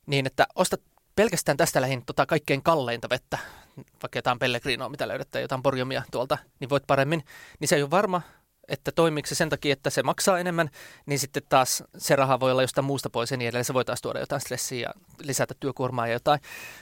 niin 0.06 0.26
että 0.26 0.48
osta 0.56 0.78
pelkästään 1.16 1.58
tästä 1.58 1.82
lähin 1.82 2.06
tota 2.06 2.26
kaikkein 2.26 2.64
kalleinta 2.64 3.10
vettä, 3.10 3.38
vaikka 3.78 4.18
jotain 4.18 4.40
pellegrinoa, 4.40 4.90
mitä 4.90 5.08
löydät, 5.08 5.32
tai 5.32 5.42
jotain 5.42 5.64
borjomia 5.64 6.04
tuolta, 6.12 6.38
niin 6.60 6.70
voit 6.70 6.84
paremmin, 6.88 7.24
niin 7.60 7.68
se 7.68 7.76
ei 7.76 7.82
ole 7.82 7.92
varma, 7.92 8.22
että 8.70 8.92
toimiiko 8.92 9.28
se 9.28 9.36
sen 9.36 9.50
takia, 9.50 9.74
että 9.74 9.90
se 9.90 10.04
maksaa 10.04 10.40
enemmän, 10.40 10.70
niin 11.06 11.20
sitten 11.20 11.44
taas 11.50 11.84
se 11.98 12.16
raha 12.16 12.40
voi 12.40 12.52
olla 12.52 12.62
jostain 12.62 12.86
muusta 12.86 13.10
pois 13.10 13.32
ja 13.32 13.38
niin 13.38 13.48
edelleen. 13.48 13.66
Se 13.66 13.74
voi 13.74 13.86
taas 13.86 14.02
tuoda 14.02 14.20
jotain 14.20 14.42
stressiä 14.42 14.80
ja 14.80 14.94
lisätä 15.22 15.54
työkuormaa 15.60 16.08
ja 16.08 16.14
jotain. 16.14 16.40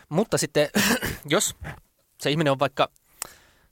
Mutta 0.10 0.38
sitten, 0.38 0.70
jos 1.26 1.56
se 2.22 2.32
ihminen 2.32 2.52
on 2.52 2.60
vaikka 2.60 2.90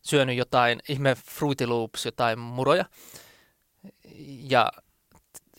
syönyt 0.02 0.38
jotain 0.38 0.80
ihme 0.90 1.16
Fruity 1.16 1.68
Loops, 1.68 2.06
jotain 2.06 2.40
muroja, 2.40 2.86
ja, 4.28 4.72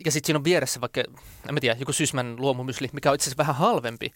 ja 0.04 0.12
sitten 0.12 0.26
siinä 0.26 0.38
on 0.38 0.44
vieressä 0.44 0.80
vaikka, 0.80 1.00
en 1.48 1.54
mä 1.54 1.60
tiedä, 1.60 1.76
joku 1.80 1.92
Sysmän 1.92 2.36
luomumysli, 2.38 2.88
mikä 2.92 3.10
on 3.10 3.14
itse 3.14 3.24
asiassa 3.24 3.38
vähän 3.38 3.56
halvempi, 3.56 4.12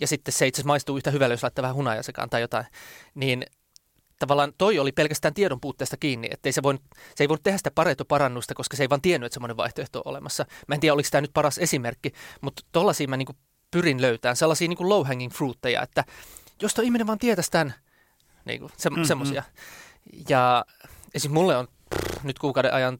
ja 0.00 0.06
sitten 0.06 0.32
se 0.32 0.46
itse 0.46 0.56
asiassa 0.56 0.66
maistuu 0.66 0.96
yhtä 0.96 1.10
hyvälle, 1.10 1.32
jos 1.32 1.42
laittaa 1.42 1.62
vähän 1.62 1.76
hunajaa 1.76 2.02
sekaan 2.02 2.30
tai 2.30 2.40
jotain, 2.40 2.66
niin 3.14 3.44
tavallaan 4.18 4.52
toi 4.58 4.78
oli 4.78 4.92
pelkästään 4.92 5.34
tiedon 5.34 5.60
puutteesta 5.60 5.96
kiinni, 5.96 6.28
että 6.30 6.52
se, 6.52 6.62
voinut, 6.62 6.82
se 7.14 7.24
ei 7.24 7.28
voinut 7.28 7.42
tehdä 7.42 7.58
sitä 7.58 7.70
parannusta, 8.08 8.54
koska 8.54 8.76
se 8.76 8.82
ei 8.82 8.90
vaan 8.90 9.02
tiennyt, 9.02 9.26
että 9.26 9.34
semmoinen 9.34 9.56
vaihtoehto 9.56 9.98
on 9.98 10.10
olemassa. 10.10 10.46
Mä 10.68 10.74
en 10.74 10.80
tiedä, 10.80 10.94
oliko 10.94 11.08
tämä 11.12 11.20
nyt 11.20 11.34
paras 11.34 11.58
esimerkki, 11.58 12.12
mutta 12.40 12.62
tollaisia 12.72 13.08
mä 13.08 13.16
niin 13.16 13.36
pyrin 13.70 14.00
löytämään, 14.00 14.36
sellaisia 14.36 14.68
niin 14.68 14.88
low 14.88 15.06
hanging 15.06 15.32
fruitteja, 15.32 15.82
että 15.82 16.04
jos 16.62 16.74
tuo 16.74 16.84
ihminen 16.84 17.06
vaan 17.06 17.18
tietäisi 17.18 17.50
tämän, 17.50 17.74
niin 18.44 18.60
kuin, 18.60 18.72
se, 18.76 18.90
mm-hmm. 18.90 19.04
semmoisia. 19.04 19.42
Ja 20.28 20.64
esim. 21.14 21.32
mulle 21.32 21.56
on 21.56 21.68
pff, 21.94 22.24
nyt 22.24 22.38
kuukauden 22.38 22.74
ajan 22.74 22.98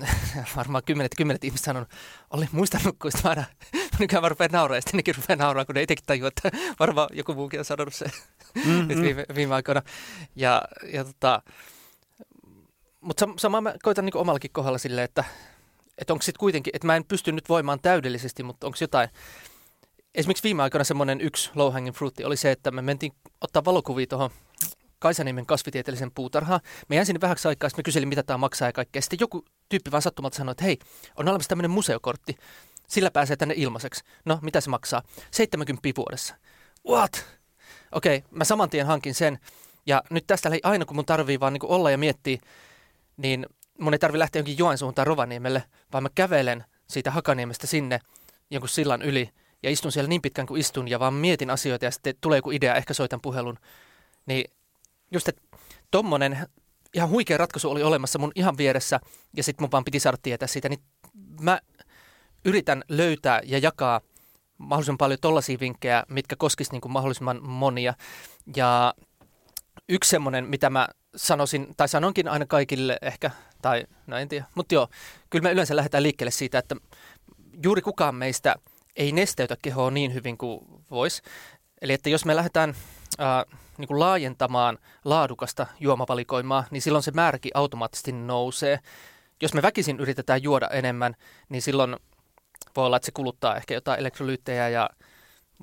varmaan 0.56 0.82
kymmenet 0.86 1.12
kymmenet 1.16 1.44
ihmiset 1.44 1.64
sanonut, 1.64 1.88
oli 2.30 2.48
muistanut, 2.52 2.96
kun 3.02 3.12
sitä 3.12 3.28
aina, 3.28 3.44
nykyään 3.98 4.22
mä 4.22 4.28
rupean 4.28 4.50
nauraa, 4.52 4.76
ja 4.76 4.82
sitten 4.82 4.98
nekin 4.98 5.14
rupeaa 5.14 5.36
nauraa, 5.36 5.64
kun 5.64 5.74
ne 5.74 5.82
itsekin 5.82 6.04
tajuu, 6.06 6.26
että 6.26 6.50
varmaan 6.80 7.08
joku 7.12 7.34
muukin 7.34 7.60
on 7.60 7.64
sanonut 7.64 7.94
se 7.94 8.06
mm-hmm. 8.54 8.88
nyt 8.88 9.00
viime, 9.00 9.24
viime 9.34 9.54
aikoina. 9.54 9.82
Ja, 10.36 10.62
ja 10.92 11.04
tota, 11.04 11.42
mutta 13.00 13.28
sama 13.36 13.60
mä 13.60 13.74
koitan 13.82 14.04
niin 14.04 14.16
omallakin 14.16 14.50
kohdalla 14.52 14.78
silleen, 14.78 15.04
että, 15.04 15.24
että 15.98 16.12
onko 16.12 16.22
sitten 16.22 16.40
kuitenkin, 16.40 16.70
että 16.76 16.86
mä 16.86 16.96
en 16.96 17.04
pysty 17.04 17.32
nyt 17.32 17.48
voimaan 17.48 17.80
täydellisesti, 17.82 18.42
mutta 18.42 18.66
onko 18.66 18.78
jotain, 18.80 19.08
esimerkiksi 20.14 20.44
viime 20.44 20.62
aikoina 20.62 20.84
semmoinen 20.84 21.20
yksi 21.20 21.50
low 21.54 21.72
hanging 21.72 21.96
fruitti 21.96 22.24
oli 22.24 22.36
se, 22.36 22.50
että 22.50 22.70
me 22.70 22.82
mentiin 22.82 23.12
ottaa 23.40 23.64
valokuvia 23.64 24.06
tuohon 24.06 24.30
Kaisaniemen 25.00 25.46
kasvitieteellisen 25.46 26.10
puutarhaan. 26.14 26.60
Me 26.88 26.96
jäin 26.96 27.06
sinne 27.06 27.20
vähäksi 27.20 27.48
aikaa, 27.48 27.70
me 27.76 27.82
kyselin, 27.82 28.08
mitä 28.08 28.22
tämä 28.22 28.38
maksaa 28.38 28.68
ja 28.68 28.72
kaikkea. 28.72 29.02
Sitten 29.02 29.18
joku 29.20 29.44
tyyppi 29.68 29.90
vaan 29.90 30.02
sattumalta 30.02 30.36
sanoi, 30.36 30.52
että 30.52 30.64
hei, 30.64 30.78
on 31.16 31.28
olemassa 31.28 31.48
tämmöinen 31.48 31.70
museokortti. 31.70 32.36
Sillä 32.88 33.10
pääsee 33.10 33.36
tänne 33.36 33.54
ilmaiseksi. 33.56 34.04
No, 34.24 34.38
mitä 34.42 34.60
se 34.60 34.70
maksaa? 34.70 35.02
70 35.30 35.88
vuodessa. 35.96 36.34
What? 36.88 37.39
Okei, 37.92 38.16
okay, 38.16 38.28
mä 38.30 38.44
saman 38.44 38.70
tien 38.70 38.86
hankin 38.86 39.14
sen. 39.14 39.38
Ja 39.86 40.02
nyt 40.10 40.26
tästä 40.26 40.50
aina, 40.62 40.84
kun 40.84 40.96
mun 40.96 41.06
tarvii 41.06 41.40
vaan 41.40 41.52
niin 41.52 41.66
olla 41.66 41.90
ja 41.90 41.98
miettiä, 41.98 42.38
niin 43.16 43.46
mun 43.78 43.92
ei 43.92 43.98
tarvi 43.98 44.18
lähteä 44.18 44.40
jonkin 44.40 44.58
Joensuun 44.58 44.94
tai 44.94 45.04
Rovaniemelle, 45.04 45.62
vaan 45.92 46.02
mä 46.02 46.08
kävelen 46.14 46.64
siitä 46.88 47.10
Hakaniemestä 47.10 47.66
sinne 47.66 48.00
jonkun 48.50 48.68
sillan 48.68 49.02
yli 49.02 49.30
ja 49.62 49.70
istun 49.70 49.92
siellä 49.92 50.08
niin 50.08 50.22
pitkään 50.22 50.46
kuin 50.46 50.60
istun 50.60 50.88
ja 50.88 51.00
vaan 51.00 51.14
mietin 51.14 51.50
asioita 51.50 51.84
ja 51.84 51.90
sitten 51.90 52.14
tulee 52.20 52.38
joku 52.38 52.50
idea, 52.50 52.74
ehkä 52.74 52.94
soitan 52.94 53.20
puhelun. 53.20 53.58
Niin 54.26 54.44
just, 55.10 55.28
että 55.28 55.42
tommonen 55.90 56.38
ihan 56.94 57.10
huikea 57.10 57.38
ratkaisu 57.38 57.70
oli 57.70 57.82
olemassa 57.82 58.18
mun 58.18 58.32
ihan 58.34 58.56
vieressä 58.56 59.00
ja 59.36 59.42
sitten 59.42 59.62
mun 59.62 59.72
vaan 59.72 59.84
piti 59.84 60.00
saada 60.00 60.18
tietää 60.22 60.48
siitä, 60.48 60.68
niin 60.68 60.80
mä 61.40 61.60
yritän 62.44 62.84
löytää 62.88 63.40
ja 63.44 63.58
jakaa 63.58 64.00
mahdollisimman 64.60 64.98
paljon 64.98 65.18
tollaisia 65.20 65.60
vinkkejä, 65.60 66.04
mitkä 66.08 66.36
koskisivat 66.36 66.82
niin 66.82 66.92
mahdollisimman 66.92 67.42
monia. 67.42 67.94
Ja 68.56 68.94
yksi 69.88 70.10
semmoinen, 70.10 70.46
mitä 70.46 70.70
mä 70.70 70.88
sanoisin, 71.16 71.74
tai 71.76 71.88
sanonkin 71.88 72.28
aina 72.28 72.46
kaikille 72.46 72.98
ehkä, 73.02 73.30
tai 73.62 73.84
no 74.06 74.16
en 74.16 74.28
tiedä, 74.28 74.44
mutta 74.54 74.74
joo, 74.74 74.88
kyllä 75.30 75.42
me 75.42 75.52
yleensä 75.52 75.76
lähdetään 75.76 76.02
liikkeelle 76.02 76.30
siitä, 76.30 76.58
että 76.58 76.76
juuri 77.62 77.82
kukaan 77.82 78.14
meistä 78.14 78.56
ei 78.96 79.12
nesteytä 79.12 79.56
kehoa 79.62 79.90
niin 79.90 80.14
hyvin 80.14 80.38
kuin 80.38 80.60
voisi. 80.90 81.22
Eli 81.82 81.92
että 81.92 82.10
jos 82.10 82.24
me 82.24 82.36
lähdetään 82.36 82.74
äh, 83.20 83.58
niin 83.78 83.88
kuin 83.88 84.00
laajentamaan 84.00 84.78
laadukasta 85.04 85.66
juomavalikoimaa, 85.80 86.64
niin 86.70 86.82
silloin 86.82 87.02
se 87.02 87.10
määräkin 87.10 87.50
automaattisesti 87.54 88.12
nousee. 88.12 88.78
Jos 89.42 89.54
me 89.54 89.62
väkisin 89.62 90.00
yritetään 90.00 90.42
juoda 90.42 90.68
enemmän, 90.68 91.14
niin 91.48 91.62
silloin 91.62 91.96
voi 92.76 92.86
olla, 92.86 92.96
että 92.96 93.06
se 93.06 93.12
kuluttaa 93.12 93.56
ehkä 93.56 93.74
jotain 93.74 94.00
elektrolyyttejä 94.00 94.68
ja 94.68 94.90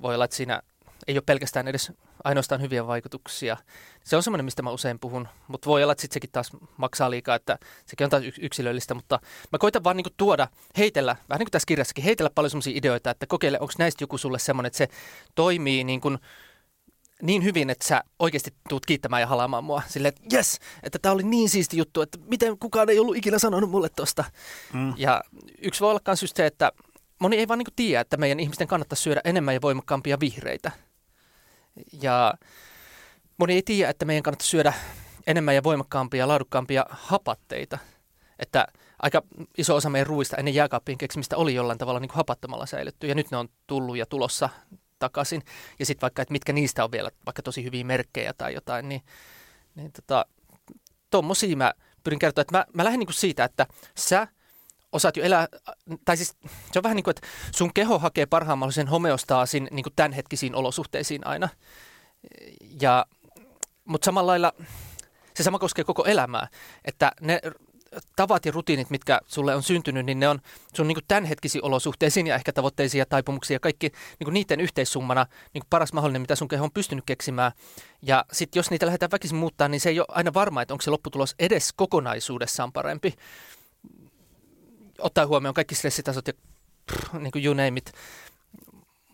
voi 0.02 0.16
olla, 0.16 0.26
että 0.26 0.38
siinä 0.38 0.62
ei 1.08 1.16
ole 1.18 1.24
pelkästään 1.26 1.68
edes 1.68 1.92
ainoastaan 2.24 2.62
hyviä 2.62 2.88
vaikutuksia. 2.88 3.58
Se 4.04 4.16
on 4.16 4.24
semmoinen, 4.24 4.46
mistä 4.46 4.62
mä 4.62 4.72
usein 4.72 5.00
puhun, 5.00 5.28
mutta 5.48 5.70
voi 5.70 5.84
olla, 5.84 5.92
että 5.92 6.02
sit 6.02 6.12
sekin 6.12 6.30
taas 6.32 6.52
maksaa 6.78 7.12
liikaa, 7.12 7.36
että 7.36 7.58
sekin 7.86 8.06
on 8.06 8.10
taas 8.10 8.24
yksilöllistä, 8.42 8.94
mutta 8.94 9.20
mä 9.52 9.58
koitan 9.58 9.84
vaan 9.84 9.98
niinku 9.98 10.10
tuoda, 10.18 10.48
heitellä, 10.78 11.16
vähän 11.30 11.40
niin 11.40 11.46
kuin 11.46 11.52
tässä 11.52 11.66
kirjassakin, 11.66 12.04
heitellä 12.04 12.30
paljon 12.30 12.50
semmoisia 12.50 12.74
ideoita, 12.76 13.10
että 13.10 13.28
kokeile, 13.28 13.60
onko 13.60 13.74
näistä 13.80 14.04
joku 14.04 14.18
sulle 14.18 14.40
semmoinen, 14.40 14.68
että 14.68 14.78
se 14.78 14.88
toimii 15.36 15.84
niin 15.84 16.02
kuin 16.02 16.18
niin 17.22 17.44
hyvin, 17.44 17.70
että 17.70 17.88
sä 17.88 18.04
oikeasti 18.20 18.54
tuut 18.70 18.86
kiittämään 18.86 19.22
ja 19.22 19.28
halaamaan 19.28 19.64
mua 19.64 19.82
silleen, 19.88 20.14
että 20.16 20.38
jes, 20.38 20.60
että 20.84 21.00
tämä 21.00 21.14
oli 21.14 21.24
niin 21.24 21.50
siisti 21.50 21.78
juttu, 21.78 22.02
että 22.02 22.18
miten 22.28 22.58
kukaan 22.60 22.90
ei 22.90 23.00
ollut 23.00 23.18
ikinä 23.18 23.40
sanonut 23.40 23.70
mulle 23.70 23.90
tosta. 23.90 24.24
Mm. 24.74 24.94
Ja 24.98 25.24
yksi 25.62 25.82
voi 25.82 25.90
olla 25.90 26.02
myös 26.08 26.22
just 26.22 26.36
se, 26.36 26.46
että 26.46 26.72
moni 27.20 27.38
ei 27.38 27.48
vaan 27.48 27.60
niin 27.60 27.68
tiedä, 27.76 28.02
että 28.02 28.18
meidän 28.18 28.40
ihmisten 28.40 28.68
kannattaisi 28.68 29.04
syödä 29.04 29.22
enemmän 29.24 29.54
ja 29.54 29.62
voimakkaampia 29.62 30.20
vihreitä. 30.20 30.72
Ja 32.02 32.34
moni 33.38 33.54
ei 33.54 33.62
tiedä, 33.62 33.90
että 33.90 34.06
meidän 34.06 34.24
kannattaisi 34.24 34.50
syödä 34.50 34.74
enemmän 35.28 35.56
ja 35.56 35.64
voimakkaampia 35.64 36.20
ja 36.20 36.28
laadukkaampia 36.28 36.86
hapatteita. 36.90 37.78
Että 38.40 38.68
aika 39.00 39.22
iso 39.58 39.76
osa 39.76 39.90
meidän 39.90 40.08
ruuista 40.08 40.38
ennen 40.38 40.54
jääkaappien 40.54 40.98
keksimistä 40.98 41.38
oli 41.38 41.56
jollain 41.56 41.78
tavalla 41.78 42.00
niin 42.00 42.10
kuin 42.10 42.18
hapattomalla 42.18 42.66
säilytty. 42.66 43.08
Ja 43.08 43.16
nyt 43.16 43.32
ne 43.32 43.38
on 43.38 43.50
tullut 43.68 43.98
ja 43.98 44.06
tulossa 44.06 44.50
takaisin. 45.00 45.42
Ja 45.80 45.86
sitten 45.86 46.02
vaikka, 46.02 46.22
että 46.22 46.32
mitkä 46.32 46.54
niistä 46.54 46.84
on 46.84 46.92
vielä 46.92 47.12
vaikka 47.26 47.42
tosi 47.42 47.64
hyviä 47.64 47.84
merkkejä 47.84 48.34
tai 48.38 48.54
jotain, 48.54 48.90
niin, 48.90 49.02
niin 49.76 49.92
tota, 49.92 50.26
tommosia 51.10 51.58
mä 51.58 51.74
pyrin 52.04 52.20
kertoa, 52.20 52.42
että 52.42 52.58
mä, 52.58 52.66
mä 52.74 52.84
lähden 52.84 53.00
niin 53.00 53.08
kuin 53.08 53.16
siitä, 53.16 53.44
että 53.44 53.68
sä 53.98 54.28
osaat 54.92 55.18
jo 55.18 55.24
elää, 55.24 55.48
tai 56.06 56.18
siis 56.18 56.36
se 56.72 56.80
on 56.80 56.84
vähän 56.84 56.96
niin 56.96 57.04
kuin, 57.04 57.12
että 57.12 57.28
sun 57.56 57.74
keho 57.74 58.00
hakee 58.00 58.26
parhaan 58.26 58.58
mahdollisen 58.58 58.88
homeostaasin 58.88 59.68
niin 59.72 59.84
kuin 59.84 59.94
tämänhetkisiin 59.96 60.56
olosuhteisiin 60.56 61.28
aina. 61.28 61.50
Ja, 62.82 63.06
mutta 63.86 64.06
samalla 64.06 64.32
lailla 64.32 64.54
se 65.36 65.44
sama 65.44 65.60
koskee 65.60 65.84
koko 65.84 66.06
elämää, 66.06 66.48
että 66.86 67.12
ne 67.22 67.42
tavat 68.16 68.46
ja 68.46 68.52
rutiinit, 68.52 68.90
mitkä 68.90 69.20
sulle 69.28 69.56
on 69.56 69.64
syntynyt, 69.64 70.06
niin 70.06 70.20
ne 70.20 70.28
on 70.28 70.40
sun 70.76 70.88
niin 70.88 70.98
tämänhetkisiin 71.08 71.64
olosuhteisiin 71.64 72.28
ja 72.28 72.36
ehkä 72.36 72.54
tavoitteisiin 72.54 73.00
ja 73.00 73.06
taipumuksiin 73.06 73.56
ja 73.56 73.60
kaikki 73.60 73.92
niin 74.20 74.34
niiden 74.34 74.60
yhteissummana 74.60 75.26
niin 75.54 75.64
paras 75.70 75.94
mahdollinen, 75.94 76.22
mitä 76.22 76.36
sun 76.36 76.48
keho 76.48 76.64
on 76.64 76.72
pystynyt 76.72 77.04
keksimään. 77.06 77.52
Ja 78.02 78.26
sitten 78.32 78.60
jos 78.60 78.70
niitä 78.70 78.86
lähdetään 78.86 79.12
väkisin 79.12 79.38
muuttaa, 79.38 79.68
niin 79.68 79.82
se 79.82 79.90
ei 79.90 80.00
ole 80.00 80.08
aina 80.10 80.34
varma, 80.34 80.62
että 80.62 80.74
onko 80.74 80.82
se 80.82 80.92
lopputulos 80.92 81.36
edes 81.40 81.74
kokonaisuudessaan 81.74 82.74
parempi 82.74 83.14
ottaa 85.00 85.28
huomioon 85.28 85.54
kaikki 85.54 85.76
stressitasot 85.76 86.28
ja 86.28 86.34
pff, 86.92 87.14
niin 87.14 87.32
kuin 87.32 87.46
you 87.46 87.54
name 87.54 87.74
it. 87.76 87.92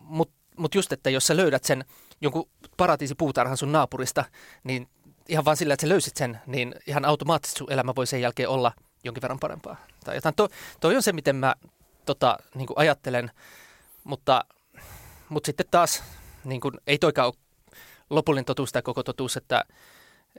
Mutta 0.00 0.34
mut 0.56 0.74
just, 0.74 0.92
että 0.92 1.10
jos 1.10 1.26
sä 1.26 1.36
löydät 1.36 1.64
sen 1.64 1.84
jonkun 2.20 2.48
paratiisipuutarhan 2.76 3.56
sun 3.56 3.72
naapurista, 3.72 4.24
niin 4.64 4.88
ihan 5.28 5.44
vaan 5.44 5.56
sillä, 5.56 5.74
että 5.74 5.86
sä 5.86 5.88
löysit 5.88 6.16
sen, 6.16 6.40
niin 6.46 6.74
ihan 6.86 7.04
automaattisesti 7.04 7.58
sun 7.58 7.72
elämä 7.72 7.92
voi 7.96 8.06
sen 8.06 8.20
jälkeen 8.20 8.48
olla 8.48 8.72
jonkin 9.04 9.22
verran 9.22 9.38
parempaa. 9.38 9.76
Tai 10.04 10.14
jotain. 10.14 10.34
To, 10.34 10.48
toi 10.80 10.96
on 10.96 11.02
se, 11.02 11.12
miten 11.12 11.36
mä 11.36 11.54
tota, 12.06 12.38
niin 12.54 12.66
kuin 12.66 12.78
ajattelen, 12.78 13.30
mutta, 14.04 14.44
mutta 15.28 15.46
sitten 15.46 15.66
taas 15.70 16.02
niin 16.44 16.60
kuin, 16.60 16.74
ei 16.86 16.98
toikaan 16.98 17.28
ole 17.28 17.34
lopullinen 18.10 18.44
totuus 18.44 18.72
tai 18.72 18.82
koko 18.82 19.02
totuus, 19.02 19.36
että 19.36 19.64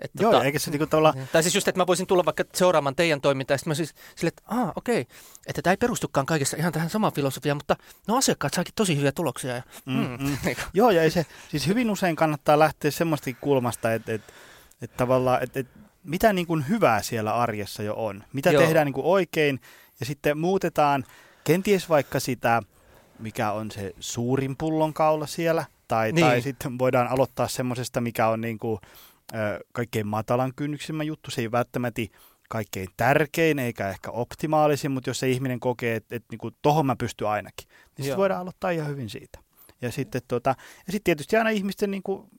että 0.01 0.23
Joo, 0.23 0.31
tota, 0.31 0.43
eikä 0.43 0.59
se 0.59 0.71
niinku 0.71 0.87
tavalla... 0.87 1.13
Tai 1.31 1.43
siis 1.43 1.55
just, 1.55 1.67
että 1.67 1.81
mä 1.81 1.87
voisin 1.87 2.07
tulla 2.07 2.25
vaikka 2.25 2.43
seuraamaan 2.53 2.95
teidän 2.95 3.21
toimintaa, 3.21 3.53
ja 3.53 3.57
sitten 3.57 3.71
mä 3.71 3.75
siis 3.75 3.93
sille, 4.15 4.27
että 4.27 4.43
aah, 4.47 4.71
okei, 4.75 5.01
okay, 5.01 5.15
että 5.47 5.61
tämä 5.61 5.71
ei 5.71 5.77
perustukaan 5.77 6.25
kaikessa 6.25 6.57
ihan 6.57 6.73
tähän 6.73 6.89
samaan 6.89 7.13
filosofiaan, 7.13 7.57
mutta 7.57 7.75
no 8.07 8.17
asiakkaat 8.17 8.53
saakin 8.53 8.73
tosi 8.75 8.97
hyviä 8.97 9.11
tuloksia. 9.11 9.55
Ja, 9.55 9.61
mm, 9.85 9.93
mm. 9.95 10.17
Mm. 10.19 10.37
Joo, 10.73 10.91
ja 10.91 11.03
ei 11.03 11.11
se, 11.11 11.25
siis 11.49 11.67
hyvin 11.67 11.91
usein 11.91 12.15
kannattaa 12.15 12.59
lähteä 12.59 12.91
semmoista 12.91 13.31
kulmasta, 13.41 13.93
että, 13.93 14.13
että, 14.13 14.33
että 14.81 14.97
tavallaan, 14.97 15.43
että, 15.43 15.59
että 15.59 15.79
mitä 16.03 16.33
niin 16.33 16.47
kuin 16.47 16.69
hyvää 16.69 17.01
siellä 17.01 17.35
arjessa 17.35 17.83
jo 17.83 17.93
on, 17.97 18.23
mitä 18.33 18.51
Joo. 18.51 18.61
tehdään 18.61 18.85
niin 18.85 18.93
kuin 18.93 19.05
oikein, 19.05 19.59
ja 19.99 20.05
sitten 20.05 20.37
muutetaan 20.37 21.05
kenties 21.43 21.89
vaikka 21.89 22.19
sitä, 22.19 22.61
mikä 23.19 23.51
on 23.51 23.71
se 23.71 23.93
suurin 23.99 24.57
pullonkaula 24.57 25.27
siellä, 25.27 25.65
tai, 25.87 26.11
niin. 26.11 26.25
tai 26.25 26.41
sitten 26.41 26.79
voidaan 26.79 27.07
aloittaa 27.07 27.47
semmoisesta, 27.47 28.01
mikä 28.01 28.27
on 28.27 28.41
niin 28.41 28.59
kuin, 28.59 28.79
kaikkein 29.71 30.07
matalan 30.07 30.51
kynnyksimmä 30.55 31.03
juttu. 31.03 31.32
Se 31.32 31.41
ei 31.41 31.51
välttämättä 31.51 32.01
kaikkein 32.49 32.88
tärkein 32.97 33.59
eikä 33.59 33.89
ehkä 33.89 34.11
optimaalisin, 34.11 34.91
mutta 34.91 35.09
jos 35.09 35.19
se 35.19 35.30
ihminen 35.30 35.59
kokee, 35.59 35.95
että, 35.95 36.15
että 36.15 36.28
niin 36.32 36.55
tohon 36.61 36.86
mä 36.86 36.95
pystyn 36.95 37.28
ainakin, 37.28 37.67
niin 37.69 38.05
sitten 38.05 38.17
voidaan 38.17 38.41
aloittaa 38.41 38.69
ihan 38.69 38.88
hyvin 38.88 39.09
siitä. 39.09 39.39
Ja 39.82 39.91
sitten 39.91 40.21
tota, 40.28 40.49
ja 40.88 40.91
sitten 40.91 41.03
tietysti 41.03 41.38
aina 41.38 41.49
ihmisten 41.49 41.91
niin 41.91 42.03
kuin, 42.03 42.30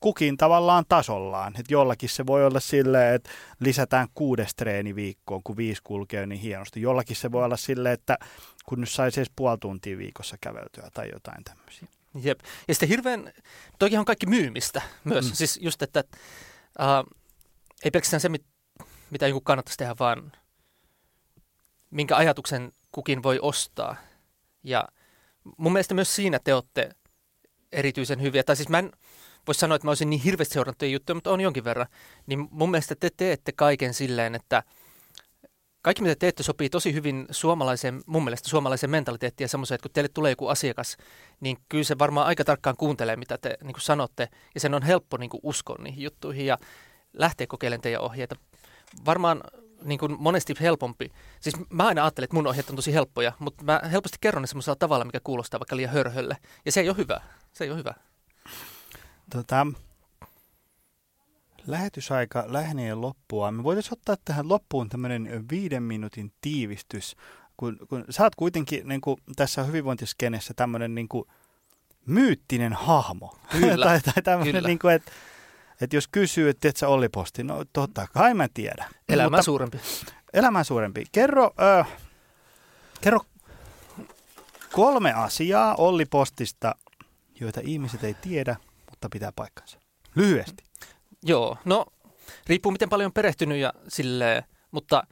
kukin 0.00 0.36
tavallaan 0.36 0.84
tasollaan. 0.88 1.54
Et 1.60 1.70
jollakin 1.70 2.08
se 2.08 2.26
voi 2.26 2.46
olla 2.46 2.60
silleen, 2.60 3.14
että 3.14 3.30
lisätään 3.60 4.08
kuudes 4.14 4.54
treeni 4.54 4.94
viikkoon, 4.94 5.42
kun 5.42 5.56
viisi 5.56 5.80
kulkee 5.84 6.26
niin 6.26 6.40
hienosti. 6.40 6.80
Jollakin 6.80 7.16
se 7.16 7.32
voi 7.32 7.44
olla 7.44 7.56
silleen, 7.56 7.94
että 7.94 8.18
kun 8.66 8.80
nyt 8.80 8.90
saisi 8.90 9.20
edes 9.20 9.32
puoli 9.36 9.58
tuntia 9.58 9.98
viikossa 9.98 10.36
käveltyä 10.40 10.88
tai 10.94 11.10
jotain 11.12 11.44
tämmöisiä. 11.44 11.88
Jep. 12.22 12.40
Ja 12.68 12.74
sitten 12.74 12.88
hirveän, 12.88 13.32
toki 13.78 13.96
on 13.96 14.04
kaikki 14.04 14.26
myymistä 14.26 14.82
myös. 15.04 15.24
Mm. 15.24 15.34
Siis 15.34 15.58
just, 15.62 15.82
että 15.82 16.04
uh, 16.78 17.14
ei 17.84 17.90
pelkästään 17.90 18.20
se, 18.20 18.28
mit, 18.28 18.46
mitä 19.10 19.28
joku 19.28 19.40
kannattaisi 19.40 19.78
tehdä, 19.78 19.94
vaan 19.98 20.32
minkä 21.90 22.16
ajatuksen 22.16 22.72
kukin 22.92 23.22
voi 23.22 23.38
ostaa. 23.42 23.96
Ja 24.62 24.88
mun 25.56 25.72
mielestä 25.72 25.94
myös 25.94 26.14
siinä 26.14 26.38
te 26.44 26.54
olette 26.54 26.90
erityisen 27.72 28.22
hyviä. 28.22 28.42
Tai 28.42 28.56
siis 28.56 28.68
mä 28.68 28.78
en 28.78 28.92
voi 29.46 29.54
sanoa, 29.54 29.76
että 29.76 29.86
mä 29.86 29.90
olisin 29.90 30.10
niin 30.10 30.22
hirveästi 30.22 30.54
seurannut 30.54 30.82
juttuja, 30.82 31.14
mutta 31.14 31.32
on 31.32 31.40
jonkin 31.40 31.64
verran. 31.64 31.86
Niin 32.26 32.48
mun 32.50 32.70
mielestä 32.70 32.94
te 32.94 33.10
teette 33.16 33.52
kaiken 33.52 33.94
silleen, 33.94 34.34
että 34.34 34.62
kaikki 35.84 36.02
mitä 36.02 36.16
teette 36.16 36.42
sopii 36.42 36.70
tosi 36.70 36.94
hyvin 36.94 37.26
suomalaiseen, 37.30 38.02
mun 38.06 38.24
mielestä 38.24 38.48
suomalaiseen 38.48 38.90
mentaliteettiin 38.90 39.44
ja 39.44 39.48
semmoiseen, 39.48 39.74
että 39.74 39.82
kun 39.82 39.92
teille 39.92 40.08
tulee 40.08 40.32
joku 40.32 40.48
asiakas, 40.48 40.96
niin 41.40 41.58
kyllä 41.68 41.84
se 41.84 41.98
varmaan 41.98 42.26
aika 42.26 42.44
tarkkaan 42.44 42.76
kuuntelee, 42.76 43.16
mitä 43.16 43.38
te 43.38 43.58
niin 43.62 43.72
kuin 43.72 43.82
sanotte. 43.82 44.28
Ja 44.54 44.60
sen 44.60 44.74
on 44.74 44.82
helppo 44.82 45.16
niin 45.16 45.30
kuin 45.30 45.40
uskoa 45.42 45.76
niihin 45.78 46.02
juttuihin 46.02 46.46
ja 46.46 46.58
lähteä 47.12 47.46
kokeilemaan 47.46 47.82
teidän 47.82 48.00
ohjeita. 48.00 48.36
Varmaan 49.06 49.40
niin 49.82 49.98
kuin 49.98 50.16
monesti 50.18 50.54
helpompi. 50.60 51.10
Siis 51.40 51.54
mä 51.70 51.86
aina 51.86 52.04
ajattelen, 52.04 52.24
että 52.24 52.36
mun 52.36 52.46
ohjeet 52.46 52.70
on 52.70 52.76
tosi 52.76 52.92
helppoja, 52.92 53.32
mutta 53.38 53.64
mä 53.64 53.80
helposti 53.92 54.18
kerron 54.20 54.42
ne 54.42 54.46
semmoisella 54.46 54.76
tavalla, 54.76 55.04
mikä 55.04 55.20
kuulostaa 55.24 55.60
vaikka 55.60 55.76
liian 55.76 55.92
hörhölle. 55.92 56.36
Ja 56.64 56.72
se 56.72 56.80
ei 56.80 56.88
ole 56.88 56.96
hyvä. 56.96 57.20
Se 57.52 57.64
ei 57.64 57.70
ole 57.70 57.78
hyvä. 57.78 57.94
Tota, 59.30 59.66
lähetysaika 61.66 62.44
lähenee 62.48 62.94
loppua. 62.94 63.52
Me 63.52 63.62
voitaisiin 63.62 63.92
ottaa 63.92 64.16
tähän 64.24 64.48
loppuun 64.48 64.88
tämmöinen 64.88 65.44
viiden 65.50 65.82
minuutin 65.82 66.32
tiivistys, 66.40 67.16
kun, 67.56 67.78
kun 67.88 68.04
sä 68.10 68.22
oot 68.22 68.34
kuitenkin 68.34 68.88
niin 68.88 69.00
kuin, 69.00 69.16
tässä 69.36 69.64
hyvinvointiskenessä 69.64 70.54
tämmöinen 70.54 70.94
niin 70.94 71.08
kuin, 71.08 71.24
myyttinen 72.06 72.72
hahmo. 72.72 73.36
Kyllä, 73.60 73.86
tai, 73.86 74.00
tai 74.00 74.22
tämmöinen, 74.22 74.64
niin 74.64 74.78
kuin, 74.78 74.94
että 74.94 75.12
että 75.80 75.96
jos 75.96 76.08
kysyy, 76.08 76.48
että 76.48 76.68
et 76.68 76.76
sä 76.76 76.88
Olli 76.88 77.08
Posti, 77.08 77.44
no 77.44 77.64
totta 77.72 78.06
kai 78.12 78.34
mä 78.34 78.48
tiedän. 78.54 78.88
Elämä 79.08 79.30
Mutta, 79.30 79.42
suurempi. 79.42 79.80
Elämä 80.32 80.64
suurempi. 80.64 81.04
Kerro, 81.12 81.50
äh, 81.80 81.88
kerro 83.00 83.20
kolme 84.72 85.12
asiaa 85.12 85.74
Olli 85.74 86.04
Postista, 86.04 86.74
joita 87.40 87.60
ihmiset 87.64 88.04
ei 88.04 88.14
tiedä, 88.14 88.56
mutta 88.90 89.08
pitää 89.08 89.32
paikkansa. 89.36 89.78
Lyhyesti. 90.14 90.64
Joo, 91.24 91.56
no 91.64 91.86
riippuu 92.46 92.72
miten 92.72 92.88
paljon 92.88 93.06
on 93.06 93.12
perehtynyt 93.12 93.58
ja 93.58 93.72
silleen, 93.88 94.42
mutta 94.70 95.06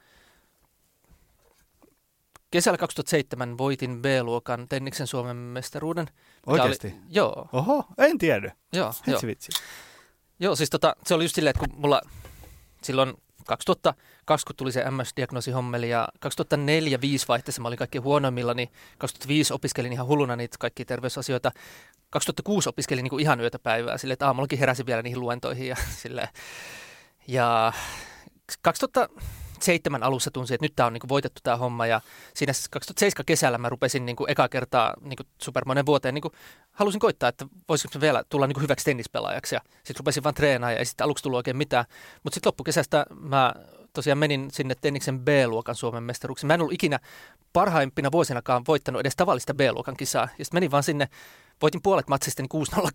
kesällä 2.51 2.77
2007 2.77 3.57
voitin 3.57 4.01
B-luokan 4.01 4.67
Tenniksen 4.69 5.07
Suomen 5.07 5.37
mestaruuden. 5.37 6.07
Oikeasti? 6.45 6.87
Oli, 6.87 6.95
joo. 7.09 7.49
Oho, 7.53 7.85
en 7.97 8.17
tiedä. 8.17 8.55
Joo, 8.73 8.87
vitsi, 8.87 9.11
joo. 9.11 9.21
vitsi. 9.27 9.51
Joo, 10.39 10.55
siis 10.55 10.69
tota, 10.69 10.95
se 11.05 11.13
oli 11.13 11.23
just 11.23 11.35
silleen, 11.35 11.55
että 11.55 11.65
kun 11.67 11.81
mulla 11.81 12.01
silloin 12.81 13.13
2020 13.45 14.57
tuli 14.57 14.71
se 14.71 14.83
MS-diagnoosihommeli 14.83 15.89
ja 15.89 16.07
2004-2005 16.25 16.29
vaihteessa 17.27 17.61
mä 17.61 17.67
olin 17.67 17.77
kaikki 17.77 17.97
huonoimmilla, 17.97 18.53
niin 18.53 18.69
2005 18.97 19.53
opiskelin 19.53 19.93
ihan 19.93 20.07
hulluna 20.07 20.35
niitä 20.35 20.57
kaikkia 20.59 20.85
terveysasioita. 20.85 21.51
2006 22.09 22.69
opiskelin 22.69 23.03
niin 23.03 23.09
kuin 23.09 23.21
ihan 23.21 23.39
yötä 23.39 23.59
päivää, 23.59 23.97
silleen, 23.97 24.13
että 24.13 24.27
aamullakin 24.27 24.59
heräsin 24.59 24.85
vielä 24.85 25.01
niihin 25.01 25.19
luentoihin 25.19 25.67
ja 25.67 25.75
silleen. 26.01 26.29
Ja 27.27 27.73
2000, 28.61 29.09
2007 29.63 30.03
alussa 30.03 30.31
tunsi, 30.31 30.53
että 30.53 30.65
nyt 30.65 30.73
tämä 30.75 30.87
on 30.87 30.93
niin 30.93 31.09
voitettu 31.09 31.39
tämä 31.43 31.57
homma 31.57 31.87
ja 31.87 32.01
siinä 32.33 32.53
2007 32.71 33.25
kesällä 33.25 33.57
mä 33.57 33.69
rupesin 33.69 34.05
niin 34.05 34.15
kuin 34.15 34.29
eka 34.29 34.49
kertaa 34.49 34.93
niin 35.01 35.17
kuin 35.17 35.27
supermonen 35.41 35.85
vuoteen, 35.85 36.13
niin 36.13 36.21
kuin 36.21 36.33
halusin 36.71 36.99
koittaa, 36.99 37.29
että 37.29 37.45
voisiko 37.69 38.01
vielä 38.01 38.23
tulla 38.29 38.47
niin 38.47 38.53
kuin 38.53 38.63
hyväksi 38.63 38.85
tennispelaajaksi 38.85 39.55
ja 39.55 39.61
sitten 39.77 39.99
rupesin 39.99 40.23
vaan 40.23 40.35
treenaamaan 40.35 40.79
ja 40.79 40.85
sitten 40.85 41.05
aluksi 41.05 41.23
tullut 41.23 41.37
oikein 41.37 41.57
mitään. 41.57 41.85
Mutta 42.23 42.35
sitten 42.35 42.47
loppukesästä 42.47 43.05
mä 43.19 43.53
tosiaan 43.93 44.17
menin 44.17 44.51
sinne 44.51 44.75
Tenniksen 44.81 45.19
B-luokan 45.19 45.75
Suomen 45.75 46.03
mestaruksi. 46.03 46.45
Mä 46.45 46.53
en 46.53 46.61
ollut 46.61 46.73
ikinä 46.73 46.99
parhaimpina 47.53 48.11
vuosinakaan 48.11 48.63
voittanut 48.67 48.99
edes 48.99 49.15
tavallista 49.15 49.53
B-luokan 49.53 49.97
kisaa. 49.97 50.29
Ja 50.39 50.45
sitten 50.45 50.55
menin 50.55 50.71
vaan 50.71 50.83
sinne 50.83 51.07
voitin 51.61 51.81
puolet 51.81 52.07
matsista 52.07 52.43
niin 52.43 52.65
6-0, 52.75 52.87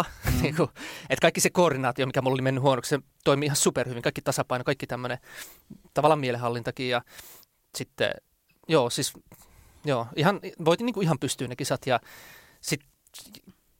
6-0. 0.00 0.04
Mm. 0.24 0.42
niin 0.42 0.56
kuin, 0.56 0.68
että 1.10 1.20
kaikki 1.22 1.40
se 1.40 1.50
koordinaatio, 1.50 2.06
mikä 2.06 2.22
mulla 2.22 2.34
oli 2.34 2.42
mennyt 2.42 2.62
huonoksi, 2.62 2.88
se 2.88 2.98
toimi 3.24 3.46
ihan 3.46 3.56
superhyvin. 3.56 4.02
Kaikki 4.02 4.22
tasapaino, 4.22 4.64
kaikki 4.64 4.86
tämmöinen 4.86 5.18
tavallaan 5.94 6.20
mielenhallintakin. 6.20 6.88
Ja 6.88 7.02
sitten, 7.74 8.10
joo, 8.68 8.90
siis 8.90 9.12
joo, 9.84 10.06
ihan, 10.16 10.40
voitin 10.64 10.84
niin 10.86 10.94
kuin 10.94 11.04
ihan 11.04 11.18
pystyyn 11.18 11.50
ne 11.50 11.56
kisat. 11.56 11.86
Ja 11.86 12.00
sitten 12.60 12.88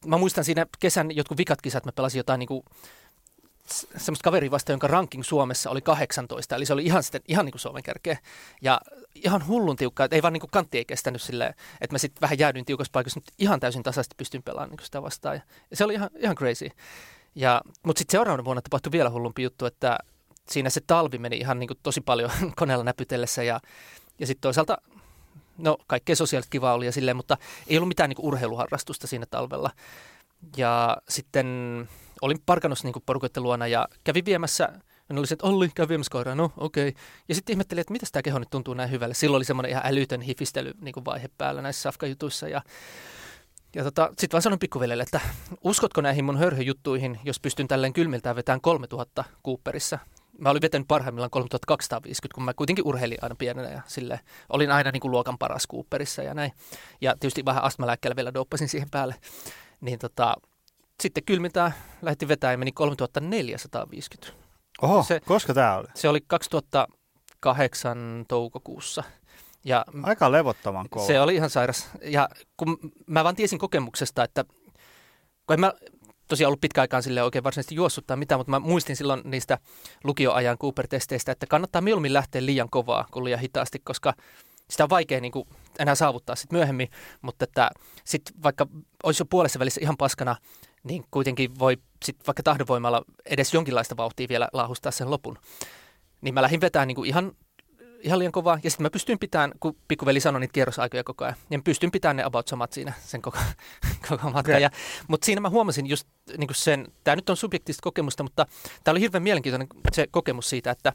mä 0.06 0.18
muistan 0.18 0.44
siinä 0.44 0.66
kesän 0.80 1.16
jotkut 1.16 1.38
vikat 1.38 1.62
kisat, 1.62 1.84
mä 1.84 1.92
pelasin 1.92 2.18
jotain 2.18 2.38
niin 2.38 2.48
kuin 2.48 2.64
semmoista 3.66 4.24
kaveria 4.24 4.50
vasta, 4.50 4.72
jonka 4.72 4.86
ranking 4.86 5.22
Suomessa 5.22 5.70
oli 5.70 5.80
18, 5.80 6.56
eli 6.56 6.66
se 6.66 6.72
oli 6.72 6.84
ihan, 6.84 7.02
sitten, 7.02 7.22
ihan 7.28 7.44
niin 7.44 7.52
kuin 7.52 7.60
Suomen 7.60 7.82
kärkeä. 7.82 8.18
Ja 8.62 8.80
ihan 9.14 9.46
hullun 9.46 9.76
tiukkaa, 9.76 10.08
ei 10.10 10.22
vaan 10.22 10.32
niin 10.32 10.40
kuin 10.40 10.50
kantti 10.50 10.78
ei 10.78 10.84
kestänyt 10.84 11.22
silleen, 11.22 11.54
että 11.80 11.94
mä 11.94 11.98
sitten 11.98 12.20
vähän 12.20 12.38
jäädyin 12.38 12.64
tiukassa 12.64 12.90
paikassa, 12.92 13.20
mutta 13.20 13.32
ihan 13.38 13.60
täysin 13.60 13.82
tasaisesti 13.82 14.14
pystyn 14.18 14.42
pelaamaan 14.42 14.70
niin 14.70 14.84
sitä 14.84 15.02
vastaan. 15.02 15.42
Ja 15.70 15.76
se 15.76 15.84
oli 15.84 15.94
ihan, 15.94 16.10
ihan 16.18 16.36
crazy. 16.36 16.68
Ja, 17.34 17.60
mutta 17.86 17.98
sitten 17.98 18.12
seuraavana 18.18 18.44
vuonna 18.44 18.62
tapahtui 18.62 18.92
vielä 18.92 19.10
hullumpi 19.10 19.42
juttu, 19.42 19.66
että 19.66 19.98
siinä 20.50 20.70
se 20.70 20.80
talvi 20.86 21.18
meni 21.18 21.36
ihan 21.36 21.58
niin 21.58 21.68
kuin 21.68 21.78
tosi 21.82 22.00
paljon 22.00 22.30
koneella 22.56 22.84
näpytellessä 22.84 23.42
ja, 23.42 23.60
ja 24.18 24.26
sitten 24.26 24.42
toisaalta 24.42 24.78
no 25.58 25.78
kaikkea 25.86 26.16
sosiaalista 26.16 26.50
kivaa 26.50 26.74
oli 26.74 26.86
ja 26.86 26.92
silleen, 26.92 27.16
mutta 27.16 27.36
ei 27.66 27.76
ollut 27.76 27.88
mitään 27.88 28.08
niin 28.08 28.16
kuin 28.16 28.26
urheiluharrastusta 28.26 29.06
siinä 29.06 29.26
talvella. 29.26 29.70
Ja 30.56 30.96
sitten 31.08 31.48
olin 32.22 32.38
parkannut 32.46 32.78
niin 32.82 32.94
porukoiden 33.06 33.42
luona 33.42 33.66
ja 33.66 33.88
kävin 34.04 34.24
viemässä 34.24 34.68
ja 35.08 35.14
ne 35.14 35.18
oli 35.20 35.26
se, 35.26 35.34
että 35.34 35.46
Olli, 35.46 35.70
käy 35.74 35.88
viemässä 35.88 36.10
koiraa, 36.10 36.34
no 36.34 36.52
okei. 36.56 36.88
Okay. 36.88 37.02
Ja 37.28 37.34
sitten 37.34 37.54
ihmettelin, 37.54 37.80
että 37.80 37.92
mitä 37.92 38.06
tämä 38.12 38.22
keho 38.22 38.38
nyt 38.38 38.50
tuntuu 38.50 38.74
näin 38.74 38.90
hyvälle. 38.90 39.14
Silloin 39.14 39.38
oli 39.38 39.44
semmoinen 39.44 39.70
ihan 39.70 39.82
älytön 39.86 40.20
hifistely 40.20 40.72
niin 40.80 40.92
kuin 40.92 41.04
vaihe 41.04 41.28
päällä 41.38 41.62
näissä 41.62 41.82
safkajutuissa. 41.82 42.48
Ja, 42.48 42.62
ja 43.74 43.84
tota, 43.84 44.08
sitten 44.08 44.32
vaan 44.32 44.42
sanon 44.42 44.58
pikkuvelelle, 44.58 45.02
että 45.02 45.20
uskotko 45.64 46.00
näihin 46.00 46.24
mun 46.24 46.38
hörhöjuttuihin, 46.38 47.20
jos 47.24 47.40
pystyn 47.40 47.68
tälleen 47.68 47.92
kylmiltään 47.92 48.36
vetämään 48.36 48.60
3000 48.60 49.24
Cooperissa? 49.44 49.98
Mä 50.38 50.50
olin 50.50 50.62
vetänyt 50.62 50.88
parhaimmillaan 50.88 51.30
3250, 51.30 52.34
kun 52.34 52.44
mä 52.44 52.54
kuitenkin 52.54 52.86
urheilin 52.86 53.18
aina 53.22 53.34
pienenä 53.34 53.70
ja 53.70 53.82
sille 53.86 54.20
olin 54.48 54.70
aina 54.70 54.90
niin 54.90 55.00
kuin 55.00 55.10
luokan 55.10 55.38
paras 55.38 55.68
Cooperissa 55.70 56.22
ja 56.22 56.34
näin. 56.34 56.52
Ja 57.00 57.16
tietysti 57.20 57.44
vähän 57.44 57.64
astmalääkkeellä 57.64 58.16
vielä 58.16 58.34
doppasin 58.34 58.68
siihen 58.68 58.90
päälle. 58.90 59.14
Niin 59.80 59.98
tota, 59.98 60.36
sitten 61.02 61.24
kylmiltään 61.24 61.74
lähti 62.02 62.28
vetämään 62.28 62.54
ja 62.54 62.58
meni 62.58 62.72
3450. 62.72 64.32
Oho, 64.82 65.02
se, 65.02 65.20
koska 65.20 65.54
tämä 65.54 65.76
oli? 65.76 65.86
Se 65.94 66.08
oli 66.08 66.20
2008 66.26 68.24
toukokuussa. 68.28 69.02
Ja 69.64 69.84
Aika 70.02 70.32
levottoman 70.32 70.88
kova. 70.88 71.06
Se 71.06 71.20
oli 71.20 71.34
ihan 71.34 71.50
sairas. 71.50 71.88
Ja 72.02 72.28
kun 72.56 72.78
mä 73.06 73.24
vaan 73.24 73.36
tiesin 73.36 73.58
kokemuksesta, 73.58 74.24
että 74.24 74.44
kun 75.46 75.54
en 75.54 75.60
mä 75.60 75.72
tosiaan 76.28 76.48
ollut 76.48 76.60
pitkä 76.60 76.80
aikaan 76.80 77.02
sille 77.02 77.22
oikein 77.22 77.44
varsinaisesti 77.44 77.74
juossut 77.74 78.06
tai 78.06 78.16
mitään, 78.16 78.38
mutta 78.38 78.50
mä 78.50 78.58
muistin 78.58 78.96
silloin 78.96 79.20
niistä 79.24 79.58
lukioajan 80.04 80.58
Cooper-testeistä, 80.58 81.32
että 81.32 81.46
kannattaa 81.46 81.82
mieluummin 81.82 82.12
lähteä 82.12 82.46
liian 82.46 82.70
kovaa 82.70 83.06
kuin 83.10 83.24
liian 83.24 83.40
hitaasti, 83.40 83.78
koska 83.78 84.14
sitä 84.70 84.84
on 84.84 84.90
vaikea 84.90 85.20
niin 85.20 85.32
kuin 85.32 85.48
enää 85.78 85.94
saavuttaa 85.94 86.36
sitten 86.36 86.58
myöhemmin, 86.58 86.88
mutta 87.22 87.44
että 87.44 87.70
sit 88.04 88.22
vaikka 88.42 88.66
olisi 89.02 89.22
jo 89.22 89.26
puolessa 89.26 89.58
välissä 89.58 89.80
ihan 89.80 89.96
paskana, 89.96 90.36
niin 90.84 91.04
kuitenkin 91.10 91.58
voi 91.58 91.76
sit 92.04 92.16
vaikka 92.26 92.42
tahdonvoimalla 92.42 93.02
edes 93.26 93.54
jonkinlaista 93.54 93.96
vauhtia 93.96 94.28
vielä 94.28 94.48
laahustaa 94.52 94.92
sen 94.92 95.10
lopun. 95.10 95.38
Niin 96.20 96.34
mä 96.34 96.42
lähdin 96.42 96.60
vetämään 96.60 96.88
niin 96.88 96.96
kuin 96.96 97.08
ihan, 97.08 97.32
ihan 98.00 98.18
liian 98.18 98.32
kovaa, 98.32 98.58
ja 98.62 98.70
sitten 98.70 98.84
mä 98.84 98.90
pystyin 98.90 99.18
pitämään, 99.18 99.52
kun 99.60 99.76
pikkuveli 99.88 100.20
sanoi 100.20 100.40
niitä 100.40 100.52
kierrosaikoja 100.52 101.04
koko 101.04 101.24
ajan, 101.24 101.36
niin 101.48 101.64
pystyn 101.64 101.90
pitämään 101.90 102.16
ne 102.16 102.24
about 102.24 102.48
samat 102.48 102.72
siinä 102.72 102.92
sen 103.04 103.22
koko, 103.22 103.38
koko 104.08 104.30
matka. 104.30 104.56
Okay. 104.56 104.68
Mutta 105.08 105.24
siinä 105.24 105.40
mä 105.40 105.50
huomasin 105.50 105.86
just 105.86 106.08
niin 106.38 106.48
kuin 106.48 106.56
sen, 106.56 106.88
tämä 107.04 107.16
nyt 107.16 107.30
on 107.30 107.36
subjektiivista 107.36 107.82
kokemusta, 107.82 108.22
mutta 108.22 108.46
tämä 108.84 108.92
oli 108.92 109.00
hirveän 109.00 109.22
mielenkiintoinen 109.22 109.68
se 109.92 110.06
kokemus 110.10 110.50
siitä, 110.50 110.70
että 110.70 110.92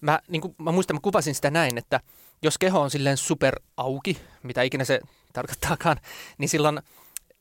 mä, 0.00 0.20
niin 0.28 0.42
kuin, 0.42 0.54
mä 0.58 0.72
muistan, 0.72 0.96
mä 0.96 1.00
kuvasin 1.02 1.34
sitä 1.34 1.50
näin, 1.50 1.78
että 1.78 2.00
jos 2.42 2.58
keho 2.58 2.80
on 2.80 2.90
silleen 2.90 3.16
super 3.16 3.60
auki, 3.76 4.18
mitä 4.42 4.62
ikinä 4.62 4.84
se 4.84 5.00
tarkoittaakaan, 5.32 5.96
niin 6.38 6.48
silloin 6.48 6.80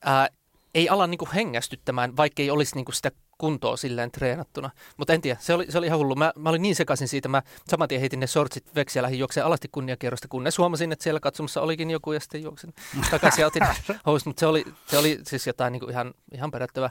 ää, 0.05 0.27
ei 0.75 0.89
ala 0.89 1.07
niinku 1.07 1.27
hengästyttämään, 1.35 2.17
vaikka 2.17 2.41
ei 2.41 2.51
olisi 2.51 2.75
niinku 2.75 2.91
sitä 2.91 3.11
kuntoa 3.37 3.77
silleen 3.77 4.11
treenattuna. 4.11 4.69
Mutta 4.97 5.13
en 5.13 5.21
tiedä, 5.21 5.39
se 5.41 5.53
oli, 5.53 5.65
se 5.69 5.77
oli 5.77 5.85
ihan 5.85 5.99
hullu. 5.99 6.15
Mä, 6.15 6.33
mä 6.35 6.49
olin 6.49 6.61
niin 6.61 6.75
sekaisin 6.75 7.07
siitä, 7.07 7.29
mä 7.29 7.41
saman 7.67 7.87
tien 7.87 8.01
heitin 8.01 8.19
ne 8.19 8.27
sortsit 8.27 8.75
veksi 8.75 8.99
ja 8.99 9.03
lähdin 9.03 9.19
juokseen 9.19 9.45
alasti 9.45 9.67
kunniakierrosta, 9.71 10.27
kunnes 10.27 10.57
huomasin, 10.57 10.91
että 10.91 11.03
siellä 11.03 11.19
katsomassa 11.19 11.61
olikin 11.61 11.91
joku 11.91 12.11
ja 12.11 12.19
sitten 12.19 12.43
juoksin 12.43 12.73
takaisin 13.11 13.41
ja 13.41 13.47
otin 13.47 13.63
housut. 14.05 14.25
Mutta 14.25 14.39
se 14.39 14.45
oli, 14.45 14.65
se 14.87 14.97
oli 14.97 15.19
siis 15.23 15.47
jotain 15.47 15.71
niinku 15.71 15.89
ihan, 15.89 16.13
ihan 16.33 16.51
perättävää. 16.51 16.89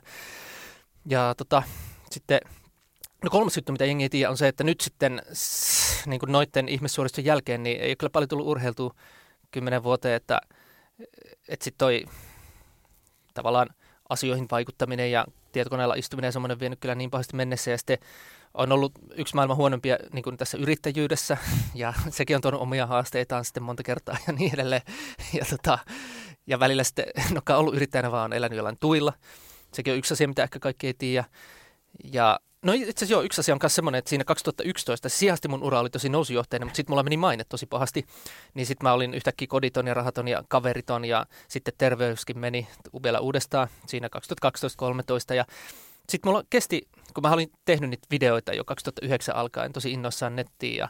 Ja 1.06 1.34
tota, 1.36 1.62
sitten 2.10 2.40
No 3.24 3.30
kolmas 3.30 3.56
juttu, 3.56 3.72
mitä 3.72 3.84
jengi 3.84 4.04
ei 4.04 4.08
tiedä, 4.08 4.30
on 4.30 4.36
se, 4.36 4.48
että 4.48 4.64
nyt 4.64 4.80
sitten 4.80 5.22
niin 6.06 6.20
kuin 6.20 6.32
noiden 6.32 6.68
ihmissuoriston 6.68 7.24
jälkeen 7.24 7.62
niin 7.62 7.80
ei 7.80 7.90
ole 7.90 7.96
kyllä 7.96 8.10
paljon 8.10 8.28
tullut 8.28 8.46
urheiltua 8.46 8.94
kymmenen 9.50 9.82
vuoteen, 9.82 10.14
että, 10.14 10.40
että 11.48 11.64
sitten 11.64 11.78
toi 11.78 12.04
tavallaan 13.40 13.68
asioihin 14.08 14.46
vaikuttaminen 14.50 15.12
ja 15.12 15.26
tietokoneella 15.52 15.94
istuminen 15.94 16.28
ja 16.28 16.32
semmoinen 16.32 16.60
vienyt 16.60 16.80
kyllä 16.80 16.94
niin 16.94 17.10
pahasti 17.10 17.36
mennessä 17.36 17.70
ja 17.70 17.78
sitten 17.78 17.98
on 18.54 18.72
ollut 18.72 18.92
yksi 19.14 19.34
maailman 19.34 19.56
huonompia 19.56 19.98
niin 20.12 20.22
kuin 20.22 20.36
tässä 20.36 20.58
yrittäjyydessä 20.58 21.36
ja 21.74 21.92
sekin 22.10 22.36
on 22.36 22.42
tuonut 22.42 22.60
omia 22.60 22.86
haasteitaan 22.86 23.44
sitten 23.44 23.62
monta 23.62 23.82
kertaa 23.82 24.16
ja 24.26 24.32
niin 24.32 24.54
edelleen. 24.54 24.82
Ja, 25.38 25.44
tota, 25.50 25.78
ja 26.46 26.60
välillä 26.60 26.84
sitten, 26.84 27.04
no 27.34 27.56
ollut 27.56 27.74
yrittäjänä 27.74 28.12
vaan 28.12 28.24
on 28.24 28.32
elänyt 28.32 28.56
jollain 28.56 28.78
tuilla. 28.80 29.12
Sekin 29.72 29.92
on 29.92 29.98
yksi 29.98 30.14
asia, 30.14 30.28
mitä 30.28 30.42
ehkä 30.42 30.58
kaikki 30.58 30.86
ei 30.86 30.94
tiedä. 30.94 31.24
Ja 32.12 32.40
No 32.62 32.72
itse 32.72 32.90
asiassa 32.90 33.12
joo, 33.14 33.22
yksi 33.22 33.40
asia 33.40 33.54
on 33.54 33.58
myös 33.62 33.74
semmoinen, 33.74 33.98
että 33.98 34.08
siinä 34.08 34.24
2011 34.24 35.08
se 35.08 35.16
sijasti 35.16 35.48
mun 35.48 35.62
ura 35.62 35.80
oli 35.80 35.90
tosi 35.90 36.08
nousujohteinen, 36.08 36.66
mutta 36.66 36.76
sitten 36.76 36.92
mulla 36.92 37.02
meni 37.02 37.16
maine 37.16 37.44
tosi 37.48 37.66
pahasti. 37.66 38.06
Niin 38.54 38.66
sitten 38.66 38.86
mä 38.86 38.92
olin 38.92 39.14
yhtäkkiä 39.14 39.48
koditon 39.48 39.86
ja 39.86 39.94
rahaton 39.94 40.28
ja 40.28 40.44
kaveriton 40.48 41.04
ja 41.04 41.26
sitten 41.48 41.74
terveyskin 41.78 42.38
meni 42.38 42.68
vielä 43.02 43.20
uudestaan 43.20 43.68
siinä 43.86 44.08
2012-2013 45.32 45.34
ja 45.34 45.44
sitten 46.08 46.30
mulla 46.30 46.44
kesti, 46.50 46.88
kun 47.14 47.22
mä 47.22 47.32
olin 47.32 47.52
tehnyt 47.64 47.90
niitä 47.90 48.06
videoita 48.10 48.52
jo 48.52 48.64
2009 48.64 49.36
alkaen 49.36 49.72
tosi 49.72 49.92
innoissaan 49.92 50.36
nettiin 50.36 50.76
ja 50.76 50.88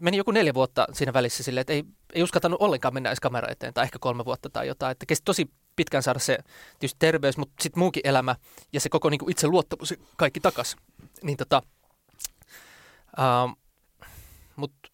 meni 0.00 0.16
joku 0.16 0.30
neljä 0.30 0.54
vuotta 0.54 0.86
siinä 0.92 1.12
välissä 1.12 1.42
silleen, 1.42 1.60
että 1.60 1.72
ei, 1.72 1.84
ei 2.12 2.22
uskaltanut 2.22 2.62
ollenkaan 2.62 2.94
mennä 2.94 3.08
edes 3.08 3.20
kamera 3.20 3.48
eteen, 3.50 3.74
tai 3.74 3.84
ehkä 3.84 3.98
kolme 3.98 4.24
vuotta 4.24 4.50
tai 4.50 4.66
jotain. 4.66 4.92
Että 4.92 5.06
kesti 5.06 5.24
tosi 5.24 5.50
pitkään 5.76 6.02
saada 6.02 6.18
se 6.18 6.38
tietysti 6.78 6.98
terveys, 6.98 7.36
mutta 7.36 7.62
sitten 7.62 7.78
muukin 7.80 8.06
elämä 8.06 8.36
ja 8.72 8.80
se 8.80 8.88
koko 8.88 9.10
niin 9.10 9.30
itse 9.30 9.46
luottamus 9.46 9.94
kaikki 10.16 10.40
takas. 10.40 10.76
Niin 11.22 11.36
tota, 11.36 11.62
uh, 13.18 13.56
mutta 14.56 14.92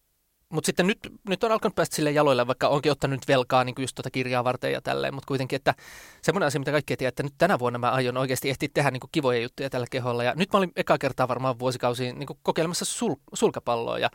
mutta 0.53 0.65
sitten 0.65 0.87
nyt, 0.87 0.99
nyt 1.29 1.43
on 1.43 1.51
alkanut 1.51 1.75
päästä 1.75 1.95
sille 1.95 2.11
jaloille, 2.11 2.47
vaikka 2.47 2.67
onkin 2.67 2.91
ottanut 2.91 3.27
velkaa 3.27 3.63
niin 3.63 3.75
kuin 3.75 3.83
just 3.83 3.95
tuota 3.95 4.11
kirjaa 4.11 4.43
varten 4.43 4.71
ja 4.71 4.81
tälleen, 4.81 5.13
mutta 5.13 5.27
kuitenkin, 5.27 5.55
että 5.55 5.73
semmoinen 6.21 6.47
asia, 6.47 6.59
mitä 6.59 6.71
kaikki 6.71 6.97
tiedät, 6.97 7.11
että 7.11 7.23
nyt 7.23 7.33
tänä 7.37 7.59
vuonna 7.59 7.79
mä 7.79 7.91
aion 7.91 8.17
oikeasti 8.17 8.49
ehtiä 8.49 8.69
tehdä 8.73 8.91
niin 8.91 8.99
kuin 8.99 9.09
kivoja 9.11 9.41
juttuja 9.41 9.69
tällä 9.69 9.87
keholla. 9.91 10.23
Ja 10.23 10.33
nyt 10.35 10.53
mä 10.53 10.57
olin 10.57 10.71
eka 10.75 10.97
kertaa 10.97 11.27
varmaan 11.27 11.59
vuosikausiin 11.59 12.19
niin 12.19 12.27
kuin 12.27 12.39
kokeilemassa 12.43 12.85
sul, 12.85 13.15
sulkapalloa 13.33 13.99
ja 13.99 14.09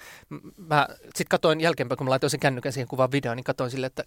mä 0.57 0.89
sitten 1.03 1.27
katoin 1.31 1.61
jälkeenpäin, 1.61 1.97
kun 1.97 2.07
mä 2.07 2.11
laitoin 2.11 2.31
sen 2.31 2.41
kännykän 2.41 2.73
siihen 2.73 2.89
kuvaan 2.89 3.13
videoon, 3.13 3.37
niin 3.37 3.45
katoin 3.45 3.71
sille, 3.71 3.87
että 3.87 4.05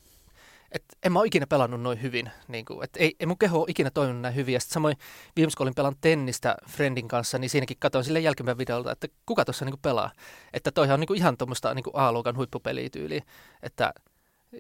et 0.72 0.84
en 1.04 1.12
mä 1.12 1.20
ole 1.20 1.28
ikinä 1.28 1.48
pelannut 1.48 1.82
noin 1.82 2.02
hyvin. 2.02 2.32
Niin 2.48 2.66
kuin, 2.66 2.84
et 2.84 2.90
ei, 2.98 3.16
ei 3.20 3.26
mun 3.26 3.38
keho 3.38 3.60
ole 3.60 3.66
ikinä 3.70 3.90
toiminut 3.90 4.22
näin 4.22 4.36
hyvin. 4.36 4.54
Ja 4.54 4.60
samoin 4.60 4.98
viimeksi 5.36 5.58
kun 5.58 5.64
olin 5.64 5.76
pelannut 5.76 6.02
tennistä 6.02 6.58
Friendin 6.70 7.08
kanssa, 7.08 7.38
niin 7.38 7.50
siinäkin 7.50 7.78
katsoin 7.80 8.06
sille 8.06 8.20
jälkeenpäin 8.20 8.58
videolta, 8.58 8.92
että 8.92 9.08
kuka 9.26 9.46
tuossa 9.46 9.66
niin 9.66 9.80
pelaa. 9.82 10.12
Että 10.54 10.72
toihan 10.72 10.94
on 10.94 11.00
niin 11.00 11.08
kuin 11.08 11.18
ihan 11.18 11.38
tuommoista 11.38 11.74
niin 11.74 11.86
A-luokan 11.94 12.38
huippupelityyliä. 12.38 13.22
Että 13.64 13.94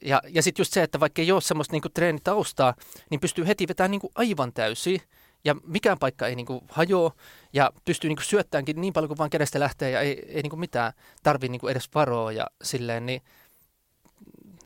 ja, 0.01 0.21
ja 0.27 0.43
sitten 0.43 0.61
just 0.61 0.73
se, 0.73 0.83
että 0.83 0.99
vaikka 0.99 1.21
ei 1.21 1.31
ole 1.31 1.41
semmoista 1.41 1.73
niin 1.73 1.93
treenitaustaa, 1.93 2.73
niin 3.09 3.19
pystyy 3.19 3.47
heti 3.47 3.67
vetämään 3.67 3.91
niin 3.91 4.01
aivan 4.15 4.53
täysin 4.53 5.01
ja 5.45 5.55
mikään 5.63 5.97
paikka 5.99 6.27
ei 6.27 6.35
niin 6.35 6.45
kuin 6.45 6.61
hajoa 6.69 7.11
ja 7.53 7.71
pystyy 7.85 8.07
niin 8.07 8.17
kuin 8.17 8.25
syöttäänkin 8.25 8.81
niin 8.81 8.93
paljon 8.93 9.07
kuin 9.07 9.17
vaan 9.17 9.29
kädestä 9.29 9.59
lähtee 9.59 9.91
ja 9.91 10.01
ei, 10.01 10.25
ei 10.27 10.41
niin 10.41 10.49
kuin 10.49 10.59
mitään 10.59 10.93
tarvitse 11.23 11.51
niin 11.51 11.69
edes 11.69 11.89
varoa 11.95 12.31
ja 12.31 12.47
silleen, 12.63 13.05
niin 13.05 13.21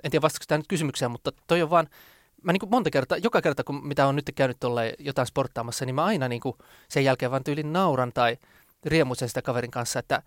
en 0.03 0.11
tiedä 0.11 0.22
vastaako 0.22 0.45
tämä 0.48 0.57
nyt 0.57 0.68
kysymykseen, 0.68 1.11
mutta 1.11 1.32
toi 1.48 1.61
on 1.61 1.69
vaan, 1.69 1.88
mä 2.44 2.52
niin 2.52 2.69
monta 2.69 2.90
kertaa, 2.90 3.18
joka 3.18 3.41
kerta 3.41 3.64
kun 3.64 3.88
mitä 3.88 4.07
on 4.07 4.15
nyt 4.15 4.32
käynyt 4.36 4.57
tuolle 4.60 4.94
jotain 4.99 5.28
sporttaamassa, 5.28 5.86
niin 5.86 5.95
mä 5.95 6.06
aina 6.06 6.28
niin 6.28 6.41
kuin 6.41 6.56
sen 6.90 7.03
jälkeen 7.03 7.32
vaan 7.32 7.44
tyylin 7.44 7.73
nauran 7.73 8.11
tai 8.14 8.38
riemuisen 8.86 9.28
sitä 9.28 9.41
kaverin 9.41 9.72
kanssa, 9.72 9.99
että 9.99 10.23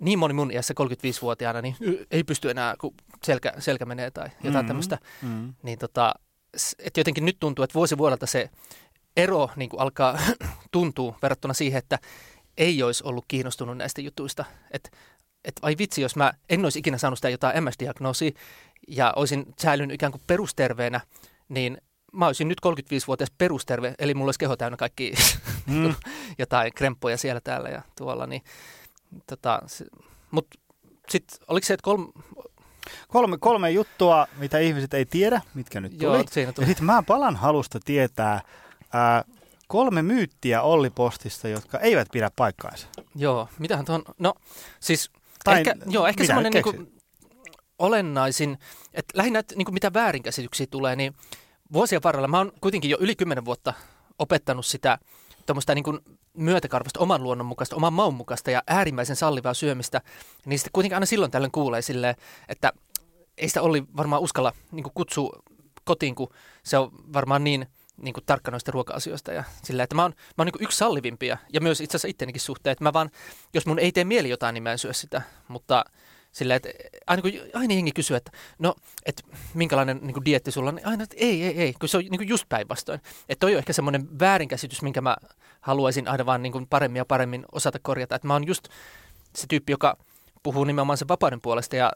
niin 0.00 0.18
moni 0.18 0.34
mun 0.34 0.50
iässä 0.50 0.74
35-vuotiaana 0.80 1.62
niin 1.62 1.76
ei 2.10 2.24
pysty 2.24 2.50
enää, 2.50 2.74
kun 2.80 2.94
selkä, 3.24 3.52
selkä 3.58 3.84
menee 3.84 4.10
tai 4.10 4.24
jotain 4.28 4.54
mm-hmm. 4.54 4.66
tämmöistä. 4.66 4.98
Mm-hmm. 5.22 5.54
Niin 5.62 5.78
tota, 5.78 6.14
että 6.78 7.00
jotenkin 7.00 7.24
nyt 7.24 7.36
tuntuu, 7.40 7.62
että 7.62 7.74
vuosi 7.74 7.98
vuodelta 7.98 8.26
se 8.26 8.50
ero 9.16 9.50
niin 9.56 9.70
kuin 9.70 9.80
alkaa 9.80 10.18
tuntua 10.72 11.18
verrattuna 11.22 11.54
siihen, 11.54 11.78
että 11.78 11.98
ei 12.58 12.82
olisi 12.82 13.04
ollut 13.04 13.24
kiinnostunut 13.28 13.76
näistä 13.76 14.00
jutuista. 14.00 14.44
Että 15.44 15.58
et 15.58 15.62
vai 15.62 15.74
vitsi, 15.78 16.02
jos 16.02 16.16
mä 16.16 16.32
en 16.48 16.64
olisi 16.64 16.78
ikinä 16.78 16.98
saanut 16.98 17.18
sitä 17.18 17.28
jotain 17.28 17.64
MS-diagnoosia, 17.64 18.30
ja 18.88 19.12
olisin 19.16 19.54
säilynyt 19.58 19.94
ikään 19.94 20.12
kuin 20.12 20.22
perusterveenä, 20.26 21.00
niin 21.48 21.78
mä 22.12 22.26
olisin 22.26 22.48
nyt 22.48 22.58
35-vuotias 22.66 23.30
perusterve, 23.38 23.94
eli 23.98 24.14
mulla 24.14 24.28
olisi 24.28 24.38
keho 24.38 24.56
täynnä 24.56 24.76
kaikki 24.76 25.14
mm. 25.66 25.94
jotain 26.38 26.72
kremppoja 26.74 27.16
siellä 27.16 27.40
täällä 27.40 27.68
ja 27.68 27.82
tuolla. 27.98 28.26
Niin, 28.26 28.42
tota, 29.26 29.62
Mutta 30.30 30.58
sitten 31.08 31.38
oliko 31.48 31.66
se, 31.66 31.74
että 31.74 31.84
kolme, 31.84 32.06
Kolme, 33.08 33.38
kolme 33.38 33.70
juttua, 33.70 34.26
mitä 34.36 34.58
ihmiset 34.58 34.94
ei 34.94 35.04
tiedä, 35.04 35.40
mitkä 35.54 35.80
nyt 35.80 35.92
tuli. 35.92 36.02
Joo, 36.02 36.24
siinä 36.30 36.52
tuli. 36.52 36.64
Ja 36.64 36.68
sitten 36.68 36.84
mä 36.84 37.02
palan 37.02 37.36
halusta 37.36 37.80
tietää 37.84 38.40
ää, 38.92 39.24
kolme 39.68 40.02
myyttiä 40.02 40.62
Olli 40.62 40.90
Postista, 40.90 41.48
jotka 41.48 41.78
eivät 41.78 42.08
pidä 42.12 42.30
paikkaansa. 42.36 42.86
Joo, 43.14 43.48
mitähän 43.58 43.84
tuon, 43.84 44.02
no 44.18 44.34
siis 44.80 45.10
tai 45.44 45.58
ehkä, 45.58 45.74
joo, 45.86 46.06
ehkä 46.06 46.24
semmoinen 46.24 46.52
niin 46.52 46.92
olennaisin, 47.78 48.58
että 48.94 49.18
lähinnä, 49.18 49.38
että 49.38 49.54
niin 49.56 49.64
kuin 49.64 49.74
mitä 49.74 49.92
väärinkäsityksiä 49.92 50.66
tulee, 50.70 50.96
niin 50.96 51.14
vuosien 51.72 52.02
varrella 52.02 52.28
mä 52.28 52.38
oon 52.38 52.52
kuitenkin 52.60 52.90
jo 52.90 52.96
yli 53.00 53.16
kymmenen 53.16 53.44
vuotta 53.44 53.74
opettanut 54.18 54.66
sitä 54.66 54.98
tuommoista 55.46 55.74
niin 55.74 55.84
myötäkarvasta, 56.34 57.00
oman 57.00 57.22
luonnon 57.22 57.46
mukaista, 57.46 57.76
oman 57.76 57.92
maun 57.92 58.14
mukaista 58.14 58.50
ja 58.50 58.62
äärimmäisen 58.66 59.16
sallivaa 59.16 59.54
syömistä, 59.54 60.00
niin 60.44 60.58
sitten 60.58 60.72
kuitenkin 60.72 60.96
aina 60.96 61.06
silloin 61.06 61.30
tällöin 61.30 61.52
kuulee 61.52 61.82
silleen, 61.82 62.14
että 62.48 62.72
ei 63.38 63.48
sitä 63.48 63.62
Olli 63.62 63.84
varmaan 63.96 64.22
uskalla 64.22 64.52
niin 64.72 64.84
kutsua 64.94 65.42
kotiin, 65.84 66.14
kun 66.14 66.28
se 66.64 66.78
on 66.78 66.90
varmaan 67.12 67.44
niin, 67.44 67.66
niin 68.02 68.14
kuin 68.14 68.24
tarkka 68.26 68.50
noista 68.50 68.72
ruoka-asioista. 68.72 69.32
Ja 69.32 69.44
sillä, 69.62 69.82
että 69.82 69.94
mä 69.94 70.02
oon, 70.02 70.12
mä 70.16 70.34
oon 70.38 70.46
niin 70.46 70.64
yksi 70.64 70.78
sallivimpia 70.78 71.38
ja 71.52 71.60
myös 71.60 71.80
itse 71.80 71.96
asiassa 71.96 72.08
ittenikin 72.08 72.40
suhteen, 72.40 72.72
että 72.72 72.84
mä 72.84 72.92
vaan, 72.92 73.10
jos 73.54 73.66
mun 73.66 73.78
ei 73.78 73.92
tee 73.92 74.04
mieli 74.04 74.28
jotain, 74.28 74.54
niin 74.54 74.62
mä 74.62 74.72
en 74.72 74.78
syö 74.78 74.92
sitä. 74.92 75.22
Mutta 75.48 75.84
sillä, 76.32 76.54
että 76.54 76.68
aina 77.06 77.22
kun 77.22 77.32
aina 77.54 77.74
jengi 77.74 77.92
kysyy, 77.92 78.16
että 78.16 78.32
no, 78.58 78.74
että 79.06 79.22
minkälainen 79.54 79.98
niin 80.02 80.14
kuin 80.14 80.24
dietti 80.24 80.50
sulla 80.50 80.68
on, 80.68 80.74
niin 80.74 80.86
aina, 80.86 81.04
että 81.04 81.16
ei, 81.18 81.44
ei, 81.44 81.60
ei, 81.62 81.72
kun 81.72 81.88
se 81.88 81.96
on 81.96 82.02
niin 82.02 82.18
kuin 82.18 82.28
just 82.28 82.48
päinvastoin. 82.48 83.00
Että 83.28 83.40
toi 83.40 83.52
on 83.52 83.58
ehkä 83.58 83.72
semmoinen 83.72 84.20
väärinkäsitys, 84.20 84.82
minkä 84.82 85.00
mä 85.00 85.16
haluaisin 85.60 86.08
aina 86.08 86.26
vaan 86.26 86.42
niin 86.42 86.52
kuin 86.52 86.66
paremmin 86.66 87.00
ja 87.00 87.04
paremmin 87.04 87.44
osata 87.52 87.78
korjata. 87.82 88.16
Että 88.16 88.28
mä 88.28 88.32
oon 88.32 88.46
just 88.46 88.68
se 89.36 89.46
tyyppi, 89.46 89.72
joka 89.72 89.96
puhuu 90.42 90.64
nimenomaan 90.64 90.98
sen 90.98 91.08
vapauden 91.08 91.40
puolesta 91.40 91.76
ja 91.76 91.92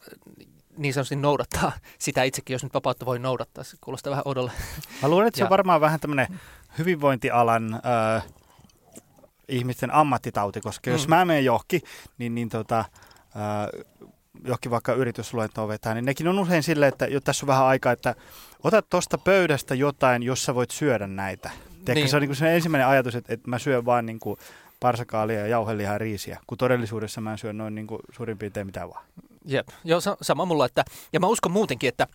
niin 0.77 0.95
sanotusti 0.95 1.17
noudattaa 1.17 1.73
sitä 1.99 2.23
itsekin, 2.23 2.55
jos 2.55 2.63
nyt 2.63 2.75
vapautta 2.75 3.07
voi 3.07 3.19
noudattaa. 3.19 3.65
Se 3.65 3.77
kuulostaa 3.81 4.11
vähän 4.11 4.23
odolle. 4.27 4.53
Mä 5.03 5.09
luulen, 5.09 5.27
että 5.27 5.39
se 5.39 5.45
on 5.45 5.51
varmaan 5.51 5.81
vähän 5.81 6.01
tämmöinen 6.01 6.27
hyvinvointialan 6.79 7.75
äh, 7.75 8.25
ihmisten 9.49 9.95
ammattitauti, 9.95 10.61
koska 10.61 10.91
mm. 10.91 10.93
jos 10.93 11.09
mä 11.09 11.25
menen 11.25 11.45
johonkin, 11.45 11.81
niin, 12.19 12.35
niin 12.35 12.49
tota, 12.49 12.79
äh, 12.79 13.85
johonkin 14.45 14.71
vaikka 14.71 14.93
yritysluentoon 14.93 15.69
vetää, 15.69 15.95
niin 15.95 16.05
nekin 16.05 16.29
on 16.29 16.39
usein 16.39 16.63
silleen, 16.63 16.89
että 16.89 17.07
jo 17.07 17.21
tässä 17.21 17.47
on 17.47 17.49
vähän 17.49 17.67
aikaa, 17.67 17.93
että 17.93 18.15
ota 18.65 18.83
tuosta 18.83 19.19
pöydästä 19.19 19.75
jotain, 19.75 20.23
jossa 20.23 20.55
voit 20.55 20.71
syödä 20.71 21.07
näitä. 21.07 21.51
Tiedätkö, 21.85 21.95
niin. 21.95 22.09
se 22.09 22.17
on 22.17 22.23
niin 22.23 22.37
se 22.37 22.55
ensimmäinen 22.55 22.89
ajatus, 22.89 23.15
että, 23.15 23.35
että 23.35 23.51
mä 23.51 23.59
syön 23.59 23.85
vaan 23.85 24.07
niin 24.07 24.19
kuin 24.19 24.39
parsakaalia 24.81 25.41
ja 25.41 25.47
jauhelihaa 25.47 25.95
ja 25.95 25.99
riisiä, 25.99 26.41
kun 26.47 26.59
todellisuudessa 26.59 27.21
mä 27.21 27.33
en 27.33 27.39
syö 27.39 27.53
noin 27.53 27.75
niin 27.75 27.87
kuin 27.87 28.01
suurin 28.13 28.39
piirtein 28.39 28.67
mitään 28.67 28.89
vaan. 28.89 29.05
Jep, 29.45 29.69
joo, 29.85 30.01
sama 30.23 30.45
mulla, 30.45 30.67
että, 30.67 30.85
ja 31.13 31.21
mä 31.21 31.27
uskon 31.27 31.53
muutenkin, 31.53 31.89
että 31.89 32.07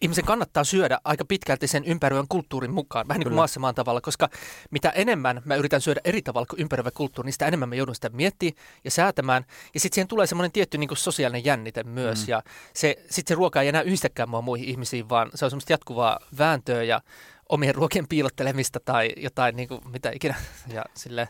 ihmisen 0.00 0.24
kannattaa 0.24 0.64
syödä 0.64 0.98
aika 1.04 1.24
pitkälti 1.24 1.66
sen 1.66 1.84
ympäröivän 1.84 2.28
kulttuurin 2.28 2.70
mukaan, 2.70 3.08
vähän 3.08 3.18
niin 3.18 3.28
kuin 3.28 3.36
maassa 3.36 3.60
maan 3.60 3.74
tavalla, 3.74 4.00
koska 4.00 4.28
mitä 4.70 4.90
enemmän 4.90 5.42
mä 5.44 5.54
yritän 5.54 5.80
syödä 5.80 6.00
eri 6.04 6.22
tavalla 6.22 6.46
kuin 6.46 6.60
ympäröivä 6.60 6.90
kulttuuri, 6.90 7.26
niin 7.26 7.32
sitä 7.32 7.46
enemmän 7.46 7.68
mä 7.68 7.74
joudun 7.74 7.94
sitä 7.94 8.08
miettimään 8.08 8.64
ja 8.84 8.90
säätämään. 8.90 9.44
Ja 9.74 9.80
sitten 9.80 9.94
siihen 9.94 10.08
tulee 10.08 10.26
semmoinen 10.26 10.52
tietty 10.52 10.78
niin 10.78 10.88
kuin 10.88 10.98
sosiaalinen 10.98 11.44
jännite 11.44 11.82
myös. 11.82 12.26
Mm. 12.26 12.30
Ja 12.30 12.42
se, 12.74 12.96
sitten 13.10 13.28
se 13.28 13.34
ruoka 13.34 13.62
ei 13.62 13.68
enää 13.68 13.82
yhdistäkään 13.82 14.28
mua 14.28 14.42
muihin 14.42 14.68
ihmisiin, 14.68 15.08
vaan 15.08 15.30
se 15.34 15.44
on 15.44 15.50
semmoista 15.50 15.72
jatkuvaa 15.72 16.18
vääntöä 16.38 16.82
ja 16.82 17.00
omien 17.48 17.74
ruokien 17.74 18.08
piilottelemista 18.08 18.80
tai 18.80 19.12
jotain 19.16 19.56
niin 19.56 19.68
kuin, 19.68 19.80
mitä 19.88 20.10
ikinä. 20.10 20.34
Ja 20.68 20.84
sille, 20.94 21.28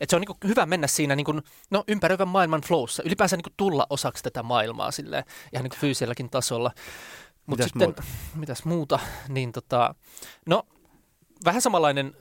että 0.00 0.10
se 0.10 0.16
on 0.16 0.20
niin 0.20 0.26
kuin, 0.26 0.50
hyvä 0.50 0.66
mennä 0.66 0.86
siinä 0.86 1.16
niin 1.16 1.24
kuin, 1.24 1.42
no, 1.70 1.84
ympäröivän 1.88 2.28
maailman 2.28 2.60
flowssa, 2.60 3.02
ylipäänsä 3.02 3.36
niin 3.36 3.42
kuin, 3.42 3.54
tulla 3.56 3.86
osaksi 3.90 4.22
tätä 4.22 4.42
maailmaa 4.42 4.90
sille, 4.90 5.24
ihan 5.52 5.64
niin 5.64 5.70
kuin 5.70 5.80
fyysiselläkin 5.80 6.30
tasolla. 6.30 6.70
Mutta 7.46 7.64
sitten, 7.64 7.88
muuta? 7.88 8.02
mitäs 8.34 8.64
muuta, 8.64 8.98
niin 9.28 9.52
tota, 9.52 9.94
no 10.46 10.62
vähän 11.44 11.62
samanlainen 11.62 12.14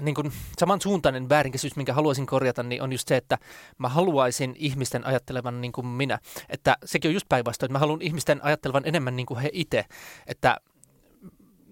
niin 0.00 0.14
kuin 0.14 0.32
samansuuntainen 0.58 1.28
väärinkäsitys, 1.28 1.76
minkä 1.76 1.94
haluaisin 1.94 2.26
korjata, 2.26 2.62
niin 2.62 2.82
on 2.82 2.92
just 2.92 3.08
se, 3.08 3.16
että 3.16 3.38
mä 3.78 3.88
haluaisin 3.88 4.56
ihmisten 4.58 5.06
ajattelevan 5.06 5.60
niin 5.60 5.72
kuin 5.72 5.86
minä. 5.86 6.18
Että 6.48 6.76
sekin 6.84 7.08
on 7.08 7.14
just 7.14 7.28
päinvastoin, 7.28 7.68
että 7.68 7.72
mä 7.72 7.78
haluan 7.78 8.02
ihmisten 8.02 8.44
ajattelevan 8.44 8.82
enemmän 8.86 9.16
niin 9.16 9.26
kuin 9.26 9.40
he 9.40 9.50
itse. 9.52 9.84
Että 10.26 10.56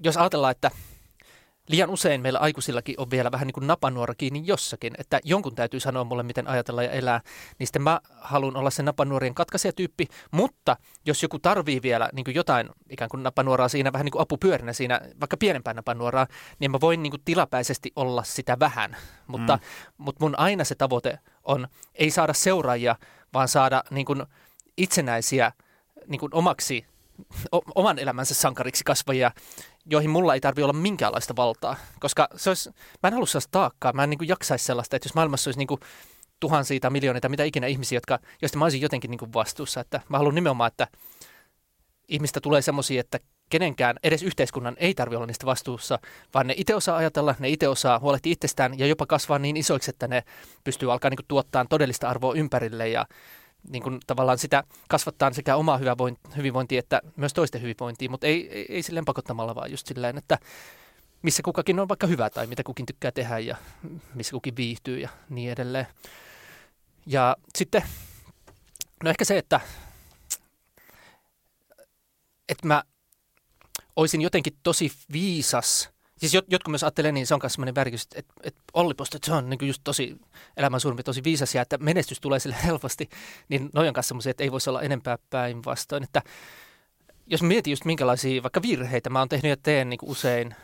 jos 0.04 0.16
ajatellaan, 0.16 0.50
että 0.50 0.70
liian 1.68 1.90
usein 1.90 2.20
meillä 2.20 2.38
aikuisillakin 2.38 2.94
on 2.98 3.10
vielä 3.10 3.32
vähän 3.32 3.46
niin 3.46 3.52
kuin 3.52 3.66
napanuora 3.66 4.14
kiinni 4.14 4.42
jossakin, 4.44 4.94
että 4.98 5.20
jonkun 5.24 5.54
täytyy 5.54 5.80
sanoa 5.80 6.04
mulle, 6.04 6.22
miten 6.22 6.48
ajatella 6.48 6.82
ja 6.82 6.90
elää, 6.90 7.20
niin 7.58 7.66
sitten 7.66 7.82
mä 7.82 8.00
haluan 8.20 8.56
olla 8.56 8.70
se 8.70 8.82
napanuorien 8.82 9.34
katkaisijatyyppi, 9.34 10.08
mutta 10.30 10.76
jos 11.06 11.22
joku 11.22 11.38
tarvii 11.38 11.82
vielä 11.82 12.08
niin 12.12 12.24
kuin 12.24 12.34
jotain 12.34 12.70
ikään 12.90 13.10
kuin 13.10 13.22
napanuoraa 13.22 13.68
siinä, 13.68 13.92
vähän 13.92 14.04
niin 14.04 14.12
kuin 14.12 14.22
apupyörinä 14.22 14.72
siinä, 14.72 15.00
vaikka 15.20 15.36
pienempää 15.36 15.74
napanuoraa, 15.74 16.26
niin 16.58 16.70
mä 16.70 16.80
voin 16.80 17.02
niin 17.02 17.10
kuin 17.10 17.22
tilapäisesti 17.24 17.92
olla 17.96 18.24
sitä 18.24 18.56
vähän, 18.60 18.96
mutta, 19.26 19.56
mm. 19.56 19.62
mutta 19.98 20.24
mun 20.24 20.38
aina 20.38 20.64
se 20.64 20.74
tavoite 20.74 21.18
on 21.44 21.68
ei 21.94 22.10
saada 22.10 22.32
seuraajia, 22.32 22.96
vaan 23.34 23.48
saada 23.48 23.82
niin 23.90 24.06
kuin 24.06 24.22
itsenäisiä 24.76 25.52
niin 26.06 26.20
kuin 26.20 26.34
omaksi 26.34 26.86
oman 27.74 27.98
elämänsä 27.98 28.34
sankariksi 28.34 28.84
kasvajia, 28.84 29.30
joihin 29.86 30.10
mulla 30.10 30.34
ei 30.34 30.40
tarvitse 30.40 30.64
olla 30.64 30.72
minkäänlaista 30.72 31.36
valtaa. 31.36 31.76
Koska 32.00 32.28
se 32.36 32.50
olisi, 32.50 32.70
mä 33.02 33.06
en 33.08 33.12
halua 33.12 33.26
sellaista 33.26 33.50
taakkaa, 33.50 33.92
mä 33.92 34.04
en 34.04 34.10
niin 34.10 34.18
kuin 34.18 34.28
jaksaisi 34.28 34.64
sellaista, 34.64 34.96
että 34.96 35.06
jos 35.06 35.14
maailmassa 35.14 35.48
olisi 35.48 35.58
niin 35.58 35.78
tuhansia 36.40 36.80
tai 36.80 36.90
miljoonia 36.90 37.28
mitä 37.28 37.44
ikinä 37.44 37.66
ihmisiä, 37.66 37.96
jotka, 37.96 38.18
joista 38.42 38.58
mä 38.58 38.64
olisin 38.64 38.80
jotenkin 38.80 39.10
niin 39.10 39.32
vastuussa. 39.34 39.80
Että 39.80 40.00
mä 40.08 40.16
haluan 40.16 40.34
nimenomaan, 40.34 40.68
että 40.68 40.86
ihmistä 42.08 42.40
tulee 42.40 42.62
semmoisia, 42.62 43.00
että 43.00 43.20
kenenkään, 43.50 43.96
edes 44.02 44.22
yhteiskunnan 44.22 44.76
ei 44.78 44.94
tarvitse 44.94 45.16
olla 45.16 45.26
niistä 45.26 45.46
vastuussa, 45.46 45.98
vaan 46.34 46.46
ne 46.46 46.54
itse 46.56 46.74
osaa 46.74 46.96
ajatella, 46.96 47.34
ne 47.38 47.48
itse 47.48 47.68
osaa 47.68 47.98
huolehtia 47.98 48.32
itsestään 48.32 48.78
ja 48.78 48.86
jopa 48.86 49.06
kasvaa 49.06 49.38
niin 49.38 49.56
isoiksi, 49.56 49.90
että 49.90 50.08
ne 50.08 50.22
pystyy 50.64 50.92
alkaa 50.92 51.10
niin 51.10 51.18
tuottaa 51.28 51.64
todellista 51.68 52.08
arvoa 52.08 52.34
ympärille 52.34 52.88
ja 52.88 53.06
niin 53.70 53.82
kuin 53.82 54.00
tavallaan 54.06 54.38
sitä 54.38 54.64
kasvattaa 54.88 55.32
sekä 55.32 55.56
omaa 55.56 55.80
hyvinvointia 56.36 56.78
että 56.78 57.02
myös 57.16 57.34
toisten 57.34 57.62
hyvinvointia, 57.62 58.10
mutta 58.10 58.26
ei, 58.26 58.48
ei, 58.52 58.66
ei 58.68 58.82
silleen 58.82 59.04
pakottamalla, 59.04 59.54
vaan 59.54 59.70
just 59.70 59.86
silleen, 59.86 60.18
että 60.18 60.38
missä 61.22 61.42
kukakin 61.42 61.80
on 61.80 61.88
vaikka 61.88 62.06
hyvä 62.06 62.30
tai 62.30 62.46
mitä 62.46 62.62
kukin 62.62 62.86
tykkää 62.86 63.10
tehdä 63.12 63.38
ja 63.38 63.56
missä 64.14 64.32
kukin 64.32 64.56
viihtyy 64.56 64.98
ja 64.98 65.08
niin 65.28 65.52
edelleen. 65.52 65.86
Ja 67.06 67.36
sitten, 67.58 67.82
no 69.04 69.10
ehkä 69.10 69.24
se, 69.24 69.38
että, 69.38 69.60
että 72.48 72.66
mä 72.66 72.82
olisin 73.96 74.20
jotenkin 74.20 74.56
tosi 74.62 74.92
viisas– 75.12 75.88
Siis 76.18 76.34
jot, 76.34 76.44
jotkut 76.48 76.70
myös 76.70 76.82
ajattelee, 76.82 77.12
niin 77.12 77.26
se 77.26 77.34
on 77.34 77.40
myös 77.42 77.52
sellainen 77.52 77.74
värkys, 77.74 78.06
että, 78.14 78.32
että 78.42 78.60
Olli 78.74 78.94
Post, 78.94 79.14
että 79.14 79.26
se 79.26 79.32
on 79.32 79.50
niin 79.50 79.68
just 79.68 79.80
tosi 79.84 80.16
elämän 80.56 80.80
suurimpi, 80.80 81.02
tosi 81.02 81.24
viisas 81.24 81.54
ja 81.54 81.62
että 81.62 81.78
menestys 81.78 82.20
tulee 82.20 82.38
sille 82.38 82.56
helposti, 82.66 83.08
niin 83.48 83.70
noin 83.72 83.88
on 83.88 83.94
kanssa 83.94 84.08
semmoisia, 84.08 84.30
että 84.30 84.44
ei 84.44 84.52
voisi 84.52 84.70
olla 84.70 84.82
enempää 84.82 85.18
päinvastoin. 85.30 86.04
Että 86.04 86.22
jos 87.26 87.42
mietin 87.42 87.70
just 87.70 87.84
minkälaisia 87.84 88.42
vaikka 88.42 88.62
virheitä 88.62 89.10
mä 89.10 89.18
oon 89.18 89.28
tehnyt 89.28 89.50
ja 89.50 89.56
teen 89.56 89.90
niin 89.90 89.98
usein 90.02 90.54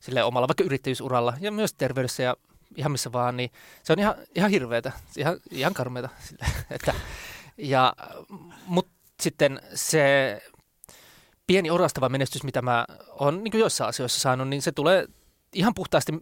sille 0.00 0.24
omalla 0.24 0.48
vaikka 0.48 0.64
yrittäjyysuralla 0.64 1.34
ja 1.40 1.52
myös 1.52 1.74
terveydessä 1.74 2.22
ja 2.22 2.36
ihan 2.76 2.92
missä 2.92 3.12
vaan, 3.12 3.36
niin 3.36 3.50
se 3.82 3.92
on 3.92 3.98
ihan, 3.98 4.14
ihan 4.34 4.50
hirveetä, 4.50 4.92
ihan, 5.16 5.36
ihan 5.50 5.74
karmeita. 5.74 6.08
Sille, 6.18 6.46
että, 6.70 6.94
ja, 7.56 7.92
mutta 8.66 8.92
sitten 9.20 9.60
se 9.74 10.42
pieni 11.50 11.70
orastava 11.70 12.08
menestys, 12.08 12.44
mitä 12.44 12.62
mä 12.62 12.84
oon 13.10 13.44
niin 13.44 13.58
joissain 13.58 13.88
asioissa 13.88 14.20
saanut, 14.20 14.48
niin 14.48 14.62
se 14.62 14.72
tulee 14.72 15.06
ihan 15.52 15.74
puhtaasti 15.74 16.12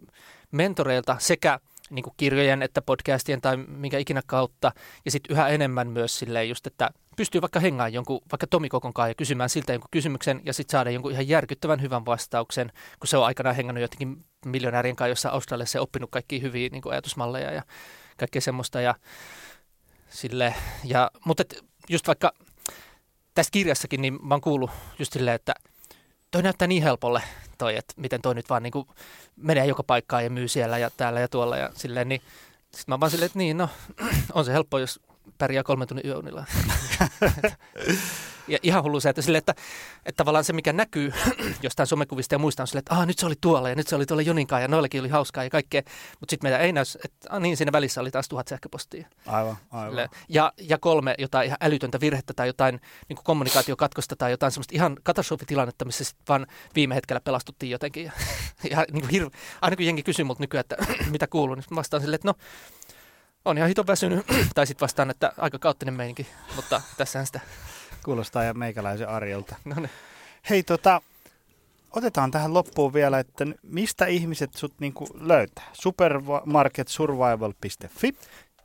mentoreilta 0.51 1.15
sekä 1.19 1.59
niin 1.89 2.03
kuin 2.03 2.13
kirjojen 2.17 2.61
että 2.61 2.81
podcastien 2.81 3.41
tai 3.41 3.57
minkä 3.57 3.97
ikinä 3.97 4.21
kautta. 4.25 4.71
Ja 5.05 5.11
sitten 5.11 5.33
yhä 5.33 5.47
enemmän 5.47 5.87
myös 5.87 6.19
silleen 6.19 6.49
just, 6.49 6.67
että 6.67 6.89
pystyy 7.17 7.41
vaikka 7.41 7.59
hengaamaan 7.59 7.93
jonkun, 7.93 8.21
vaikka 8.31 8.47
Tomi 8.47 8.69
kanssa 8.69 9.07
ja 9.07 9.15
kysymään 9.15 9.49
siltä 9.49 9.73
jonkun 9.73 9.89
kysymyksen 9.91 10.41
ja 10.45 10.53
sitten 10.53 10.71
saada 10.71 10.89
jonkun 10.89 11.11
ihan 11.11 11.27
järkyttävän 11.27 11.81
hyvän 11.81 12.05
vastauksen, 12.05 12.71
kun 12.99 13.07
se 13.07 13.17
on 13.17 13.25
aikanaan 13.25 13.55
hengannut 13.55 13.81
jotenkin 13.81 14.25
miljonäärien 14.45 14.95
kanssa 14.95 15.09
jossain 15.09 15.33
Australiassa 15.33 15.77
ja 15.77 15.81
oppinut 15.81 16.09
kaikki 16.11 16.41
hyviä 16.41 16.69
niin 16.71 16.81
kuin 16.81 16.93
ajatusmalleja 16.93 17.51
ja 17.51 17.63
kaikkea 18.17 18.41
semmoista. 18.41 18.81
Ja, 18.81 18.95
sille, 20.09 20.53
ja, 20.83 21.11
mutta 21.25 21.41
et 21.41 21.65
just 21.89 22.07
vaikka 22.07 22.33
tässä 23.39 23.51
kirjassakin 23.51 24.01
niin 24.01 24.19
mä 24.27 24.33
oon 24.33 24.41
kuullut 24.41 24.71
just 24.99 25.13
silleen, 25.13 25.35
että 25.35 25.53
toi 26.31 26.43
näyttää 26.43 26.67
niin 26.67 26.83
helpolle 26.83 27.21
toi, 27.57 27.75
että 27.75 27.93
miten 27.97 28.21
toi 28.21 28.35
nyt 28.35 28.49
vaan 28.49 28.63
niin 28.63 28.71
kuin 28.71 28.87
menee 29.35 29.65
joka 29.65 29.83
paikkaan 29.83 30.23
ja 30.23 30.29
myy 30.29 30.47
siellä 30.47 30.77
ja 30.77 30.89
täällä 30.97 31.19
ja 31.19 31.27
tuolla 31.27 31.57
ja 31.57 31.69
silleen, 31.75 32.09
niin 32.09 32.21
sitten 32.63 32.93
mä 32.93 32.99
vaan 32.99 33.11
silleen, 33.11 33.25
että 33.25 33.39
niin, 33.39 33.57
no 33.57 33.69
on 34.33 34.45
se 34.45 34.53
helppo, 34.53 34.79
jos 34.79 34.99
pärjää 35.37 35.63
kolmen 35.63 35.87
tunnin 35.87 36.05
yöunilla. 36.05 36.45
ja 38.49 38.57
ihan 38.63 38.83
hullu 38.83 38.99
se, 38.99 39.09
että, 39.09 39.21
sille, 39.21 39.37
että, 39.37 39.55
että 40.05 40.17
tavallaan 40.17 40.43
se, 40.43 40.53
mikä 40.53 40.73
näkyy 40.73 41.13
jostain 41.63 41.87
somekuvista 41.87 42.35
ja 42.35 42.39
muista 42.39 42.63
on 42.63 42.67
sille, 42.67 42.79
että 42.79 42.95
ah, 42.95 43.07
nyt 43.07 43.19
se 43.19 43.25
oli 43.25 43.35
tuolla 43.41 43.69
ja 43.69 43.75
nyt 43.75 43.87
se 43.87 43.95
oli 43.95 44.05
tuolla 44.05 44.21
Joninkaan 44.21 44.61
ja 44.61 44.67
noillakin 44.67 45.01
oli 45.01 45.09
hauskaa 45.09 45.43
ja 45.43 45.49
kaikkea. 45.49 45.81
Mutta 46.19 46.31
sitten 46.31 46.45
meidän 46.45 46.61
ei 46.61 46.73
näy, 46.73 46.83
että 47.05 47.39
niin 47.39 47.57
siinä 47.57 47.71
välissä 47.71 48.01
oli 48.01 48.11
taas 48.11 48.27
tuhat 48.29 48.47
sähköpostia. 48.47 49.07
Aivan, 49.25 49.57
aivan. 49.71 50.09
Ja, 50.29 50.53
ja 50.57 50.77
kolme 50.77 51.15
jotain 51.17 51.47
ihan 51.47 51.57
älytöntä 51.61 51.99
virhettä 51.99 52.33
tai 52.33 52.47
jotain 52.47 52.81
niin 53.09 53.15
kuin 53.15 53.23
kommunikaatiokatkosta 53.23 54.15
tai 54.15 54.31
jotain 54.31 54.51
semmoista 54.51 54.75
ihan 54.75 54.97
katastrofitilannetta, 55.03 55.85
missä 55.85 56.03
sitten 56.03 56.25
vaan 56.29 56.47
viime 56.75 56.95
hetkellä 56.95 57.19
pelastuttiin 57.19 57.69
jotenkin. 57.69 58.03
Ja, 58.03 58.11
ja 58.71 58.85
niin 58.91 59.01
kuin 59.01 59.11
hirve, 59.11 59.29
aina 59.61 59.75
kun 59.75 59.85
jengi 59.85 60.03
kysyy 60.03 60.25
multa 60.25 60.43
nykyään, 60.43 60.65
että 60.71 60.77
mitä 61.11 61.27
kuuluu, 61.27 61.55
niin 61.55 61.65
vastaan 61.75 62.01
silleen, 62.01 62.15
että 62.15 62.27
no 62.27 62.33
on 63.45 63.57
ihan 63.57 63.67
hiton 63.67 63.87
väsynyt, 63.87 64.25
tai 64.55 64.67
sitten 64.67 64.85
vastaan, 64.85 65.09
että 65.09 65.33
aika 65.37 65.59
kauttinen 65.59 65.93
meininki, 65.93 66.27
mutta 66.55 66.81
tässähän 66.97 67.25
sitä 67.25 67.39
Kuulostaa 68.09 68.43
ja 68.43 68.53
meikäläisen 68.53 69.09
arjelta. 69.09 69.55
No 69.65 69.75
niin. 69.75 69.89
Hei, 70.49 70.63
tota, 70.63 71.01
otetaan 71.91 72.31
tähän 72.31 72.53
loppuun 72.53 72.93
vielä, 72.93 73.19
että 73.19 73.45
mistä 73.63 74.05
ihmiset 74.05 74.53
sut 74.53 74.73
niinku 74.79 75.07
löytää? 75.13 75.63
Supermarketsurvival.fi. 75.73 78.15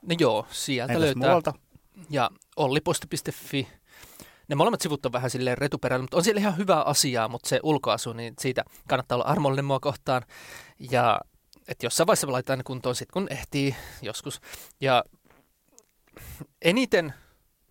No 0.02 0.16
joo, 0.18 0.46
sieltä 0.50 0.92
Entäs 0.92 1.04
löytää. 1.04 1.28
Muualta? 1.28 1.52
Ja 2.10 2.30
olliposti.fi. 2.56 3.68
Ne 4.48 4.54
molemmat 4.54 4.80
sivut 4.80 5.06
on 5.06 5.12
vähän 5.12 5.30
silleen 5.30 5.58
retuperällä, 5.58 6.02
mutta 6.02 6.16
on 6.16 6.24
siellä 6.24 6.40
ihan 6.40 6.56
hyvää 6.56 6.82
asiaa, 6.82 7.28
mutta 7.28 7.48
se 7.48 7.60
ulkoasu, 7.62 8.12
niin 8.12 8.34
siitä 8.38 8.64
kannattaa 8.88 9.16
olla 9.16 9.24
armollinen 9.24 9.64
mua 9.64 9.80
kohtaan. 9.80 10.22
Ja 10.90 11.20
että 11.68 11.86
jossain 11.86 12.06
vaiheessa 12.06 12.32
laitetaan 12.32 12.58
ne 12.58 12.64
kuntoon 12.64 12.94
sitten, 12.94 13.12
kun 13.12 13.26
ehtii 13.30 13.74
joskus. 14.02 14.40
Ja 14.80 15.04
eniten 16.62 17.14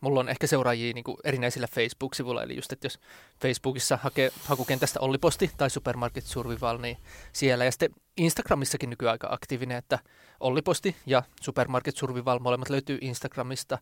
mulla 0.03 0.19
on 0.19 0.29
ehkä 0.29 0.47
seuraajia 0.47 0.93
niin 0.93 1.03
kuin 1.03 1.17
erinäisillä 1.23 1.67
Facebook-sivuilla, 1.67 2.43
eli 2.43 2.55
just, 2.55 2.71
että 2.71 2.85
jos 2.85 2.99
Facebookissa 3.41 3.99
hakee 4.01 4.31
hakukentästä 4.45 4.99
Olli 4.99 5.17
Posti 5.17 5.51
tai 5.57 5.69
Supermarket 5.69 6.25
Survival, 6.25 6.77
niin 6.77 6.97
siellä. 7.33 7.65
Ja 7.65 7.71
sitten 7.71 7.89
Instagramissakin 8.17 8.89
nykyään 8.89 9.11
aika 9.11 9.27
aktiivinen, 9.31 9.77
että 9.77 9.99
Olli 10.39 10.61
Posti 10.61 10.95
ja 11.05 11.23
Supermarket 11.41 11.97
Survival 11.97 12.39
molemmat 12.39 12.69
löytyy 12.69 12.97
Instagramista. 13.01 13.77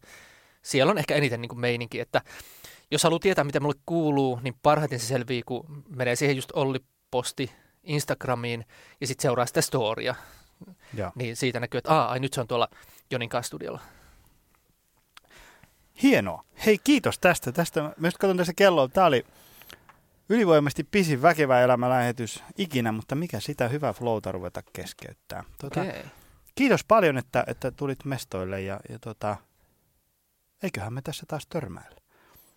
Siellä 0.62 0.92
on 0.92 0.98
ehkä 0.98 1.16
eniten 1.16 1.42
niin 1.42 1.50
kuin 1.50 1.60
meininki, 1.60 2.00
että 2.00 2.22
jos 2.92 3.04
haluaa 3.04 3.20
tietää, 3.20 3.44
mitä 3.44 3.60
mulle 3.60 3.80
kuuluu, 3.86 4.40
niin 4.44 4.56
parhaiten 4.64 5.00
se 5.00 5.06
selvii, 5.06 5.44
kun 5.46 5.84
menee 5.90 6.16
siihen 6.16 6.36
just 6.36 6.52
Olli 6.54 6.80
Posti 7.12 7.52
Instagramiin 7.84 8.66
ja 9.02 9.08
sitten 9.08 9.22
seuraa 9.22 9.46
sitä 9.46 9.62
storia. 9.62 10.16
Ja. 10.94 11.12
Niin 11.16 11.36
siitä 11.36 11.60
näkyy, 11.60 11.78
että 11.78 11.94
Aa, 11.94 12.10
ai 12.10 12.20
nyt 12.20 12.34
se 12.34 12.42
on 12.42 12.48
tuolla 12.48 12.68
Jonin 13.12 13.30
studiolla. 13.42 13.82
Hienoa. 16.04 16.44
Hei, 16.66 16.78
kiitos 16.84 17.20
tästä. 17.20 17.52
tästä. 17.52 17.94
Myös 17.98 18.14
katson 18.14 18.38
tässä 18.38 18.54
kelloa. 18.54 18.88
Tämä 18.88 19.08
oli 19.08 19.26
ylivoimasti 20.30 20.84
pisin 20.84 21.22
väkevä 21.22 21.62
elämälähetys 21.62 22.44
ikinä, 22.58 22.92
mutta 22.92 23.16
mikä 23.16 23.40
sitä 23.40 23.68
hyvää 23.68 23.94
flowta 23.94 24.32
ruveta 24.32 24.64
keskeyttää. 24.74 25.44
Tuota, 25.62 25.82
okay. 25.82 26.04
Kiitos 26.56 26.84
paljon, 26.84 27.18
että, 27.18 27.44
että 27.48 27.72
tulit 27.72 28.06
mestoille 28.06 28.62
ja, 28.62 28.80
ja 28.90 29.00
tota, 29.00 29.38
eiköhän 30.64 30.94
me 30.94 31.02
tässä 31.02 31.26
taas 31.28 31.48
törmäillä. 31.48 31.98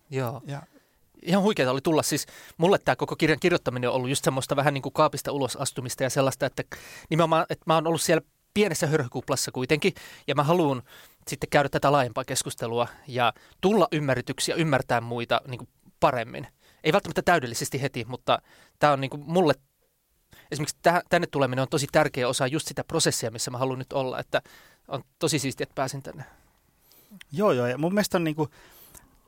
Joo. 0.09 0.41
Ja, 0.45 0.61
ihan 1.21 1.43
huikeaa 1.43 1.71
oli 1.71 1.81
tulla. 1.81 2.03
Siis 2.03 2.27
mulle 2.57 2.77
tämä 2.77 2.95
koko 2.95 3.15
kirjan 3.15 3.39
kirjoittaminen 3.39 3.89
on 3.89 3.95
ollut 3.95 4.09
just 4.09 4.23
semmoista 4.23 4.55
vähän 4.55 4.73
niin 4.73 4.81
kuin 4.81 4.93
kaapista 4.93 5.31
ulos 5.31 5.55
astumista 5.55 6.03
ja 6.03 6.09
sellaista, 6.09 6.45
että 6.45 6.63
nimenomaan, 7.09 7.45
että 7.49 7.63
mä 7.67 7.75
oon 7.75 7.87
ollut 7.87 8.01
siellä 8.01 8.21
pienessä 8.55 8.87
hörhykuplassa 8.87 9.51
kuitenkin 9.51 9.93
ja 10.27 10.35
mä 10.35 10.43
haluan 10.43 10.83
sitten 11.27 11.49
käydä 11.49 11.69
tätä 11.69 11.91
laajempaa 11.91 12.25
keskustelua 12.25 12.87
ja 13.07 13.33
tulla 13.61 13.87
ymmärrytyksiä, 13.91 14.55
ymmärtää 14.55 15.01
muita 15.01 15.41
niin 15.47 15.57
kuin 15.57 15.69
paremmin. 15.99 16.47
Ei 16.83 16.93
välttämättä 16.93 17.21
täydellisesti 17.21 17.81
heti, 17.81 18.05
mutta 18.07 18.41
tämä 18.79 18.93
on 18.93 19.01
niin 19.01 19.09
kuin 19.09 19.23
mulle, 19.25 19.53
esimerkiksi 20.51 20.77
tänne 21.09 21.27
tuleminen 21.27 21.61
on 21.61 21.69
tosi 21.69 21.87
tärkeä 21.91 22.27
osa 22.27 22.47
just 22.47 22.67
sitä 22.67 22.83
prosessia, 22.83 23.31
missä 23.31 23.51
mä 23.51 23.57
haluan 23.57 23.79
nyt 23.79 23.93
olla, 23.93 24.19
että 24.19 24.41
on 24.87 25.03
tosi 25.19 25.39
siistiä, 25.39 25.63
että 25.63 25.75
pääsin 25.75 26.01
tänne. 26.01 26.23
Joo, 27.31 27.51
joo, 27.51 27.67
ja 27.67 27.77
mun 27.77 27.93
mielestä 27.93 28.17
on 28.17 28.23
niin 28.23 28.35
kuin 28.35 28.49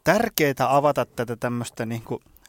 tärkeää 0.04 0.54
avata 0.70 1.06
tätä 1.06 1.36
tämmöistä 1.36 1.86
niin 1.86 2.04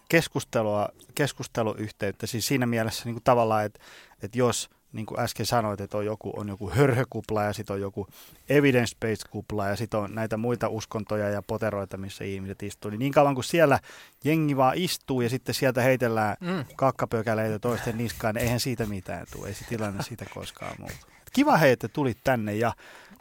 keskustelua, 0.08 0.88
keskusteluyhteyttä, 1.14 2.26
siis 2.26 2.46
siinä 2.46 2.66
mielessä 2.66 3.04
niin 3.04 3.14
kuin 3.14 3.24
tavallaan, 3.24 3.64
että, 3.64 3.80
että 4.22 4.38
jos 4.38 4.70
niin 4.98 5.06
kuin 5.06 5.20
äsken 5.20 5.46
sanoit, 5.46 5.80
että 5.80 5.96
on 5.96 6.06
joku, 6.06 6.32
on 6.36 6.48
joku 6.48 6.70
hörhökupla 6.70 7.42
ja 7.42 7.52
sitten 7.52 7.74
on 7.74 7.80
joku 7.80 8.06
evidence-based 8.48 9.30
kupla 9.30 9.68
ja 9.68 9.76
sitten 9.76 10.00
on 10.00 10.14
näitä 10.14 10.36
muita 10.36 10.68
uskontoja 10.68 11.28
ja 11.28 11.42
poteroita, 11.42 11.96
missä 11.96 12.24
ihmiset 12.24 12.62
istuu. 12.62 12.90
Niin, 12.90 12.98
niin 12.98 13.12
kauan 13.12 13.34
kuin 13.34 13.44
siellä 13.44 13.80
jengi 14.24 14.56
vaan 14.56 14.76
istuu 14.76 15.20
ja 15.20 15.28
sitten 15.28 15.54
sieltä 15.54 15.82
heitellään 15.82 16.36
mm. 16.40 16.64
kakkapökäleitä 16.76 17.58
toisten 17.58 17.98
niskaan, 17.98 18.34
niin 18.34 18.42
eihän 18.42 18.60
siitä 18.60 18.86
mitään 18.86 19.26
tule. 19.32 19.48
Ei 19.48 19.54
se 19.54 19.64
tilanne 19.64 20.02
siitä 20.02 20.26
koskaan 20.34 20.74
muutu. 20.78 20.94
Kiva 21.32 21.56
hei, 21.56 21.72
että 21.72 21.88
tulit 21.88 22.18
tänne 22.24 22.54
ja 22.54 22.72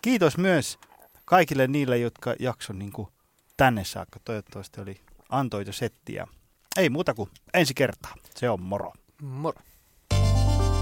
kiitos 0.01 0.37
myös 0.37 0.79
kaikille 1.25 1.67
niille, 1.67 1.97
jotka 1.97 2.35
jakson 2.39 2.79
niin 2.79 2.91
kuin 2.91 3.07
tänne 3.57 3.83
saakka. 3.83 4.19
Toivottavasti 4.25 4.81
oli 4.81 5.01
antoita 5.29 5.71
settiä. 5.71 6.27
Ei 6.77 6.89
muuta 6.89 7.13
kuin 7.13 7.29
ensi 7.53 7.73
kertaa. 7.73 8.15
Se 8.35 8.49
on 8.49 8.61
moro. 8.61 8.93
Moro. 9.21 9.61